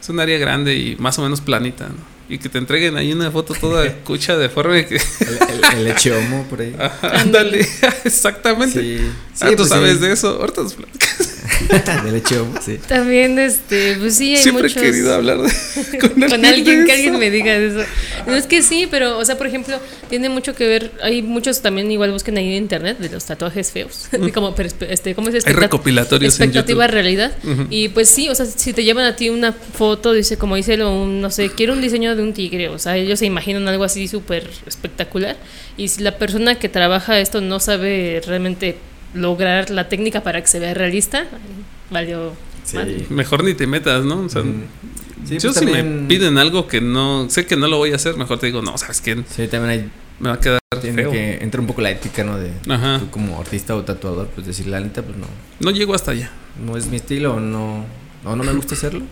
Es 0.00 0.08
un 0.10 0.20
área 0.20 0.38
grande 0.38 0.76
y 0.76 0.94
más 0.96 1.18
o 1.18 1.22
menos 1.22 1.40
planita, 1.40 1.88
¿no? 1.88 1.94
Y 2.28 2.38
que 2.38 2.48
te 2.48 2.58
entreguen 2.58 2.96
ahí 2.96 3.12
una 3.12 3.30
foto 3.30 3.54
toda 3.54 3.92
cucha 4.04 4.36
deforme 4.36 4.86
que... 4.86 4.96
El, 4.96 5.78
el, 5.78 5.86
el 5.86 6.44
por 6.48 6.60
ahí. 6.60 6.76
Ándale, 7.02 7.60
exactamente. 8.04 8.80
Sí, 8.80 9.10
ah, 9.40 9.50
tú 9.50 9.56
pues 9.56 9.68
sabes 9.68 9.98
sí. 9.98 10.04
de 10.04 10.12
eso. 10.12 10.40
Ahorita 10.40 10.62
nos 10.62 10.74
platicas. 10.74 11.35
Del 12.04 12.14
echeomo, 12.16 12.54
sí. 12.64 12.78
También, 12.88 13.38
este, 13.38 13.96
pues 13.98 14.16
sí, 14.16 14.36
hay 14.36 14.42
Siempre 14.42 14.64
muchos... 14.64 14.76
he 14.82 14.86
querido 14.86 15.14
hablar 15.14 15.38
de- 15.38 15.98
con, 15.98 16.10
con 16.28 16.40
de 16.42 16.48
alguien, 16.48 16.84
que 16.86 16.92
alguien 16.92 17.18
me 17.18 17.30
diga 17.30 17.54
eso. 17.54 17.80
No, 18.26 18.34
es 18.34 18.46
que 18.46 18.62
sí, 18.62 18.88
pero, 18.90 19.18
o 19.18 19.24
sea, 19.24 19.36
por 19.38 19.46
ejemplo, 19.46 19.78
tiene 20.08 20.28
mucho 20.28 20.54
que 20.54 20.66
ver, 20.66 20.92
hay 21.02 21.22
muchos 21.22 21.62
también 21.62 21.90
igual 21.90 22.12
busquen 22.12 22.36
ahí 22.38 22.48
en 22.48 22.54
internet 22.62 22.98
de 22.98 23.08
los 23.10 23.24
tatuajes 23.24 23.70
feos, 23.72 24.08
como, 24.34 24.54
este, 24.88 25.14
¿cómo 25.14 25.30
se 25.30 25.38
Hay 25.44 25.52
recopilatorios 25.54 26.38
en 26.40 26.44
expectativa 26.44 26.86
realidad. 26.86 27.32
Y 27.70 27.88
pues 27.88 28.08
sí, 28.08 28.28
o 28.28 28.34
sea, 28.34 28.46
si 28.46 28.72
te 28.72 28.84
llevan 28.84 29.04
a 29.06 29.16
ti 29.16 29.28
una 29.28 29.52
foto, 29.52 30.12
dice, 30.12 30.36
como 30.36 30.56
dice, 30.56 30.76
lo- 30.76 30.92
un, 31.02 31.20
no 31.20 31.30
sé, 31.30 31.50
quiero 31.50 31.72
un 31.72 31.80
diseño 31.80 32.16
de 32.16 32.22
un 32.22 32.32
tigre, 32.32 32.68
o 32.68 32.78
sea, 32.78 32.96
ellos 32.96 33.18
se 33.18 33.26
imaginan 33.26 33.66
algo 33.68 33.84
así 33.84 34.08
súper 34.08 34.48
espectacular. 34.66 35.36
Y 35.76 35.88
si 35.88 36.02
la 36.02 36.16
persona 36.18 36.58
que 36.58 36.68
trabaja 36.68 37.18
esto 37.20 37.40
no 37.40 37.60
sabe 37.60 38.22
realmente 38.26 38.76
lograr 39.16 39.70
la 39.70 39.88
técnica 39.88 40.22
para 40.22 40.40
que 40.40 40.46
se 40.48 40.58
vea 40.60 40.74
realista, 40.74 41.26
valió 41.90 42.32
Sí. 42.64 42.76
mal. 42.76 43.06
Mejor 43.10 43.44
ni 43.44 43.54
te 43.54 43.66
metas, 43.66 44.04
¿no? 44.04 44.20
O 44.20 44.28
sea. 44.28 44.42
Sí, 45.24 45.38
yo 45.38 45.52
pues 45.52 45.56
si 45.56 45.66
me 45.66 45.82
piden 46.08 46.38
algo 46.38 46.68
que 46.68 46.80
no, 46.80 47.28
sé 47.30 47.46
que 47.46 47.56
no 47.56 47.66
lo 47.68 47.78
voy 47.78 47.92
a 47.92 47.96
hacer, 47.96 48.16
mejor 48.16 48.38
te 48.38 48.46
digo, 48.46 48.62
no, 48.62 48.76
¿sabes 48.78 49.00
qué? 49.00 49.16
Sí, 49.28 49.48
también 49.48 49.70
hay, 49.70 49.90
Me 50.20 50.28
va 50.28 50.34
a 50.36 50.40
quedar 50.40 50.58
tiene 50.80 51.02
feo. 51.02 51.10
que 51.10 51.34
entrar 51.42 51.60
un 51.60 51.66
poco 51.66 51.80
la 51.80 51.90
ética, 51.90 52.22
¿no? 52.22 52.38
De 52.38 52.50
Ajá. 52.68 52.98
tú 53.00 53.10
como 53.10 53.40
artista 53.40 53.74
o 53.74 53.82
tatuador, 53.82 54.28
pues 54.28 54.46
decir 54.46 54.66
la 54.68 54.78
neta, 54.80 55.02
pues 55.02 55.16
no, 55.16 55.26
No 55.60 55.70
llego 55.70 55.94
hasta 55.94 56.12
allá. 56.12 56.30
no 56.64 56.76
es 56.76 56.86
mi 56.86 56.96
estilo 56.96 57.34
o 57.34 57.40
no, 57.40 57.84
o 58.24 58.36
no 58.36 58.44
me 58.44 58.52
gusta 58.52 58.74
hacerlo. 58.74 59.02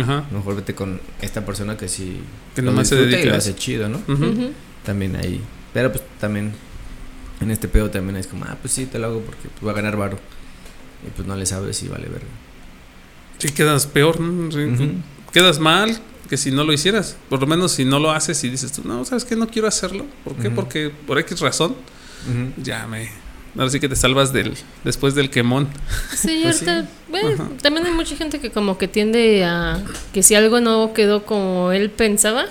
Ajá. 0.00 0.24
Mejor 0.30 0.56
vete 0.56 0.74
con 0.74 1.00
esta 1.20 1.44
persona 1.44 1.76
que 1.76 1.86
sí 1.88 2.18
Que 2.54 2.62
nomás 2.62 2.88
se 2.88 2.94
disfruta 2.96 3.10
y 3.10 3.14
dedica 3.16 3.30
a 3.30 3.32
lo 3.34 3.38
hace 3.38 3.54
chido, 3.54 3.88
¿no? 3.88 3.98
También 4.84 5.16
ahí. 5.16 5.40
Pero 5.74 5.92
pues 5.92 6.02
también 6.18 6.52
en 7.42 7.50
este 7.50 7.68
pedo 7.68 7.90
también 7.90 8.16
es 8.16 8.26
como, 8.26 8.44
ah, 8.44 8.56
pues 8.60 8.72
sí, 8.72 8.86
te 8.86 8.98
lo 8.98 9.06
hago 9.06 9.20
porque 9.20 9.48
pues, 9.48 9.66
va 9.66 9.72
a 9.72 9.74
ganar 9.74 9.96
varo. 9.96 10.18
Y 11.06 11.10
pues 11.10 11.26
no 11.26 11.34
le 11.36 11.46
sabes 11.46 11.82
y 11.82 11.88
vale 11.88 12.04
verga. 12.08 12.26
Sí, 13.38 13.48
quedas 13.50 13.86
peor, 13.86 14.20
¿no? 14.20 14.50
Sí, 14.52 14.64
Ujú. 14.64 14.92
Quedas 15.32 15.58
mal 15.58 15.98
que 16.28 16.36
si 16.36 16.50
no 16.50 16.64
lo 16.64 16.72
hicieras. 16.72 17.16
Por 17.28 17.40
lo 17.40 17.46
menos 17.46 17.72
si 17.72 17.84
no 17.84 17.98
lo 17.98 18.10
haces 18.10 18.42
y 18.44 18.50
dices 18.50 18.72
tú, 18.72 18.82
no, 18.84 19.04
¿sabes 19.04 19.24
qué? 19.24 19.34
No 19.36 19.48
quiero 19.48 19.66
hacerlo. 19.68 20.06
¿Por 20.24 20.36
qué? 20.36 20.48
Ujú. 20.48 20.56
Porque 20.56 20.92
por 21.06 21.18
X 21.18 21.40
razón, 21.40 21.72
Ujú. 22.28 22.62
ya 22.62 22.86
me... 22.86 23.08
Ahora 23.54 23.68
sí 23.68 23.80
que 23.80 23.88
te 23.88 23.96
salvas 23.96 24.32
del 24.32 24.54
después 24.82 25.14
del 25.14 25.28
quemón. 25.28 25.68
Sí, 26.16 26.40
Pues 26.42 26.56
sí. 26.58 26.66
ahorita, 26.66 26.88
bueno, 27.10 27.50
también 27.60 27.84
hay 27.84 27.92
mucha 27.92 28.16
gente 28.16 28.40
que 28.40 28.50
como 28.50 28.78
que 28.78 28.88
tiende 28.88 29.44
a 29.44 29.82
que 30.14 30.22
si 30.22 30.34
algo 30.34 30.60
no 30.60 30.94
quedó 30.94 31.26
como 31.26 31.70
él 31.70 31.90
pensaba, 31.90 32.46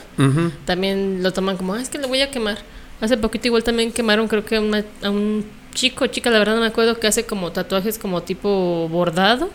también 0.66 1.24
lo 1.24 1.34
toman 1.34 1.58
como, 1.58 1.74
ah, 1.74 1.82
es 1.82 1.90
que 1.90 1.98
lo 1.98 2.08
voy 2.08 2.22
a 2.22 2.30
quemar. 2.30 2.60
Hace 3.02 3.18
poquito 3.18 3.48
igual 3.48 3.64
también 3.64 3.92
quemaron 3.92 4.28
creo 4.28 4.46
que 4.46 4.56
a, 4.56 4.62
una- 4.62 4.86
a 5.04 5.10
un 5.10 5.44
chico, 5.74 6.08
chica, 6.08 6.30
la 6.30 6.40
verdad 6.40 6.56
no 6.56 6.62
me 6.62 6.68
acuerdo, 6.68 7.00
que 7.00 7.08
hace 7.08 7.26
como 7.26 7.52
tatuajes 7.52 7.98
como 7.98 8.22
tipo 8.24 8.88
bordado. 8.90 9.50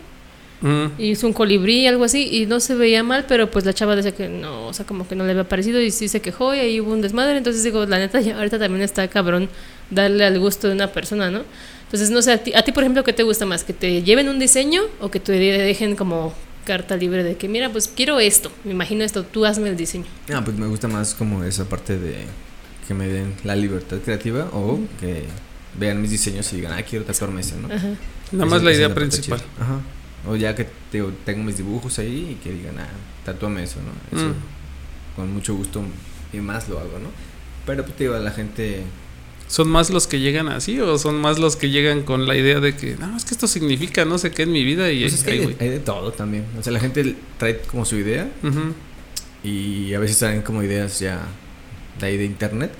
Mm. 0.61 0.85
Y 0.97 1.11
hizo 1.11 1.27
un 1.27 1.33
colibrí, 1.33 1.85
algo 1.85 2.03
así, 2.03 2.27
y 2.31 2.47
no 2.47 2.59
se 2.59 2.73
veía 2.73 3.03
mal, 3.03 3.25
pero 3.27 3.49
pues 3.51 3.63
la 3.63 3.73
chava 3.73 3.95
decía 3.95 4.11
que 4.15 4.27
no, 4.27 4.65
o 4.67 4.73
sea, 4.73 4.85
como 4.87 5.07
que 5.07 5.15
no 5.15 5.23
le 5.23 5.31
había 5.31 5.47
parecido 5.47 5.79
y 5.79 5.91
sí 5.91 6.07
se 6.07 6.19
quejó 6.19 6.55
y 6.55 6.59
ahí 6.59 6.79
hubo 6.81 6.91
un 6.91 7.01
desmadre. 7.01 7.37
Entonces 7.37 7.63
digo, 7.63 7.85
la 7.85 7.99
neta, 7.99 8.19
ya 8.21 8.37
ahorita 8.37 8.57
también 8.59 8.81
está 8.83 9.07
cabrón 9.07 9.49
darle 9.91 10.25
al 10.25 10.39
gusto 10.39 10.67
de 10.67 10.73
una 10.73 10.87
persona, 10.91 11.29
¿no? 11.29 11.43
Entonces, 11.83 12.09
no 12.09 12.21
sé, 12.21 12.31
a 12.33 12.37
ti, 12.43 12.53
a 12.53 12.63
ti 12.63 12.71
por 12.73 12.83
ejemplo, 12.83 13.03
¿qué 13.03 13.13
te 13.13 13.23
gusta 13.23 13.45
más? 13.45 13.63
¿Que 13.63 13.71
te 13.71 14.01
lleven 14.03 14.27
un 14.27 14.39
diseño 14.39 14.81
o 14.99 15.09
que 15.11 15.19
te 15.21 15.31
dejen 15.31 15.95
como 15.95 16.33
carta 16.65 16.97
libre 16.97 17.23
de 17.23 17.35
que, 17.37 17.47
mira, 17.47 17.69
pues 17.71 17.87
quiero 17.87 18.19
esto, 18.19 18.51
me 18.65 18.71
imagino 18.71 19.05
esto, 19.05 19.23
tú 19.23 19.45
hazme 19.45 19.69
el 19.69 19.77
diseño? 19.77 20.03
Ah, 20.33 20.41
pues 20.43 20.57
me 20.57 20.67
gusta 20.67 20.87
más 20.89 21.13
como 21.13 21.43
esa 21.45 21.69
parte 21.69 21.97
de 21.97 22.25
que 22.87 22.93
me 22.93 23.07
den 23.07 23.33
la 23.43 23.55
libertad 23.55 23.97
creativa 24.03 24.45
o 24.53 24.79
que 24.99 25.23
vean 25.79 26.01
mis 26.01 26.11
diseños 26.11 26.51
y 26.53 26.57
digan, 26.57 26.73
ah, 26.73 26.81
quiero 26.83 27.05
tatuarme 27.05 27.41
ese, 27.41 27.55
¿no? 27.57 27.73
Ajá. 27.73 27.89
Nada 28.31 28.45
más 28.45 28.63
la 28.63 28.71
idea 28.73 28.93
principal. 28.93 29.41
Ajá. 29.59 29.79
O 30.29 30.35
ya 30.35 30.55
que 30.55 30.65
te- 30.91 31.03
tengo 31.25 31.43
mis 31.43 31.57
dibujos 31.57 31.99
ahí 31.99 32.31
y 32.31 32.43
que 32.43 32.51
digan, 32.51 32.79
ah, 32.79 32.87
tatúame 33.25 33.63
eso, 33.63 33.77
¿no? 33.81 34.17
Eso, 34.17 34.29
Mm. 34.29 35.15
con 35.15 35.33
mucho 35.33 35.55
gusto 35.55 35.81
y 36.33 36.37
más 36.37 36.67
lo 36.69 36.79
hago, 36.79 36.99
¿no? 36.99 37.09
Pero 37.65 37.83
pues 37.83 37.95
te 37.97 38.05
digo, 38.05 38.17
la 38.17 38.31
gente 38.31 38.83
¿Son 39.49 39.69
más 39.69 39.89
los 39.89 40.07
que 40.07 40.19
llegan 40.19 40.49
así 40.49 40.77
o 40.81 40.97
son 40.97 41.15
más 41.21 41.39
los 41.39 41.55
que 41.55 41.69
llegan 41.69 42.03
con 42.03 42.27
la 42.27 42.35
idea 42.35 42.59
de 42.59 42.75
que, 42.75 42.97
no, 42.97 43.15
es 43.15 43.23
que 43.23 43.33
esto 43.33 43.47
significa 43.47 44.03
no 44.03 44.17
sé 44.17 44.31
qué 44.31 44.43
en 44.43 44.51
mi 44.51 44.65
vida 44.65 44.91
y 44.91 45.01
Pues 45.03 45.13
es 45.13 45.23
que 45.23 45.31
hay, 45.31 45.39
voy"? 45.45 45.53
de, 45.53 45.63
hay 45.63 45.69
de 45.71 45.79
todo 45.79 46.11
también. 46.11 46.43
O 46.59 46.63
sea, 46.63 46.73
la 46.73 46.81
gente 46.81 47.15
trae 47.37 47.59
como 47.61 47.85
su 47.85 47.95
idea 47.95 48.27
y 49.43 49.93
a 49.93 49.99
veces 49.99 50.19
traen 50.19 50.41
como 50.41 50.63
ideas 50.63 50.99
ya 50.99 51.21
de 51.99 52.07
ahí 52.07 52.17
de 52.17 52.25
internet. 52.25 52.71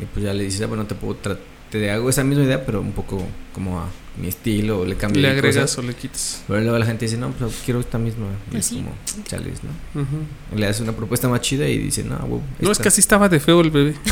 Y 0.00 0.04
pues 0.06 0.24
ya 0.24 0.32
le 0.34 0.44
dices, 0.44 0.62
ah, 0.62 0.66
bueno, 0.66 0.86
te 0.86 0.94
puedo 0.94 1.20
tra- 1.22 1.38
te 1.70 1.90
hago 1.90 2.08
esa 2.10 2.24
misma 2.24 2.44
idea, 2.44 2.64
pero 2.66 2.80
un 2.80 2.92
poco 2.92 3.24
como 3.54 3.78
a 3.80 3.86
mi 4.20 4.26
estilo, 4.28 4.80
o 4.80 4.84
le 4.84 4.96
cambio 4.96 5.22
Le 5.22 5.28
agregas 5.30 5.62
cosas. 5.64 5.78
o 5.78 5.82
le 5.82 5.94
quitas. 5.94 6.42
Pero 6.48 6.60
luego 6.62 6.78
la 6.78 6.84
gente 6.86 7.04
dice, 7.04 7.16
no, 7.16 7.30
pues 7.30 7.60
quiero 7.64 7.78
esta 7.80 7.96
misma. 7.98 8.26
Y 8.50 8.56
es 8.56 8.70
como, 8.70 8.92
chales, 9.24 9.60
¿no? 9.62 10.56
Le 10.58 10.66
das 10.66 10.80
una 10.80 10.92
propuesta 10.92 11.28
más 11.28 11.40
chida 11.42 11.68
y 11.68 11.78
dice, 11.78 12.02
no, 12.02 12.16
huevo. 12.16 12.42
No, 12.60 12.66
es 12.70 12.72
esta". 12.72 12.82
que 12.82 12.88
así 12.88 13.00
estaba 13.00 13.28
de 13.28 13.38
feo 13.40 13.60
el 13.60 13.70
bebé. 13.70 13.94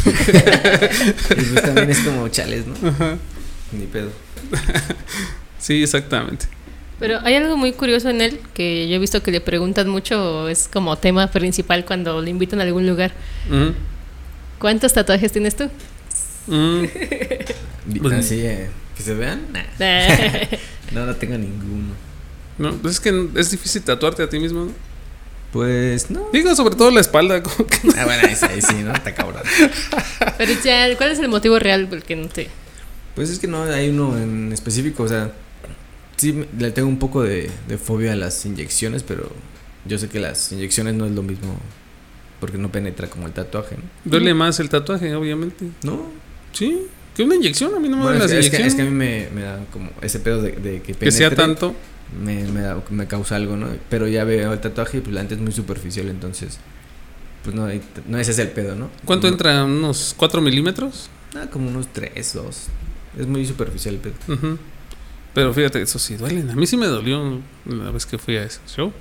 Y 1.31 1.43
pues 1.43 1.63
también 1.63 1.91
es 1.91 1.99
como 2.01 2.29
chales, 2.29 2.65
¿no? 2.67 2.89
Ajá. 2.89 3.17
Ni 3.73 3.87
pedo. 3.87 4.11
Sí, 5.59 5.83
exactamente. 5.83 6.47
Pero 7.01 7.19
hay 7.25 7.35
algo 7.35 7.57
muy 7.57 7.73
curioso 7.73 8.09
en 8.11 8.21
él 8.21 8.41
que 8.55 8.89
yo 8.89 8.95
he 8.95 8.99
visto 9.01 9.23
que 9.25 9.33
le 9.33 9.41
preguntan 9.41 9.89
mucho, 9.89 10.49
es 10.49 10.69
como 10.73 10.97
tema 10.97 11.27
principal 11.29 11.85
cuando 11.85 12.23
le 12.23 12.31
invitan 12.31 12.61
a 12.61 12.63
algún 12.63 12.87
lugar. 12.87 13.13
Ujú. 13.49 13.75
¿Cuántos 14.59 14.93
tatuajes 14.93 15.33
tienes 15.33 15.57
tú? 15.57 15.71
Mm, 16.47 16.85
Pues- 18.03 18.15
Así, 18.15 18.41
eh, 18.41 18.69
que 18.97 19.03
se 19.03 19.15
vean. 19.15 19.47
Nah. 19.53 19.63
No, 20.93 21.05
no 21.05 21.15
tengo 21.17 21.37
ninguno. 21.37 21.93
no, 22.57 22.73
pues 22.77 22.95
es 22.95 23.01
que 23.01 23.29
es 23.37 23.51
difícil 23.51 23.83
tatuarte 23.83 24.23
a 24.23 24.29
ti 24.29 24.39
mismo. 24.39 24.65
¿no? 24.67 24.73
Pues 25.53 26.11
no. 26.11 26.29
Digo, 26.33 26.55
sobre 26.55 26.77
todo 26.77 26.91
la 26.91 27.01
espalda. 27.01 27.43
Ah, 27.99 28.05
bueno, 28.07 28.23
ahí 28.27 28.35
sí, 28.35 28.47
ahí 28.49 28.63
sí, 28.63 28.75
¿no? 28.83 28.93
Está 28.95 29.15
cabrón. 29.15 29.43
Pero 30.39 30.53
ya, 30.65 30.97
¿cuál 30.97 31.11
es 31.11 31.19
el 31.19 31.29
motivo 31.29 31.59
real 31.59 31.87
por 31.89 31.99
el 31.99 32.05
que 32.05 32.17
no 32.17 32.29
te...? 32.29 32.49
Pues 33.15 33.29
es 33.31 33.39
que 33.39 33.47
no 33.49 33.63
hay 33.65 33.89
uno 33.91 34.17
en 34.17 34.53
específico, 34.53 35.03
o 35.03 35.09
sea, 35.09 35.33
sí 36.17 36.45
le 36.59 36.71
tengo 36.71 36.89
un 36.89 36.99
poco 36.99 37.23
de, 37.23 37.51
de 37.67 37.77
fobia 37.79 38.13
a 38.13 38.17
las 38.17 38.45
inyecciones, 38.47 39.03
pero 39.03 39.31
yo 39.85 39.99
sé 39.99 40.09
que 40.09 40.21
las 40.21 40.53
inyecciones 40.53 40.95
no 40.95 41.05
es 41.07 41.13
lo 41.13 41.23
mismo 41.23 41.59
porque 42.41 42.59
no 42.59 42.71
penetra 42.71 43.09
como 43.09 43.27
el 43.27 43.33
tatuaje, 43.33 43.77
¿no? 43.77 43.83
Duele 44.05 44.35
más 44.35 44.61
el 44.61 44.69
tatuaje, 44.69 45.15
obviamente. 45.15 45.67
No, 45.83 46.07
Sí, 46.53 46.87
que 47.15 47.23
una 47.25 47.35
inyección. 47.35 47.75
A 47.75 47.79
mí 47.81 47.89
no 47.89 47.97
me 47.97 48.03
Bueno, 48.05 48.19
duelen 48.21 48.23
es, 48.23 48.31
las 48.31 48.31
que, 48.33 48.39
es, 48.39 48.51
que, 48.51 48.57
inyecciones. 48.57 48.73
es 48.73 48.77
que 48.77 48.83
a 48.83 48.85
mí 48.85 48.91
me, 48.91 49.29
me 49.35 49.43
da 49.43 49.65
como 49.73 49.91
ese 50.03 50.21
pedo 50.21 50.41
de, 50.43 50.53
de 50.53 50.83
que 50.83 50.95
que 50.95 51.11
sea 51.13 51.31
penetre, 51.31 51.37
tanto. 51.55 51.75
Me, 52.25 52.45
me, 52.51 52.61
da- 52.63 52.83
me 52.91 53.07
causa 53.07 53.37
algo, 53.37 53.57
¿no? 53.57 53.69
Pero 53.91 54.09
ya 54.09 54.25
veo 54.25 54.53
el 54.53 54.61
tatuaje 54.61 54.99
y 54.99 55.01
pues 55.01 55.15
la 55.15 55.23
es 55.23 55.39
muy 55.39 55.53
superficial, 55.53 56.09
entonces, 56.09 56.59
pues 57.45 57.55
no, 57.55 57.67
no 58.07 58.19
ese 58.19 58.31
es 58.31 58.39
el 58.39 58.49
pedo, 58.49 58.75
¿no? 58.77 58.91
¿Cuánto 59.05 59.29
entra? 59.29 59.65
¿Unos 59.65 60.15
4 60.17 60.41
milímetros? 60.41 61.11
Ah, 61.37 61.47
como 61.51 61.69
unos 61.69 61.89
3, 61.93 62.33
2. 62.35 62.67
Es 63.21 63.27
muy 63.27 63.45
superficial 63.45 63.97
el 63.97 64.01
pedo. 64.01 64.59
Pero 65.35 65.53
fíjate, 65.53 65.83
eso 65.83 65.99
sí 65.99 66.17
duelen. 66.17 66.51
A 66.51 66.55
mí 66.57 66.67
sí 66.67 66.77
me 66.77 66.87
dolió 66.87 67.41
la 67.67 67.91
vez 67.91 68.07
que 68.07 68.17
fui 68.19 68.37
a 68.37 68.45
ese 68.45 68.61
show. 68.67 68.93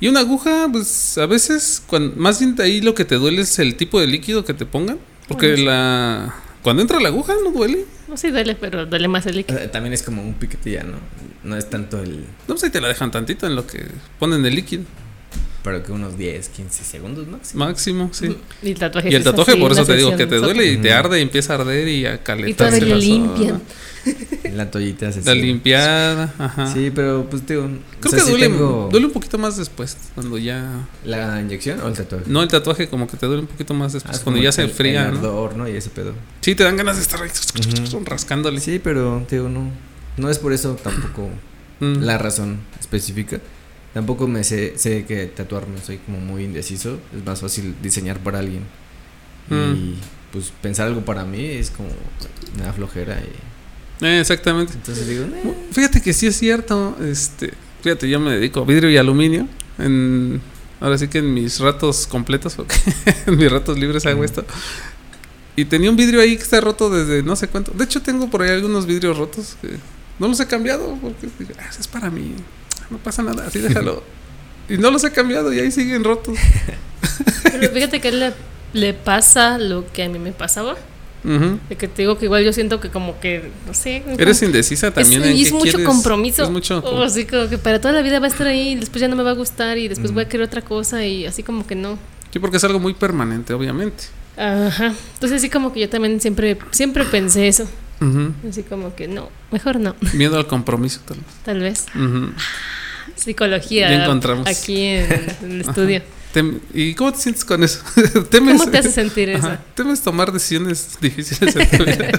Y 0.00 0.08
una 0.08 0.20
aguja, 0.20 0.68
pues 0.70 1.16
a 1.18 1.26
veces, 1.26 1.82
cuan- 1.86 2.12
más 2.16 2.38
bien 2.38 2.54
de 2.54 2.62
ahí 2.64 2.80
lo 2.80 2.94
que 2.94 3.04
te 3.04 3.14
duele 3.16 3.42
es 3.42 3.58
el 3.58 3.76
tipo 3.76 3.98
de 4.00 4.06
líquido 4.06 4.44
que 4.44 4.52
te 4.54 4.66
pongan. 4.66 4.98
Porque 5.28 5.52
Bueno, 5.54 5.64
la 5.70 6.34
cuando 6.62 6.82
entra 6.82 7.00
la 7.00 7.08
aguja 7.08 7.34
no 7.44 7.50
duele. 7.52 7.84
No, 8.08 8.16
sí 8.16 8.30
duele, 8.30 8.54
pero 8.56 8.86
duele 8.86 9.08
más 9.08 9.24
el 9.26 9.34
O 9.34 9.36
líquido. 9.38 9.58
sea, 9.58 9.70
también 9.70 9.92
es 9.92 10.02
como 10.02 10.22
un 10.22 10.34
piquete 10.34 10.72
ya, 10.72 10.82
¿no? 10.82 10.98
No 11.44 11.56
es 11.56 11.70
tanto 11.70 12.00
el... 12.00 12.20
No, 12.48 12.54
pues 12.54 12.64
ahí 12.64 12.70
te 12.70 12.80
la 12.80 12.88
dejan 12.88 13.10
tantito 13.10 13.46
en 13.46 13.54
lo 13.54 13.66
que 13.66 13.84
ponen 14.18 14.44
el 14.44 14.54
líquido. 14.54 14.82
Pero 15.66 15.82
que 15.82 15.90
unos 15.90 16.16
10, 16.16 16.48
15 16.50 16.84
segundos 16.84 17.26
máximo. 17.26 17.64
Máximo, 17.64 18.10
sí. 18.12 18.36
Y 18.62 18.68
el 18.70 18.78
tatuaje, 18.78 19.10
Y 19.10 19.16
el 19.16 19.24
tatuaje, 19.24 19.50
así, 19.50 19.60
por 19.60 19.72
eso 19.72 19.84
te 19.84 19.96
digo 19.96 20.16
que 20.16 20.26
te 20.28 20.36
duele 20.36 20.64
y 20.64 20.76
te 20.76 20.92
arde 20.92 21.18
y 21.18 21.22
empieza 21.22 21.54
a 21.54 21.56
arder 21.56 21.88
y 21.88 22.06
a 22.06 22.14
Y 22.14 22.18
calentarse. 22.18 22.78
todavía 22.78 22.94
la 22.94 23.00
le 23.00 23.04
limpian. 23.04 23.62
La 24.54 24.70
toallita 24.70 25.10
se 25.10 25.22
zona. 25.24 25.34
La 25.34 25.40
limpiada, 25.40 26.32
ajá. 26.38 26.72
Sí, 26.72 26.92
pero 26.94 27.26
pues 27.28 27.44
digo... 27.44 27.62
Creo 27.98 28.06
o 28.06 28.08
sea, 28.10 28.18
que 28.20 28.24
sí 28.26 28.30
duele, 28.30 28.46
tengo 28.48 28.88
duele 28.92 29.06
un 29.06 29.12
poquito 29.12 29.38
más 29.38 29.56
después, 29.56 29.96
cuando 30.14 30.38
ya... 30.38 30.86
¿La 31.04 31.40
inyección 31.40 31.80
o 31.80 31.88
el 31.88 31.94
tatuaje? 31.94 32.24
No, 32.28 32.42
el 32.42 32.48
tatuaje 32.48 32.88
como 32.88 33.08
que 33.08 33.16
te 33.16 33.26
duele 33.26 33.42
un 33.42 33.48
poquito 33.48 33.74
más 33.74 33.90
Ah, 33.90 33.94
después, 33.94 34.16
es 34.18 34.22
cuando 34.22 34.40
ya 34.40 34.50
el- 34.50 34.52
se 34.54 34.62
el 34.62 34.70
enfría, 34.70 35.02
¿no? 35.10 35.16
ardor, 35.18 35.56
¿no? 35.56 35.68
Y 35.68 35.72
ese 35.72 35.90
pedo. 35.90 36.12
Sí, 36.42 36.54
te 36.54 36.62
dan 36.62 36.76
ganas 36.76 36.94
de 36.94 37.02
estar 37.02 37.20
ahí 37.20 37.28
Ujú. 37.90 38.04
rascándole. 38.04 38.60
Sí, 38.60 38.78
pero 38.78 39.26
digo, 39.28 39.48
no. 39.48 39.68
No 40.16 40.30
es 40.30 40.38
por 40.38 40.52
eso 40.52 40.76
tampoco 40.80 41.28
Mm. 41.80 42.02
la 42.04 42.16
razón 42.16 42.60
específica. 42.78 43.40
Tampoco 43.96 44.26
me 44.28 44.44
sé, 44.44 44.74
sé 44.76 45.06
que 45.06 45.24
tatuarme 45.24 45.78
soy 45.80 45.96
como 45.96 46.20
muy 46.20 46.44
indeciso. 46.44 46.98
Es 47.16 47.24
más 47.24 47.40
fácil 47.40 47.74
diseñar 47.82 48.18
para 48.18 48.40
alguien. 48.40 48.60
Y 49.50 49.54
Mm. 49.54 49.94
pues 50.32 50.52
pensar 50.60 50.86
algo 50.88 51.00
para 51.02 51.24
mí 51.24 51.42
es 51.42 51.70
como 51.70 51.88
da 52.62 52.74
flojera. 52.74 53.18
Y, 53.22 54.04
Eh, 54.04 54.20
exactamente. 54.20 54.74
entonces 54.74 55.08
digo, 55.08 55.24
"Eh". 55.24 55.54
Fíjate 55.72 56.02
que 56.02 56.12
sí 56.12 56.26
es 56.26 56.36
cierto. 56.36 56.94
Este, 57.02 57.54
fíjate, 57.82 58.06
yo 58.06 58.20
me 58.20 58.32
dedico 58.32 58.60
a 58.60 58.64
vidrio 58.66 58.90
y 58.90 58.98
aluminio. 58.98 59.48
En, 59.78 60.42
ahora 60.78 60.98
sí 60.98 61.08
que 61.08 61.20
en 61.20 61.32
mis 61.32 61.58
ratos 61.60 62.06
completos, 62.06 62.56
en 63.26 63.38
mis 63.38 63.50
ratos 63.50 63.78
libres 63.78 64.04
hago 64.04 64.16
Ujú. 64.16 64.24
esto. 64.24 64.44
Y 65.56 65.64
tenía 65.64 65.88
un 65.88 65.96
vidrio 65.96 66.20
ahí 66.20 66.36
que 66.36 66.42
está 66.42 66.60
roto 66.60 66.90
desde 66.90 67.22
no 67.22 67.34
sé 67.34 67.48
cuánto. 67.48 67.72
De 67.72 67.84
hecho, 67.84 68.02
tengo 68.02 68.28
por 68.28 68.42
ahí 68.42 68.50
algunos 68.50 68.84
vidrios 68.84 69.16
rotos 69.16 69.56
que 69.62 69.70
no 70.18 70.28
los 70.28 70.38
he 70.40 70.46
cambiado 70.46 70.98
porque 71.00 71.28
"Ah, 71.58 71.70
es 71.80 71.88
para 71.88 72.10
mí. 72.10 72.34
No 72.90 72.98
pasa 72.98 73.22
nada, 73.22 73.46
así 73.46 73.58
déjalo. 73.60 74.02
y 74.68 74.76
no 74.78 74.90
los 74.90 75.04
he 75.04 75.12
cambiado 75.12 75.52
y 75.52 75.60
ahí 75.60 75.70
siguen 75.70 76.04
rotos. 76.04 76.36
Pero 77.52 77.70
fíjate 77.70 78.00
que 78.00 78.08
a 78.08 78.10
él 78.10 78.20
le, 78.20 78.32
le 78.72 78.94
pasa 78.94 79.58
lo 79.58 79.90
que 79.92 80.02
a 80.04 80.08
mí 80.08 80.18
me 80.18 80.32
pasaba. 80.32 80.76
De 81.24 81.74
que 81.74 81.88
te 81.88 82.02
digo 82.02 82.16
que 82.18 82.26
igual 82.26 82.44
yo 82.44 82.52
siento 82.52 82.78
que 82.78 82.88
como 82.88 83.18
que, 83.18 83.50
no 83.66 83.74
sé. 83.74 84.04
Eres 84.16 84.42
indecisa 84.42 84.88
es, 84.88 84.94
también. 84.94 85.24
en 85.24 85.32
y 85.32 85.38
qué 85.38 85.42
es 85.48 85.52
mucho 85.52 85.64
quieres. 85.64 85.86
compromiso. 85.86 86.44
Es 86.44 86.50
mucho. 86.50 86.78
Oh, 86.84 87.02
así 87.02 87.24
como 87.24 87.48
que 87.48 87.58
para 87.58 87.80
toda 87.80 87.92
la 87.94 88.02
vida 88.02 88.20
va 88.20 88.26
a 88.26 88.28
estar 88.28 88.46
ahí, 88.46 88.70
y 88.70 88.74
después 88.76 89.00
ya 89.00 89.08
no 89.08 89.16
me 89.16 89.24
va 89.24 89.30
a 89.30 89.34
gustar 89.34 89.76
y 89.76 89.88
después 89.88 90.12
voy 90.12 90.22
a 90.22 90.28
querer 90.28 90.46
otra 90.46 90.62
cosa 90.62 91.04
y 91.04 91.26
así 91.26 91.42
como 91.42 91.66
que 91.66 91.74
no. 91.74 91.98
Sí, 92.32 92.38
porque 92.38 92.58
es 92.58 92.64
algo 92.64 92.78
muy 92.78 92.94
permanente, 92.94 93.52
obviamente. 93.54 94.04
Ajá. 94.36 94.94
Entonces 95.14 95.38
así 95.38 95.50
como 95.50 95.72
que 95.72 95.80
yo 95.80 95.88
también 95.88 96.20
siempre 96.20 96.58
siempre 96.70 97.04
pensé 97.04 97.48
eso. 97.48 97.66
Así 98.48 98.62
como 98.62 98.94
que 98.94 99.08
no, 99.08 99.30
mejor 99.50 99.80
no, 99.80 99.94
Miedo 100.12 100.36
al 100.38 100.46
compromiso, 100.46 101.00
tal 101.06 101.16
vez. 101.18 101.26
tal 101.44 101.60
vez. 101.60 101.86
Ujú. 101.94 102.30
Psicología. 103.14 103.90
Ya 103.90 104.04
encontramos. 104.04 104.46
Aquí 104.46 104.80
en, 104.82 105.12
en 105.42 105.50
el 105.52 105.60
estudio. 105.62 106.02
¿Y 106.74 106.92
cómo 106.94 107.12
te 107.14 107.18
sientes 107.20 107.46
con 107.46 107.64
eso? 107.64 107.80
¿Temes, 108.30 108.58
¿Cómo 108.60 108.70
te 108.70 108.76
hace 108.78 108.90
sentir 108.90 109.30
eso? 109.30 109.46
Ajá. 109.46 109.60
¿Temes 109.74 110.02
tomar 110.02 110.30
decisiones 110.32 110.98
difíciles 111.00 111.56
en 111.56 111.70
tu 111.70 111.84
vida? 111.84 112.10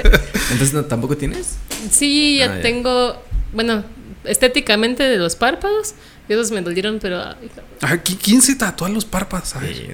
Entonces, 0.51 0.73
¿no, 0.73 0.85
¿tampoco 0.85 1.15
tienes? 1.15 1.57
Sí, 1.91 2.37
ya 2.39 2.45
Ah, 2.45 2.55
ya. 2.55 2.61
tengo, 2.63 3.21
bueno, 3.53 3.83
estéticamente 4.23 5.03
de 5.03 5.17
los 5.17 5.35
párpados, 5.35 5.93
y 6.27 6.33
esos 6.33 6.49
me 6.49 6.61
dolieron, 6.61 6.97
pero 6.99 7.21
ay, 7.21 7.49
Ah, 7.81 7.95
¿qui- 8.03 8.17
¿Quién 8.19 8.41
se 8.41 8.55
tatúa 8.55 8.89
los 8.89 9.05
párpados? 9.05 9.55
Ay, 9.55 9.87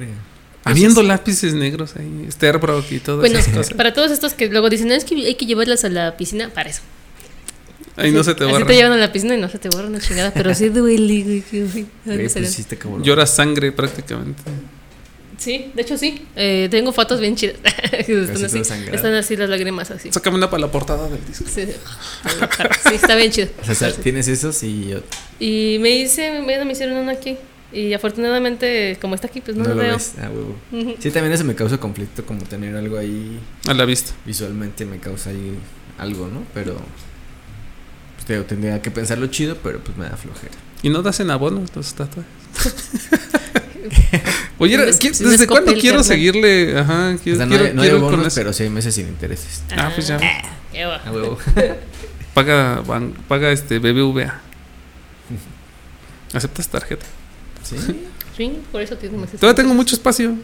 Habiendo 0.63 1.03
lápices 1.03 1.53
negros 1.53 1.95
ahí, 1.97 2.27
Sterbrook 2.31 2.85
y 2.91 2.99
todas 2.99 3.19
bueno, 3.19 3.39
esas 3.39 3.53
cosas. 3.53 3.73
para 3.73 3.93
todos 3.93 4.11
estos 4.11 4.33
que 4.33 4.47
luego 4.49 4.69
dicen, 4.69 4.87
"No, 4.87 4.93
es 4.93 5.03
que 5.05 5.15
hay 5.15 5.35
que 5.35 5.45
llevarlas 5.45 5.83
a 5.83 5.89
la 5.89 6.15
piscina, 6.17 6.49
para 6.49 6.69
eso. 6.69 6.81
Ahí 7.95 8.11
no 8.11 8.23
se 8.23 8.33
te 8.33 8.43
Así 8.43 8.51
borra. 8.53 8.65
te 8.65 8.75
llevan 8.75 8.93
a 8.93 8.97
la 8.97 9.11
piscina 9.11 9.35
y 9.35 9.41
no 9.41 9.49
se 9.49 9.59
te 9.59 9.69
borra 9.69 9.87
una 9.87 9.99
chingada, 9.99 10.31
pero 10.33 10.53
sí 10.55 10.69
duele, 10.69 11.43
güey. 11.43 11.43
pues. 12.05 13.03
Llora 13.03 13.25
sangre 13.27 13.71
prácticamente. 13.71 14.41
Sí, 15.37 15.71
de 15.73 15.81
hecho 15.81 15.97
sí. 15.97 16.25
Eh, 16.35 16.69
tengo 16.71 16.93
fotos 16.93 17.19
bien 17.19 17.35
chidas. 17.35 17.57
están, 17.91 18.45
Así 18.45 18.59
así, 18.59 18.59
están 18.91 19.13
así 19.13 19.35
las 19.35 19.49
lágrimas 19.49 19.91
así. 19.91 20.11
Sácame 20.11 20.37
una 20.37 20.49
para 20.49 20.61
la 20.61 20.71
portada 20.71 21.09
del 21.09 21.19
disco. 21.25 21.43
Sí, 21.53 21.65
sí, 22.87 22.95
está 22.95 23.15
bien 23.15 23.31
chido. 23.31 23.49
O 23.69 23.73
sea, 23.73 23.91
tienes 23.91 24.27
esos 24.27 24.63
y 24.63 24.87
yo 24.87 24.99
Y 25.39 25.77
me 25.81 25.89
hice, 25.89 26.39
me, 26.41 26.63
me 26.63 26.71
hicieron 26.71 26.97
uno 26.97 27.11
aquí. 27.11 27.37
Y 27.73 27.93
afortunadamente, 27.93 28.97
como 29.01 29.15
está 29.15 29.27
aquí, 29.27 29.41
pues 29.41 29.57
no, 29.57 29.63
no, 29.63 29.69
lo 29.69 29.75
lo 29.75 29.81
veo. 29.81 29.93
ves. 29.93 30.13
Ah, 30.21 30.29
huevo. 30.29 30.55
Sí, 30.99 31.09
también 31.11 31.33
eso 31.33 31.43
me 31.43 31.55
causa 31.55 31.79
conflicto, 31.79 32.23
como 32.25 32.43
tener 32.43 32.75
algo 32.75 32.97
ahí 32.97 33.39
A 33.67 33.73
la 33.73 33.85
vista. 33.85 34.13
visualmente 34.25 34.85
me 34.85 34.99
causa 34.99 35.31
ahí 35.31 35.57
algo, 35.97 36.27
¿no? 36.27 36.43
Pero 36.53 36.75
pues, 38.15 38.27
digo, 38.27 38.43
tendría 38.43 38.81
que 38.81 38.91
pensarlo 38.91 39.25
chido, 39.27 39.57
pero 39.63 39.79
pues 39.79 39.97
me 39.97 40.05
da 40.05 40.15
flojera. 40.17 40.53
¿Y 40.83 40.89
no 40.89 41.01
das 41.01 41.19
en 41.19 41.31
abono 41.31 41.63
los 41.75 41.93
tatuajes? 41.95 42.31
Oye, 44.59 44.77
No 44.77 44.83
es- 44.83 44.97
¿quién- 44.97 45.13
no 45.19 45.25
es 45.25 45.31
¿desde 45.31 45.47
cuándo 45.47 45.73
quiero 45.73 46.03
seguirle? 46.03 46.77
Ajá, 46.77 47.15
O 47.15 47.17
quiero, 47.23 47.37
sea, 47.37 47.45
no 47.45 47.49
quiero, 47.51 47.65
hay, 47.65 47.73
no 47.73 47.81
quiero 47.81 48.01
con 48.01 48.21
eso. 48.25 48.35
pero 48.35 48.53
sí 48.53 48.63
hay 48.63 48.69
meses 48.69 48.93
sin 48.95 49.07
intereses. 49.07 49.63
Ah, 49.75 49.91
pues 49.93 50.07
ya. 50.07 50.19
qué 50.71 50.85
va. 50.85 51.01
Ah, 51.05 51.11
huevo. 51.11 51.37
Paga, 52.33 52.81
paga 53.27 53.51
este 53.51 53.79
BBVA. 53.79 54.39
¿Aceptas 56.33 56.67
tarjeta? 56.69 57.05
Sí. 57.63 57.75
Sí, 58.35 58.59
por 58.71 58.81
eso 58.81 58.95
tengo 58.97 59.17
más 59.17 59.29
Todavía 59.31 59.55
tengo 59.55 59.73
mucho 59.73 59.95
espacio. 59.95 60.35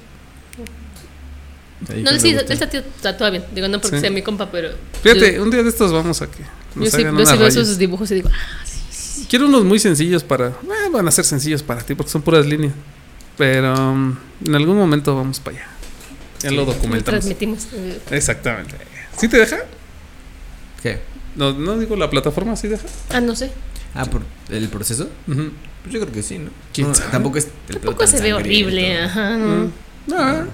Ahí 1.89 2.03
No, 2.03 2.19
sí, 2.19 2.29
él 2.29 2.45
tatúa, 2.59 2.83
tatúa 3.01 3.29
bien. 3.29 3.45
Digo, 3.55 3.67
no 3.67 3.79
porque 3.79 3.97
Sí. 3.97 4.01
sea 4.01 4.11
mi 4.11 4.21
compa, 4.21 4.51
pero. 4.51 4.69
Fíjate, 5.01 5.35
yo, 5.35 5.43
un 5.43 5.49
día 5.49 5.63
de 5.63 5.69
estos 5.69 5.91
vamos 5.91 6.21
a 6.21 6.27
que 6.29 6.43
nos 6.75 6.91
yo 6.91 6.97
sí, 6.97 7.03
yo 7.03 7.25
sí 7.25 7.37
veo 7.37 7.51
sus 7.51 7.77
dibujos 7.77 8.11
y 8.11 8.15
digo, 8.15 8.29
ah, 8.31 8.65
sí. 8.65 9.25
Quiero 9.29 9.47
unos 9.47 9.63
muy 9.63 9.79
sencillos 9.79 10.23
para... 10.23 10.47
eh, 10.49 10.89
van 10.91 11.07
a 11.07 11.11
ser 11.11 11.23
sencillos 11.25 11.63
para 11.63 11.81
ti 11.81 11.95
porque 11.95 12.11
son 12.11 12.21
puras 12.21 12.45
líneas. 12.45 12.73
Pero 13.37 13.73
um, 13.91 14.15
en 14.45 14.55
algún 14.55 14.75
momento 14.77 15.15
vamos 15.15 15.39
para 15.39 15.57
allá. 15.57 15.67
Ya 16.41 16.49
Sí. 16.49 16.55
lo 16.55 16.65
Lo 16.65 16.73
documentamos. 16.73 17.03
transmitimos. 17.21 17.67
eh, 17.73 17.99
Exactamente. 18.11 18.75
¿Sí 19.17 19.27
te 19.29 19.37
deja? 19.37 19.59
¿Qué? 20.83 20.99
No, 21.35 21.53
no 21.53 21.77
digo 21.77 21.95
la 21.95 22.09
plataforma, 22.09 22.55
¿sí 22.57 22.67
deja? 22.67 22.85
Ah, 23.11 23.21
no 23.21 23.35
sé. 23.35 23.51
Ah, 23.95 24.05
¿por 24.05 24.21
el 24.49 24.67
proceso? 24.67 25.09
Ujú. 25.27 25.51
Pues 25.89 25.93
yo 25.93 25.99
creo 26.01 26.13
que 26.13 26.23
sí, 26.23 26.37
¿no? 26.37 26.51
¿Quién 26.73 26.87
No, 26.89 26.95
sabe? 26.95 27.09
Tampoco 27.11 27.37
es 27.39 27.47
el 27.69 27.77
Tampoco 27.79 28.05
se 28.07 28.21
ve 28.21 28.33
horrible, 28.33 29.01
ajá. 29.01 29.37
No. 29.37 29.65
Mm. 29.65 29.71
Ah, 30.13 30.45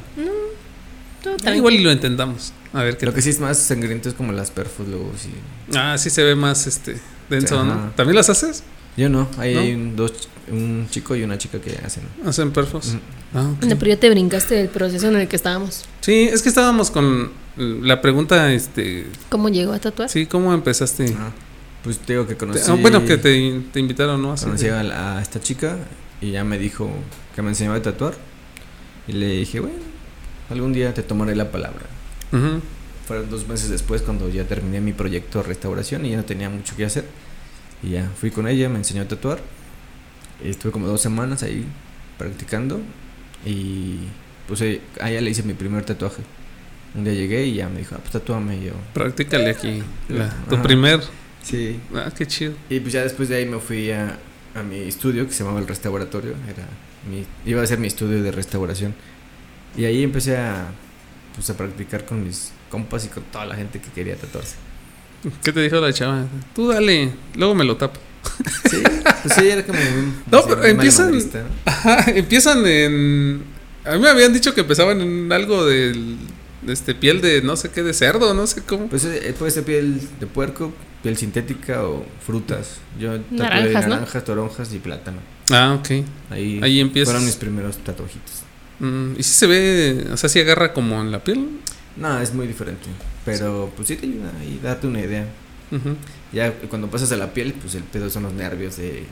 Todo 1.23 1.33
Ah, 1.33 1.37
tranquilo. 1.37 1.55
igual 1.55 1.73
y 1.73 1.79
lo 1.83 1.91
intentamos. 1.91 2.53
A 2.73 2.83
ver 2.83 2.97
qué 2.97 3.05
Lo 3.05 3.11
tal. 3.11 3.15
que 3.15 3.21
sí 3.21 3.29
es 3.31 3.39
más 3.39 3.57
sangriento 3.57 4.09
es 4.09 4.15
como 4.15 4.31
las 4.31 4.51
perfos 4.51 4.87
luego, 4.87 5.11
sí. 5.17 5.29
Ah, 5.75 5.97
sí 5.97 6.09
se 6.09 6.23
ve 6.23 6.35
más 6.35 6.67
este 6.67 6.97
denso, 7.29 7.63
¿no? 7.63 7.73
ajá. 7.73 7.91
¿También 7.95 8.15
las 8.15 8.29
haces? 8.29 8.63
Yo 8.97 9.09
no, 9.09 9.27
hay 9.37 9.55
¿No? 9.55 9.61
un, 9.63 9.95
dos, 9.97 10.29
un 10.49 10.87
chico 10.89 11.15
y 11.17 11.23
una 11.23 11.37
chica 11.37 11.59
que 11.59 11.77
hacen. 11.85 12.03
Hacen 12.25 12.51
perfos. 12.51 12.93
Mm. 12.93 12.97
Ah. 13.37 13.53
Bueno, 13.59 13.75
pero 13.77 13.89
ya 13.91 13.99
te 13.99 14.09
brincaste 14.09 14.55
del 14.55 14.69
proceso 14.69 15.07
en 15.09 15.17
el 15.17 15.27
que 15.27 15.35
estábamos. 15.35 15.83
Sí, 16.01 16.29
es 16.31 16.41
que 16.41 16.47
estábamos 16.49 16.91
con 16.91 17.31
la 17.57 18.01
pregunta, 18.01 18.51
este, 18.53 19.07
¿Cómo 19.29 19.49
llegó 19.49 19.73
a 19.73 19.79
tatuar? 19.79 20.09
sí, 20.09 20.25
¿cómo 20.27 20.53
empezaste? 20.53 21.05
Ajá. 21.05 21.31
Pues 21.85 21.99
te 21.99 22.11
digo 22.13 22.27
que 22.27 22.35
conocí. 22.35 22.59
Ah, 22.67 22.73
bueno, 22.73 23.05
que 23.05 23.17
te, 23.17 23.61
te 23.71 23.79
invitaron, 23.79 24.21
¿no? 24.21 24.35
Conocí 24.35 24.67
a, 24.67 24.83
la- 24.83 25.17
a 25.17 25.21
esta 25.21 25.39
chica 25.39 25.77
y 26.19 26.31
ya 26.31 26.43
me 26.43 26.57
dijo 26.57 26.89
que 27.35 27.41
me 27.41 27.49
enseñaba 27.49 27.77
a 27.77 27.81
tatuar. 27.81 28.15
Y 29.07 29.13
le 29.13 29.27
dije, 29.27 29.59
bueno, 29.61 29.77
algún 30.49 30.73
día 30.73 30.93
te 30.93 31.03
tomaré 31.03 31.35
la 31.35 31.51
palabra. 31.51 31.85
Ujú. 32.33 32.59
Fueron 33.07 33.29
dos 33.29 33.47
meses 33.47 33.69
después 33.69 34.01
cuando 34.01 34.27
ya 34.29 34.43
terminé 34.45 34.81
mi 34.81 34.91
proyecto 34.93 35.39
de 35.43 35.47
restauración 35.47 36.05
y 36.05 36.09
ya 36.09 36.17
no 36.17 36.25
tenía 36.25 36.49
mucho 36.49 36.75
que 36.75 36.85
hacer. 36.85 37.05
Y 37.83 37.91
ya 37.91 38.09
fui 38.19 38.31
con 38.31 38.47
ella, 38.47 38.67
me 38.67 38.77
enseñó 38.79 39.03
a 39.03 39.07
tatuar. 39.07 39.37
Estuve 40.43 40.71
como 40.71 40.87
dos 40.87 41.01
semanas 41.01 41.43
ahí 41.43 41.65
practicando. 42.17 42.81
Y 43.45 43.97
pues 44.47 44.59
eh, 44.61 44.81
a 44.99 45.11
ella 45.11 45.21
le 45.21 45.29
hice 45.29 45.43
mi 45.43 45.53
primer 45.53 45.85
tatuaje. 45.85 46.23
Un 46.95 47.03
día 47.03 47.13
llegué 47.13 47.45
y 47.45 47.55
ya 47.55 47.69
me 47.69 47.77
dijo, 47.79 47.93
ah, 47.95 47.99
pues 47.99 48.11
tatúame 48.11 48.59
yo. 48.63 48.71
Practícale 48.93 49.51
aquí. 49.51 49.83
la- 50.09 50.29
tu 50.49 50.55
Ajá. 50.55 50.63
primer. 50.63 51.01
Sí. 51.45 51.79
Ah, 51.93 52.11
qué 52.15 52.25
chido. 52.25 52.53
Y 52.69 52.79
pues 52.79 52.93
ya 52.93 53.03
después 53.03 53.29
de 53.29 53.35
ahí 53.35 53.45
me 53.45 53.59
fui 53.59 53.91
a, 53.91 54.17
a 54.55 54.63
mi 54.63 54.79
estudio 54.79 55.27
que 55.27 55.33
se 55.33 55.43
llamaba 55.43 55.59
el 55.59 55.67
restauratorio. 55.67 56.31
Era 56.49 56.67
mi, 57.09 57.23
iba 57.49 57.61
a 57.61 57.67
ser 57.67 57.77
mi 57.77 57.87
estudio 57.87 58.21
de 58.23 58.31
restauración. 58.31 58.95
Y 59.77 59.85
ahí 59.85 60.03
empecé 60.03 60.37
a, 60.37 60.67
pues, 61.35 61.49
a 61.49 61.57
practicar 61.57 62.05
con 62.05 62.23
mis 62.23 62.51
compas 62.69 63.05
y 63.05 63.09
con 63.09 63.23
toda 63.23 63.45
la 63.45 63.55
gente 63.55 63.79
que 63.79 63.89
quería 63.89 64.15
tatuarse. 64.15 64.55
¿Qué 65.43 65.51
te 65.51 65.61
dijo 65.61 65.79
la 65.79 65.93
chava? 65.93 66.25
Tú 66.53 66.67
dale, 66.67 67.11
luego 67.35 67.55
me 67.55 67.63
lo 67.63 67.77
tapo. 67.77 67.99
Sí, 68.69 68.81
pues 69.21 69.35
sí, 69.35 69.47
era 69.47 69.63
como 69.63 69.79
un. 69.79 70.15
No, 70.31 70.39
así, 70.39 70.47
pero 70.49 70.63
empiezan-. 70.65 71.13
Ajá, 71.65 72.11
empiezan 72.11 72.65
en. 72.65 73.43
A 73.83 73.93
mí 73.93 73.99
me 73.99 74.09
habían 74.09 74.33
dicho 74.33 74.53
que 74.55 74.61
empezaban 74.61 74.99
en 74.99 75.31
algo 75.31 75.63
del. 75.65 76.17
de 76.63 76.73
este 76.73 76.95
piel 76.95 77.21
de 77.21 77.43
no 77.43 77.55
sé 77.55 77.69
qué, 77.69 77.83
de 77.83 77.93
cerdo, 77.93 78.33
no 78.33 78.47
sé 78.47 78.61
cómo. 78.63 78.87
Pues 78.87 79.05
eh, 79.05 79.35
puede 79.37 79.51
ser 79.51 79.63
piel 79.63 80.01
de 80.19 80.25
puerco, 80.25 80.73
piel 81.05 81.17
sintética 81.17 81.83
o 81.87 82.03
frutas. 82.25 82.77
Yo 82.99 83.11
tatué 83.21 83.37
Naranjas, 83.37 83.83
¿no? 83.87 83.93
naranjas, 83.93 84.23
toronjas 84.25 84.73
y 84.73 84.79
plátano. 84.79 85.19
Ah, 85.51 85.77
ok. 85.79 86.03
Ahí, 86.31 86.59
Ahí 86.63 86.79
empiezas. 86.79 87.11
fueron 87.13 87.25
mis 87.27 87.35
primeros 87.35 87.77
tatuajitos. 87.77 88.41
Mm, 88.79 89.11
¿Y 89.15 89.21
si 89.21 89.33
se 89.35 89.45
ve, 89.45 90.07
o 90.11 90.17
sea, 90.17 90.29
si 90.29 90.39
agarra 90.39 90.73
como 90.73 90.99
en 91.01 91.11
la 91.11 91.23
piel? 91.23 91.47
No, 91.95 92.19
es 92.19 92.33
muy 92.33 92.47
diferente. 92.47 92.87
Pero 93.23 93.71
pues 93.75 93.87
sí 93.87 93.97
te 93.97 94.07
ayuda 94.07 94.31
y 94.43 94.59
date 94.63 94.87
una 94.87 94.99
idea. 95.01 95.25
Ya 96.33 96.51
cuando 96.69 96.89
pasas 96.89 97.11
a 97.11 97.17
la 97.17 97.31
piel, 97.33 97.53
pues 97.53 97.75
el 97.75 97.83
pedo 97.83 98.09
son 98.09 98.23
los 98.23 98.33
nervios 98.33 98.77
de, 98.77 99.05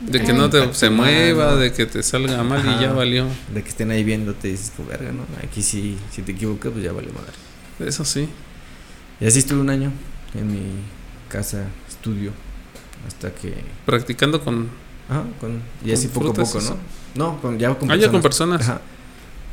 De 0.00 0.20
que 0.22 0.32
no 0.32 0.50
te, 0.50 0.74
se 0.74 0.90
mueva, 0.90 1.54
de 1.56 1.72
que 1.72 1.86
te 1.86 2.02
salga 2.02 2.42
mal 2.42 2.60
y 2.66 2.82
ya 2.82 2.92
valió. 2.92 3.26
de 3.54 3.62
que 3.62 3.68
estén 3.68 3.90
ahí 3.92 4.02
viéndote 4.02 4.48
y 4.48 4.52
dices, 4.52 4.72
"Pues, 4.76 4.88
verga, 4.88 5.12
¿no? 5.12 5.22
Aquí 5.46 5.62
sí, 5.62 5.96
si 6.10 6.22
te 6.22 6.32
equivocas, 6.32 6.72
pues 6.72 6.84
ya 6.84 6.92
vale 6.92 7.08
madre. 7.12 7.88
Eso 7.88 8.04
sí. 8.04 8.28
Y 9.20 9.26
así 9.26 9.38
estuve 9.38 9.60
un 9.60 9.70
año 9.70 9.92
en 10.34 10.46
mi 10.52 10.60
casa, 11.30 11.64
estudio, 11.88 12.32
hasta 13.06 13.32
que... 13.34 13.54
Practicando 13.86 14.44
con. 14.44 14.68
Ajá, 15.08 15.24
con, 15.40 15.62
y 15.82 15.84
¿Con 15.84 15.92
así 15.92 16.08
poco 16.08 16.30
a 16.30 16.34
poco? 16.34 16.60
¿no? 16.60 16.76
No, 17.14 17.40
con, 17.40 17.58
ya 17.58 17.74
con 17.74 17.90
Ah, 17.90 17.96
ya 17.96 18.10
con 18.10 18.20
personas. 18.20 18.60
Ajá. 18.60 18.82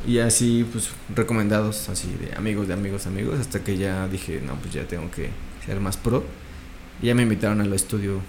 Y 0.06 0.20
así, 0.20 0.68
pues, 0.72 0.90
recomendados, 1.16 1.90
así, 1.90 2.08
de 2.20 2.36
amigos, 2.36 2.68
de 2.68 2.74
amigos, 2.74 3.08
amigos, 3.08 3.40
hasta 3.40 3.64
que 3.64 3.78
ya 3.78 4.08
dije, 4.08 4.42
no, 4.46 4.56
pues 4.56 4.74
ya 4.74 4.86
tengo 4.86 5.10
que 5.10 5.30
ser 5.66 5.80
más 5.80 5.96
pro. 5.98 6.24
Y 7.02 7.08
ya 7.08 7.16
me 7.16 7.24
invitaron 7.24 7.62
al 7.62 7.72
estudio 7.74 8.22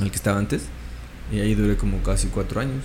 al 0.00 0.10
que 0.10 0.16
estaba 0.16 0.38
antes. 0.38 0.64
Y 1.32 1.40
ahí 1.40 1.54
duré 1.54 1.76
como 1.76 2.02
casi 2.02 2.28
cuatro 2.28 2.60
años. 2.60 2.84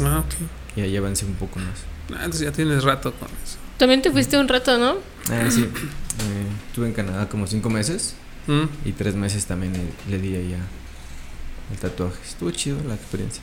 Ah, 0.00 0.24
ok. 0.24 0.34
Y 0.76 0.80
ahí 0.80 0.96
avancé 0.96 1.26
un 1.26 1.34
poco 1.34 1.58
más. 1.58 1.84
Ah, 2.10 2.24
entonces 2.24 2.42
ya 2.42 2.52
tienes 2.52 2.84
rato 2.84 3.12
con 3.12 3.28
eso. 3.44 3.58
También 3.78 4.02
te 4.02 4.10
fuiste 4.10 4.38
un 4.38 4.48
rato, 4.48 4.78
¿no? 4.78 4.96
Ah, 5.30 5.50
sí. 5.50 5.62
Eh, 5.62 6.46
estuve 6.68 6.86
en 6.86 6.94
Canadá 6.94 7.28
como 7.28 7.46
cinco 7.46 7.68
meses. 7.68 8.14
Mm. 8.46 8.64
Y 8.88 8.92
tres 8.92 9.14
meses 9.14 9.46
también 9.46 9.72
le, 9.72 10.16
le 10.16 10.22
di 10.22 10.36
ahí 10.36 10.54
a- 10.54 11.72
el 11.72 11.78
tatuaje. 11.78 12.16
Estuvo 12.24 12.50
chido 12.52 12.78
la 12.86 12.94
experiencia. 12.94 13.42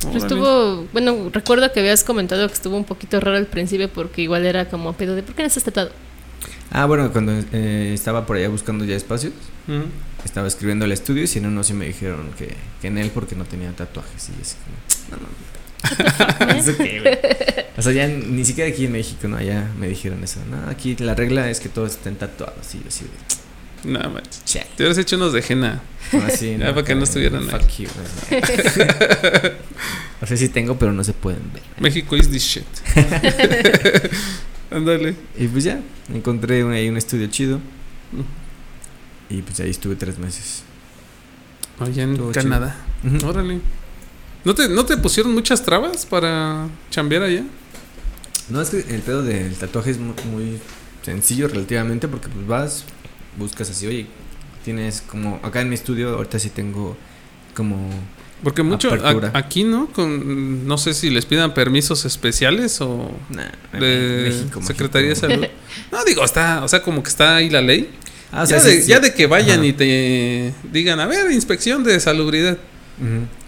Pero 0.00 0.18
estuvo, 0.18 0.86
bueno, 0.92 1.30
recuerdo 1.32 1.72
que 1.72 1.80
habías 1.80 2.04
comentado 2.04 2.46
que 2.48 2.54
estuvo 2.54 2.76
un 2.76 2.84
poquito 2.84 3.20
raro 3.20 3.36
al 3.38 3.46
principio 3.46 3.88
porque 3.88 4.22
igual 4.22 4.44
era 4.44 4.68
como 4.68 4.92
pedo 4.92 5.14
de 5.14 5.22
¿por 5.22 5.34
qué 5.34 5.42
no 5.42 5.46
estás 5.48 5.64
tatuado? 5.64 5.92
Ah, 6.70 6.84
bueno, 6.86 7.10
cuando 7.12 7.32
eh, 7.52 7.92
estaba 7.94 8.26
por 8.26 8.36
allá 8.36 8.48
buscando 8.48 8.84
ya 8.84 8.96
espacios, 8.96 9.32
Mm. 9.66 9.84
estaba 10.26 10.46
escribiendo 10.46 10.84
el 10.84 10.92
estudio 10.92 11.22
y 11.22 11.26
si 11.26 11.38
en 11.38 11.46
uno 11.46 11.64
sí 11.64 11.72
me 11.72 11.86
dijeron 11.86 12.30
que, 12.36 12.54
que 12.82 12.88
en 12.88 12.98
él 12.98 13.10
porque 13.14 13.34
no 13.34 13.44
tenía 13.46 13.70
tatuajes. 13.72 14.28
Y 14.28 14.42
así 14.42 14.56
como, 15.08 15.22
no, 15.22 15.26
no, 15.26 16.48
no. 16.48 16.54
¿Eso 16.58 16.76
qué, 16.76 17.00
güey? 17.00 17.18
O 17.78 17.80
sea, 17.80 17.92
ya 17.92 18.06
ni 18.06 18.44
siquiera 18.44 18.68
aquí 18.70 18.84
en 18.84 18.92
México, 18.92 19.26
¿no? 19.26 19.36
Allá 19.38 19.70
me 19.78 19.88
dijeron 19.88 20.22
eso. 20.22 20.40
No, 20.50 20.68
aquí 20.70 20.96
la 20.96 21.14
regla 21.14 21.48
es 21.48 21.60
que 21.60 21.70
todos 21.70 21.92
estén 21.92 22.16
tatuados. 22.16 22.74
Y 22.74 22.78
yo 22.80 22.88
así 22.88 23.04
de, 23.04 23.10
Nada 23.84 24.08
más. 24.08 24.22
che. 24.44 24.60
Te 24.76 24.82
hubieras 24.82 24.98
hecho 24.98 25.16
unos 25.16 25.32
de 25.32 25.44
henna. 25.46 25.82
Así, 26.26 26.56
Ya, 26.58 26.74
para 26.74 26.84
que 26.84 26.94
no 26.94 27.04
estuvieran 27.04 27.42
ahí. 27.44 27.50
Fuck 27.50 27.68
you. 27.78 27.88
güey. 28.30 28.42
O 30.22 30.26
sea, 30.26 30.36
sí 30.36 30.48
tengo, 30.48 30.78
pero 30.78 30.92
no 30.92 31.04
se 31.04 31.12
pueden 31.12 31.52
ver. 31.52 31.62
México 31.80 32.16
is 32.16 32.30
this 32.30 32.42
shit. 32.42 32.64
Ándale. 34.70 35.14
Y 35.38 35.46
pues 35.48 35.64
ya, 35.64 35.80
encontré 36.12 36.64
un- 36.64 36.72
ahí 36.72 36.88
un 36.88 36.96
estudio 36.96 37.26
chido. 37.28 37.60
Y 39.28 39.42
pues 39.42 39.60
ahí 39.60 39.70
estuve 39.70 39.96
tres 39.96 40.18
meses. 40.18 40.62
Allá 41.78 42.02
en 42.04 42.32
Canadá. 42.32 42.76
Órale. 43.24 43.60
¿No 44.44 44.54
te, 44.54 44.68
¿No 44.68 44.84
te 44.84 44.96
pusieron 44.96 45.32
muchas 45.34 45.62
trabas 45.64 46.06
para 46.06 46.68
chambear 46.90 47.22
allá? 47.22 47.44
No, 48.48 48.60
es 48.60 48.70
que 48.70 48.78
el 48.94 49.00
pedo 49.00 49.22
del 49.22 49.54
tatuaje 49.56 49.90
es 49.90 49.98
mu- 49.98 50.12
muy 50.30 50.58
sencillo 51.02 51.48
relativamente 51.48 52.08
porque 52.08 52.28
pues 52.28 52.46
vas, 52.46 52.84
buscas 53.38 53.70
así, 53.70 53.86
oye, 53.86 54.06
tienes 54.64 55.00
como, 55.02 55.40
acá 55.42 55.60
en 55.60 55.68
mi 55.68 55.74
estudio 55.74 56.10
ahorita 56.16 56.38
sí 56.38 56.50
tengo 56.50 56.96
como, 57.54 57.88
Porque 58.42 58.62
mucho 58.62 58.90
a- 58.92 59.30
aquí, 59.38 59.64
¿no? 59.64 59.86
Con, 59.88 60.66
no 60.66 60.76
sé 60.78 60.94
si 60.94 61.10
les 61.10 61.24
pidan 61.26 61.54
permisos 61.54 62.04
especiales 62.04 62.80
o 62.80 63.10
nah, 63.30 63.44
de 63.78 64.24
México, 64.30 64.60
Secretaría 64.62 65.10
México. 65.10 65.26
de 65.28 65.34
Salud. 65.34 65.46
No, 65.92 66.04
digo, 66.04 66.24
está, 66.24 66.62
o 66.64 66.68
sea, 66.68 66.82
como 66.82 67.02
que 67.02 67.08
está 67.08 67.36
ahí 67.36 67.50
la 67.50 67.60
ley. 67.60 67.90
Ah, 68.32 68.42
o 68.42 68.46
ya, 68.46 68.60
de, 68.60 68.82
sí, 68.82 68.88
ya 68.88 68.98
de 69.00 69.14
que 69.14 69.26
vayan 69.26 69.58
Ajá. 69.60 69.66
y 69.66 69.72
te 69.74 70.54
digan, 70.72 70.98
a 71.00 71.06
ver, 71.06 71.30
inspección 71.30 71.84
de 71.84 71.98
salubridad. 72.00 72.58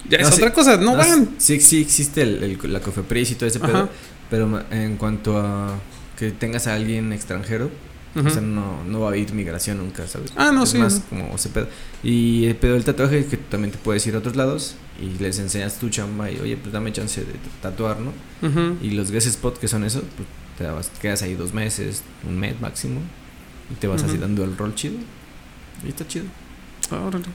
Ya 0.08 0.18
No, 0.18 0.28
es 0.28 0.34
sí. 0.34 0.40
otra 0.40 0.52
cosa, 0.52 0.76
no, 0.76 0.92
No, 0.92 0.96
van. 0.96 1.30
Sí, 1.38 1.60
sí 1.60 1.80
existe 1.80 2.22
el, 2.22 2.42
el- 2.62 2.72
la 2.72 2.80
cofepris 2.80 3.32
y 3.32 3.34
todo 3.34 3.48
ese 3.48 3.58
Ajá. 3.58 3.66
pedo, 3.66 3.88
pero 4.30 4.64
en 4.70 4.96
cuanto 4.96 5.38
a 5.38 5.78
que 6.18 6.30
tengas 6.30 6.66
a 6.68 6.74
alguien 6.74 7.12
extranjero, 7.12 7.70
Ujú. 8.16 8.26
o 8.26 8.30
sea, 8.30 8.40
no, 8.40 8.82
no 8.84 9.00
va 9.00 9.12
a 9.12 9.16
ir 9.16 9.32
migración 9.34 9.78
nunca, 9.78 10.06
¿sabes? 10.06 10.32
Ah, 10.36 10.50
no, 10.52 10.64
es 10.64 10.70
sí. 10.70 10.78
más 10.78 11.02
como 11.08 11.34
ese 11.34 11.50
pedo. 11.50 11.68
Y 12.02 12.46
el 12.46 12.56
pedo 12.56 12.72
del 12.74 12.84
tatuaje 12.84 13.18
es 13.18 13.26
que 13.26 13.36
también 13.36 13.70
te 13.72 13.78
puedes 13.78 14.06
ir 14.06 14.14
a 14.14 14.18
otros 14.18 14.36
lados 14.36 14.74
y 15.00 15.22
les 15.22 15.38
enseñas 15.38 15.78
tu 15.78 15.90
chamba 15.90 16.30
y, 16.30 16.38
oye, 16.40 16.56
pues 16.56 16.72
dame 16.72 16.92
chance 16.92 17.20
de 17.20 17.32
tatuar, 17.60 17.98
¿no? 18.00 18.12
Y 18.82 18.90
los 18.92 19.10
guest 19.10 19.26
spot 19.26 19.58
que 19.58 19.68
son 19.68 19.84
eso, 19.84 20.00
pues 20.16 20.26
te 20.56 20.64
vas- 20.64 20.90
quedas 21.02 21.20
ahí 21.22 21.34
dos 21.34 21.52
meses, 21.52 22.02
un 22.26 22.38
mes 22.38 22.58
máximo, 22.60 23.00
y 23.70 23.74
te 23.74 23.86
vas 23.86 24.02
así 24.02 24.12
Ujú. 24.14 24.22
dando 24.22 24.44
el 24.44 24.56
rol 24.56 24.74
chido. 24.74 24.94
Y 25.84 25.88
está 25.90 26.06
chido. 26.08 26.24
Órale. 26.90 27.26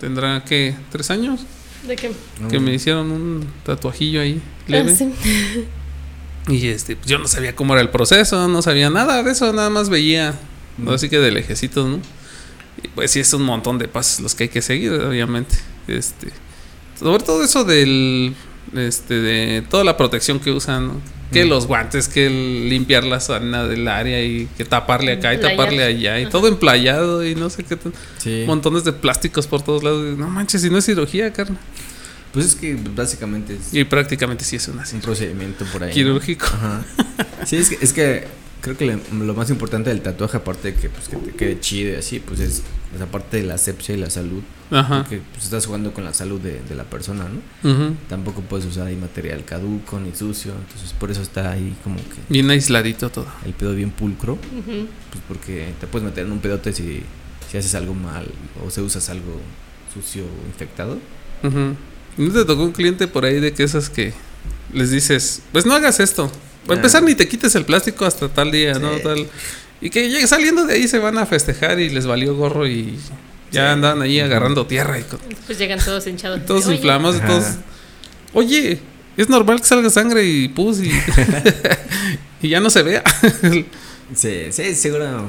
Tendrá 0.00 0.44
que 0.44 0.74
tres 0.90 1.10
años 1.10 1.46
¿De 1.86 1.96
qué? 1.96 2.12
que 2.50 2.60
me 2.60 2.74
hicieron 2.74 3.10
un 3.10 3.46
tatuajillo 3.64 4.20
ahí 4.20 4.42
leve. 4.66 4.92
Ah, 4.92 4.94
sí. 4.94 5.12
Y 6.48 6.66
este, 6.68 6.96
pues 6.96 7.06
yo 7.08 7.18
no 7.18 7.28
sabía 7.28 7.54
cómo 7.54 7.74
era 7.74 7.82
el 7.82 7.90
proceso, 7.90 8.48
no 8.48 8.62
sabía 8.62 8.90
nada 8.90 9.22
de 9.22 9.30
eso, 9.30 9.52
nada 9.52 9.70
más 9.70 9.88
veía, 9.88 10.34
así 10.88 11.08
que 11.08 11.18
de 11.18 11.30
lejecitos, 11.30 11.88
¿no? 11.88 11.98
Y 12.82 12.88
pues 12.88 13.10
sí, 13.12 13.20
es 13.20 13.32
un 13.32 13.42
montón 13.42 13.78
de 13.78 13.86
pasos 13.88 14.20
los 14.20 14.34
que 14.34 14.44
hay 14.44 14.48
que 14.48 14.62
seguir, 14.62 14.92
obviamente. 14.92 15.54
Este, 15.86 16.28
sobre 16.98 17.22
todo 17.24 17.42
eso 17.44 17.64
del, 17.64 18.34
este, 18.74 19.14
de 19.20 19.62
toda 19.62 19.84
la 19.84 19.96
protección 19.96 20.40
que 20.40 20.50
usan, 20.50 20.88
¿no? 20.88 21.00
que 21.32 21.46
Mm. 21.46 21.48
los 21.48 21.66
guantes, 21.66 22.08
que 22.08 22.26
el 22.26 22.68
limpiar 22.68 23.04
la 23.04 23.18
zona 23.18 23.64
del 23.66 23.88
área 23.88 24.22
y 24.22 24.48
que 24.58 24.66
taparle 24.66 25.12
acá 25.12 25.32
y 25.32 25.40
taparle 25.40 25.82
allá 25.82 26.18
y 26.18 26.24
Ajá. 26.24 26.30
todo 26.30 26.46
emplayado 26.46 27.24
y 27.26 27.34
no 27.34 27.48
sé 27.48 27.64
qué, 27.64 27.76
tan- 27.76 27.94
Sí. 28.18 28.44
montones 28.46 28.84
de 28.84 28.92
plásticos 28.92 29.46
por 29.46 29.62
todos 29.62 29.82
lados. 29.82 30.18
No 30.18 30.28
manches, 30.28 30.60
si 30.60 30.68
no 30.68 30.76
es 30.76 30.84
cirugía, 30.84 31.32
carnal. 31.32 31.56
Pues 32.32 32.46
es 32.46 32.54
que 32.54 32.74
básicamente 32.94 33.54
es 33.54 33.74
Y 33.74 33.84
prácticamente 33.84 34.44
sí 34.44 34.56
es 34.56 34.66
una 34.68 34.80
un 34.80 34.86
cirugía. 34.86 35.06
procedimiento 35.06 35.64
por 35.66 35.82
ahí. 35.84 35.90
¿no? 35.90 35.94
Quirúrgico. 35.94 36.46
Ajá. 36.46 36.84
Sí, 37.46 37.56
es 37.56 37.68
que, 37.70 37.78
es 37.80 37.92
que 37.92 38.42
Creo 38.62 38.76
que 38.78 38.86
le- 38.86 39.24
lo 39.24 39.34
más 39.34 39.50
importante 39.50 39.90
del 39.90 40.02
tatuaje, 40.02 40.36
aparte 40.36 40.70
de 40.70 40.74
que, 40.78 40.88
pues, 40.88 41.08
que 41.08 41.16
te 41.16 41.32
quede 41.32 41.58
chido 41.58 41.94
y 41.94 41.96
así, 41.96 42.20
pues 42.20 42.38
es 42.38 42.62
pues, 42.90 43.02
aparte 43.02 43.38
de 43.38 43.42
la 43.42 43.54
asepsia 43.54 43.96
y 43.96 43.98
la 43.98 44.08
salud. 44.08 44.40
Ajá. 44.70 44.98
Porque 45.02 45.20
pues, 45.32 45.42
estás 45.46 45.66
jugando 45.66 45.92
con 45.92 46.04
la 46.04 46.14
salud 46.14 46.40
de, 46.40 46.60
de 46.68 46.76
la 46.76 46.84
persona, 46.84 47.24
¿no? 47.28 47.68
Ujú. 47.68 47.96
Tampoco 48.08 48.40
puedes 48.42 48.64
usar 48.64 48.86
ahí 48.86 48.94
material 48.94 49.44
caduco 49.44 49.98
ni 49.98 50.14
sucio. 50.14 50.52
Entonces, 50.52 50.92
por 50.92 51.10
eso 51.10 51.22
está 51.22 51.50
ahí 51.50 51.74
como 51.82 51.96
que 51.96 52.02
Bien 52.28 52.48
aisladito 52.50 53.10
todo. 53.10 53.26
el 53.44 53.52
pedo 53.52 53.74
bien 53.74 53.90
pulcro. 53.90 54.34
Ujú. 54.34 54.86
Pues 55.10 55.24
porque 55.26 55.74
te 55.80 55.88
puedes 55.88 56.06
meter 56.08 56.24
en 56.26 56.30
un 56.30 56.38
pedote 56.38 56.72
si, 56.72 57.02
si 57.50 57.58
haces 57.58 57.74
algo 57.74 57.94
mal 57.94 58.28
o 58.64 58.70
si 58.70 58.80
usas 58.80 59.10
algo 59.10 59.40
sucio 59.92 60.22
o 60.22 60.46
infectado. 60.46 61.00
Ujú. 61.42 61.74
¿No 62.16 62.32
te 62.32 62.44
tocó 62.44 62.62
un 62.62 62.72
cliente 62.72 63.08
por 63.08 63.24
ahí 63.24 63.40
de 63.40 63.52
que 63.52 63.62
esas 63.62 63.88
que 63.90 64.12
les 64.72 64.90
dices, 64.90 65.42
pues 65.52 65.64
no 65.66 65.74
hagas 65.74 66.00
esto? 66.00 66.30
Para 66.66 66.74
Ah. 66.74 66.80
empezar, 66.80 67.02
ni 67.02 67.14
te 67.14 67.26
quites 67.28 67.54
el 67.54 67.64
plástico 67.64 68.04
hasta 68.04 68.28
tal 68.28 68.50
día, 68.52 68.74
¿no? 68.74 68.90
Tal. 68.98 69.26
Y 69.80 69.90
que 69.90 70.26
saliendo 70.26 70.64
de 70.66 70.74
ahí 70.74 70.86
se 70.88 70.98
van 70.98 71.18
a 71.18 71.26
festejar 71.26 71.80
y 71.80 71.88
les 71.90 72.06
valió 72.06 72.34
gorro 72.36 72.66
y 72.66 72.96
ya 73.50 73.66
Sí. 73.66 73.72
andan 73.72 74.00
ahí 74.02 74.20
agarrando 74.20 74.66
tierra 74.66 74.98
y 74.98 75.04
Pues 75.46 75.58
llegan 75.58 75.78
todos 75.84 76.06
hinchados. 76.06 76.40
todos 76.46 76.66
Oye, 76.66 76.76
inflamados, 76.76 77.16
Ajá. 77.16 77.26
todos. 77.26 77.44
Oye, 78.34 78.78
es 79.16 79.28
normal 79.28 79.60
que 79.60 79.66
salga 79.66 79.90
sangre 79.90 80.24
y 80.24 80.48
pus 80.48 80.78
y, 80.80 80.90
y 82.42 82.48
ya 82.48 82.60
no 82.60 82.70
se 82.70 82.82
vea. 82.82 83.02
Sí, 84.14 84.46
sí, 84.50 84.74
seguro 84.74 85.28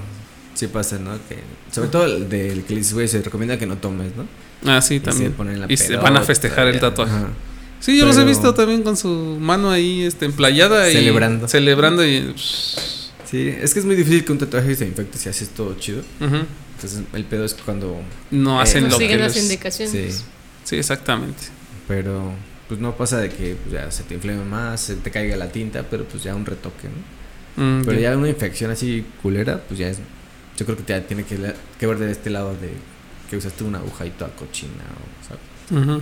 sí 0.53 0.68
pasa, 0.68 0.99
¿no? 0.99 1.14
Que, 1.27 1.39
sobre 1.72 1.89
todo 1.89 2.05
el 2.05 2.30
del 2.30 2.64
que 2.64 2.76
les 2.76 2.93
güey, 2.93 3.07
se 3.07 3.22
recomienda 3.22 3.57
que 3.57 3.65
no 3.65 3.77
tomes, 3.77 4.15
¿no? 4.15 4.27
Ah, 4.65 4.81
sí, 4.81 4.95
Y 4.95 4.99
se 4.99 5.06
también. 5.06 5.31
ponen 5.34 5.60
la 5.61 5.65
Y 5.72 5.77
se 5.77 5.95
van 5.98 6.18
a 6.18 6.22
festejar 6.22 6.68
el 6.68 6.80
tatuaje. 6.80 7.14
Ajá. 7.15 7.30
Sí, 7.80 7.98
yo 7.98 8.06
los 8.06 8.18
he 8.18 8.23
visto 8.23 8.53
también 8.53 8.81
con 8.84 8.95
su 8.95 9.10
mano 9.41 9.69
ahí 9.69 10.03
este, 10.03 10.26
emplayada 10.26 10.90
y 10.90 10.94
Celebrando. 10.94 11.48
celebrando 11.48 12.06
y. 12.06 12.34
Sí, 12.38 13.49
es 13.61 13.73
que 13.73 13.80
es 13.80 13.85
muy 13.85 13.95
difícil 13.95 14.23
que 14.23 14.31
un 14.31 14.38
tatuaje 14.38 14.76
se 14.76 14.85
infecte 14.85 15.18
si 15.18 15.27
haces 15.27 15.49
todo 15.49 15.76
chido. 15.76 16.02
Entonces, 16.22 17.02
el 17.14 17.26
pedo 17.26 17.44
es 17.45 17.53
cuando. 17.56 17.98
No 18.31 18.60
Eh, 18.60 18.64
hacen 18.64 18.84
no 18.84 18.90
lo 18.90 18.98
que 18.98 19.03
siguen 19.06 19.19
las 19.22 19.35
les- 19.35 19.44
indicaciones. 19.44 20.15
Sí, 20.15 20.23
Sí, 20.64 20.76
exactamente. 20.77 21.44
pero 21.88 22.31
pues 22.69 22.80
no 22.80 22.95
pasa 22.95 23.18
de 23.18 23.30
que 23.30 23.56
pues, 23.61 23.73
ya 23.73 23.91
se 23.91 24.03
te 24.03 24.14
inflame 24.14 24.45
más, 24.45 24.80
se 24.80 24.95
te 24.95 25.11
caiga 25.11 25.35
la 25.35 25.49
tinta, 25.52 25.84
pero 25.90 26.06
pues 26.06 26.23
ya 26.23 26.34
un 26.35 26.45
retoque, 26.45 26.88
¿no? 26.88 27.64
Mm, 27.64 27.84
Pero 27.85 27.99
ya. 27.99 28.11
ya 28.11 28.18
una 28.18 28.30
infección 28.30 28.72
así 28.72 29.06
culera, 29.22 29.61
pues 29.68 29.77
ya 29.80 29.90
es. 29.90 29.98
Yo 30.57 30.65
creo 30.65 30.77
que 30.77 30.84
ya 30.88 31.02
tiene 31.06 31.23
que, 31.26 31.38
que 31.80 31.85
ver 31.88 31.98
de 31.99 32.11
este 32.11 32.30
lado 32.30 32.52
de 32.56 32.69
que 33.34 33.38
usaste 33.38 33.64
una 33.64 33.80
aguja 33.80 34.05
y 34.05 34.11
toda 34.11 34.30
cochina, 34.35 34.84
o, 34.93 35.27
¿sabes? 35.27 36.01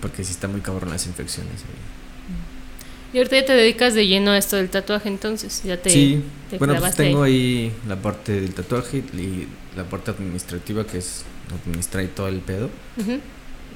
Porque 0.00 0.22
sí 0.24 0.30
está 0.32 0.46
muy 0.46 0.60
cabrón 0.60 0.90
las 0.90 1.04
infecciones. 1.06 1.54
ahí. 1.62 3.12
Y 3.12 3.18
ahorita 3.18 3.40
ya 3.40 3.44
te 3.44 3.52
dedicas 3.54 3.94
de 3.94 4.06
lleno 4.06 4.30
a 4.30 4.38
esto 4.38 4.54
del 4.54 4.70
tatuaje, 4.70 5.08
entonces 5.08 5.64
ya 5.64 5.82
te, 5.82 5.90
sí, 5.90 6.22
te 6.48 6.58
bueno, 6.58 6.76
pues 6.78 6.94
tengo 6.94 7.24
ahí. 7.24 7.32
ahí 7.32 7.72
la 7.88 7.96
parte 7.96 8.40
del 8.40 8.54
tatuaje 8.54 8.98
y 8.98 9.48
la 9.76 9.82
parte 9.82 10.12
administrativa 10.12 10.86
que 10.86 10.98
es 10.98 11.24
administrar 11.60 12.04
y 12.04 12.08
todo 12.08 12.28
el 12.28 12.38
pedo. 12.38 12.70
Ujú. 12.98 13.18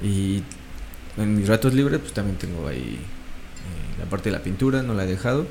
Y 0.01 0.41
en 1.17 1.35
mis 1.35 1.49
ratos 1.49 1.73
libres, 1.73 1.99
pues 1.99 2.13
también 2.13 2.37
tengo 2.37 2.65
ahí 2.69 2.97
eh, 2.97 3.99
la 3.99 4.05
parte 4.05 4.29
de 4.29 4.37
la 4.37 4.41
pintura, 4.41 4.83
no 4.83 4.93
la 4.93 5.03
he 5.03 5.07
dejado. 5.07 5.45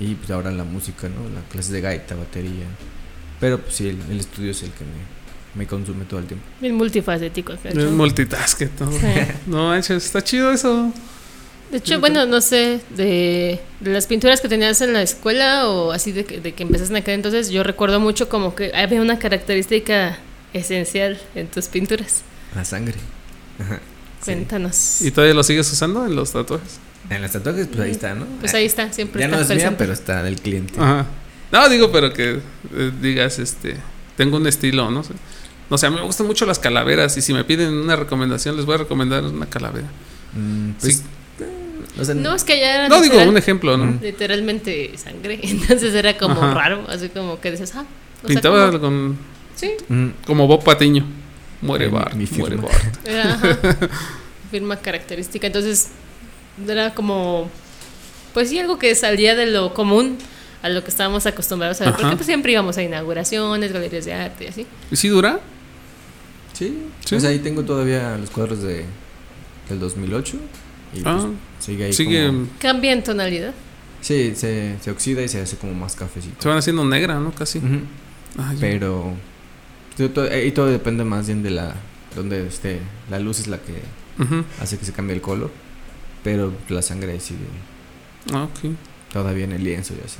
Y 0.00 0.14
pues 0.14 0.30
ahora 0.30 0.50
la 0.50 0.64
música, 0.64 1.08
¿no? 1.08 1.28
La 1.34 1.46
clase 1.50 1.72
de 1.74 1.82
gaita, 1.82 2.14
batería. 2.14 2.64
Pero 3.38 3.60
pues 3.60 3.74
sí, 3.74 3.88
el, 3.88 4.00
el 4.10 4.20
estudio 4.20 4.50
es 4.52 4.62
el 4.62 4.70
que 4.70 4.84
me, 4.84 5.23
me 5.54 5.66
consume 5.66 6.04
todo 6.04 6.20
el 6.20 6.26
tiempo. 6.26 6.44
Bien 6.60 6.74
multifacético. 6.74 7.52
Es 7.64 7.74
¿no? 7.74 7.90
multitask 7.92 8.62
todo. 8.76 8.90
Sí. 8.90 8.98
No 9.46 9.68
manches, 9.68 10.04
está 10.04 10.22
chido 10.22 10.50
eso. 10.52 10.92
De 11.70 11.78
hecho, 11.78 11.98
bueno, 11.98 12.26
no 12.26 12.40
sé, 12.40 12.80
de, 12.96 13.58
de 13.80 13.90
las 13.92 14.06
pinturas 14.06 14.40
que 14.40 14.48
tenías 14.48 14.80
en 14.80 14.92
la 14.92 15.02
escuela 15.02 15.68
o 15.68 15.90
así 15.92 16.12
de 16.12 16.24
que, 16.24 16.40
de 16.40 16.52
que 16.52 16.62
empezaste 16.62 16.92
en 16.92 16.98
aquel 16.98 17.14
entonces, 17.14 17.50
yo 17.50 17.62
recuerdo 17.64 17.98
mucho 17.98 18.28
como 18.28 18.54
que 18.54 18.70
había 18.74 19.00
una 19.00 19.18
característica 19.18 20.18
esencial 20.52 21.18
en 21.34 21.48
tus 21.48 21.66
pinturas. 21.66 22.22
La 22.54 22.64
sangre. 22.64 22.94
Ajá. 23.58 23.76
Sí. 24.20 24.32
Cuéntanos. 24.32 25.00
¿Y 25.02 25.10
todavía 25.10 25.34
lo 25.34 25.42
sigues 25.42 25.70
usando 25.72 26.06
en 26.06 26.14
los 26.14 26.32
tatuajes? 26.32 26.78
En 27.10 27.20
los 27.22 27.32
tatuajes, 27.32 27.66
pues 27.66 27.80
ahí 27.80 27.90
está, 27.90 28.14
¿no? 28.14 28.26
Pues 28.40 28.54
ahí 28.54 28.66
está, 28.66 28.92
siempre 28.92 29.20
Ya 29.20 29.26
está 29.26 29.36
no 29.36 29.42
es 29.42 29.48
mía, 29.48 29.56
presente. 29.56 29.76
pero 29.78 29.92
está 29.92 30.22
del 30.22 30.36
cliente. 30.40 30.74
Ajá. 30.78 31.06
No, 31.50 31.68
digo, 31.68 31.90
pero 31.90 32.12
que 32.12 32.40
eh, 32.74 32.92
digas, 33.02 33.38
este, 33.38 33.76
tengo 34.16 34.36
un 34.36 34.46
estilo, 34.46 34.90
no 34.90 35.02
sé. 35.02 35.12
No 35.70 35.78
sé, 35.78 35.86
a 35.86 35.90
mí 35.90 35.96
me 35.96 36.02
gustan 36.02 36.26
mucho 36.26 36.44
las 36.46 36.58
calaveras 36.58 37.16
y 37.16 37.22
si 37.22 37.32
me 37.32 37.44
piden 37.44 37.72
una 37.74 37.96
recomendación, 37.96 38.56
les 38.56 38.66
voy 38.66 38.74
a 38.74 38.78
recomendar 38.78 39.24
una 39.24 39.46
calavera. 39.46 39.86
Mm, 40.34 40.70
pues, 40.80 40.96
Sí. 40.98 41.02
eh, 41.40 42.00
o 42.00 42.04
sea, 42.04 42.14
No, 42.14 42.34
es 42.34 42.44
que 42.44 42.58
ya 42.60 42.74
era 42.74 42.88
No, 42.88 43.00
digo, 43.00 43.20
un 43.22 43.36
ejemplo, 43.36 43.76
¿no? 43.76 43.84
Mm. 43.86 43.98
literalmente 44.02 44.96
sangre, 44.98 45.40
entonces 45.42 45.94
era 45.94 46.16
como 46.18 46.34
Ajá. 46.42 46.54
raro, 46.54 46.84
así 46.88 47.08
como 47.08 47.40
que 47.40 47.50
dices, 47.50 47.72
ah, 47.74 47.84
o 48.22 48.26
sea, 48.26 48.28
Pintaba 48.28 48.66
como- 48.72 48.80
con, 48.80 49.18
sí, 49.54 49.70
mm, 49.88 50.08
como 50.26 50.46
Bob 50.46 50.62
Patiño. 50.64 51.06
Muere 51.62 51.86
mi- 51.86 51.92
Bart, 51.92 52.14
mi 52.14 52.26
muere 52.26 52.56
firma. 52.56 52.68
Bart. 52.68 52.96
era 53.06 53.38
firma 54.50 54.76
característica, 54.76 55.46
entonces 55.46 55.88
era 56.68 56.94
como, 56.94 57.48
pues 58.34 58.50
sí, 58.50 58.58
algo 58.58 58.78
que 58.78 58.94
salía 58.94 59.34
de 59.34 59.46
lo 59.46 59.72
común 59.72 60.18
a 60.62 60.68
lo 60.68 60.82
que 60.84 60.90
estábamos 60.90 61.26
acostumbrados 61.26 61.80
a 61.80 61.84
ver, 61.84 61.92
Ajá. 61.94 62.02
porque 62.02 62.16
pues 62.16 62.26
siempre 62.26 62.52
íbamos 62.52 62.76
a 62.78 62.82
inauguraciones, 62.82 63.72
galerías 63.72 64.04
de 64.04 64.14
arte 64.14 64.44
y 64.44 64.48
así. 64.48 64.66
¿Y 64.90 64.96
si 64.96 65.08
dura? 65.08 65.40
Sí. 66.54 66.78
Sí. 67.04 67.20
Sea, 67.20 67.30
ahí 67.30 67.38
tengo 67.40 67.62
todavía 67.64 68.16
los 68.16 68.30
cuadros 68.30 68.62
de, 68.62 68.84
del 69.68 69.78
2008. 69.80 70.36
Y 70.94 71.00
pues, 71.00 71.06
Ah, 71.06 71.28
sigue 71.58 71.84
ahí. 71.84 71.92
sigue, 71.92 72.26
como- 72.28 72.46
Cambia 72.58 72.92
en 72.92 73.02
tonalidad. 73.02 73.52
sí, 74.00 74.32
se, 74.36 74.76
se 74.80 74.90
oxida 74.90 75.22
y 75.22 75.28
se 75.28 75.40
hace 75.40 75.56
como 75.56 75.74
más 75.74 75.94
cafecito. 75.96 76.36
se 76.40 76.48
van 76.48 76.58
haciendo 76.58 76.84
negra, 76.84 77.18
¿no? 77.20 77.32
Casi. 77.32 77.60
Ah. 78.38 78.54
Pero. 78.60 79.12
todo- 80.14 80.30
Ahí 80.30 80.50
todo 80.52 80.66
depende 80.66 81.04
más 81.04 81.26
bien 81.26 81.42
de 81.42 81.50
la. 81.50 81.74
Donde 82.16 82.46
esté. 82.46 82.78
La 83.10 83.18
luz 83.18 83.40
es 83.40 83.48
la 83.48 83.58
que 83.58 83.74
hace 84.60 84.78
que 84.78 84.84
se 84.84 84.92
cambie 84.92 85.14
el 85.16 85.20
color. 85.20 85.50
Pero 86.22 86.52
la 86.68 86.80
sangre 86.80 87.18
sigue 87.20 87.40
Ah, 88.32 88.44
ok. 88.44 88.72
todavía 89.12 89.44
en 89.44 89.52
el 89.52 89.62
lienzo 89.64 89.92
y 89.94 90.04
así. 90.06 90.18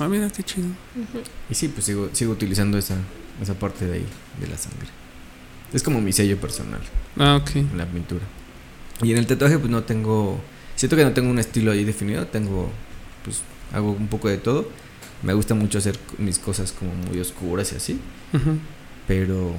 Ah, 0.00 0.08
mira, 0.08 0.28
qué 0.30 0.42
chido. 0.42 0.68
Y 1.48 1.54
sí, 1.54 1.68
pues 1.68 1.84
sigo, 1.86 2.10
sigo 2.12 2.32
utilizando 2.32 2.76
esa, 2.76 2.96
esa 3.40 3.54
parte 3.54 3.86
de 3.86 3.94
ahí, 3.94 4.06
de 4.40 4.46
la 4.48 4.58
sangre. 4.58 4.88
Es 5.72 5.82
como 5.82 6.00
mi 6.00 6.12
sello 6.12 6.36
personal 6.38 6.80
Ah, 7.18 7.36
ok. 7.40 7.56
en 7.56 7.78
la 7.78 7.86
pintura. 7.86 8.22
Y 9.02 9.12
en 9.12 9.18
el 9.18 9.26
tatuaje, 9.26 9.58
pues 9.58 9.70
no 9.70 9.82
tengo. 9.82 10.40
Siento 10.76 10.96
que 10.96 11.04
no 11.04 11.12
tengo 11.12 11.30
un 11.30 11.38
estilo 11.38 11.72
ahí 11.72 11.84
definido. 11.84 12.26
Tengo. 12.26 12.70
Pues 13.24 13.42
hago 13.72 13.92
un 13.92 14.08
poco 14.08 14.28
de 14.28 14.38
todo. 14.38 14.68
Me 15.22 15.32
gusta 15.34 15.54
mucho 15.54 15.78
hacer 15.78 15.98
mis 16.18 16.38
cosas 16.38 16.72
como 16.72 16.92
muy 16.94 17.20
oscuras 17.20 17.72
y 17.72 17.76
así. 17.76 17.98
Ujú. 18.32 18.58
Pero. 19.06 19.54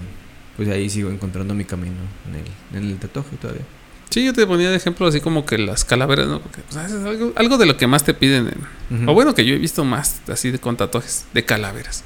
Pues 0.58 0.68
ahí 0.70 0.90
sigo 0.90 1.10
encontrando 1.10 1.54
mi 1.56 1.64
camino 1.64 1.96
en 2.28 2.36
el, 2.76 2.84
en 2.86 2.92
el 2.92 2.98
tatuaje 2.98 3.36
todavía. 3.38 3.64
Sí, 4.10 4.26
yo 4.26 4.34
te 4.34 4.46
ponía 4.46 4.70
de 4.70 4.76
ejemplo 4.76 5.08
así 5.08 5.22
como 5.22 5.46
que 5.46 5.58
las 5.58 5.86
calaveras, 5.86 6.28
¿no? 6.28 6.42
Porque 6.42 6.62
pues, 6.70 6.86
es 6.92 7.06
algo, 7.06 7.32
algo 7.38 7.58
de 7.58 7.66
lo 7.66 7.78
que 7.78 7.88
más 7.88 8.04
te 8.04 8.14
piden. 8.14 8.50
en- 8.90 9.02
Ujú. 9.04 9.12
O 9.12 9.14
bueno, 9.14 9.34
que 9.34 9.46
yo 9.46 9.56
he 9.56 9.58
visto 9.58 9.86
más 9.86 10.22
así 10.28 10.52
de, 10.52 10.60
con 10.60 10.76
tatuajes 10.76 11.26
de 11.34 11.46
calaveras. 11.46 12.04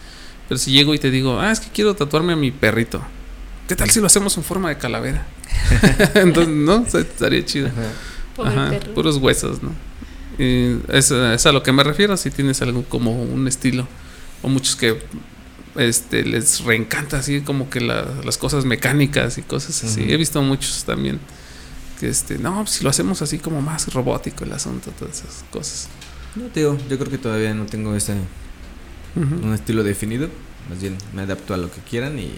Pero 0.47 0.59
si 0.59 0.71
llego 0.71 0.93
y 0.93 0.99
te 0.99 1.09
digo, 1.09 1.39
ah, 1.39 1.51
es 1.51 1.59
que 1.59 1.69
quiero 1.71 1.95
tatuarme 1.95 2.33
a 2.33 2.35
mi 2.35 2.51
perrito. 2.51 3.01
¿Qué 3.67 3.75
tal 3.75 3.89
si 3.89 3.99
lo 3.99 4.07
hacemos 4.07 4.35
en 4.37 4.43
forma 4.43 4.69
de 4.69 4.77
calavera? 4.77 5.25
Entonces, 6.15 6.53
¿no? 6.53 6.81
O 6.81 6.85
sea, 6.89 7.01
estaría 7.01 7.43
chido. 7.45 7.69
Ajá. 8.49 8.69
Puros 8.93 9.17
huesos, 9.17 9.63
¿no? 9.63 9.71
Y 10.37 10.77
es, 10.89 11.09
es 11.11 11.45
a 11.45 11.51
lo 11.51 11.63
que 11.63 11.71
me 11.71 11.83
refiero, 11.83 12.15
si 12.17 12.29
tienes 12.29 12.61
algo 12.61 12.83
como 12.83 13.11
un 13.23 13.47
estilo. 13.47 13.87
O 14.43 14.49
muchos 14.49 14.75
que 14.75 15.01
este 15.75 16.23
les 16.23 16.61
reencanta 16.63 17.17
así 17.19 17.41
como 17.41 17.69
que 17.69 17.81
la- 17.81 18.07
las 18.23 18.37
cosas 18.37 18.65
mecánicas 18.65 19.37
y 19.37 19.41
cosas 19.41 19.83
así. 19.83 20.01
He 20.11 20.17
visto 20.17 20.41
muchos 20.41 20.83
también 20.83 21.19
que 21.99 22.09
este, 22.09 22.37
no, 22.37 22.57
pues, 22.57 22.71
si 22.71 22.83
lo 22.83 22.89
hacemos 22.89 23.21
así 23.21 23.39
como 23.39 23.61
más 23.61 23.91
robótico 23.93 24.43
el 24.43 24.51
asunto, 24.51 24.91
todas 24.99 25.19
esas 25.19 25.43
cosas. 25.49 25.87
No, 26.35 26.45
te 26.47 26.59
digo, 26.59 26.77
yo 26.89 26.97
creo 26.99 27.09
que 27.09 27.17
todavía 27.17 27.53
no 27.53 27.65
tengo 27.65 27.95
ese 27.95 28.13
un 29.15 29.53
estilo 29.53 29.83
definido. 29.83 30.29
Más 30.69 30.81
bien 30.81 30.97
me 31.13 31.21
adapto 31.21 31.53
a 31.53 31.57
lo 31.57 31.71
que 31.71 31.79
quieran 31.81 32.19
y. 32.19 32.31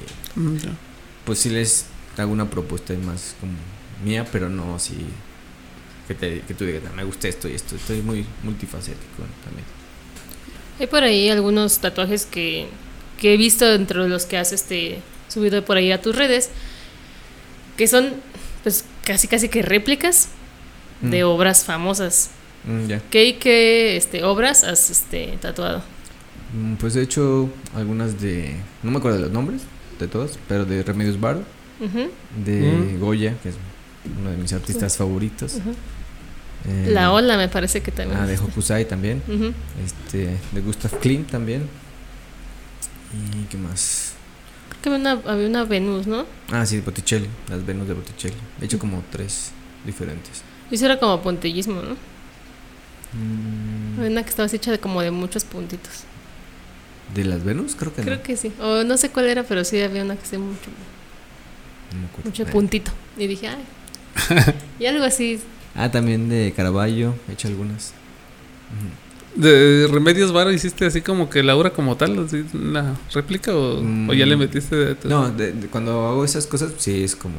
pues 1.28 1.38
sí 1.40 1.50
les 1.52 1.86
hago 2.18 2.32
una 2.32 2.50
propuesta 2.50 2.94
más 3.06 3.36
como 3.40 3.54
mía, 4.04 4.26
pero 4.32 4.50
no 4.50 4.76
así 4.76 4.96
que, 6.08 6.16
te, 6.16 6.40
que 6.42 6.54
tú 6.56 6.64
digas, 6.66 6.82
"Ah, 6.90 6.94
me 6.96 7.04
gusta 7.04 7.28
esto 7.28 7.48
y 7.48 7.54
esto. 7.54 7.76
Estoy 7.76 8.02
muy 8.02 8.26
multifacético 8.44 9.24
también. 9.44 9.66
Hay 10.80 10.88
por 10.88 11.04
ahí 11.04 11.30
algunos 11.30 11.80
tatuajes 11.80 12.26
que, 12.26 12.68
que 13.20 13.34
he 13.34 13.38
visto 13.38 13.66
dentro 13.66 14.04
de 14.04 14.10
los 14.10 14.26
que 14.26 14.38
has 14.38 14.54
este, 14.54 15.02
subido 15.28 15.64
por 15.66 15.76
ahí 15.78 15.92
a 15.92 16.02
tus 16.02 16.16
redes, 16.16 16.50
que 17.76 17.88
son 17.88 18.14
pues 18.64 18.86
casi 19.04 19.28
casi 19.28 19.50
que 19.50 19.62
réplicas 19.62 20.30
de 21.02 21.24
Mm. 21.24 21.28
obras 21.28 21.64
famosas. 21.66 22.30
Mm, 22.66 22.88
ya. 22.88 23.02
¿Qué 23.12 23.26
y 23.26 23.34
qué 23.34 23.98
este, 23.98 24.24
obras 24.24 24.64
has 24.64 24.90
este, 24.90 25.38
tatuado? 25.42 25.84
Mm, 26.54 26.76
Pues 26.76 26.96
he 26.96 27.02
hecho 27.02 27.50
algunas 27.76 28.20
de. 28.22 28.56
No 28.82 28.92
me 28.92 28.98
acuerdo 28.98 29.18
de 29.18 29.24
los 29.26 29.32
nombres 29.34 29.62
de 30.06 30.08
todas, 30.12 30.38
pero 30.48 30.66
de 30.66 30.84
Remedios 30.84 31.20
Varo, 31.20 31.44
de 32.44 32.62
Mm. 32.96 33.00
Goya, 33.00 33.36
que 33.44 33.50
es 33.50 33.56
uno 34.20 34.32
de 34.32 34.38
mis 34.38 34.54
artistas 34.54 34.98
favoritos. 34.98 35.56
Eh, 36.68 36.90
La 36.92 37.12
ola 37.12 37.38
me 37.38 37.48
parece 37.50 37.82
que 37.82 37.92
también. 37.92 38.20
Ah, 38.20 38.26
de 38.26 38.34
está. 38.34 38.46
Hokusai 38.46 38.88
también. 38.88 39.22
Este, 39.86 40.38
de 40.52 40.62
Gustav 40.62 41.00
Klimt 41.00 41.30
también. 41.30 41.64
¿Y 43.14 43.44
qué 43.46 43.58
más? 43.58 44.14
Creo 44.70 44.82
que 44.82 44.90
había 44.90 45.14
una, 45.16 45.32
había 45.32 45.48
una 45.48 45.64
Venus, 45.64 46.08
¿no? 46.08 46.26
Ah, 46.52 46.66
sí, 46.66 46.80
Botticelli, 46.82 47.28
las 47.50 47.66
Venus 47.66 47.88
de 47.88 47.94
Botticelli. 47.94 48.36
He 48.62 48.66
hecho 48.66 48.80
como 48.80 49.04
tres 49.12 49.52
diferentes. 49.86 50.42
Y 50.70 50.76
eso 50.76 50.86
era 50.86 51.00
como 51.00 51.22
puntillismo, 51.22 51.82
¿no? 51.82 51.96
Mm, 53.14 54.00
Había 54.00 54.12
una 54.12 54.24
que 54.24 54.30
estaba 54.30 54.50
hecha 54.52 54.72
de 54.72 54.80
como 54.80 55.02
de 55.02 55.12
muchos 55.12 55.46
puntitos. 55.46 56.04
¿De 57.14 57.24
las 57.24 57.44
Venus? 57.44 57.76
Creo 57.76 57.94
que 57.94 58.02
Creo 58.02 58.18
no. 58.18 58.24
que 58.24 58.38
sí. 58.38 58.52
O 58.62 58.84
no 58.84 58.98
sé 58.98 59.10
cuál 59.10 59.28
era, 59.28 59.44
pero 59.44 59.64
sí 59.64 59.80
había 59.82 60.04
una 60.04 60.16
que 60.16 60.24
hacía 60.24 60.40
mucho, 60.40 60.70
No 61.94 62.24
mucho 62.26 62.46
puntito. 62.46 62.92
Y 63.18 63.28
dije, 63.28 63.48
ay. 63.48 63.64
y 64.80 64.86
algo 64.86 65.04
así. 65.06 65.40
Ah, 65.76 65.90
también 65.92 66.28
de 66.30 66.54
Caravaggio, 66.56 67.16
he 67.30 67.34
hecho 67.34 67.48
algunas. 67.48 67.94
¿De 69.36 69.88
Remedios 69.92 70.34
Varo 70.34 70.52
hiciste 70.52 70.86
así 70.88 71.02
como 71.02 71.30
que 71.30 71.44
la 71.44 71.56
obra 71.56 71.70
como 71.70 71.96
tal? 71.96 72.26
así, 72.26 72.44
¿Una 72.54 72.96
réplica 73.14 73.54
o, 73.56 73.80
o 74.10 74.14
ya 74.14 74.26
le 74.26 74.36
Mm, 74.36 74.40
metiste 74.40 74.76
de 74.76 74.98
No, 75.06 75.30
de- 75.30 75.52
de- 75.54 75.68
cuando 75.68 76.08
hago 76.08 76.26
esas 76.26 76.48
cosas, 76.48 76.72
sí 76.78 77.04
es 77.04 77.16
como 77.16 77.36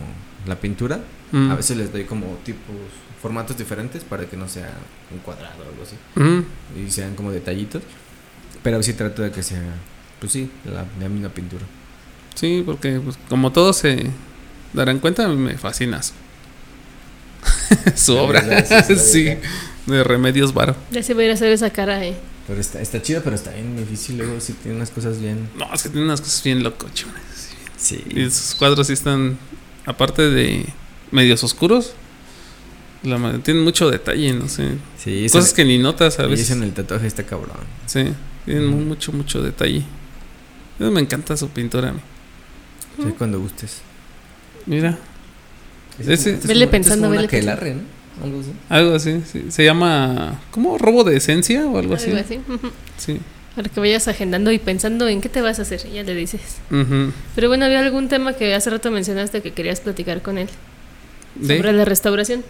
la 0.47 0.55
pintura. 0.61 1.01
Mm. 1.33 1.51
A 1.51 1.57
veces 1.57 1.77
les 1.77 1.93
doy 1.93 2.05
como 2.05 2.27
tipos, 2.45 2.77
formatos 3.21 3.59
diferentes 3.59 4.05
para 4.05 4.27
que 4.27 4.37
no 4.37 4.49
sea 4.49 4.73
un 5.13 5.19
cuadrado 5.19 5.65
o 5.65 5.69
algo 5.69 5.83
así. 5.83 5.97
Mm. 6.15 6.87
Y 6.87 6.91
sean 6.93 7.17
como 7.17 7.33
detallitos. 7.33 7.83
Pero 8.63 8.83
sí 8.83 8.93
trato 8.95 9.23
de 9.23 9.31
que 9.31 9.43
sea, 9.43 9.63
pues 10.21 10.33
sí, 10.33 10.51
la, 10.65 10.85
la 11.01 11.09
misma 11.09 11.29
pintura. 11.29 11.65
Sí, 12.35 12.63
porque 12.65 13.01
pues, 13.01 13.19
como 13.29 13.53
todos 13.53 13.77
se 13.79 14.07
darán 14.73 14.99
cuenta, 14.99 15.29
me 15.29 15.57
fascina 15.59 16.01
su, 17.97 18.15
La 18.15 18.23
obra. 18.23 18.41
verdad, 18.43 18.87
sí, 18.97 19.23
bien. 19.23 19.41
de 19.87 20.05
Remedios 20.05 20.53
Varo. 20.55 20.77
Ya 20.91 21.03
se 21.03 21.15
va 21.15 21.23
a 21.23 21.25
ir 21.25 21.31
a 21.31 21.35
hacer 21.35 21.53
esa 21.53 21.71
cara, 21.71 22.05
eh. 22.05 22.15
Pero 22.47 22.61
está, 22.61 22.81
está 22.81 23.03
chido, 23.03 23.21
pero 23.23 23.37
está 23.37 23.51
bien 23.53 23.77
difícil. 23.77 24.19
Luego 24.19 24.41
sí 24.41 24.55
tiene 24.63 24.77
unas 24.77 24.91
cosas 24.91 25.21
bien. 25.21 25.49
No, 25.57 25.73
es 25.73 25.83
que 25.83 25.89
tiene 25.91 26.07
unas 26.07 26.21
cosas 26.21 26.43
bien 26.43 26.63
locochones. 26.63 27.51
Sí. 27.77 28.03
Y 28.11 28.25
sus 28.31 28.55
cuadros 28.55 28.87
sí 28.87 28.93
están, 28.95 29.39
aparte 29.87 30.23
de 30.31 30.65
medios 31.11 31.45
oscuros, 31.45 31.93
la 33.03 33.39
tienen 33.41 33.63
mucho 33.63 33.91
detalle, 33.91 34.33
no 34.33 34.49
sé. 34.49 34.71
Sí, 35.03 35.27
Cosas 35.31 35.53
que 35.53 35.65
ni 35.65 35.79
notas 35.79 36.19
a 36.19 36.25
y 36.25 36.31
veces. 36.31 36.47
eso 36.47 36.55
en 36.55 36.65
el 36.65 36.73
tatuaje 36.73 37.07
está 37.07 37.25
cabrón. 37.25 37.57
Sí, 37.87 38.05
tienen 38.49 38.89
mucho, 38.89 39.13
mucho 39.13 39.43
detalle. 39.43 39.83
Me 40.79 41.01
encanta 41.01 41.37
su 41.37 41.49
pintura 41.49 41.91
a 41.91 41.93
mí. 41.93 42.01
Sí, 42.97 43.15
cuando 43.17 43.41
gustes. 43.41 43.79
Mira, 44.67 44.99
Ese- 45.99 46.13
es 46.13 46.23
como- 46.23 46.49
Vele 46.49 46.65
es 46.65 46.67
como 46.67 46.71
pensando, 46.71 47.11
vele 47.11 47.25
aquelarre, 47.25 47.75
¿no? 47.75 47.81
Algo 48.25 48.41
así. 48.41 48.51
algo 48.69 48.95
así. 48.95 49.23
sí. 49.31 49.45
Se 49.51 49.65
llama, 49.65 50.41
¿cómo? 50.51 50.77
¿Robo 50.79 51.05
de 51.05 51.17
esencia 51.17 51.65
o 51.67 51.79
algo 51.79 51.95
así? 51.95 52.11
Algo 52.11 52.21
así. 52.21 52.41
Sí. 52.97 53.21
Para 53.55 53.69
que 53.69 53.79
vayas 53.81 54.07
agendando 54.09 54.51
y 54.53 54.59
pensando 54.59 55.09
en 55.09 55.21
qué 55.21 55.29
te 55.29 55.41
vas 55.41 55.59
a 55.59 55.63
hacer. 55.63 55.81
y 55.91 55.95
Ya 55.95 56.03
le 56.03 56.15
dices. 56.15 56.41
Pero 57.35 57.49
bueno, 57.49 57.65
había 57.65 57.81
algún 57.81 58.09
tema 58.09 58.33
que 58.35 58.55
hace 58.55 58.71
rato 58.71 58.91
mencionaste 58.91 59.41
que 59.43 59.53
querías 59.53 59.81
platicar 59.81 60.23
con 60.23 60.39
él. 60.39 60.49
De- 61.37 61.57
Sobre 61.59 61.73
la 61.73 61.85
restauración. 61.85 62.45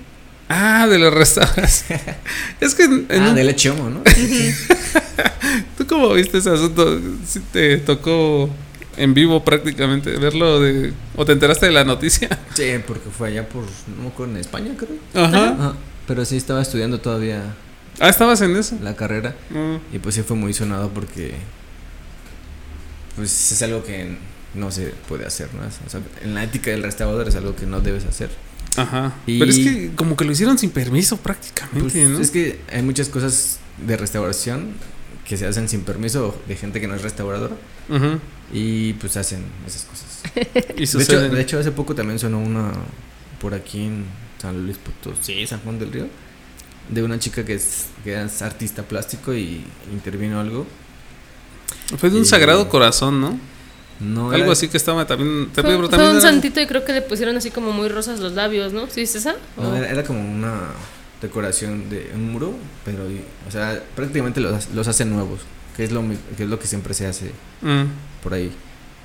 Ah, 0.51 0.87
de 0.87 0.99
la 0.99 1.11
restauración. 1.11 2.01
es 2.61 2.75
que 2.75 2.85
en, 2.85 3.07
ah, 3.11 3.29
un- 3.31 3.35
de 3.35 3.45
lechomo, 3.45 3.91
¿no? 3.91 4.01
¿Tú 5.89 5.94
cómo 5.94 6.15
viste 6.15 6.39
ese 6.39 6.51
asunto? 6.51 7.01
¿Sí 7.27 7.40
te 7.52 7.78
tocó 7.78 8.48
en 8.97 9.15
vivo 9.15 9.44
prácticamente 9.44 10.10
verlo 10.19 10.60
de... 10.60 10.93
o 11.16 11.24
te 11.24 11.32
enteraste 11.32 11.66
de 11.66 11.73
la 11.73 11.85
noticia? 11.85 12.28
sí, 12.55 12.65
porque 12.86 13.09
fue 13.10 13.28
allá 13.28 13.48
por, 13.48 13.62
no 13.97 14.02
me 14.02 14.09
acuerdo, 14.09 14.32
en 14.35 14.39
España, 14.40 14.74
creo. 14.77 14.97
Ajá. 15.24 15.48
Ajá. 15.51 15.74
Pero 16.06 16.24
sí 16.24 16.36
estaba 16.36 16.62
estudiando 16.62 17.01
todavía 17.01 17.55
Ah, 18.01 18.09
¿estabas 18.09 18.40
en 18.43 18.56
eso? 18.56 18.77
la 18.82 18.94
carrera. 18.94 19.35
Mm. 19.51 19.94
Y 19.97 19.98
pues 19.98 20.15
sí 20.15 20.23
fue 20.23 20.36
muy 20.36 20.55
sonado 20.55 20.89
porque. 20.90 21.35
Pues 23.16 23.52
es 23.52 23.62
algo 23.62 23.82
que 23.82 24.16
no 24.55 24.70
se 24.70 24.93
puede 25.09 25.27
hacer, 25.27 25.48
¿no? 25.55 25.62
O 25.66 25.90
sea, 25.90 26.01
en 26.23 26.35
la 26.35 26.44
ética 26.44 26.70
del 26.70 26.82
restaurador 26.82 27.27
es 27.28 27.35
algo 27.35 27.56
que 27.56 27.66
no 27.66 27.81
debes 27.81 28.05
hacer. 28.05 28.31
Ajá. 28.77 29.15
Y- 29.27 29.39
Pero 29.40 29.51
es 29.51 29.59
que 29.59 29.90
como 29.97 30.16
que 30.16 30.24
lo 30.24 30.32
hicieron 30.32 30.56
sin 30.59 30.70
permiso 30.70 31.16
prácticamente, 31.16 31.81
Pues, 32.01 32.09
¿no? 32.09 32.20
Es 32.20 32.31
que 32.31 32.60
hay 32.73 32.82
muchas 32.82 33.09
cosas 33.09 33.59
de 33.85 33.97
restauración 33.97 34.69
que 35.29 35.37
se 35.37 35.47
hacen 35.47 35.69
sin 35.69 35.83
permiso 35.83 36.35
de 36.49 36.57
gente 36.57 36.81
que 36.81 36.89
no 36.89 36.95
es 36.95 37.03
restauradora 37.03 37.55
y 38.53 38.95
pues 38.95 39.17
hacen 39.17 39.45
esas 39.67 39.85
cosas. 39.85 40.23
Y 40.77 40.81
De 40.81 40.85
hecho, 40.85 40.99
suceden- 40.99 41.31
de 41.33 41.41
hecho, 41.41 41.59
hace 41.59 41.71
poco 41.71 41.95
también 41.95 42.19
sonó 42.19 42.39
una 42.39 42.73
por 43.41 43.55
aquí 43.55 43.85
en 43.87 44.05
San 44.41 44.65
Luis 44.65 44.79
Potosí, 44.79 45.47
San 45.47 45.61
Juan 45.61 45.79
del 45.79 45.93
Río, 45.93 46.07
de 46.89 47.03
una 47.03 47.19
chica 47.19 47.45
que 47.45 47.55
es, 47.55 47.87
que 48.05 48.21
es 48.23 48.43
artista 48.43 48.83
plástico 48.83 49.35
y 49.35 49.63
intervino 49.93 50.41
algo. 50.41 50.67
Fue 51.99 52.09
de 52.11 52.17
un 52.17 52.23
y- 52.23 52.27
sagrado 52.27 52.69
corazón, 52.69 53.21
¿no? 53.21 53.39
No 54.01 54.31
Algo 54.31 54.45
era- 54.45 54.53
así 54.53 54.69
que 54.69 54.77
estaba 54.77 55.07
también... 55.07 55.51
Fue, 55.53 55.63
pero 55.65 55.79
fue 55.81 55.89
también 55.89 56.11
un 56.13 56.17
era- 56.19 56.31
santito 56.31 56.61
y 56.61 56.67
creo 56.67 56.85
que 56.85 56.93
le 56.93 57.03
pusieron 57.03 57.37
así 57.37 57.51
como 57.51 57.73
muy 57.73 57.89
rosas 57.89 58.21
los 58.21 58.33
labios, 58.33 58.73
¿no? 58.73 58.87
¿Sí 58.89 59.03
es 59.03 59.15
esa? 59.17 59.35
No, 59.57 59.71
¿O- 59.71 59.75
era, 59.75 59.89
era 59.91 60.05
como 60.05 60.21
una 60.21 60.61
decoración 61.20 61.89
de 61.90 62.11
un 62.15 62.32
muro, 62.32 62.55
pero, 62.85 63.05
o 63.47 63.51
sea, 63.51 63.82
prácticamente 63.97 64.40
los, 64.40 64.70
los 64.70 64.89
hacen 64.89 65.11
nuevos, 65.11 65.40
que 65.77 65.85
es, 65.85 65.93
lo, 65.93 66.03
que 66.36 66.45
es 66.45 66.49
lo 66.49 66.59
que 66.59 66.66
siempre 66.66 66.95
se 66.95 67.07
hace 67.07 67.32
Mm. 67.62 67.85
por 68.23 68.35
ahí, 68.35 68.53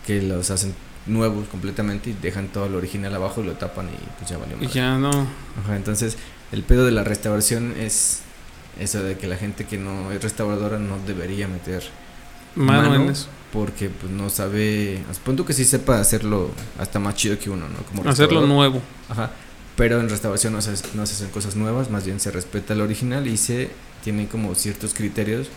que 0.06 0.22
los 0.22 0.52
hacen 0.52 0.76
nuevos 1.08 1.48
completamente 1.50 2.12
y 2.12 2.14
dejan 2.22 2.48
todo 2.50 2.70
lo 2.70 2.78
original 2.78 3.14
abajo 3.16 3.42
y 3.42 3.46
lo 3.46 3.54
tapan 3.54 3.88
y 3.88 3.98
pues 4.20 4.30
ya 4.30 4.38
valió 4.38 4.56
Y 4.62 4.68
ya 4.68 4.98
no... 4.98 5.10
Ajá, 5.10 5.76
entonces 5.76 6.18
el 6.52 6.64
pedo 6.64 6.86
de 6.86 6.92
la 6.92 7.04
restauración 7.04 7.74
es 7.80 8.20
eso 8.80 9.04
de 9.04 9.18
que 9.18 9.28
la 9.28 9.36
gente 9.38 9.66
que 9.66 9.78
no 9.78 10.12
es 10.12 10.22
restauradora 10.22 10.78
no 10.80 10.98
debería 11.06 11.48
meter 11.48 11.84
Mano, 12.56 12.90
Mano. 12.90 13.04
en 13.06 13.10
eso. 13.10 13.28
porque 13.52 13.90
pues 13.90 14.12
no 14.12 14.30
sabe, 14.30 15.02
punto 15.26 15.46
que 15.46 15.54
sí 15.54 15.66
sepa 15.66 16.00
hacerlo 16.00 16.52
hasta 16.80 17.00
más 17.00 17.16
chido 17.16 17.38
que 17.40 17.50
uno, 17.50 17.68
¿no? 17.68 17.78
Como 17.86 18.08
Hacerlo 18.10 18.46
nuevo. 18.46 18.82
Ajá. 19.10 19.32
Pero 19.76 20.00
en 20.00 20.10
restauración 20.10 20.54
no 20.54 20.62
se, 20.62 20.72
no 20.94 21.06
se 21.06 21.14
hacen 21.14 21.30
cosas 21.30 21.56
nuevas, 21.56 21.90
más 21.90 22.06
bien 22.06 22.20
se 22.20 22.30
respeta 22.32 22.74
el 22.74 22.82
original 22.82 23.28
y 23.28 23.38
se 23.38 23.70
tienen 24.04 24.28
como 24.28 24.54
ciertos 24.56 24.94
criterios 24.94 25.48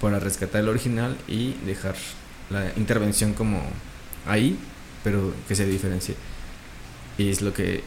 para 0.00 0.18
rescatar 0.18 0.60
el 0.62 0.68
original 0.68 1.16
y 1.26 1.54
dejar 1.64 1.94
la 2.50 2.70
intervención 2.76 3.32
como 3.34 3.62
ahí, 4.26 4.58
pero 5.02 5.32
que 5.48 5.54
se 5.54 5.66
diferencie. 5.66 6.14
Y 7.16 7.30
es 7.30 7.40
lo 7.42 7.52
que 7.54 7.82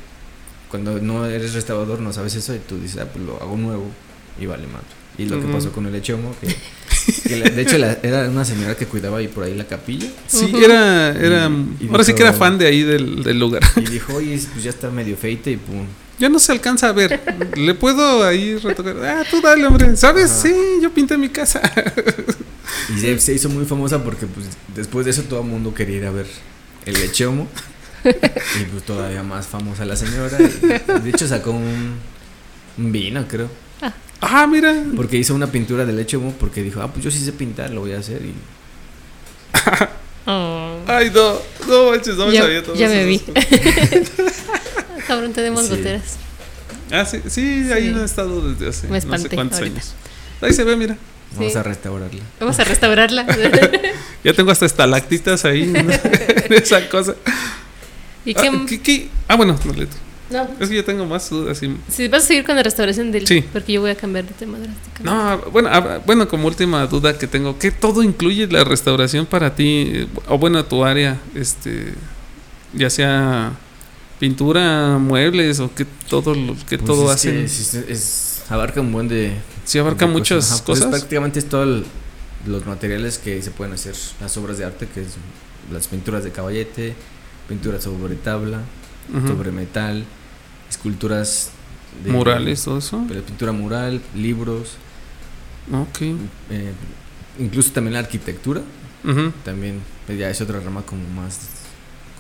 cuando 0.70 1.00
no 1.00 1.26
eres 1.26 1.54
restaurador 1.54 2.00
no 2.00 2.12
sabes 2.12 2.36
eso 2.36 2.56
y 2.56 2.60
tú 2.60 2.80
dices, 2.80 3.02
ah, 3.02 3.08
pues 3.12 3.24
lo 3.26 3.42
hago 3.42 3.56
nuevo 3.58 3.86
y 4.40 4.46
vale 4.46 4.66
más. 4.68 4.82
Y 5.18 5.26
lo 5.26 5.38
Ujú. 5.38 5.48
que 5.48 5.54
pasó 5.54 5.72
con 5.72 5.86
el 5.86 5.94
Echomo, 5.96 6.34
que, 6.42 6.48
que 7.24 7.36
la- 7.38 7.50
de 7.50 7.62
hecho 7.62 7.78
la- 7.78 7.98
era 8.04 8.30
una 8.30 8.46
señora 8.46 8.76
que 8.76 8.86
cuidaba 8.86 9.18
ahí 9.20 9.28
por 9.28 9.44
ahí 9.44 9.56
la 9.56 9.66
capilla 9.66 10.08
Sí, 10.28 10.52
era... 10.64 11.10
era 11.12 11.50
Y- 11.80 11.86
y 11.86 11.90
ahora 11.90 12.04
sí 12.04 12.14
que 12.14 12.22
era 12.24 12.34
fan 12.34 12.58
de 12.58 12.68
ahí 12.68 12.84
del, 12.84 13.24
del 13.24 13.40
lugar. 13.40 13.62
y 13.78 13.82
dijo, 13.90 14.14
oye, 14.16 14.40
pues 14.54 14.64
ya 14.64 14.70
está 14.70 14.90
medio 14.90 15.16
feita 15.18 15.50
y 15.50 15.58
pum. 15.58 15.86
Ya 16.20 16.30
no 16.30 16.38
se 16.38 16.52
alcanza 16.52 16.88
a 16.90 16.92
ver. 16.92 17.20
¿Le 17.56 17.74
puedo 17.74 18.24
ahí 18.24 18.56
retocar? 18.58 18.96
Ah, 19.04 19.24
tú 19.30 19.42
dale, 19.42 19.66
hombre. 19.66 19.98
¿Sabes? 19.98 20.30
Ajá. 20.30 20.42
Sí, 20.44 20.54
yo 20.82 20.92
pinté 20.94 21.18
mi 21.18 21.30
casa. 21.30 21.60
Y 22.96 23.00
se, 23.00 23.20
se 23.20 23.34
hizo 23.34 23.50
muy 23.50 23.66
famosa 23.66 24.04
porque 24.04 24.28
pues 24.28 24.46
después 24.76 25.06
de 25.06 25.12
eso 25.12 25.24
todo 25.24 25.42
el 25.42 25.48
mundo 25.48 25.74
quería 25.74 25.98
ir 25.98 26.06
a 26.06 26.12
ver 26.12 26.28
el 26.86 26.94
lechomo. 26.94 27.48
y 28.06 28.64
pues 28.72 28.84
todavía 28.86 29.24
más 29.24 29.48
famosa 29.48 29.84
la 29.86 29.96
señora. 29.96 30.38
y, 30.40 31.00
de 31.02 31.10
hecho 31.10 31.28
sacó 31.28 31.52
un, 31.52 31.96
un 32.78 32.92
vino, 32.92 33.26
creo. 33.28 33.50
Ah, 34.22 34.46
mira. 34.48 34.84
Porque 34.96 35.18
hizo 35.18 35.34
una 35.34 35.48
pintura 35.48 35.84
del 35.86 35.96
lechomo 35.98 36.34
porque 36.40 36.62
dijo, 36.64 36.82
ah, 36.82 36.92
pues 36.92 37.04
yo 37.04 37.10
sí 37.12 37.20
sé 37.20 37.34
pintar, 37.34 37.72
lo 37.72 37.82
voy 37.82 37.94
a 37.94 38.00
hacer. 38.00 38.22
Y 38.24 38.34
Oh. 40.28 40.78
Ay, 40.88 41.12
no. 41.14 41.34
No 41.68 41.90
manches, 41.92 42.16
no 42.16 42.28
me 42.28 42.34
Ya- 42.34 42.42
sabía 42.44 42.64
todo 42.64 42.76
ya 42.76 42.88
me 42.88 43.06
vi. 43.06 43.20
Cabrón, 45.08 45.34
tenemos 45.34 45.64
Sí. 45.66 45.70
goteras. 45.72 46.18
Ah, 46.92 47.06
sí, 47.06 47.22
sí, 47.28 47.70
ahí 47.74 47.86
Sí. 47.88 47.90
no 47.92 48.02
he 48.02 48.06
estado 48.06 48.50
desde 48.52 48.70
hace 48.70 48.88
Me 48.88 49.00
no 49.00 49.18
sé 49.18 49.30
cuántos 49.30 49.60
ahorita. 49.60 49.76
años. 49.80 49.94
Ahí 50.42 50.54
se 50.54 50.64
ve, 50.64 50.76
mira. 50.76 50.98
vamos 51.36 51.54
Sí. 51.54 51.58
a 51.58 51.64
restaurarla. 51.64 52.22
Vamos 52.40 52.60
a 52.60 52.64
restaurarla. 52.64 53.26
Ya 54.24 54.34
tengo 54.34 54.52
hasta 54.52 54.68
estalactitas 54.68 55.46
ahí 55.46 55.64
en 55.76 56.54
esa 56.54 56.88
cosa. 56.90 57.16
¿Y 58.24 58.36
qué? 58.36 58.50
Ah, 58.50 58.66
¿qué- 58.70 58.80
qué? 58.82 59.10
Ah, 59.28 59.36
bueno, 59.36 59.60
dale 59.66 59.88
tú. 59.88 59.96
No, 60.32 60.48
es 60.60 60.70
que 60.70 60.76
yo 60.76 60.86
tengo 60.86 61.06
más 61.06 61.30
dudas. 61.30 61.62
y- 61.64 61.76
si 61.92 62.08
vas 62.08 62.24
a 62.24 62.28
seguir 62.28 62.46
con 62.46 62.56
la 62.56 62.64
restauración 62.64 63.12
del. 63.12 63.28
Sí. 63.28 63.44
Porque 63.54 63.74
yo 63.74 63.82
voy 63.82 63.92
a 63.92 63.96
cambiar 63.96 64.26
de 64.26 64.34
tema 64.34 64.58
drásticamente. 64.58 65.04
No, 65.04 65.52
bueno, 65.52 65.70
bueno, 66.06 66.28
como 66.28 66.48
última 66.48 66.86
duda 66.88 67.18
que 67.18 67.28
tengo, 67.28 67.58
¿qué 67.60 67.72
todo 67.72 68.02
incluye 68.04 68.48
la 68.48 68.64
restauración 68.64 69.26
para 69.26 69.54
ti? 69.56 70.08
O 70.28 70.38
bueno, 70.38 70.64
tu 70.66 70.84
área, 70.86 71.20
este, 71.36 71.94
ya 72.74 72.90
sea 72.90 73.52
pintura, 74.20 74.98
muebles 75.00 75.60
o 75.60 75.74
que 75.74 75.86
todo 76.10 76.36
lo 76.36 76.56
que 76.70 76.78
Pues 76.78 76.86
todo 76.86 77.06
es 77.06 77.16
hacen. 77.16 77.32
que 77.38 77.44
es, 77.46 77.74
es- 77.74 78.44
abarca 78.50 78.82
un 78.82 78.92
buen 78.92 79.08
de, 79.08 79.34
sí 79.66 79.80
abarca 79.80 80.06
de 80.06 80.12
muchas 80.12 80.52
Ajá, 80.52 80.64
pues, 80.66 80.80
cosas. 80.80 80.92
prácticamente 80.92 81.40
es 81.40 81.50
todos 81.50 81.84
los 82.46 82.66
materiales 82.66 83.18
que 83.18 83.42
se 83.42 83.50
pueden 83.52 83.74
hacer, 83.74 83.96
las 84.20 84.36
obras 84.38 84.58
de 84.58 84.66
arte, 84.66 84.88
que 84.94 85.02
es 85.02 85.08
las 85.72 85.88
pinturas 85.88 86.24
de 86.24 86.32
caballete, 86.32 86.94
pinturas 87.48 87.84
sobre 87.84 88.16
tabla, 88.16 88.60
sobre 89.28 89.52
metal, 89.52 90.06
esculturas 90.72 91.52
de- 92.04 92.12
Murales, 92.12 92.64
todo 92.64 92.80
eso. 92.80 93.06
de 93.08 93.22
pintura 93.22 93.52
mural, 93.52 94.02
libros, 94.16 94.74
Ok. 95.72 96.02
eh, 96.50 96.72
incluso 97.40 97.72
también 97.72 97.94
la 97.94 98.00
arquitectura, 98.00 98.62
también 99.46 99.80
pues, 100.06 100.18
ya 100.18 100.30
es 100.30 100.40
otra 100.42 100.60
rama 100.60 100.82
como 100.84 101.04
más... 101.22 101.40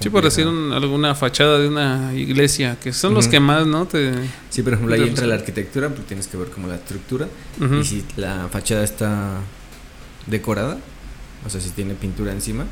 Sí, 0.01 0.09
por 0.09 0.23
compleja. 0.23 0.35
decir 0.35 0.47
un- 0.47 0.73
alguna 0.73 1.13
fachada 1.13 1.59
de 1.59 1.67
una 1.67 2.11
iglesia, 2.15 2.77
que 2.81 2.91
son 2.91 3.13
los 3.13 3.27
que 3.27 3.39
más, 3.39 3.67
¿no? 3.67 3.85
Te, 3.85 4.11
Sí, 4.49 4.63
por 4.63 4.73
ejemplo, 4.73 4.95
ahí 4.95 5.03
entra 5.07 5.27
la 5.27 5.35
arquitectura, 5.35 5.89
porque 5.89 6.03
tienes 6.03 6.25
que 6.27 6.37
ver 6.37 6.49
como 6.49 6.67
la 6.67 6.75
estructura. 6.75 7.27
Y 7.79 7.83
si 7.85 8.03
la 8.17 8.47
fachada 8.51 8.83
está 8.83 9.39
decorada, 10.25 10.77
o 11.45 11.49
sea, 11.49 11.61
si 11.61 11.69
tiene 11.69 11.93
pintura 11.93 12.31
encima, 12.31 12.65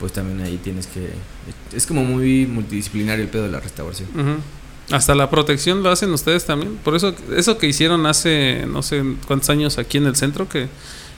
pues 0.00 0.12
también 0.12 0.40
ahí 0.40 0.58
tienes 0.62 0.88
que... 0.88 1.10
Es 1.72 1.86
como 1.86 2.04
muy 2.04 2.46
multidisciplinario 2.46 3.22
el 3.24 3.30
pedo 3.30 3.44
de 3.44 3.50
la 3.52 3.60
restauración. 3.60 4.08
Hasta 4.90 5.14
la 5.14 5.28
protección 5.30 5.82
lo 5.82 5.90
hacen 5.90 6.10
ustedes 6.12 6.44
también. 6.44 6.76
Por 6.84 6.94
eso, 6.94 7.14
eso 7.36 7.58
que 7.58 7.66
hicieron 7.66 8.06
hace 8.06 8.66
no 8.68 8.82
sé 8.82 9.02
cuántos 9.26 9.50
años 9.50 9.78
aquí 9.78 9.98
en 9.98 10.06
el 10.06 10.14
centro, 10.16 10.48
que 10.48 10.68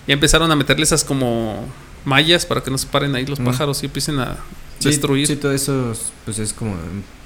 ya 0.07 0.15
empezaron 0.15 0.51
a 0.51 0.57
meterle 0.57 0.85
esas 0.85 1.05
como 1.05 1.67
mallas 2.05 2.47
para 2.47 2.63
que 2.63 2.71
no 2.71 2.79
se 2.79 2.87
paren 2.87 3.15
ahí 3.15 3.27
los 3.27 3.41
Mm. 3.41 3.45
pájaros 3.45 3.83
y 3.83 3.87
empiecen 3.87 4.21
a 4.21 4.37
Sí, 4.79 4.89
destruir. 4.89 5.27
Sí, 5.27 5.37
todo 5.37 5.53
eso 5.53 5.93
es, 5.93 6.13
pues 6.25 6.39
es 6.39 6.53
como... 6.53 6.77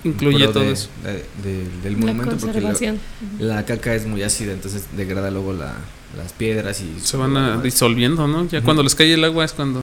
Incluye 0.04 0.48
todo 0.48 0.64
de- 0.64 0.72
eso. 0.72 0.88
de- 1.04 1.24
de- 1.48 1.64
del 1.82 1.92
La 1.92 1.98
monumento 1.98 2.30
porque 2.38 2.60
la, 2.60 2.70
conservación. 2.72 2.98
la 3.38 3.64
caca 3.64 3.94
es 3.94 4.06
muy 4.06 4.22
ácida, 4.22 4.52
entonces 4.52 4.84
degrada 4.96 5.30
luego 5.30 5.52
la, 5.52 5.74
las 6.16 6.32
piedras 6.32 6.80
y... 6.80 6.98
Se 7.00 7.16
van 7.16 7.36
a 7.36 7.58
disolviendo, 7.58 8.26
¿no? 8.26 8.48
Ya 8.48 8.62
cuando 8.62 8.82
les 8.82 8.94
cae 8.96 9.12
el 9.14 9.22
agua 9.22 9.44
es 9.44 9.52
cuando... 9.52 9.80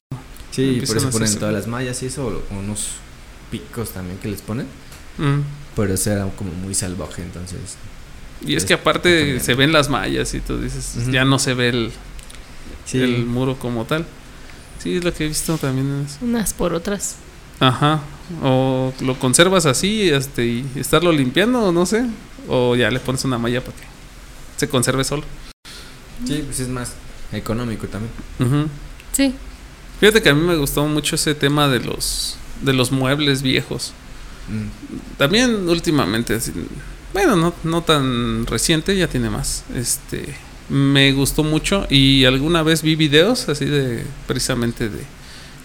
Sí, 0.52 0.82
por 0.86 0.98
eso 0.98 1.10
ponen 1.12 1.36
todas 1.40 1.54
las 1.54 1.68
mallas 1.68 2.02
y 2.04 2.08
eso, 2.08 2.28
o 2.52 2.56
unos 2.60 2.88
picos 3.52 3.92
también 3.92 4.18
que 4.18 4.28
les 4.30 4.42
ponen, 4.42 4.66
Mm. 5.18 5.42
Pero 5.80 5.94
eso 5.94 6.12
era 6.12 6.26
como 6.38 6.52
muy 6.54 6.74
salvaje, 6.76 7.22
entonces... 7.24 7.58
Y 8.46 8.56
es 8.56 8.64
Es- 8.64 8.68
que 8.68 8.74
aparte 8.76 9.40
se 9.40 9.54
ven 9.56 9.72
las 9.74 9.90
mallas 9.90 10.34
y 10.34 10.40
tú 10.40 10.60
dices, 10.62 11.08
ya 11.12 11.26
no 11.26 11.40
se 11.40 11.54
ve 11.54 11.70
el, 11.70 11.92
Sí, 12.86 13.00
el 13.02 13.26
muro 13.26 13.58
como 13.60 13.86
tal. 13.86 14.06
Sí, 14.82 14.96
es 14.98 15.04
lo 15.04 15.14
que 15.14 15.26
he 15.26 15.28
visto 15.28 15.58
también. 15.58 16.06
es- 16.08 16.18
Unas 16.22 16.54
por 16.54 16.74
otras. 16.74 17.16
Ajá. 17.60 18.00
O 18.42 18.94
lo 19.02 19.20
conservas 19.20 19.66
así 19.66 20.10
este, 20.10 20.46
y 20.46 20.66
estarlo 20.76 21.12
limpiando, 21.12 21.62
o 21.66 21.72
no 21.72 21.86
sé. 21.86 22.06
O 22.48 22.76
ya 22.76 22.90
le 22.90 23.00
pones 23.00 23.26
una 23.26 23.38
malla 23.38 23.62
para 23.62 23.76
que 23.76 23.84
se 24.58 24.70
conserve 24.70 25.04
solo. 25.04 25.24
sí, 26.26 26.42
pues 26.46 26.60
es 26.62 26.68
más 26.70 26.94
económico 27.34 27.88
también. 27.88 28.12
Sí. 29.12 29.34
Fíjate 30.00 30.22
que 30.22 30.30
a 30.30 30.34
mí 30.34 30.42
me 30.42 30.56
gustó 30.56 30.86
mucho 30.88 31.16
ese 31.16 31.36
tema 31.36 31.68
de 31.68 31.82
los, 31.82 32.38
de 32.62 32.72
los 32.74 32.92
muebles 32.92 33.42
viejos. 33.42 33.92
También 35.18 35.68
últimamente, 35.70 36.36
así, 36.36 36.52
bueno, 37.14 37.36
no, 37.36 37.54
no 37.64 37.84
tan 37.84 38.46
reciente, 38.46 38.96
ya 38.96 39.08
tiene 39.08 39.30
más. 39.30 39.64
Este, 39.76 40.36
me 40.70 41.12
gustó 41.14 41.44
mucho 41.44 41.88
y 41.90 42.26
alguna 42.26 42.64
vez 42.64 42.84
vi 42.84 42.96
videos 42.96 43.50
así 43.50 43.66
de 43.66 44.04
precisamente 44.28 44.90
de 44.90 45.00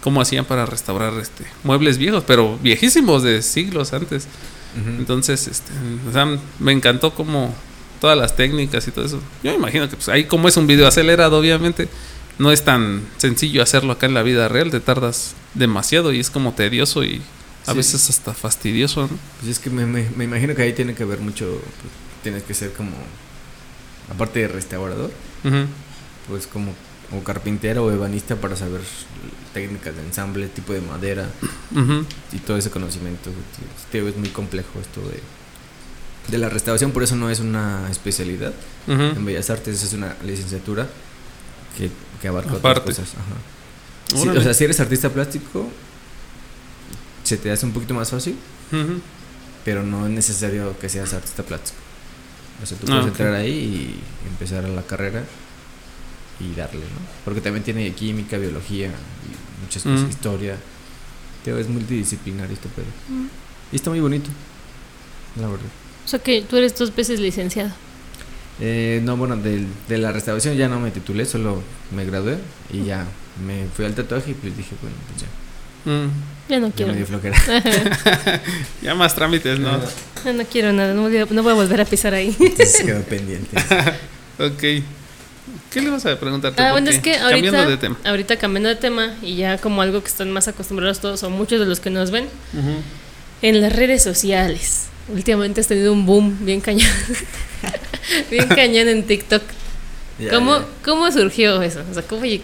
cómo 0.03 0.21
hacían 0.21 0.45
para 0.45 0.67
restaurar 0.67 1.15
este 1.15 1.45
muebles 1.63 1.99
viejos, 1.99 2.25
pero 2.27 2.59
viejísimos 2.63 3.23
de 3.23 3.43
siglos 3.43 3.93
antes. 3.93 4.27
Entonces, 4.99 5.47
este, 5.47 5.71
o 6.09 6.13
sea, 6.13 6.27
me 6.59 6.73
encantó 6.73 7.15
como 7.15 7.55
todas 8.01 8.19
las 8.19 8.35
técnicas 8.35 8.89
y 8.89 8.91
todo 8.91 9.05
eso. 9.05 9.21
Yo 9.43 9.53
me 9.53 9.57
imagino 9.57 9.89
que 9.89 9.95
pues 9.95 10.09
ahí 10.09 10.25
como 10.25 10.49
es 10.49 10.57
un 10.57 10.67
video 10.67 10.89
acelerado, 10.89 11.39
obviamente, 11.39 11.89
no 12.39 12.51
es 12.51 12.65
tan 12.65 13.03
sencillo 13.19 13.63
hacerlo 13.63 13.93
acá 13.93 14.07
en 14.07 14.15
la 14.15 14.23
vida 14.23 14.49
real, 14.49 14.71
te 14.71 14.81
tardas 14.81 15.35
demasiado 15.55 16.13
y 16.13 16.19
es 16.19 16.29
como 16.29 16.55
tedioso 16.55 17.05
y 17.05 17.23
a 17.67 17.71
Sí. 17.73 17.77
veces 17.77 18.11
hasta 18.11 18.35
fastidioso, 18.35 19.03
¿no? 19.03 19.11
Pues 19.41 19.53
es 19.53 19.59
que 19.59 19.71
me, 19.71 19.87
me- 19.87 20.09
me 20.17 20.25
imagino 20.25 20.55
que 20.55 20.63
ahí 20.63 20.73
tiene 20.73 20.95
que 20.95 21.05
ver 21.05 21.21
mucho, 21.21 21.47
pues, 21.61 21.93
tienes 22.23 22.43
que 22.43 22.55
ser 22.55 22.73
como, 22.73 22.93
aparte 24.11 24.41
de 24.41 24.49
restaurador, 24.49 25.11
pues 26.29 26.47
como 26.47 26.73
o 27.13 27.23
carpintero 27.23 27.85
o 27.85 27.91
ebanista 27.93 28.37
para 28.37 28.57
saber 28.57 28.81
técnicas 29.53 29.95
de 29.95 30.03
ensamble, 30.03 30.49
tipo 30.49 30.73
de 30.73 30.81
madera 30.81 31.29
y 32.33 32.39
todo 32.39 32.57
ese 32.57 32.71
conocimiento. 32.71 33.31
Te 33.93 33.99
digo, 33.99 34.09
es 34.09 34.17
muy 34.17 34.31
complejo 34.31 34.81
esto 34.81 35.01
de, 35.09 35.21
de 36.33 36.39
la 36.39 36.49
restauración, 36.49 36.93
por 36.93 37.03
eso 37.03 37.15
no 37.15 37.31
es 37.31 37.41
una 37.41 37.89
especialidad. 37.91 38.53
En 38.89 39.25
Bellas 39.25 39.51
Artes 39.51 39.83
es 39.83 39.93
una 39.93 40.17
licenciatura 40.25 40.89
que, 41.79 41.91
que 42.21 42.29
abarca 42.29 42.53
Aparte. 42.53 42.81
otras 42.81 42.97
cosas. 42.99 43.15
Ajá. 43.15 44.23
Sí, 44.23 44.29
o 44.29 44.43
sea, 44.43 44.55
si 44.55 44.65
eres 44.65 44.81
artista 44.81 45.11
plástico, 45.11 45.69
se 47.25 47.37
te 47.37 47.51
hace 47.51 47.67
un 47.67 47.73
poquito 47.73 47.93
más 47.95 48.11
fácil, 48.11 48.37
pero 49.65 49.83
no 49.83 50.07
es 50.07 50.13
necesario 50.13 50.79
que 50.79 50.89
seas 50.89 51.13
artista 51.13 51.43
plástico. 51.43 51.79
O 52.63 52.67
sea, 52.67 52.79
tú 52.79 52.87
Ah, 52.89 52.91
puedes 52.93 53.07
entrar 53.09 53.35
ahí 53.35 53.51
y 53.51 54.29
empezar 54.29 54.65
a 54.65 54.69
la 54.69 54.83
carrera 54.83 55.25
y 56.41 56.55
darle, 56.55 56.81
¿no? 56.81 57.01
Porque 57.25 57.41
también 57.41 57.65
tiene 57.65 57.91
química, 57.93 58.39
biología 58.39 58.87
y 58.89 59.63
muchas 59.65 59.83
cosas, 59.83 60.09
historia. 60.09 60.57
Te 61.45 61.51
digo, 61.51 61.61
es 61.61 61.69
multidisciplinario 61.69 62.55
este 62.55 62.69
pedo. 62.69 62.87
Mm. 63.09 63.27
Y 63.73 63.77
está 63.77 63.91
muy 63.91 64.01
bonito, 64.01 64.31
la 65.41 65.49
verdad. 65.49 65.67
O 66.05 66.09
sea 66.09 66.19
que 66.19 66.43
tú 66.43 66.57
eres 66.57 66.77
dos 66.77 66.95
veces 66.95 67.19
licenciado. 67.21 67.71
Eh, 68.61 69.01
no, 69.05 69.17
bueno, 69.17 69.37
del- 69.37 69.67
de, 69.89 69.99
la 69.99 70.13
restauración 70.13 70.57
ya 70.57 70.69
no 70.69 70.79
me 70.79 70.91
titulé, 70.91 71.25
solo 71.27 71.61
me 71.95 72.05
gradué 72.05 72.39
y 72.73 72.85
ya 72.85 73.05
me 73.45 73.67
fui 73.75 73.85
al 73.85 73.95
tatuaje 73.95 74.31
y 74.31 74.35
pues 74.35 74.57
dije, 74.57 74.77
bueno, 74.81 74.97
pues 75.09 75.23
ya. 75.23 75.29
Ya 76.49 76.61
no 76.61 76.69
ya 76.69 76.75
quiero. 76.75 76.93
me 76.93 76.99
dio 76.99 77.07
flojera. 77.07 77.37
Ya 78.83 78.95
más 78.95 79.15
trámites, 79.15 79.59
¿no? 79.59 79.81
Ya 80.25 80.33
no 80.33 80.45
quiero 80.45 80.73
nada. 80.73 80.93
No 80.95 81.03
voy, 81.03 81.17
a, 81.17 81.27
no 81.29 81.43
voy 81.43 81.53
a 81.53 81.55
volver 81.55 81.81
a 81.81 81.85
pisar 81.85 82.13
ahí. 82.15 82.35
Entonces 82.39 82.83
quedó 82.85 83.03
pendiente. 83.03 83.57
Ok. 84.39 84.63
¿Qué 85.71 85.81
le 85.81 85.91
vas 85.91 86.05
a 86.07 86.19
preguntar? 86.19 86.53
Ah, 86.57 86.73
bueno, 86.73 86.91
es 86.91 86.99
que 86.99 87.13
Cambiando 87.17 87.59
ahorita, 87.59 87.67
de 87.71 87.77
tema. 87.77 87.97
ahorita 88.05 88.37
cambiando 88.37 88.69
de 88.69 88.75
tema 88.77 89.15
y 89.23 89.37
ya 89.37 89.59
como 89.59 89.81
algo 89.81 90.01
que 90.03 90.09
están 90.09 90.33
más 90.33 90.49
acostumbrados 90.49 90.99
todos 90.99 91.23
o 91.23 91.31
muchos 91.31 91.61
de 91.61 91.67
los 91.67 91.79
que 91.79 91.91
nos 91.91 92.11
ven 92.11 92.25
Ujú. 92.53 92.77
en 93.43 93.61
las 93.61 93.73
redes 93.73 94.03
sociales. 94.03 94.87
Últimamente 95.09 95.61
has 95.61 95.69
tenido 95.69 95.93
un 95.93 96.05
boom 96.05 96.45
bien 96.45 96.61
cañón. 96.61 96.91
bien 98.31 98.49
cañón 98.49 98.89
en 98.89 99.05
TikTok. 99.05 99.43
Ya, 100.19 100.31
¿Cómo, 100.31 100.59
ya. 100.59 100.67
¿Cómo 100.85 101.13
surgió 101.13 101.61
eso? 101.63 101.83
O 101.91 101.95
sea, 101.95 102.03
¿cómo, 102.03 102.23
¿qué, 102.23 102.41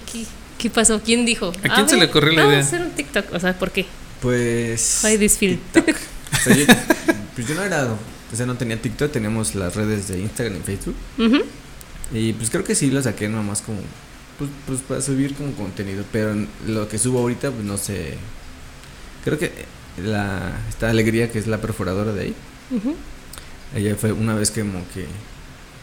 qué 0.60 0.70
pasó? 0.70 1.00
¿Quién 1.02 1.24
dijo? 1.24 1.52
¿A 1.68 1.74
quién 1.74 1.88
se 1.88 1.96
ver, 1.96 2.04
le 2.04 2.10
ocurrió 2.10 2.32
la 2.32 2.42
vamos 2.44 2.52
idea? 2.52 2.64
a 2.64 2.66
hacer 2.66 2.80
un 2.82 2.90
TikTok. 2.92 3.32
O 3.34 3.40
sea, 3.40 3.58
¿por 3.58 3.70
qué? 3.70 3.86
Pues... 4.20 5.00
Why 5.02 5.18
this 5.18 5.38
feel? 5.38 5.58
O 5.74 6.36
sea, 6.42 6.54
yo, 6.54 6.64
pues 7.34 7.48
yo 7.48 7.54
no 7.54 7.62
era, 7.62 7.86
o 7.86 8.36
sea, 8.36 8.46
no 8.46 8.54
tenía 8.56 8.80
TikTok, 8.80 9.10
teníamos 9.10 9.54
las 9.54 9.74
redes 9.74 10.08
de 10.08 10.20
Instagram 10.20 10.58
y 10.58 10.60
Facebook. 10.62 10.94
Ujú. 11.18 11.38
Y 12.12 12.32
pues 12.34 12.50
creo 12.50 12.64
que 12.64 12.74
sí 12.74 12.90
lo 12.90 13.02
saqué 13.02 13.28
nomás 13.28 13.62
como, 13.62 13.78
pues, 14.38 14.50
pues 14.66 14.80
para 14.80 15.00
subir 15.00 15.34
como 15.34 15.52
contenido. 15.52 16.04
Pero 16.12 16.34
lo 16.66 16.88
que 16.88 16.98
subo 16.98 17.20
ahorita, 17.20 17.50
pues 17.50 17.64
no 17.64 17.76
sé. 17.78 18.14
Creo 19.24 19.38
que 19.38 19.52
la, 20.02 20.52
esta 20.68 20.90
alegría 20.90 21.30
que 21.30 21.38
es 21.38 21.46
la 21.46 21.60
perforadora 21.60 22.12
de 22.12 22.22
ahí, 22.22 22.34
Ujú. 22.70 22.94
ella 23.74 23.96
fue 23.96 24.12
una 24.12 24.34
vez 24.34 24.50
que 24.50 24.60
como 24.60 24.84
que 24.94 25.06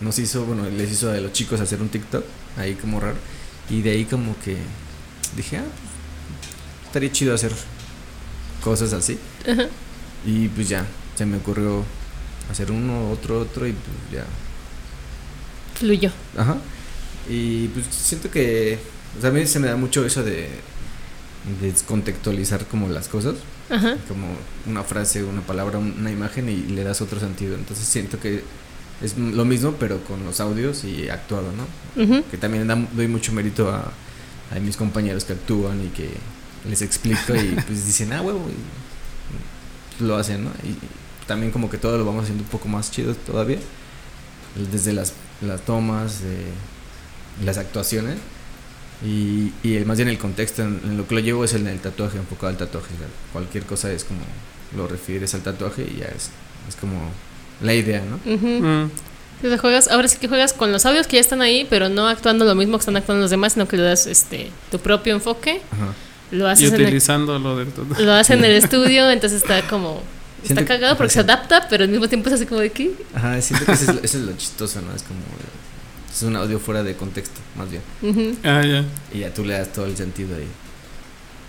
nos 0.01 0.17
hizo, 0.19 0.45
bueno, 0.45 0.69
les 0.69 0.91
hizo 0.91 1.11
a 1.11 1.15
los 1.17 1.33
chicos 1.33 1.59
hacer 1.59 1.81
un 1.81 1.89
TikTok, 1.89 2.23
ahí 2.57 2.75
como 2.75 2.99
raro. 2.99 3.17
Y 3.69 3.81
de 3.81 3.91
ahí 3.91 4.05
como 4.05 4.35
que 4.43 4.57
dije, 5.35 5.57
ah, 5.57 5.63
pues, 5.63 6.85
estaría 6.87 7.11
chido 7.11 7.33
hacer 7.33 7.51
cosas 8.63 8.93
así. 8.93 9.17
Ajá. 9.49 9.67
Y 10.25 10.47
pues 10.49 10.69
ya, 10.69 10.85
se 11.15 11.25
me 11.25 11.37
ocurrió 11.37 11.83
hacer 12.51 12.71
uno, 12.71 13.11
otro, 13.11 13.39
otro 13.41 13.67
y 13.67 13.71
pues 13.73 14.19
ya. 14.21 14.25
Fluyó. 15.79 16.11
Ajá. 16.37 16.57
Y 17.29 17.67
pues 17.69 17.85
siento 17.91 18.31
que, 18.31 18.79
o 19.17 19.21
sea, 19.21 19.29
a 19.29 19.33
mí 19.33 19.45
se 19.45 19.59
me 19.59 19.67
da 19.67 19.75
mucho 19.75 20.05
eso 20.05 20.23
de 20.23 20.47
descontextualizar 21.61 22.65
como 22.65 22.89
las 22.89 23.07
cosas, 23.07 23.35
Ajá. 23.69 23.95
como 24.07 24.27
una 24.65 24.83
frase, 24.83 25.23
una 25.23 25.41
palabra, 25.41 25.77
un- 25.77 25.95
una 25.99 26.11
imagen 26.11 26.49
y 26.49 26.55
le 26.73 26.83
das 26.83 27.01
otro 27.01 27.19
sentido. 27.19 27.55
Entonces 27.55 27.85
siento 27.85 28.19
que 28.19 28.43
es 29.01 29.17
lo 29.17 29.45
mismo 29.45 29.75
pero 29.79 30.03
con 30.03 30.23
los 30.25 30.39
audios 30.39 30.83
y 30.83 31.09
actuado, 31.09 31.47
¿no? 31.51 32.23
Que 32.31 32.37
también 32.37 32.67
doy 32.93 33.07
mucho 33.07 33.31
mérito 33.31 33.69
a, 33.69 33.91
a 34.55 34.59
mis 34.59 34.77
compañeros 34.77 35.23
que 35.23 35.33
actúan 35.33 35.83
y 35.83 35.89
que 35.89 36.09
les 36.67 36.81
explico 36.81 37.35
y 37.35 37.55
pues 37.67 37.85
dicen, 37.85 38.13
ah, 38.13 38.21
huevo, 38.21 38.45
y 39.99 40.03
lo 40.03 40.15
hacen, 40.15 40.45
¿no? 40.45 40.51
Y 40.63 40.77
también 41.25 41.51
como 41.51 41.69
que 41.69 41.77
todo 41.77 41.97
lo 41.97 42.05
vamos 42.05 42.23
haciendo 42.23 42.43
un 42.43 42.49
poco 42.49 42.67
más 42.67 42.91
chido 42.91 43.13
todavía, 43.13 43.59
desde 44.71 44.93
las, 44.93 45.13
las 45.41 45.61
tomas, 45.61 46.21
eh, 46.23 46.45
las 47.43 47.57
actuaciones 47.57 48.17
y, 49.05 49.51
y 49.63 49.83
más 49.85 49.97
bien 49.97 50.09
el 50.09 50.17
contexto 50.17 50.63
en, 50.63 50.81
en 50.83 50.97
lo 50.97 51.07
que 51.07 51.15
lo 51.15 51.21
llevo 51.21 51.43
es 51.43 51.53
en 51.53 51.67
el 51.67 51.79
tatuaje, 51.79 52.17
enfocado 52.17 52.47
al 52.47 52.57
tatuaje, 52.57 52.89
cualquier 53.31 53.65
cosa 53.65 53.91
es 53.91 54.03
como 54.03 54.21
lo 54.75 54.87
refieres 54.87 55.33
al 55.35 55.41
tatuaje 55.41 55.83
y 55.83 55.99
ya 55.99 56.07
es, 56.07 56.31
es 56.67 56.75
como 56.75 57.11
la 57.61 57.73
idea, 57.73 58.01
¿no? 58.01 58.15
Ujú. 58.33 58.47
Mm. 58.47 58.91
O 59.45 59.47
sea, 59.49 59.57
juegas, 59.59 59.87
ahora 59.89 60.07
sí 60.07 60.17
que 60.17 60.27
juegas 60.27 60.53
con 60.53 60.71
los 60.71 60.85
audios 60.85 61.05
que 61.07 61.17
ya 61.17 61.21
están 61.21 61.41
ahí, 61.41 61.67
pero 61.69 61.89
no 61.89 62.07
actuando 62.07 62.43
lo 62.45 62.55
mismo 62.55 62.77
que 62.77 62.81
están 62.81 62.97
actuando 62.97 63.21
los 63.21 63.31
demás, 63.31 63.53
sino 63.53 63.67
que 63.67 63.77
le 63.77 63.83
das 63.83 64.07
este 64.07 64.49
tu 64.71 64.79
propio 64.79 65.13
enfoque, 65.13 65.61
Ajá. 65.71 65.93
lo 66.31 66.47
Y 66.47 66.51
haces 66.51 66.69
en 66.69 66.75
el, 66.75 66.81
utilizando 66.83 67.37
lo 67.37 67.55
del 67.57 67.67
todo. 67.67 67.85
lo 68.03 68.13
haces 68.13 68.35
en 68.37 68.43
el 68.45 68.51
estudio, 68.63 69.09
entonces 69.11 69.41
está 69.43 69.61
como 69.67 70.01
Está 70.47 70.63
cagado 70.65 70.95
porque 70.97 71.11
se 71.13 71.19
adapta, 71.19 71.67
pero 71.69 71.83
al 71.83 71.89
mismo 71.89 72.07
tiempo 72.07 72.29
es 72.29 72.35
así 72.35 72.45
como 72.45 72.61
de 72.61 72.71
¿qué? 72.71 72.91
Ajá, 73.13 73.41
siento 73.41 73.65
que 73.65 73.71
eso 73.73 73.83
es, 73.91 73.95
lo- 73.95 74.01
eso 74.03 74.17
es 74.19 74.23
lo 74.23 74.37
chistoso, 74.37 74.81
¿no? 74.81 74.95
Es 74.95 75.03
como. 75.03 75.19
Es 76.11 76.21
un 76.23 76.35
audio 76.35 76.57
fuera 76.59 76.83
de 76.83 76.95
contexto, 76.95 77.39
más 77.55 77.69
bien. 77.69 77.81
Ujú. 78.01 78.35
Ah, 78.43 78.63
ya. 78.65 78.83
Y 79.13 79.19
ya 79.21 79.33
tú 79.33 79.43
le 79.43 79.53
das 79.57 79.71
todo 79.73 79.85
el 79.85 79.97
sentido 79.97 80.35
ahí. 80.35 80.47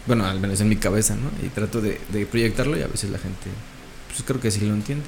Bueno, 0.07 0.27
al 0.27 0.41
menos 0.41 0.61
en 0.61 0.69
mi 0.69 0.77
cabeza, 0.77 1.15
¿no? 1.15 1.31
Y 1.47 1.49
trato 1.51 1.81
de, 1.81 2.01
de 2.09 2.27
proyectarlo 2.27 2.77
y 2.77 2.83
a 2.83 2.87
veces 2.87 3.11
la 3.11 3.19
gente, 3.19 3.49
pues 4.09 4.23
creo 4.27 4.41
que 4.41 4.51
sí 4.51 4.61
lo 4.67 4.75
entiende. 4.75 5.05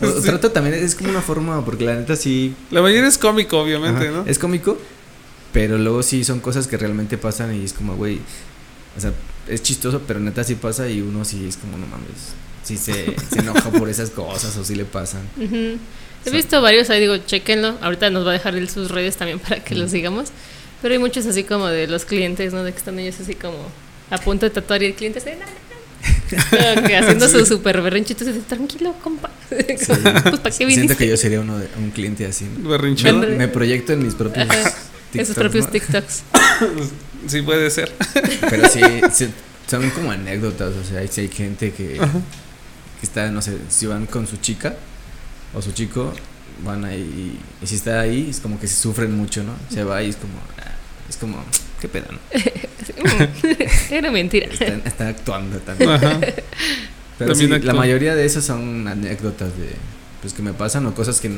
O- 0.00 0.06
Sí. 0.20 0.26
Trato 0.26 0.50
también, 0.50 0.74
es 0.76 0.94
como 0.94 1.10
una 1.10 1.22
forma, 1.22 1.64
porque 1.64 1.84
la 1.84 1.94
neta 1.94 2.16
sí. 2.16 2.54
La 2.70 2.82
mayoría 2.82 3.08
es 3.08 3.18
cómico, 3.18 3.58
obviamente, 3.60 4.08
ajá, 4.08 4.18
¿no? 4.18 4.24
Es 4.26 4.38
cómico, 4.38 4.78
pero 5.52 5.78
luego 5.78 6.02
sí 6.02 6.24
son 6.24 6.40
cosas 6.40 6.66
que 6.66 6.76
realmente 6.76 7.18
pasan 7.18 7.54
y 7.54 7.64
es 7.64 7.72
como, 7.72 7.96
güey. 7.96 8.20
O 8.96 9.00
sea, 9.00 9.12
es 9.48 9.62
chistoso, 9.62 10.02
pero 10.06 10.20
neta 10.20 10.44
sí 10.44 10.54
pasa 10.54 10.88
y 10.88 11.00
uno 11.00 11.24
sí 11.24 11.46
es 11.48 11.56
como, 11.56 11.78
no 11.78 11.86
mames. 11.86 12.34
Sí 12.62 12.76
se, 12.76 13.16
se 13.30 13.40
enoja 13.40 13.70
por 13.70 13.88
esas 13.88 14.10
cosas 14.10 14.56
o 14.56 14.64
sí 14.64 14.74
le 14.74 14.84
pasan. 14.84 15.22
He 16.24 16.30
visto 16.30 16.62
varios 16.62 16.88
ahí, 16.90 17.00
digo, 17.00 17.16
chequenlo. 17.16 17.76
Ahorita 17.80 18.08
nos 18.10 18.24
va 18.24 18.30
a 18.30 18.32
dejar 18.34 18.54
sus 18.68 18.90
redes 18.92 19.16
también 19.16 19.40
para 19.40 19.64
que 19.64 19.74
los 19.74 19.90
sigamos. 19.90 20.28
Pero 20.80 20.94
hay 20.94 21.00
muchos 21.00 21.26
así 21.26 21.42
como 21.42 21.66
de 21.66 21.86
los 21.88 22.04
clientes, 22.04 22.52
¿no? 22.52 22.62
De 22.62 22.70
que 22.72 22.78
están 22.78 22.98
ellos 22.98 23.16
así 23.20 23.34
como 23.34 23.56
a 24.10 24.18
punto 24.18 24.46
de 24.46 24.50
tatuar 24.50 24.82
y 24.82 24.86
el 24.86 24.94
cliente 24.94 25.20
se... 25.20 25.36
Que 26.86 26.96
haciendo 26.96 27.28
su 27.28 27.44
super 27.46 27.80
berrinchito, 27.82 28.24
de, 28.24 28.32
tranquilo, 28.40 28.94
compa. 29.02 29.30
pues, 29.48 29.88
¿para 30.40 30.56
qué 30.56 30.70
Siento 30.70 30.96
que 30.96 31.06
yo 31.06 31.16
sería 31.16 31.40
uno 31.40 31.58
de 31.58 31.68
un 31.78 31.90
cliente 31.90 32.26
así. 32.26 32.46
Ándale. 33.04 33.36
Me 33.36 33.48
proyecto 33.48 33.92
en 33.92 34.04
mis 34.04 34.14
propios. 34.14 34.48
Ajá, 34.48 34.68
En 34.68 34.72
TikToks, 35.12 35.26
sus 35.26 35.36
propios 35.36 35.64
¿no? 35.66 35.70
TikToks. 35.72 36.22
Sí, 37.28 37.40
puede 37.42 37.70
ser. 37.70 37.92
Pero 38.50 38.68
sí, 38.68 38.80
sí, 39.12 39.28
son 39.68 39.88
como 39.90 40.10
anécdotas, 40.10 40.74
o 40.74 40.84
sea, 40.84 40.98
hay, 41.00 41.08
sí 41.08 41.20
hay 41.20 41.28
gente 41.28 41.72
que, 41.72 41.94
que 41.94 43.06
está, 43.06 43.30
no 43.30 43.40
sé, 43.40 43.58
si 43.68 43.86
van 43.86 44.06
con 44.06 44.26
su 44.26 44.38
chica 44.38 44.74
o 45.54 45.62
su 45.62 45.70
chico, 45.70 46.12
van 46.64 46.84
ahí 46.84 47.38
y, 47.62 47.66
si 47.66 47.76
está 47.76 48.00
ahí 48.00 48.28
es 48.28 48.40
como 48.40 48.58
que 48.58 48.66
se 48.66 48.74
sufren 48.74 49.16
mucho, 49.16 49.42
¿no? 49.44 49.54
Se 49.72 49.84
va 49.84 50.02
y 50.02 50.10
es 50.10 50.16
como, 50.16 50.34
ah, 50.58 50.71
es 51.12 51.18
como, 51.18 51.44
qué 51.80 51.88
pedo, 51.88 52.06
¿no? 52.10 52.18
Era 53.90 54.10
mentira. 54.10 54.46
Están, 54.46 54.82
están 54.84 55.08
actuando 55.08 55.58
también. 55.58 55.90
Ajá. 55.90 56.18
Pero 57.18 57.32
También 57.34 57.60
sí, 57.60 57.66
la 57.66 57.74
mayoría 57.74 58.14
de 58.14 58.24
esas 58.24 58.44
son 58.44 58.88
anécdotas 58.88 59.50
de, 59.58 59.74
pues 60.22 60.32
que 60.32 60.42
me 60.42 60.54
pasan 60.54 60.86
o 60.86 60.94
cosas 60.94 61.20
que 61.20 61.30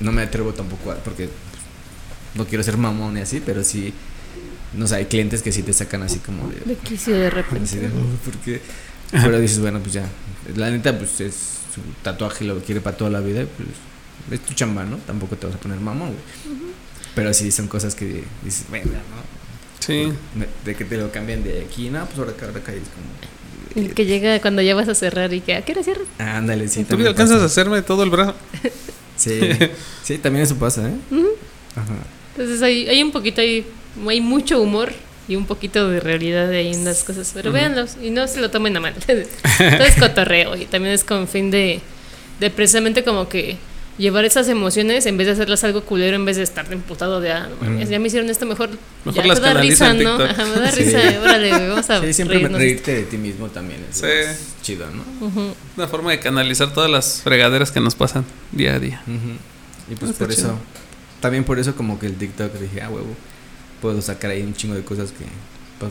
no 0.00 0.12
me 0.12 0.22
atrevo 0.22 0.52
tampoco 0.54 0.92
a, 0.92 0.94
porque 0.96 1.26
pues, 1.26 1.62
no 2.36 2.46
quiero 2.46 2.62
ser 2.62 2.76
mamón 2.76 3.16
y 3.18 3.20
así, 3.20 3.42
pero 3.44 3.64
sí, 3.64 3.92
no 4.74 4.86
sé, 4.86 4.94
hay 4.94 5.06
clientes 5.06 5.42
que 5.42 5.50
sí 5.50 5.62
te 5.64 5.72
sacan 5.72 6.02
así 6.04 6.20
como 6.20 6.48
de... 6.48 6.60
De 6.64 6.76
quicio 6.76 7.14
de 7.14 7.30
repente. 7.38 7.64
Así 7.64 7.78
de, 7.78 7.88
"Oh, 7.88 8.24
¿por 8.24 8.34
qué?". 8.38 8.60
Pero 9.10 9.40
dices, 9.40 9.58
bueno, 9.58 9.80
pues 9.80 9.92
ya. 9.92 10.06
La 10.56 10.70
neta, 10.70 10.96
pues 10.96 11.20
es 11.20 11.34
su 11.74 11.80
tatuaje, 12.02 12.44
lo 12.44 12.60
quiere 12.60 12.80
para 12.80 12.96
toda 12.96 13.10
la 13.10 13.20
vida. 13.20 13.44
Pues 13.56 14.40
es 14.40 14.46
tu 14.46 14.54
chamba, 14.54 14.84
¿no? 14.84 14.96
Tampoco 14.98 15.36
te 15.36 15.46
vas 15.46 15.56
a 15.56 15.58
poner 15.58 15.80
mamón, 15.80 16.10
güey. 16.10 16.20
Pero 17.14 17.34
sí 17.34 17.50
son 17.50 17.68
cosas 17.68 17.94
que 17.94 18.24
dices, 18.42 18.66
bueno, 18.68 18.92
¿no? 18.92 19.22
Sí. 19.80 20.12
De 20.64 20.74
que 20.74 20.84
te 20.84 20.96
lo 20.96 21.10
cambian 21.10 21.42
de 21.42 21.62
aquí, 21.68 21.90
no, 21.90 22.06
pues 22.06 22.18
ahora 22.18 22.30
acá, 22.32 22.46
es 22.72 22.82
como. 22.88 23.84
El 23.86 23.94
que 23.94 24.04
llega 24.04 24.40
cuando 24.40 24.62
ya 24.62 24.74
vas 24.74 24.88
a 24.88 24.94
cerrar 24.94 25.32
y 25.32 25.40
que, 25.40 25.56
¿a 25.56 25.62
qué 25.62 25.72
hora 25.72 25.82
cierras? 25.82 26.06
Ándale, 26.18 26.68
sí. 26.68 26.82
¿Tú 26.84 26.90
también 26.90 27.08
alcanzas 27.08 27.40
a 27.40 27.46
hacerme 27.46 27.82
todo 27.82 28.02
el 28.02 28.10
brazo? 28.10 28.34
Sí, 29.14 29.38
sí, 30.02 30.18
también 30.18 30.44
eso 30.44 30.56
pasa, 30.56 30.88
¿eh? 30.88 30.94
Ajá. 31.76 31.94
Entonces 32.34 32.60
hay, 32.62 32.88
hay 32.88 33.02
un 33.02 33.12
poquito 33.12 33.40
ahí, 33.40 33.64
hay 34.08 34.20
mucho 34.20 34.60
humor 34.60 34.92
y 35.28 35.36
un 35.36 35.46
poquito 35.46 35.88
de 35.88 36.00
realidad 36.00 36.48
ahí 36.48 36.72
en 36.72 36.84
las 36.84 37.04
cosas. 37.04 37.30
Pero 37.34 37.50
Ujú. 37.50 37.58
véanlos 37.58 37.96
y 38.02 38.10
no 38.10 38.26
se 38.26 38.40
lo 38.40 38.50
tomen 38.50 38.76
a 38.76 38.80
mal. 38.80 38.94
Todo 39.06 39.84
es 39.84 39.96
cotorreo 39.96 40.56
y 40.56 40.64
también 40.64 40.94
es 40.94 41.04
con 41.04 41.28
fin 41.28 41.50
de, 41.50 41.80
de 42.40 42.50
precisamente 42.50 43.04
como 43.04 43.28
que 43.28 43.58
llevar 43.98 44.24
esas 44.24 44.48
emociones 44.48 45.04
en 45.06 45.16
vez 45.16 45.26
de 45.26 45.34
hacerlas 45.34 45.62
algo 45.64 45.82
culero, 45.82 46.16
en 46.16 46.24
vez 46.24 46.36
de 46.36 46.42
estar 46.42 46.70
emputado 46.72 47.20
de, 47.20 47.32
ah, 47.32 47.48
no 47.60 47.82
ya 47.82 47.98
me 47.98 48.06
hicieron 48.08 48.28
esto 48.30 48.46
mejor. 48.46 48.70
Mejor 49.04 49.22
ya, 49.22 49.26
las 49.28 49.40
me 49.40 49.46
da 49.46 49.52
canaliza 49.52 49.92
risa, 49.92 49.98
en 49.98 50.04
¿no? 50.04 50.18
TikTok. 50.18 50.30
Ajá, 50.38 50.46
me 50.54 50.60
da 50.60 50.70
Sí. 50.72 50.82
risa, 50.84 50.98
órale, 51.20 51.68
vamos 51.68 51.90
a 51.90 52.00
Sí, 52.00 52.12
siempre 52.12 52.36
reírnos. 52.38 52.58
reírte 52.60 52.94
de 52.94 53.02
ti 53.04 53.18
mismo 53.18 53.48
también 53.48 53.84
es 53.90 53.98
Sí. 53.98 54.06
chido, 54.62 54.86
¿no? 54.90 55.04
Una 55.76 55.88
forma 55.88 56.10
de 56.10 56.20
canalizar 56.20 56.72
todas 56.72 56.90
las 56.90 57.20
fregaderas 57.22 57.70
que 57.70 57.80
nos 57.80 57.94
pasan 57.94 58.24
día 58.50 58.74
a 58.74 58.78
día. 58.78 59.02
Y 59.90 59.94
pues 59.96 60.12
Está 60.12 60.24
por 60.26 60.34
chido. 60.34 60.48
eso, 60.48 60.58
también 61.20 61.44
por 61.44 61.58
eso 61.58 61.74
como 61.76 61.98
que 61.98 62.06
el 62.06 62.16
TikTok 62.16 62.52
dije, 62.54 62.80
ah, 62.82 62.88
huevo, 62.88 63.14
puedo 63.82 64.00
sacar 64.00 64.30
ahí 64.30 64.42
un 64.42 64.54
chingo 64.54 64.74
de 64.74 64.82
cosas 64.84 65.10
que, 65.12 65.24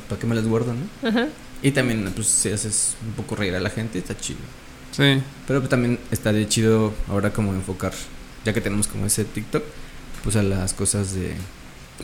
¿para 0.09 0.19
qué 0.19 0.25
me 0.27 0.33
las 0.35 0.45
guardo, 0.45 0.73
no? 0.73 1.07
Ajá. 1.07 1.27
Y 1.61 1.71
también, 1.71 2.11
pues 2.15 2.27
si 2.27 2.49
haces 2.49 2.95
un 3.05 3.13
poco 3.13 3.35
reír 3.35 3.53
a 3.55 3.59
la 3.59 3.69
gente, 3.69 3.99
está 3.99 4.17
chido. 4.17 4.39
Sí. 4.91 5.21
Pero 5.47 5.59
pues, 5.59 5.69
también 5.69 5.99
estaría 6.11 6.47
chido 6.47 6.93
ahora 7.09 7.31
como 7.33 7.53
enfocar, 7.53 7.93
ya 8.45 8.53
que 8.53 8.61
tenemos 8.61 8.87
como 8.87 9.05
ese 9.05 9.23
TikTok, 9.25 9.63
pues 10.23 10.35
a 10.35 10.43
las 10.43 10.73
cosas 10.73 11.13
de, 11.13 11.33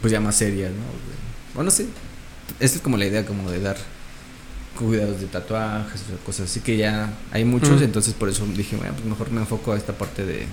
pues 0.01 0.11
ya 0.11 0.19
más 0.19 0.35
serias, 0.35 0.71
¿no? 0.71 0.77
De- 0.77 1.27
Bueno, 1.55 1.71
sí, 1.71 1.87
esa 2.59 2.75
es 2.75 2.81
como 2.81 2.97
la 2.97 3.05
idea 3.05 3.25
como 3.25 3.49
de 3.51 3.59
dar 3.59 3.77
cuidados 4.77 5.19
de 5.19 5.25
tatuajes 5.27 6.01
o 6.13 6.23
cosas 6.25 6.49
así 6.51 6.59
que 6.59 6.77
ya 6.77 7.11
hay 7.31 7.43
muchos, 7.45 7.81
Mm. 7.81 7.85
entonces 7.85 8.13
por 8.13 8.29
eso 8.29 8.45
dije, 8.55 8.75
bueno, 8.75 8.93
pues 8.93 9.05
mejor 9.05 9.31
me 9.31 9.41
enfoco 9.41 9.73
a 9.73 9.77
esta 9.77 9.93
parte 9.97 10.23
de, 10.25 10.45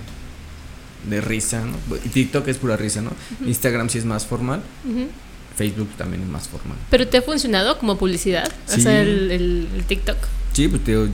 de 1.09 1.21
risa, 1.21 1.63
¿no? 1.63 1.77
Y 2.03 2.09
TikTok 2.09 2.47
es 2.47 2.57
pura 2.57 2.75
risa, 2.75 3.01
¿no? 3.01 3.11
Instagram 3.45 3.87
sí 3.89 3.99
es 3.99 4.05
más 4.05 4.25
formal, 4.25 4.61
Ujú. 4.83 5.07
Facebook 5.55 5.89
también 5.97 6.23
es 6.23 6.27
más 6.29 6.47
formal. 6.47 6.77
¿Pero 6.89 7.07
te 7.07 7.17
ha 7.17 7.21
funcionado 7.21 7.77
como 7.77 7.97
publicidad? 7.99 8.51
O 8.67 8.71
Sí. 8.71 8.81
sea, 8.81 8.99
el, 9.01 9.31
el- 9.31 9.67
el 9.75 9.83
TikTok. 9.85 10.17
Sí, 10.53 10.67
pues 10.67 10.83
te 10.83 10.91
digo, 10.91 11.07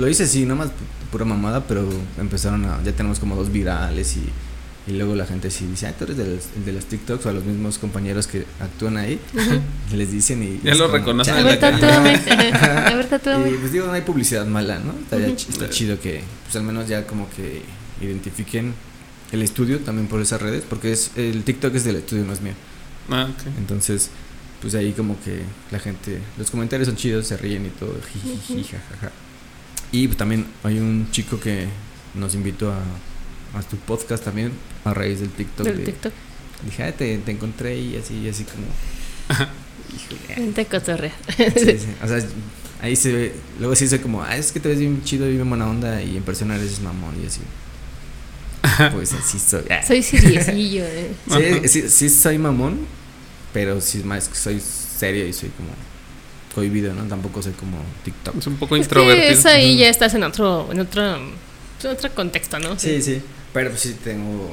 lo 0.00 0.08
hice 0.08 0.24
así, 0.24 0.44
nomás 0.46 0.68
pu- 0.68 1.10
pura 1.12 1.24
mamada, 1.24 1.64
pero 1.66 1.88
empezaron 2.18 2.64
a, 2.64 2.82
ya 2.82 2.92
tenemos 2.92 3.18
como 3.20 3.36
dos 3.36 3.52
virales 3.52 4.16
y, 4.16 4.90
y 4.90 4.96
luego 4.96 5.14
la 5.14 5.26
gente 5.26 5.50
sí 5.50 5.66
dice, 5.66 5.86
ah, 5.86 5.94
tú 5.96 6.04
eres 6.04 6.16
de 6.16 6.24
los, 6.26 6.44
el 6.56 6.64
de 6.64 6.72
los 6.72 6.84
TikToks 6.86 7.26
o 7.26 7.28
a 7.28 7.32
los 7.32 7.44
mismos 7.44 7.78
compañeros 7.78 8.26
que 8.26 8.44
actúan 8.60 8.96
ahí, 8.96 9.20
les 9.94 10.10
dicen 10.10 10.42
y... 10.42 10.60
Ya 10.66 10.74
lo 10.74 10.86
como, 10.86 10.98
reconocen 10.98 11.34
A 11.34 11.42
ver, 11.42 11.60
tatúame. 13.08 13.50
Y 13.50 13.54
pues 13.54 13.72
digo, 13.72 13.86
no 13.86 13.92
hay 13.92 14.02
publicidad 14.02 14.46
mala, 14.46 14.78
¿no? 14.78 14.92
Estaría 15.02 15.26
Ujú. 15.28 15.36
ch- 15.36 15.48
está 15.50 15.70
chido 15.70 16.00
que, 16.00 16.22
pues 16.44 16.56
al 16.56 16.62
menos 16.62 16.88
ya 16.88 17.06
como 17.06 17.28
que 17.30 17.62
identifiquen 18.00 18.74
el 19.32 19.42
estudio 19.42 19.78
también 19.80 20.08
por 20.08 20.20
esas 20.20 20.40
redes, 20.42 20.64
porque 20.68 20.92
es 20.92 21.12
el 21.16 21.44
TikTok 21.44 21.74
es 21.74 21.84
del 21.84 21.96
estudio, 21.96 22.24
no 22.24 22.32
es 22.32 22.40
mío. 22.40 22.54
Ah, 23.10 23.28
ok. 23.30 23.46
Entonces, 23.58 24.10
pues 24.60 24.74
ahí 24.74 24.92
como 24.92 25.16
que 25.22 25.42
la 25.70 25.78
gente, 25.78 26.18
los 26.38 26.50
comentarios 26.50 26.88
son 26.88 26.96
chidos, 26.96 27.26
se 27.26 27.36
ríen 27.36 27.66
y 27.66 27.70
todo, 27.70 27.94
jijiji, 28.12 28.64
jajaja. 28.64 29.12
Y 29.92 30.06
pues 30.06 30.16
también 30.18 30.46
hay 30.62 30.78
un 30.78 31.08
chico 31.10 31.38
que 31.40 31.66
nos 32.14 32.34
invitó 32.34 32.72
a, 32.72 32.78
a 33.58 33.62
tu 33.62 33.76
podcast 33.76 34.24
también 34.24 34.52
a 34.84 34.94
raíz 34.94 35.20
del 35.20 35.30
TikTok. 35.30 35.66
Del 35.66 35.78
de- 35.78 35.84
TikTok. 35.84 36.12
Dije, 36.64 36.82
ah, 36.84 36.92
te, 36.92 37.18
te 37.18 37.30
encontré 37.32 37.78
y 37.78 37.96
así, 37.96 38.18
y 38.18 38.28
así 38.28 38.44
como... 38.44 38.66
Híjole. 39.94 40.52
Te 40.52 40.66
cotorrea. 40.66 41.12
Sí, 41.36 41.78
sí. 41.78 41.86
O 42.02 42.06
sea, 42.06 42.18
ahí 42.82 42.94
se 42.94 43.12
ve, 43.12 43.34
luego 43.58 43.74
sí 43.74 43.88
soy 43.88 43.98
como, 43.98 44.22
ah, 44.22 44.36
es 44.36 44.52
que 44.52 44.60
te 44.60 44.68
ves 44.68 44.78
bien 44.78 45.02
chido 45.02 45.28
y 45.28 45.34
bien 45.34 45.48
buena 45.48 45.68
onda 45.68 46.02
y 46.02 46.16
en 46.16 46.22
persona 46.22 46.56
eres 46.56 46.80
mamón 46.80 47.14
y 47.22 47.26
así. 47.26 47.40
Pues 48.92 49.12
así 49.14 49.38
soy. 49.38 49.64
Ah. 49.70 49.82
Soy 49.86 50.02
siriecillo, 50.02 50.84
eh. 50.84 51.10
Sí, 51.62 51.68
sí, 51.68 51.88
sí 51.88 52.10
soy 52.10 52.38
mamón, 52.38 52.78
pero 53.52 53.80
sí 53.80 54.02
más 54.04 54.28
que 54.28 54.34
soy 54.36 54.60
serio 54.60 55.26
y 55.26 55.32
soy 55.32 55.48
como 55.50 55.70
cohibido, 56.54 56.92
¿no? 56.94 57.04
Tampoco 57.04 57.42
soy 57.42 57.52
como 57.52 57.78
TikTok. 58.04 58.36
Es 58.38 58.46
un 58.46 58.56
poco 58.56 58.76
Es 58.76 58.80
que 58.80 58.84
introvertido. 58.98 59.30
es 59.30 59.46
ahí 59.46 59.76
ya 59.76 59.88
estás 59.88 60.14
en 60.14 60.22
otro, 60.24 60.68
en 60.72 60.80
otro, 60.80 61.16
en 61.16 61.88
otro 61.90 62.14
contexto, 62.14 62.58
¿no? 62.58 62.78
Sí, 62.78 63.00
sí. 63.02 63.22
Pero 63.52 63.70
pues 63.70 63.82
sí 63.82 63.96
tengo 64.02 64.50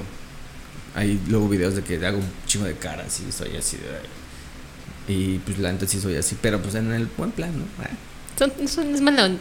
hay 0.95 1.19
luego 1.27 1.47
videos 1.47 1.75
de 1.75 1.83
que 1.83 2.03
hago 2.05 2.17
un 2.17 2.29
chingo 2.47 2.65
de 2.65 2.73
caras 2.73 3.19
y 3.27 3.31
soy 3.31 3.55
así 3.55 3.77
de 3.77 5.13
y 5.13 5.37
pues 5.39 5.57
la 5.59 5.71
neta 5.71 5.85
sí 5.87 6.01
soy 6.01 6.15
así, 6.15 6.35
pero 6.41 6.59
pues 6.61 6.75
en 6.75 6.91
el 6.91 7.05
buen 7.17 7.31
plan, 7.31 7.51
¿no? 7.57 7.65
Ah, 7.81 7.89
Son, 8.37 8.51
son- 8.67 8.93
es 8.93 9.01
mala 9.01 9.25
onda. 9.25 9.39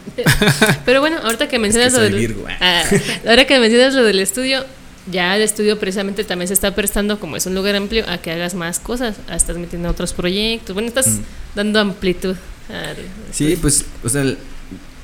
Pero 0.84 1.00
bueno, 1.00 1.18
ahorita 1.22 1.48
que 1.48 1.58
mencionas 1.58 1.92
soy 1.92 2.02
lo 2.10 2.16
del, 2.16 2.18
Virgo, 2.18 2.44
ah. 2.48 2.56
Ah, 2.60 2.84
ahora 3.28 3.46
que 3.46 3.58
mencionas 3.58 3.94
lo 3.94 4.04
del 4.04 4.20
estudio, 4.20 4.64
ya 5.10 5.36
el 5.36 5.42
estudio 5.42 5.78
precisamente 5.78 6.24
también 6.24 6.48
se 6.48 6.54
está 6.54 6.74
prestando, 6.74 7.18
como 7.20 7.36
es 7.36 7.46
un 7.46 7.54
lugar 7.54 7.76
amplio, 7.76 8.04
a 8.08 8.18
que 8.18 8.30
hagas 8.32 8.54
más 8.54 8.78
cosas, 8.80 9.16
a 9.28 9.36
estás 9.36 9.56
metiendo 9.56 9.88
otros 9.88 10.12
proyectos, 10.12 10.74
bueno, 10.74 10.88
estás 10.88 11.06
Mm. 11.08 11.20
dando 11.54 11.80
amplitud. 11.80 12.36
al 12.68 12.96
Sí, 13.30 13.44
estudio. 13.44 13.58
pues, 13.60 13.84
o 14.02 14.08
sea, 14.08 14.22
el- 14.22 14.38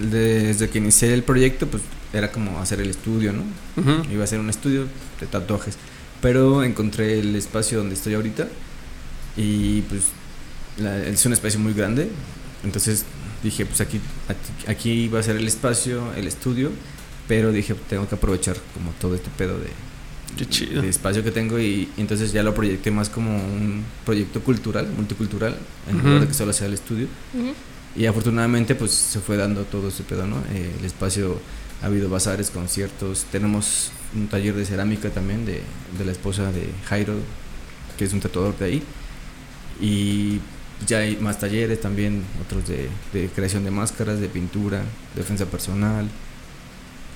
desde 0.00 0.68
que 0.68 0.78
inicié 0.78 1.14
el 1.14 1.22
proyecto, 1.22 1.68
pues 1.68 1.80
era 2.12 2.32
como 2.32 2.58
hacer 2.58 2.80
el 2.80 2.90
estudio, 2.90 3.32
¿no? 3.32 3.44
Iba 4.12 4.24
a 4.24 4.26
ser 4.26 4.40
un 4.40 4.50
estudio 4.50 4.86
de 5.20 5.26
tatuajes. 5.28 5.76
Pero 6.20 6.64
encontré 6.64 7.20
el 7.20 7.36
espacio 7.36 7.78
donde 7.78 7.94
estoy 7.94 8.14
ahorita 8.14 8.48
y 9.36 9.82
pues 9.82 10.02
la- 10.78 11.04
es 11.04 11.24
un 11.24 11.32
espacio 11.34 11.60
muy 11.60 11.72
grande. 11.72 12.10
Entonces 12.64 13.04
dije, 13.42 13.64
pues 13.64 13.80
aquí, 13.80 14.00
aquí- 14.28 14.66
aquí 14.70 15.08
va 15.08 15.20
a 15.20 15.22
ser 15.22 15.36
el 15.36 15.46
espacio, 15.46 16.12
el 16.16 16.26
estudio. 16.26 16.70
Pero 17.28 17.52
dije, 17.52 17.74
tengo 17.88 18.08
que 18.08 18.16
aprovechar 18.16 18.56
como 18.74 18.90
todo 19.00 19.14
este 19.14 19.30
pedo 19.38 19.56
de, 19.58 19.68
Qué 20.36 20.46
chido. 20.48 20.82
de 20.82 20.88
espacio 20.88 21.22
que 21.22 21.30
tengo 21.30 21.58
y, 21.58 21.88
y 21.96 22.00
entonces 22.00 22.32
ya 22.32 22.42
lo 22.42 22.54
proyecté 22.54 22.90
más 22.90 23.08
como 23.10 23.36
un 23.36 23.84
proyecto 24.04 24.40
cultural, 24.40 24.88
multicultural, 24.96 25.56
en 25.88 25.96
Ujú. 25.96 26.06
lugar 26.06 26.20
de 26.22 26.28
que 26.28 26.34
solo 26.34 26.52
sea 26.52 26.66
el 26.68 26.74
estudio. 26.74 27.06
Ujú. 27.34 27.52
Y 27.94 28.06
afortunadamente 28.06 28.74
pues 28.74 28.92
se 28.92 29.20
fue 29.20 29.36
dando 29.36 29.64
todo 29.64 29.88
ese 29.88 30.02
pedo, 30.02 30.26
¿no? 30.26 30.36
Eh, 30.54 30.72
el 30.78 30.84
espacio, 30.84 31.38
ha 31.82 31.86
habido 31.86 32.08
bazares, 32.08 32.50
conciertos, 32.50 33.26
tenemos 33.30 33.90
un 34.14 34.28
taller 34.28 34.54
de 34.54 34.64
cerámica 34.64 35.10
también 35.10 35.44
de, 35.44 35.60
de 35.98 36.04
la 36.04 36.12
esposa 36.12 36.50
de 36.52 36.68
Jairo, 36.86 37.14
que 37.98 38.04
es 38.04 38.12
un 38.12 38.20
tatuador 38.20 38.56
de 38.56 38.64
ahí. 38.64 38.82
Y 39.80 40.40
ya 40.86 40.98
hay 40.98 41.16
más 41.16 41.38
talleres 41.38 41.80
también, 41.80 42.22
otros 42.44 42.66
de, 42.68 42.88
de 43.12 43.28
creación 43.28 43.64
de 43.64 43.70
máscaras, 43.70 44.20
de 44.20 44.28
pintura, 44.28 44.82
defensa 45.16 45.44
personal. 45.46 46.06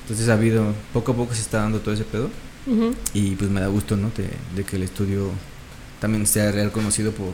Entonces 0.02 0.28
ha 0.28 0.34
habido, 0.34 0.72
poco 0.93 1.12
a 1.12 1.16
poco 1.16 1.34
se 1.34 1.40
está 1.40 1.59
dando 1.62 1.78
todo 1.80 1.94
ese 1.94 2.05
pedo. 2.05 2.28
Ujú. 2.66 2.94
Y 3.14 3.36
pues 3.36 3.51
me 3.51 3.60
da 3.60 3.68
gusto, 3.68 3.97
¿no? 3.97 4.10
De, 4.16 4.28
de 4.55 4.64
que 4.64 4.76
el 4.76 4.82
estudio 4.82 5.30
también 6.01 6.26
sea 6.26 6.51
reconocido 6.52 7.12
por, 7.12 7.32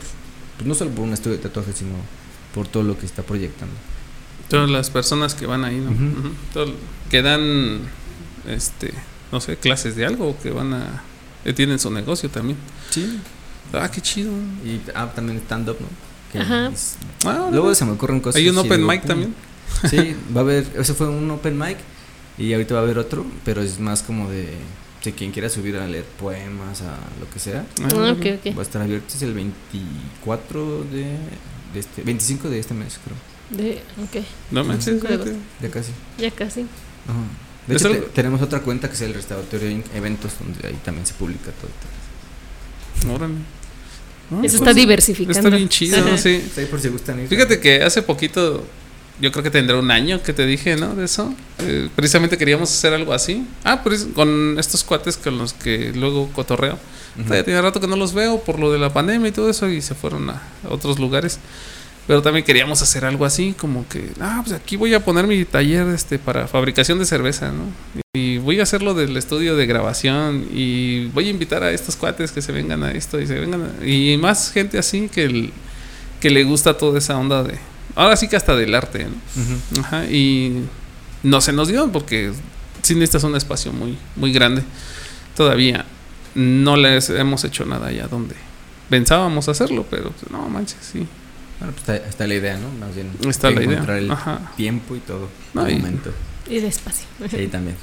pues 0.57 0.67
no 0.67 0.75
solo 0.75 0.91
por 0.91 1.05
un 1.05 1.13
estudio 1.13 1.37
de 1.37 1.43
tatuajes, 1.43 1.77
sino 1.77 1.93
por 2.55 2.69
todo 2.69 2.83
lo 2.83 2.99
que 2.99 3.07
está 3.07 3.23
proyectando. 3.23 3.75
Todas 4.49 4.69
las 4.71 4.91
personas 4.91 5.35
que 5.35 5.47
van 5.47 5.65
ahí, 5.65 5.77
¿no? 5.79 5.91
Ujú. 5.91 6.05
Ujú. 6.05 6.29
Todo- 6.53 6.75
que 7.11 7.23
dan, 7.23 7.81
este, 8.49 8.93
no 9.31 9.41
sé, 9.41 9.57
clases 9.57 9.97
de 9.97 10.05
algo, 10.07 10.37
que 10.43 10.51
van 10.51 10.75
a, 10.75 11.03
que 11.45 11.53
tienen 11.53 11.79
su 11.79 11.91
negocio 11.91 12.29
también. 12.29 12.59
Sí. 12.91 13.19
Ah, 13.73 13.91
qué 13.91 14.01
chido. 14.03 14.33
Y 14.65 14.81
ah, 14.95 15.11
también 15.15 15.39
stand-up, 15.39 15.79
¿no? 15.81 15.87
Que 16.31 16.39
Ajá. 16.41 16.69
es- 16.69 16.97
Ah, 17.25 17.49
luego 17.51 17.69
no. 17.69 17.75
se 17.75 17.85
me 17.87 17.93
ocurren 17.93 18.21
cosas. 18.21 18.39
Hay 18.39 18.49
un 18.49 18.59
open 18.59 18.87
mic 18.87 19.01
"Pum". 19.01 19.09
también. 19.09 19.35
Sí, 19.89 20.15
va 20.37 20.41
a 20.41 20.45
haber, 20.45 20.67
ese 20.79 20.93
fue 20.93 21.09
un 21.09 21.31
open 21.31 21.59
mic 21.59 21.79
y 22.37 22.53
ahorita 22.53 22.75
va 22.75 22.81
a 22.81 22.83
haber 22.83 22.99
otro, 22.99 23.25
pero 23.45 23.63
es 23.63 23.81
más 23.81 24.03
como 24.03 24.31
de, 24.31 24.49
de 25.05 25.13
quien 25.13 25.33
quiera 25.33 25.49
subir 25.49 25.77
a 25.77 25.87
leer 25.87 26.05
poemas, 26.05 26.81
a 26.83 26.97
lo 27.21 27.29
que 27.33 27.39
sea. 27.39 27.65
Ah, 27.83 27.89
Ah, 27.93 28.13
ok, 28.13 28.27
ok. 28.47 28.57
Va 28.57 28.61
a 28.61 28.63
estar 28.63 28.81
abierto, 28.83 29.15
es 29.15 29.23
el 29.23 29.35
24 29.35 30.85
de, 30.85 31.05
de 31.75 31.81
este, 31.81 32.03
25 32.03 32.49
de 32.51 32.59
este 32.59 32.75
mes, 32.75 32.99
creo. 33.05 33.17
De, 33.65 33.83
ok, 34.03 34.25
No 34.51 34.65
manches. 34.65 35.01
Ya 35.61 35.69
casi. 35.71 35.91
ya 36.19 36.31
casi. 36.31 36.61
Ajá. 36.63 37.19
De 37.67 37.77
hecho, 37.77 37.91
te- 37.91 38.01
tenemos 38.15 38.41
otra 38.43 38.61
cuenta 38.61 38.89
que 38.89 38.95
es 38.95 39.01
el 39.03 39.15
Restauratorio 39.15 39.71
Inc. 39.71 39.85
Eventos, 39.95 40.33
donde 40.41 40.67
ahí 40.67 40.79
también 40.85 41.07
se 41.07 41.15
publica 41.15 41.51
todo. 41.53 43.15
Órale. 43.15 43.35
Ah, 44.31 44.37
Eso 44.37 44.41
pues, 44.41 44.55
está 44.55 44.73
diversificando. 44.73 45.39
Está 45.39 45.57
bien 45.57 45.69
chido, 45.69 46.17
sí. 46.17 46.41
Pues 46.45 46.59
ahí 46.59 46.67
por 46.67 46.81
si 46.81 46.89
gustan 46.89 47.21
ir. 47.21 47.29
Fíjate 47.29 47.61
que 47.61 47.83
hace 47.83 48.03
poquito, 48.03 48.65
yo 49.23 49.33
creo 49.33 49.43
que 49.43 49.51
tendrá 49.51 49.79
un 49.79 49.91
año 49.91 50.23
que 50.23 50.33
te 50.35 50.45
dije, 50.45 50.77
¿no? 50.77 50.95
De 50.95 51.05
eso. 51.07 51.33
Eh, 51.61 51.89
precisamente 51.97 52.37
queríamos 52.37 52.71
hacer 52.71 52.93
algo 52.93 53.15
así. 53.15 53.47
Ah, 53.65 53.83
pues 53.83 54.07
con 54.15 54.57
estos 54.59 54.85
cuates 54.85 55.17
con 55.17 55.39
los 55.39 55.55
que 55.55 55.93
luego 55.95 56.29
cotorreo. 56.35 56.79
Ya 57.29 57.43
tiene 57.45 57.61
rato 57.63 57.79
que 57.81 57.87
no 57.87 57.97
los 57.97 58.13
veo 58.15 58.43
por 58.43 58.59
lo 58.59 58.73
de 58.73 58.79
la 58.79 58.93
pandemia 58.93 59.29
y 59.29 59.33
todo 59.33 59.49
eso 59.51 59.69
y 59.69 59.81
se 59.83 59.95
fueron 59.95 60.29
a, 60.31 60.43
a 60.65 60.69
otros 60.71 60.99
lugares. 60.99 61.39
Pero 62.07 62.21
también 62.21 62.45
queríamos 62.45 62.83
hacer 62.83 63.05
algo 63.05 63.25
así, 63.25 63.55
como 63.57 63.87
que, 63.89 64.11
ah, 64.21 64.41
pues 64.45 64.55
aquí 64.57 64.77
voy 64.77 64.93
a 64.93 65.05
poner 65.05 65.27
mi 65.29 65.45
taller 65.45 65.87
este 65.89 66.19
para 66.19 66.49
fabricación 66.49 66.99
de 66.99 67.05
cerveza, 67.07 67.53
¿no? 67.53 67.65
Y 68.15 68.39
voy 68.39 68.59
a 68.61 68.65
hacerlo 68.65 68.95
del 68.95 69.17
estudio 69.17 69.55
de 69.57 69.67
grabación 69.67 70.47
y 70.53 71.07
voy 71.15 71.29
a 71.29 71.31
invitar 71.31 71.63
a 71.63 71.71
estos 71.71 71.95
cuates 71.97 72.33
que 72.33 72.43
se 72.43 72.51
vengan 72.51 72.83
a 72.83 72.91
esto 72.91 73.21
y 73.21 73.27
se 73.29 73.39
vengan 73.39 73.63
a- 73.81 73.87
y 73.87 74.17
más 74.17 74.51
gente 74.51 74.79
así 74.79 75.09
que 75.09 75.25
el- 75.25 75.53
que 76.21 76.31
le 76.31 76.43
gusta 76.45 76.77
toda 76.77 76.99
esa 76.99 77.17
onda 77.17 77.43
de 77.45 77.57
ahora 77.95 78.17
sí 78.17 78.29
que 78.29 78.37
hasta 78.37 78.55
del 78.57 78.75
arte, 78.75 79.07
¿no? 79.07 79.81
Ajá, 79.83 80.05
y 80.07 80.65
no 81.23 81.41
se 81.41 81.53
nos 81.53 81.69
dio 81.69 81.91
porque 81.93 82.33
sí 82.83 82.95
necesitas 82.95 83.25
un 83.25 83.37
espacio 83.37 83.73
muy, 83.73 83.97
muy 84.17 84.33
grande. 84.33 84.63
Todavía 85.37 85.85
no 86.35 86.77
les 86.77 87.11
hemos 87.11 87.45
hecho 87.45 87.65
nada 87.65 87.89
allá 87.89 88.07
donde 88.09 88.35
pensábamos 88.91 89.49
hacerlo, 89.49 89.87
pero 89.91 90.11
pues, 90.11 90.31
no 90.31 90.49
manches, 90.49 90.79
sí. 90.81 91.07
Bueno, 91.59 91.75
pues 91.75 91.89
está, 91.89 92.09
está 92.09 92.27
la 92.27 92.35
idea, 92.35 92.59
¿no? 92.59 92.69
Más 92.85 92.95
bien. 92.95 93.09
Está 93.29 93.51
la 93.51 93.63
idea. 93.63 93.73
encontrar 93.73 93.99
el 93.99 94.11
Ajá. 94.11 94.53
tiempo 94.57 94.97
y 94.97 95.01
todo. 95.01 95.29
No, 95.55 95.67
el 95.67 95.75
y- 95.75 95.77
momento. 95.79 96.13
Y 96.49 96.59
despacio. 96.59 97.07
Sí, 97.31 97.47
también. 97.47 97.77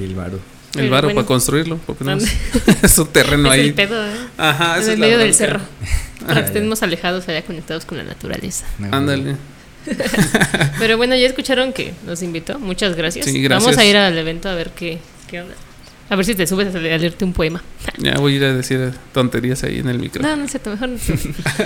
Y 0.00 0.04
el 0.04 0.14
varo. 0.14 0.38
El 0.76 0.90
varo 0.90 1.08
bueno. 1.08 1.16
para 1.20 1.26
construirlo, 1.26 1.78
porque 1.86 2.04
no 2.04 2.12
es, 2.12 2.24
es 2.82 2.98
un 2.98 3.06
terreno 3.08 3.48
es 3.52 3.54
ahí. 3.60 3.68
el 3.68 3.74
pedo, 3.74 4.04
¿eh? 4.06 4.12
Ajá, 4.38 4.76
en 4.78 4.84
el 4.84 4.90
es 4.90 4.98
medio 4.98 5.18
del 5.18 5.34
cerro. 5.34 5.60
Para 6.20 6.34
que 6.36 6.40
Ah, 6.40 6.44
estemos 6.46 6.82
alejados 6.82 7.28
allá 7.28 7.42
conectados 7.42 7.84
con 7.84 7.98
la 7.98 8.04
naturaleza. 8.04 8.64
Ándale. 8.92 9.36
Pero 10.78 10.96
bueno, 10.96 11.14
ya 11.16 11.26
escucharon 11.26 11.72
que 11.72 11.92
nos 12.06 12.22
invitó. 12.22 12.58
Muchas 12.58 12.96
gracias. 12.96 13.26
Sí, 13.26 13.42
gracias. 13.42 13.64
Vamos 13.64 13.78
a 13.78 13.84
ir 13.84 13.96
al 13.96 14.16
evento 14.16 14.48
a 14.48 14.54
ver 14.54 14.70
qué, 14.70 14.98
qué 15.28 15.40
onda. 15.42 15.54
A 16.10 16.16
ver 16.16 16.24
si 16.24 16.34
te 16.34 16.46
subes 16.46 16.74
a 16.74 16.78
leerte 16.78 17.24
un 17.24 17.32
poema. 17.32 17.62
Ya 17.98 18.14
voy 18.14 18.34
a 18.34 18.36
ir 18.36 18.44
a 18.44 18.52
decir 18.52 18.92
tonterías 19.12 19.64
ahí 19.64 19.78
en 19.78 19.88
el 19.88 19.98
micro. 19.98 20.22
No, 20.22 20.36
no 20.36 20.46
cierto, 20.48 20.70
mejor 20.70 20.90
no. 20.90 20.98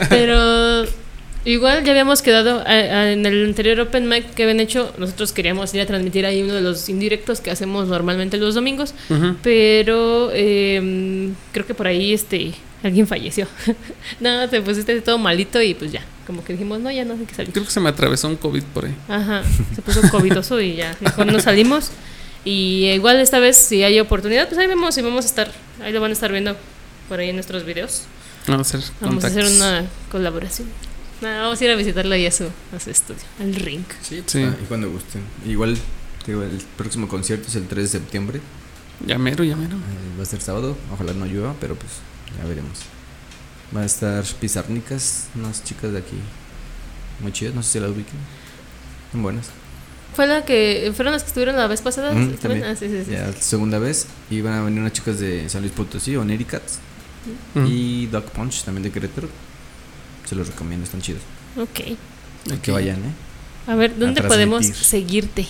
Pero 0.09 0.86
igual 1.53 1.85
ya 1.85 1.91
habíamos 1.93 2.23
quedado 2.23 2.61
a- 2.61 2.70
a- 2.70 3.12
en 3.12 3.25
el 3.27 3.45
anterior 3.47 3.81
Open 3.81 4.09
Mic 4.09 4.35
que 4.35 4.43
habían 4.45 4.61
hecho. 4.61 4.93
Nosotros 4.99 5.33
queríamos 5.33 5.73
ir 5.75 5.81
a 5.81 5.87
transmitir 5.87 6.27
ahí 6.27 6.43
uno 6.43 6.55
de 6.55 6.61
los 6.61 6.89
indirectos 6.89 7.41
que 7.41 7.51
hacemos 7.51 7.89
normalmente 7.89 8.37
los 8.37 8.55
domingos. 8.55 8.95
Pero 9.43 10.31
eh, 10.33 11.31
creo 11.53 11.66
que 11.66 11.75
por 11.75 11.87
ahí 11.87 12.12
este 12.12 12.53
alguien 12.83 13.07
falleció. 13.07 13.47
no, 14.20 14.49
te 14.49 14.61
pusiste 14.61 15.01
todo 15.01 15.19
malito 15.19 15.61
y 15.61 15.75
pues 15.75 15.93
ya. 15.93 16.03
Como 16.27 16.45
que 16.45 16.53
dijimos, 16.53 16.79
no, 16.81 16.91
ya 16.91 17.05
no 17.07 17.15
hay 17.15 17.25
que 17.25 17.35
salir. 17.35 17.53
Creo 17.53 17.65
que 17.65 17.70
se 17.70 17.81
me 17.81 17.89
atravesó 17.89 18.29
un 18.29 18.37
COVID 18.37 18.62
por 18.75 18.85
ahí. 18.85 18.95
Ajá, 19.09 19.43
se 19.75 19.81
puso 19.81 20.03
covidoso 20.11 20.61
y 20.61 20.77
ya, 20.77 20.95
mejor 21.01 21.27
no 21.33 21.41
salimos. 21.41 21.91
Y 22.45 22.87
igual 22.91 23.19
esta 23.20 23.39
vez, 23.39 23.57
si 23.57 23.83
hay 23.83 23.99
oportunidad, 23.99 24.47
pues 24.47 24.59
ahí 24.59 24.66
vemos 24.66 24.97
y 24.99 25.03
vamos 25.03 25.25
a 25.25 25.29
estar, 25.29 25.51
ahí 25.83 25.93
lo 25.93 26.01
van 26.03 26.11
a 26.11 26.12
estar 26.15 26.31
viendo 26.31 26.55
por 27.09 27.19
ahí 27.20 27.31
en 27.31 27.37
nuestros 27.37 27.65
videos. 27.65 28.03
Vamos 28.47 28.75
a 28.75 28.79
hacer 28.79 28.91
Vamos 29.01 29.25
a 29.25 29.27
hacer 29.29 29.45
una 29.47 29.87
colaboración. 30.12 30.69
Nada, 31.20 31.43
vamos 31.43 31.61
a 31.61 31.65
ir 31.65 31.70
a 31.70 31.74
visitarlo 31.77 32.15
ahí 32.15 32.27
a 32.27 32.31
su, 32.31 32.45
a 32.45 32.78
su 32.81 32.90
estudio, 32.90 33.23
al 33.40 33.55
ring. 33.55 33.85
Sí, 34.03 34.23
Sí. 34.27 34.43
ah, 34.43 34.55
y 34.62 34.66
cuando 34.66 34.90
gusten. 34.90 35.23
Igual, 35.47 35.77
digo, 36.27 36.43
el 36.43 36.59
próximo 36.77 37.09
concierto 37.09 37.49
es 37.49 37.57
el 37.57 37.66
3 37.66 37.85
de 37.85 37.99
septiembre. 37.99 38.40
Ya 39.05 39.19
mero, 39.19 39.43
ya 39.45 39.57
mero. 39.57 39.77
Eh, 39.77 40.19
va 40.19 40.23
a 40.23 40.27
ser 40.27 40.40
sábado. 40.40 40.77
Ojalá 40.93 41.12
no 41.15 41.27
llueva, 41.27 41.55
pero 41.61 41.74
pues 41.74 41.93
ya 42.36 42.45
veremos. 42.49 42.81
Va 43.77 43.82
a 43.82 43.85
estar 43.85 44.24
Pizarnicas, 44.40 45.28
unas 45.35 45.62
chicas 45.65 45.93
de 45.93 45.99
aquí. 45.99 46.16
Muy 47.20 47.32
chidas, 47.32 47.55
no 47.55 47.62
sé 47.62 47.73
si 47.73 47.81
las 47.81 47.90
ubiquen. 47.90 48.15
Son 49.12 49.23
buenas. 49.23 49.47
¿Fue 50.15 50.27
la 50.27 50.45
que, 50.45 50.93
fueron 50.97 51.12
las 51.12 51.23
que 51.23 51.28
estuvieron 51.28 51.57
la 51.57 51.66
vez 51.66 51.81
pasada? 51.82 52.12
¿Sí, 52.12 52.36
también. 52.40 52.65
Ah, 52.65 52.74
sí, 52.77 52.89
sí, 52.89 53.03
sí. 53.05 53.11
Ya 53.12 53.32
segunda 53.32 53.78
vez. 53.78 54.07
Y 54.31 54.40
van 54.40 54.55
a 54.55 54.62
venir 54.62 54.81
unas 54.81 54.93
chicas 54.93 55.19
de 55.20 55.49
San 55.49 55.62
Luis 55.62 55.73
Potosí, 55.73 56.16
Onericats. 56.16 56.78
Ujú. 57.55 57.66
Y 57.66 58.07
Dog 58.07 58.24
Punch, 58.32 58.62
también 58.65 58.85
de 58.85 58.90
Querétaro. 58.90 59.28
Se 60.29 60.35
los 60.35 60.49
recomiendo, 60.49 60.85
están 60.85 61.01
chidos. 61.01 61.23
Ok. 61.57 61.81
Hay 62.51 62.59
Que 62.59 62.71
vayan, 62.71 62.97
¿eh? 62.99 63.13
A 63.67 63.75
ver, 63.75 63.99
¿dónde 63.99 64.21
A 64.21 64.29
podemos 64.29 64.67
seguirte? 64.67 65.47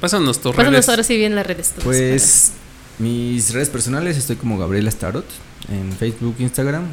Pásanos 0.00 0.40
tus 0.40 0.52
Pásanos 0.54 0.72
redes. 0.72 0.88
ahora 0.88 1.02
sí 1.02 1.16
bien 1.16 1.34
las 1.34 1.46
redes. 1.46 1.70
todas 1.70 1.84
Pues 1.84 2.52
mis 2.98 3.52
redes 3.52 3.68
personales 3.68 4.16
estoy 4.16 4.36
como 4.36 4.58
Gabriela 4.58 4.90
Starot 4.90 5.26
en 5.70 5.92
Facebook, 5.92 6.36
Instagram. 6.38 6.86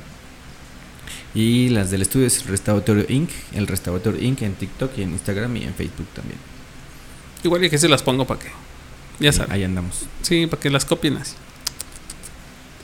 Y 1.33 1.69
las 1.69 1.91
del 1.91 2.01
estudio 2.01 2.27
es 2.27 2.45
Restauratorio 2.45 3.05
Inc. 3.09 3.29
El 3.53 3.67
Restauratorio 3.67 4.21
Inc. 4.21 4.41
en 4.41 4.53
TikTok 4.55 4.97
y 4.97 5.01
en 5.03 5.11
Instagram 5.11 5.55
y 5.57 5.63
en 5.63 5.73
Facebook 5.73 6.07
también. 6.13 6.39
Igual 7.43 7.63
y 7.65 7.69
que 7.69 7.77
se 7.77 7.89
las 7.89 8.01
pongo 8.03 8.25
para 8.25 8.39
que. 8.39 8.47
Ya 9.19 9.31
saben. 9.31 9.51
Ahí 9.51 9.63
andamos. 9.63 10.05
Sí, 10.21 10.47
para 10.47 10.61
que 10.61 10.69
las 10.69 10.85
copien 10.85 11.17
así. 11.17 11.35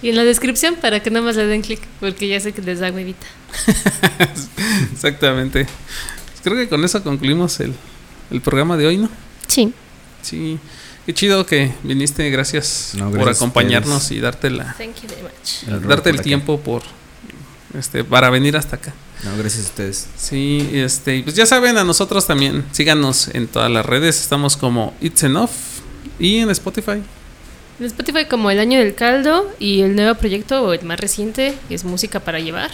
Y 0.02 0.10
en 0.10 0.15
la 0.15 0.23
descripción 0.23 0.76
para 0.76 1.02
que 1.02 1.11
nada 1.11 1.26
más 1.26 1.36
le 1.36 1.45
den 1.45 1.61
clic, 1.61 1.80
porque 1.99 2.28
ya 2.28 2.40
sé 2.40 2.53
que 2.53 2.61
les 2.61 2.80
da 2.80 2.91
huevita. 2.91 3.28
Exactamente. 4.94 5.68
Creo 6.44 6.56
que 6.57 6.68
con 6.68 6.84
eso 6.84 7.03
concluimos 7.03 7.60
el, 7.60 7.73
el 8.32 8.41
programa 8.41 8.78
de 8.78 8.88
hoy, 8.88 8.98
¿no? 8.98 9.10
Sí. 9.48 9.73
Sí. 10.22 10.57
Qué 11.06 11.14
chido 11.14 11.45
que 11.45 11.73
viniste. 11.84 12.30
Gracias, 12.30 12.94
No, 12.95 13.06
por 13.10 13.15
gracias 13.19 13.38
acompañarnos 13.38 14.11
y 14.11 14.19
darte 14.19 14.49
la, 14.49 14.76
Thank 14.78 15.02
you 15.03 15.10
very 15.10 15.22
much. 15.23 15.64
El 15.68 15.88
darte 15.88 16.10
el 16.10 16.15
acá. 16.15 16.23
tiempo 16.23 16.60
por 16.60 16.84
este 17.78 18.03
para 18.03 18.30
venir 18.30 18.57
hasta 18.57 18.76
acá. 18.78 18.94
No, 19.23 19.38
gracias 19.38 19.65
a 19.65 19.68
ustedes. 19.69 20.07
Sí, 20.18 20.68
este, 20.73 21.18
y 21.18 21.23
pues 21.23 21.36
ya 21.36 21.45
saben, 21.45 21.78
a 21.78 21.84
nosotros 21.84 22.26
también. 22.26 22.65
Síganos 22.72 23.28
en 23.30 23.48
todas 23.48 23.69
las 23.69 23.86
redes. 23.86 24.19
Estamos 24.19 24.57
como 24.57 24.95
It's 24.99 25.23
Enough 25.23 25.49
y 26.19 26.38
en 26.40 26.49
Spotify. 26.49 27.02
En 27.82 27.88
Spotify 27.88 28.26
como 28.30 28.52
El 28.52 28.60
Año 28.60 28.78
del 28.78 28.94
Caldo 28.94 29.52
y 29.58 29.82
el 29.82 29.95
nuevo 29.95 30.14
proyecto, 30.14 30.62
o 30.64 30.74
el 30.74 30.84
más 30.84 30.99
reciente, 30.99 31.56
que 31.68 31.74
es 31.74 31.84
Música 31.84 32.20
para 32.20 32.40
Llevar. 32.40 32.70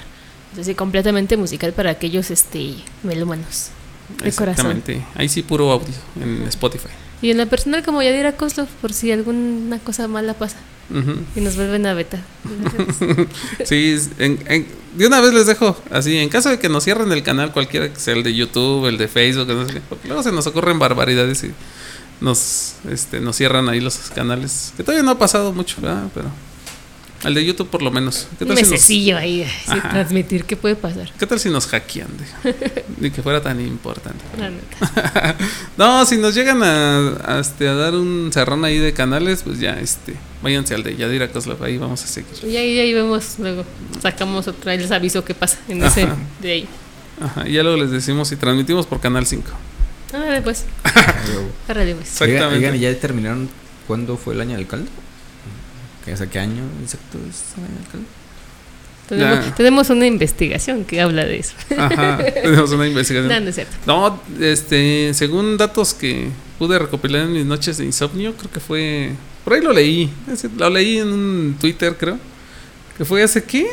Es 0.52 0.58
decir, 0.58 0.76
completamente 0.76 1.38
musical 1.38 1.72
para 1.72 1.92
aquellos 1.92 2.30
este, 2.30 2.74
melómanos 3.04 3.70
de 4.22 4.32
corazón. 4.34 4.72
Exactamente. 4.72 5.02
Ahí 5.16 5.30
sí, 5.30 5.44
puro 5.44 5.72
audio 5.72 5.94
en 6.22 6.44
Spotify. 6.50 6.90
Y 7.22 7.32
en 7.32 7.38
la 7.38 7.46
personal 7.46 7.84
como 7.84 8.02
Yadira 8.04 8.34
Kozlov, 8.34 8.68
por 8.82 8.92
si 8.92 9.12
alguna 9.14 9.80
cosa 9.80 10.08
mala 10.10 10.34
pasa 10.34 10.58
Ujú. 10.92 11.22
y 11.38 11.40
nos 11.42 11.56
vuelven 11.56 11.86
a 11.86 11.94
beta. 11.94 12.20
Sí, 13.66 13.98
en- 14.20 14.40
en- 14.48 14.68
de 14.96 15.08
una 15.08 15.22
vez 15.22 15.34
les 15.34 15.46
dejo, 15.46 15.78
así, 15.90 16.18
en 16.18 16.28
caso 16.30 16.50
de 16.50 16.60
que 16.60 16.68
nos 16.70 16.84
cierren 16.84 17.12
el 17.14 17.24
canal, 17.24 17.54
cualquiera 17.54 17.88
que 17.94 18.00
sea 18.00 18.14
el 18.14 18.24
de 18.24 18.34
YouTube, 18.36 18.88
el 18.88 18.98
de 18.98 19.08
Facebook, 19.08 19.48
no 19.48 19.66
sé 19.68 19.74
qué, 19.76 19.82
porque 19.88 20.08
luego 20.10 20.22
se 20.24 20.32
nos 20.34 20.48
ocurren 20.48 20.80
barbaridades 20.80 21.44
y 21.44 21.52
nos, 22.22 22.74
este, 22.90 23.20
nos 23.20 23.36
cierran 23.36 23.70
ahí 23.70 23.80
los 23.80 23.96
canales, 24.16 24.74
que 24.78 24.84
todavía 24.84 25.04
no 25.04 25.12
ha 25.12 25.20
pasado 25.20 25.54
mucho, 25.54 25.80
¿verdad? 25.82 26.04
pero 26.14 26.30
Al 27.24 27.34
de 27.34 27.44
YouTube 27.46 27.70
por 27.70 27.82
lo 27.82 27.90
menos. 27.92 28.28
¿Qué 28.38 28.44
Un 28.46 28.50
tal, 28.50 28.58
si 28.58 28.64
nos, 28.64 28.72
mesecillo 28.72 29.18
ahí 29.18 29.44
Ajá. 29.68 29.90
transmitir. 29.90 30.44
¿Qué 30.46 30.56
puede 30.56 30.76
pasar? 30.76 31.12
¿qué 31.18 31.26
tal 31.26 31.40
si 31.40 31.50
nos 31.50 31.66
hackean? 31.68 32.08
de- 32.44 32.84
Ni 33.00 33.10
que 33.12 33.22
fuera 33.24 33.42
tan 33.42 33.60
importante. 33.60 34.24
No, 35.78 36.06
si 36.06 36.18
nos 36.18 36.34
llegan 36.36 36.64
a, 36.64 37.10
a, 37.38 37.40
este, 37.40 37.68
a 37.68 37.74
dar 37.76 37.94
un 37.96 38.30
cerrón 38.34 38.66
ahí 38.66 38.78
de 38.80 38.94
canales, 38.94 39.42
pues 39.44 39.60
ya, 39.60 39.80
este, 39.80 40.16
váyanse 40.42 40.74
al 40.76 40.84
de 40.84 40.96
Yadira 40.96 41.32
Koslov, 41.32 41.64
ahí 41.64 41.78
vamos 41.78 42.04
a 42.04 42.08
seguir. 42.08 42.32
Y 42.44 42.56
ahí, 42.58 42.80
ahí 42.80 42.94
vemos, 42.94 43.36
luego 43.40 43.64
sacamos 44.02 44.48
otra 44.48 44.76
les 44.76 44.90
aviso 44.92 45.24
qué 45.24 45.34
pasa 45.36 45.58
en 45.68 45.84
ese 45.84 46.08
de 46.42 46.52
ahí. 46.52 46.68
Ajá, 47.22 47.48
y 47.48 47.54
ya 47.54 47.64
luego 47.64 47.78
les 47.78 47.90
decimos 47.92 48.28
si 48.28 48.36
transmitimos 48.36 48.86
por 48.86 49.00
Canal 49.00 49.26
5. 49.26 49.50
Ah, 50.14 50.40
pues, 50.44 50.66
árale 51.68 51.96
pues. 51.96 52.08
Exactamente. 52.08 52.46
Oigan, 52.46 52.54
oigan, 52.54 52.76
¿y 52.76 52.80
ya 52.80 52.90
determinaron 52.90 53.50
cuándo 53.88 54.18
fue 54.18 54.34
el 54.34 54.42
año 54.42 54.56
del 54.56 54.68
caldo? 54.68 54.90
¿Qué, 56.06 56.14
o 56.14 56.18
sea, 56.18 56.28
¿Qué 56.28 56.40
año 56.40 56.64
exacto 56.82 57.18
es 57.30 57.44
el 57.58 57.66
año 57.66 57.76
del 57.76 57.88
caldo? 57.92 58.08
Tenemos, 59.08 59.56
tenemos 59.56 59.90
una 59.90 60.06
investigación 60.06 60.84
que 60.84 61.00
habla 61.00 61.24
de 61.24 61.40
eso. 61.40 61.54
Ajá, 61.78 62.18
tenemos 62.34 62.72
una 62.72 62.88
investigación. 62.88 63.30
No, 63.30 63.40
no 63.40 63.50
es 63.50 63.56
cierto. 63.56 63.76
No, 63.86 64.22
este, 64.42 65.14
según 65.14 65.56
datos 65.56 65.94
que 65.94 66.28
pude 66.60 66.78
recopilar 66.78 67.24
en 67.24 67.34
mis 67.34 67.46
noches 67.46 67.78
de 67.78 67.86
insomnio, 67.86 68.36
creo 68.36 68.52
que 68.52 68.60
fue. 68.60 69.12
Por 69.46 69.54
ahí 69.54 69.62
lo 69.62 69.72
leí. 69.72 70.10
Lo 70.58 70.70
leí 70.70 70.98
en 70.98 71.08
un 71.08 71.56
Twitter, 71.60 71.96
creo. 71.98 72.20
Que 72.98 73.06
fue 73.06 73.24
hace 73.24 73.44
qué? 73.44 73.66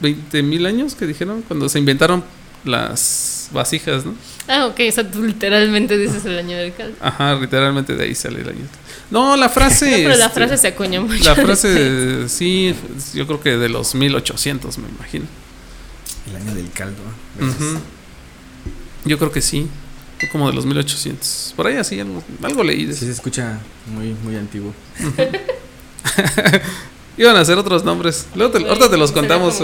20 0.00 0.42
mil 0.42 0.66
años 0.66 0.94
que 0.94 1.06
dijeron 1.06 1.42
cuando 1.48 1.70
se 1.70 1.78
inventaron 1.78 2.22
las 2.64 3.48
vasijas, 3.52 4.04
¿no? 4.04 4.14
Ah, 4.48 4.66
ok, 4.66 4.80
o 4.88 4.92
sea, 4.92 5.10
tú 5.10 5.22
literalmente 5.22 5.98
dices 5.98 6.24
el 6.24 6.38
año 6.38 6.56
del 6.56 6.72
caldo. 6.72 6.96
Ajá, 7.00 7.34
literalmente 7.34 7.96
de 7.96 8.04
ahí 8.04 8.14
sale 8.14 8.42
el 8.42 8.48
año. 8.48 8.64
No, 9.10 9.36
la 9.36 9.48
frase. 9.48 9.90
No, 9.90 9.96
pero 9.96 10.16
la 10.16 10.26
este, 10.26 10.34
frase 10.40 10.56
se 10.56 10.68
acuña 10.68 11.00
mucho. 11.00 11.24
La 11.24 11.34
frase, 11.34 12.28
sí, 12.28 12.74
yo 13.14 13.26
creo 13.26 13.40
que 13.40 13.56
de 13.56 13.68
los 13.68 13.94
1800, 13.94 14.78
me 14.78 14.88
imagino. 14.88 15.26
El 16.28 16.36
año 16.36 16.54
del 16.54 16.70
caldo. 16.70 17.02
Ujú. 17.40 17.80
Yo 19.04 19.18
creo 19.18 19.32
que 19.32 19.42
sí. 19.42 19.68
Como 20.32 20.48
de 20.48 20.54
los 20.54 20.64
1800. 20.64 21.52
Por 21.56 21.66
ahí 21.66 21.76
así, 21.76 22.00
algo, 22.00 22.22
algo 22.42 22.64
leí 22.64 22.86
de 22.86 22.92
eso. 22.92 23.00
Sí, 23.00 23.06
se 23.06 23.12
escucha 23.12 23.58
muy, 23.86 24.14
muy 24.24 24.36
antiguo. 24.36 24.72
Iban 27.18 27.36
a 27.36 27.40
hacer 27.40 27.56
otros 27.56 27.84
nombres. 27.84 28.26
Luego 28.34 28.52
te- 28.58 28.66
ahorita 28.66 28.90
te 28.90 28.96
los 28.96 29.12
contamos 29.12 29.54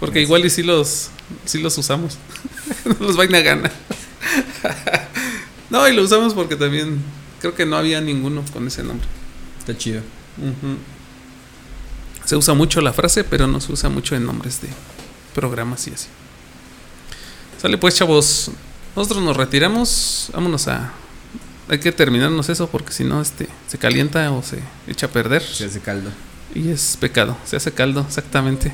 porque, 0.00 0.20
igual 0.22 0.44
y 0.44 0.50
sí 0.50 0.62
los, 0.62 1.10
sí 1.44 1.58
los 1.60 1.76
usamos. 1.76 2.16
no 2.84 3.06
los 3.06 3.16
vaina 3.16 3.40
gana. 3.40 3.70
no, 5.70 5.86
y 5.88 5.94
lo 5.94 6.02
usamos 6.02 6.34
porque 6.34 6.56
también 6.56 7.02
creo 7.40 7.54
que 7.54 7.66
no 7.66 7.76
había 7.76 8.00
ninguno 8.00 8.42
con 8.52 8.66
ese 8.66 8.82
nombre. 8.82 9.06
Está 9.58 9.76
chido. 9.76 10.00
Se 12.24 12.36
usa 12.36 12.54
mucho 12.54 12.80
la 12.80 12.92
frase, 12.92 13.24
pero 13.24 13.46
no 13.46 13.60
se 13.60 13.72
usa 13.72 13.88
mucho 13.88 14.16
en 14.16 14.24
nombres 14.24 14.60
de 14.62 14.68
programas 15.34 15.86
y 15.86 15.90
así. 15.92 16.08
Sale 17.60 17.78
pues, 17.78 17.94
chavos. 17.94 18.50
Nosotros 18.94 19.22
nos 19.22 19.36
retiramos. 19.36 20.30
Vámonos 20.32 20.68
a. 20.68 20.92
Hay 21.68 21.80
que 21.80 21.92
terminarnos 21.92 22.48
eso 22.48 22.68
porque 22.68 22.92
si 22.92 23.04
no, 23.04 23.20
este, 23.20 23.48
se 23.66 23.76
calienta 23.76 24.30
o 24.30 24.42
se 24.42 24.60
echa 24.86 25.06
a 25.06 25.10
perder. 25.10 25.42
Se 25.42 25.66
hace 25.66 25.80
caldo. 25.80 26.10
Y 26.54 26.70
es 26.70 26.96
pecado. 27.00 27.36
Se 27.44 27.56
hace 27.56 27.72
caldo, 27.72 28.04
exactamente. 28.06 28.72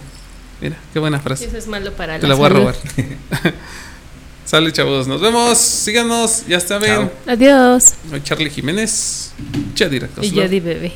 Mira, 0.60 0.76
qué 0.92 0.98
buena 0.98 1.18
frase. 1.18 1.46
Eso 1.46 1.56
es 1.56 1.66
malo 1.66 1.92
para 1.92 2.18
Te 2.18 2.28
la 2.28 2.34
voy 2.34 2.46
a 2.46 2.48
robar. 2.50 2.76
Sale, 4.44 4.72
chavos. 4.72 5.08
Nos 5.08 5.20
vemos. 5.20 5.58
Síganos. 5.58 6.46
Ya 6.46 6.60
saben. 6.60 7.08
Chao. 7.08 7.12
Adiós. 7.26 7.94
Soy 8.08 8.22
Charlie 8.22 8.50
Jiménez. 8.50 9.32
Chadira 9.74 10.06
Y 10.06 10.10
Koslov, 10.14 10.34
ya 10.34 10.48
di 10.48 10.60
bebé. 10.60 10.92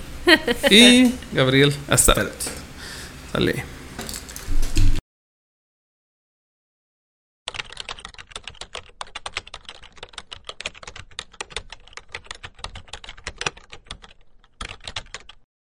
Y 0.70 1.12
Gabriel. 1.32 1.74
Hasta. 1.88 2.28
Sale. 3.32 3.75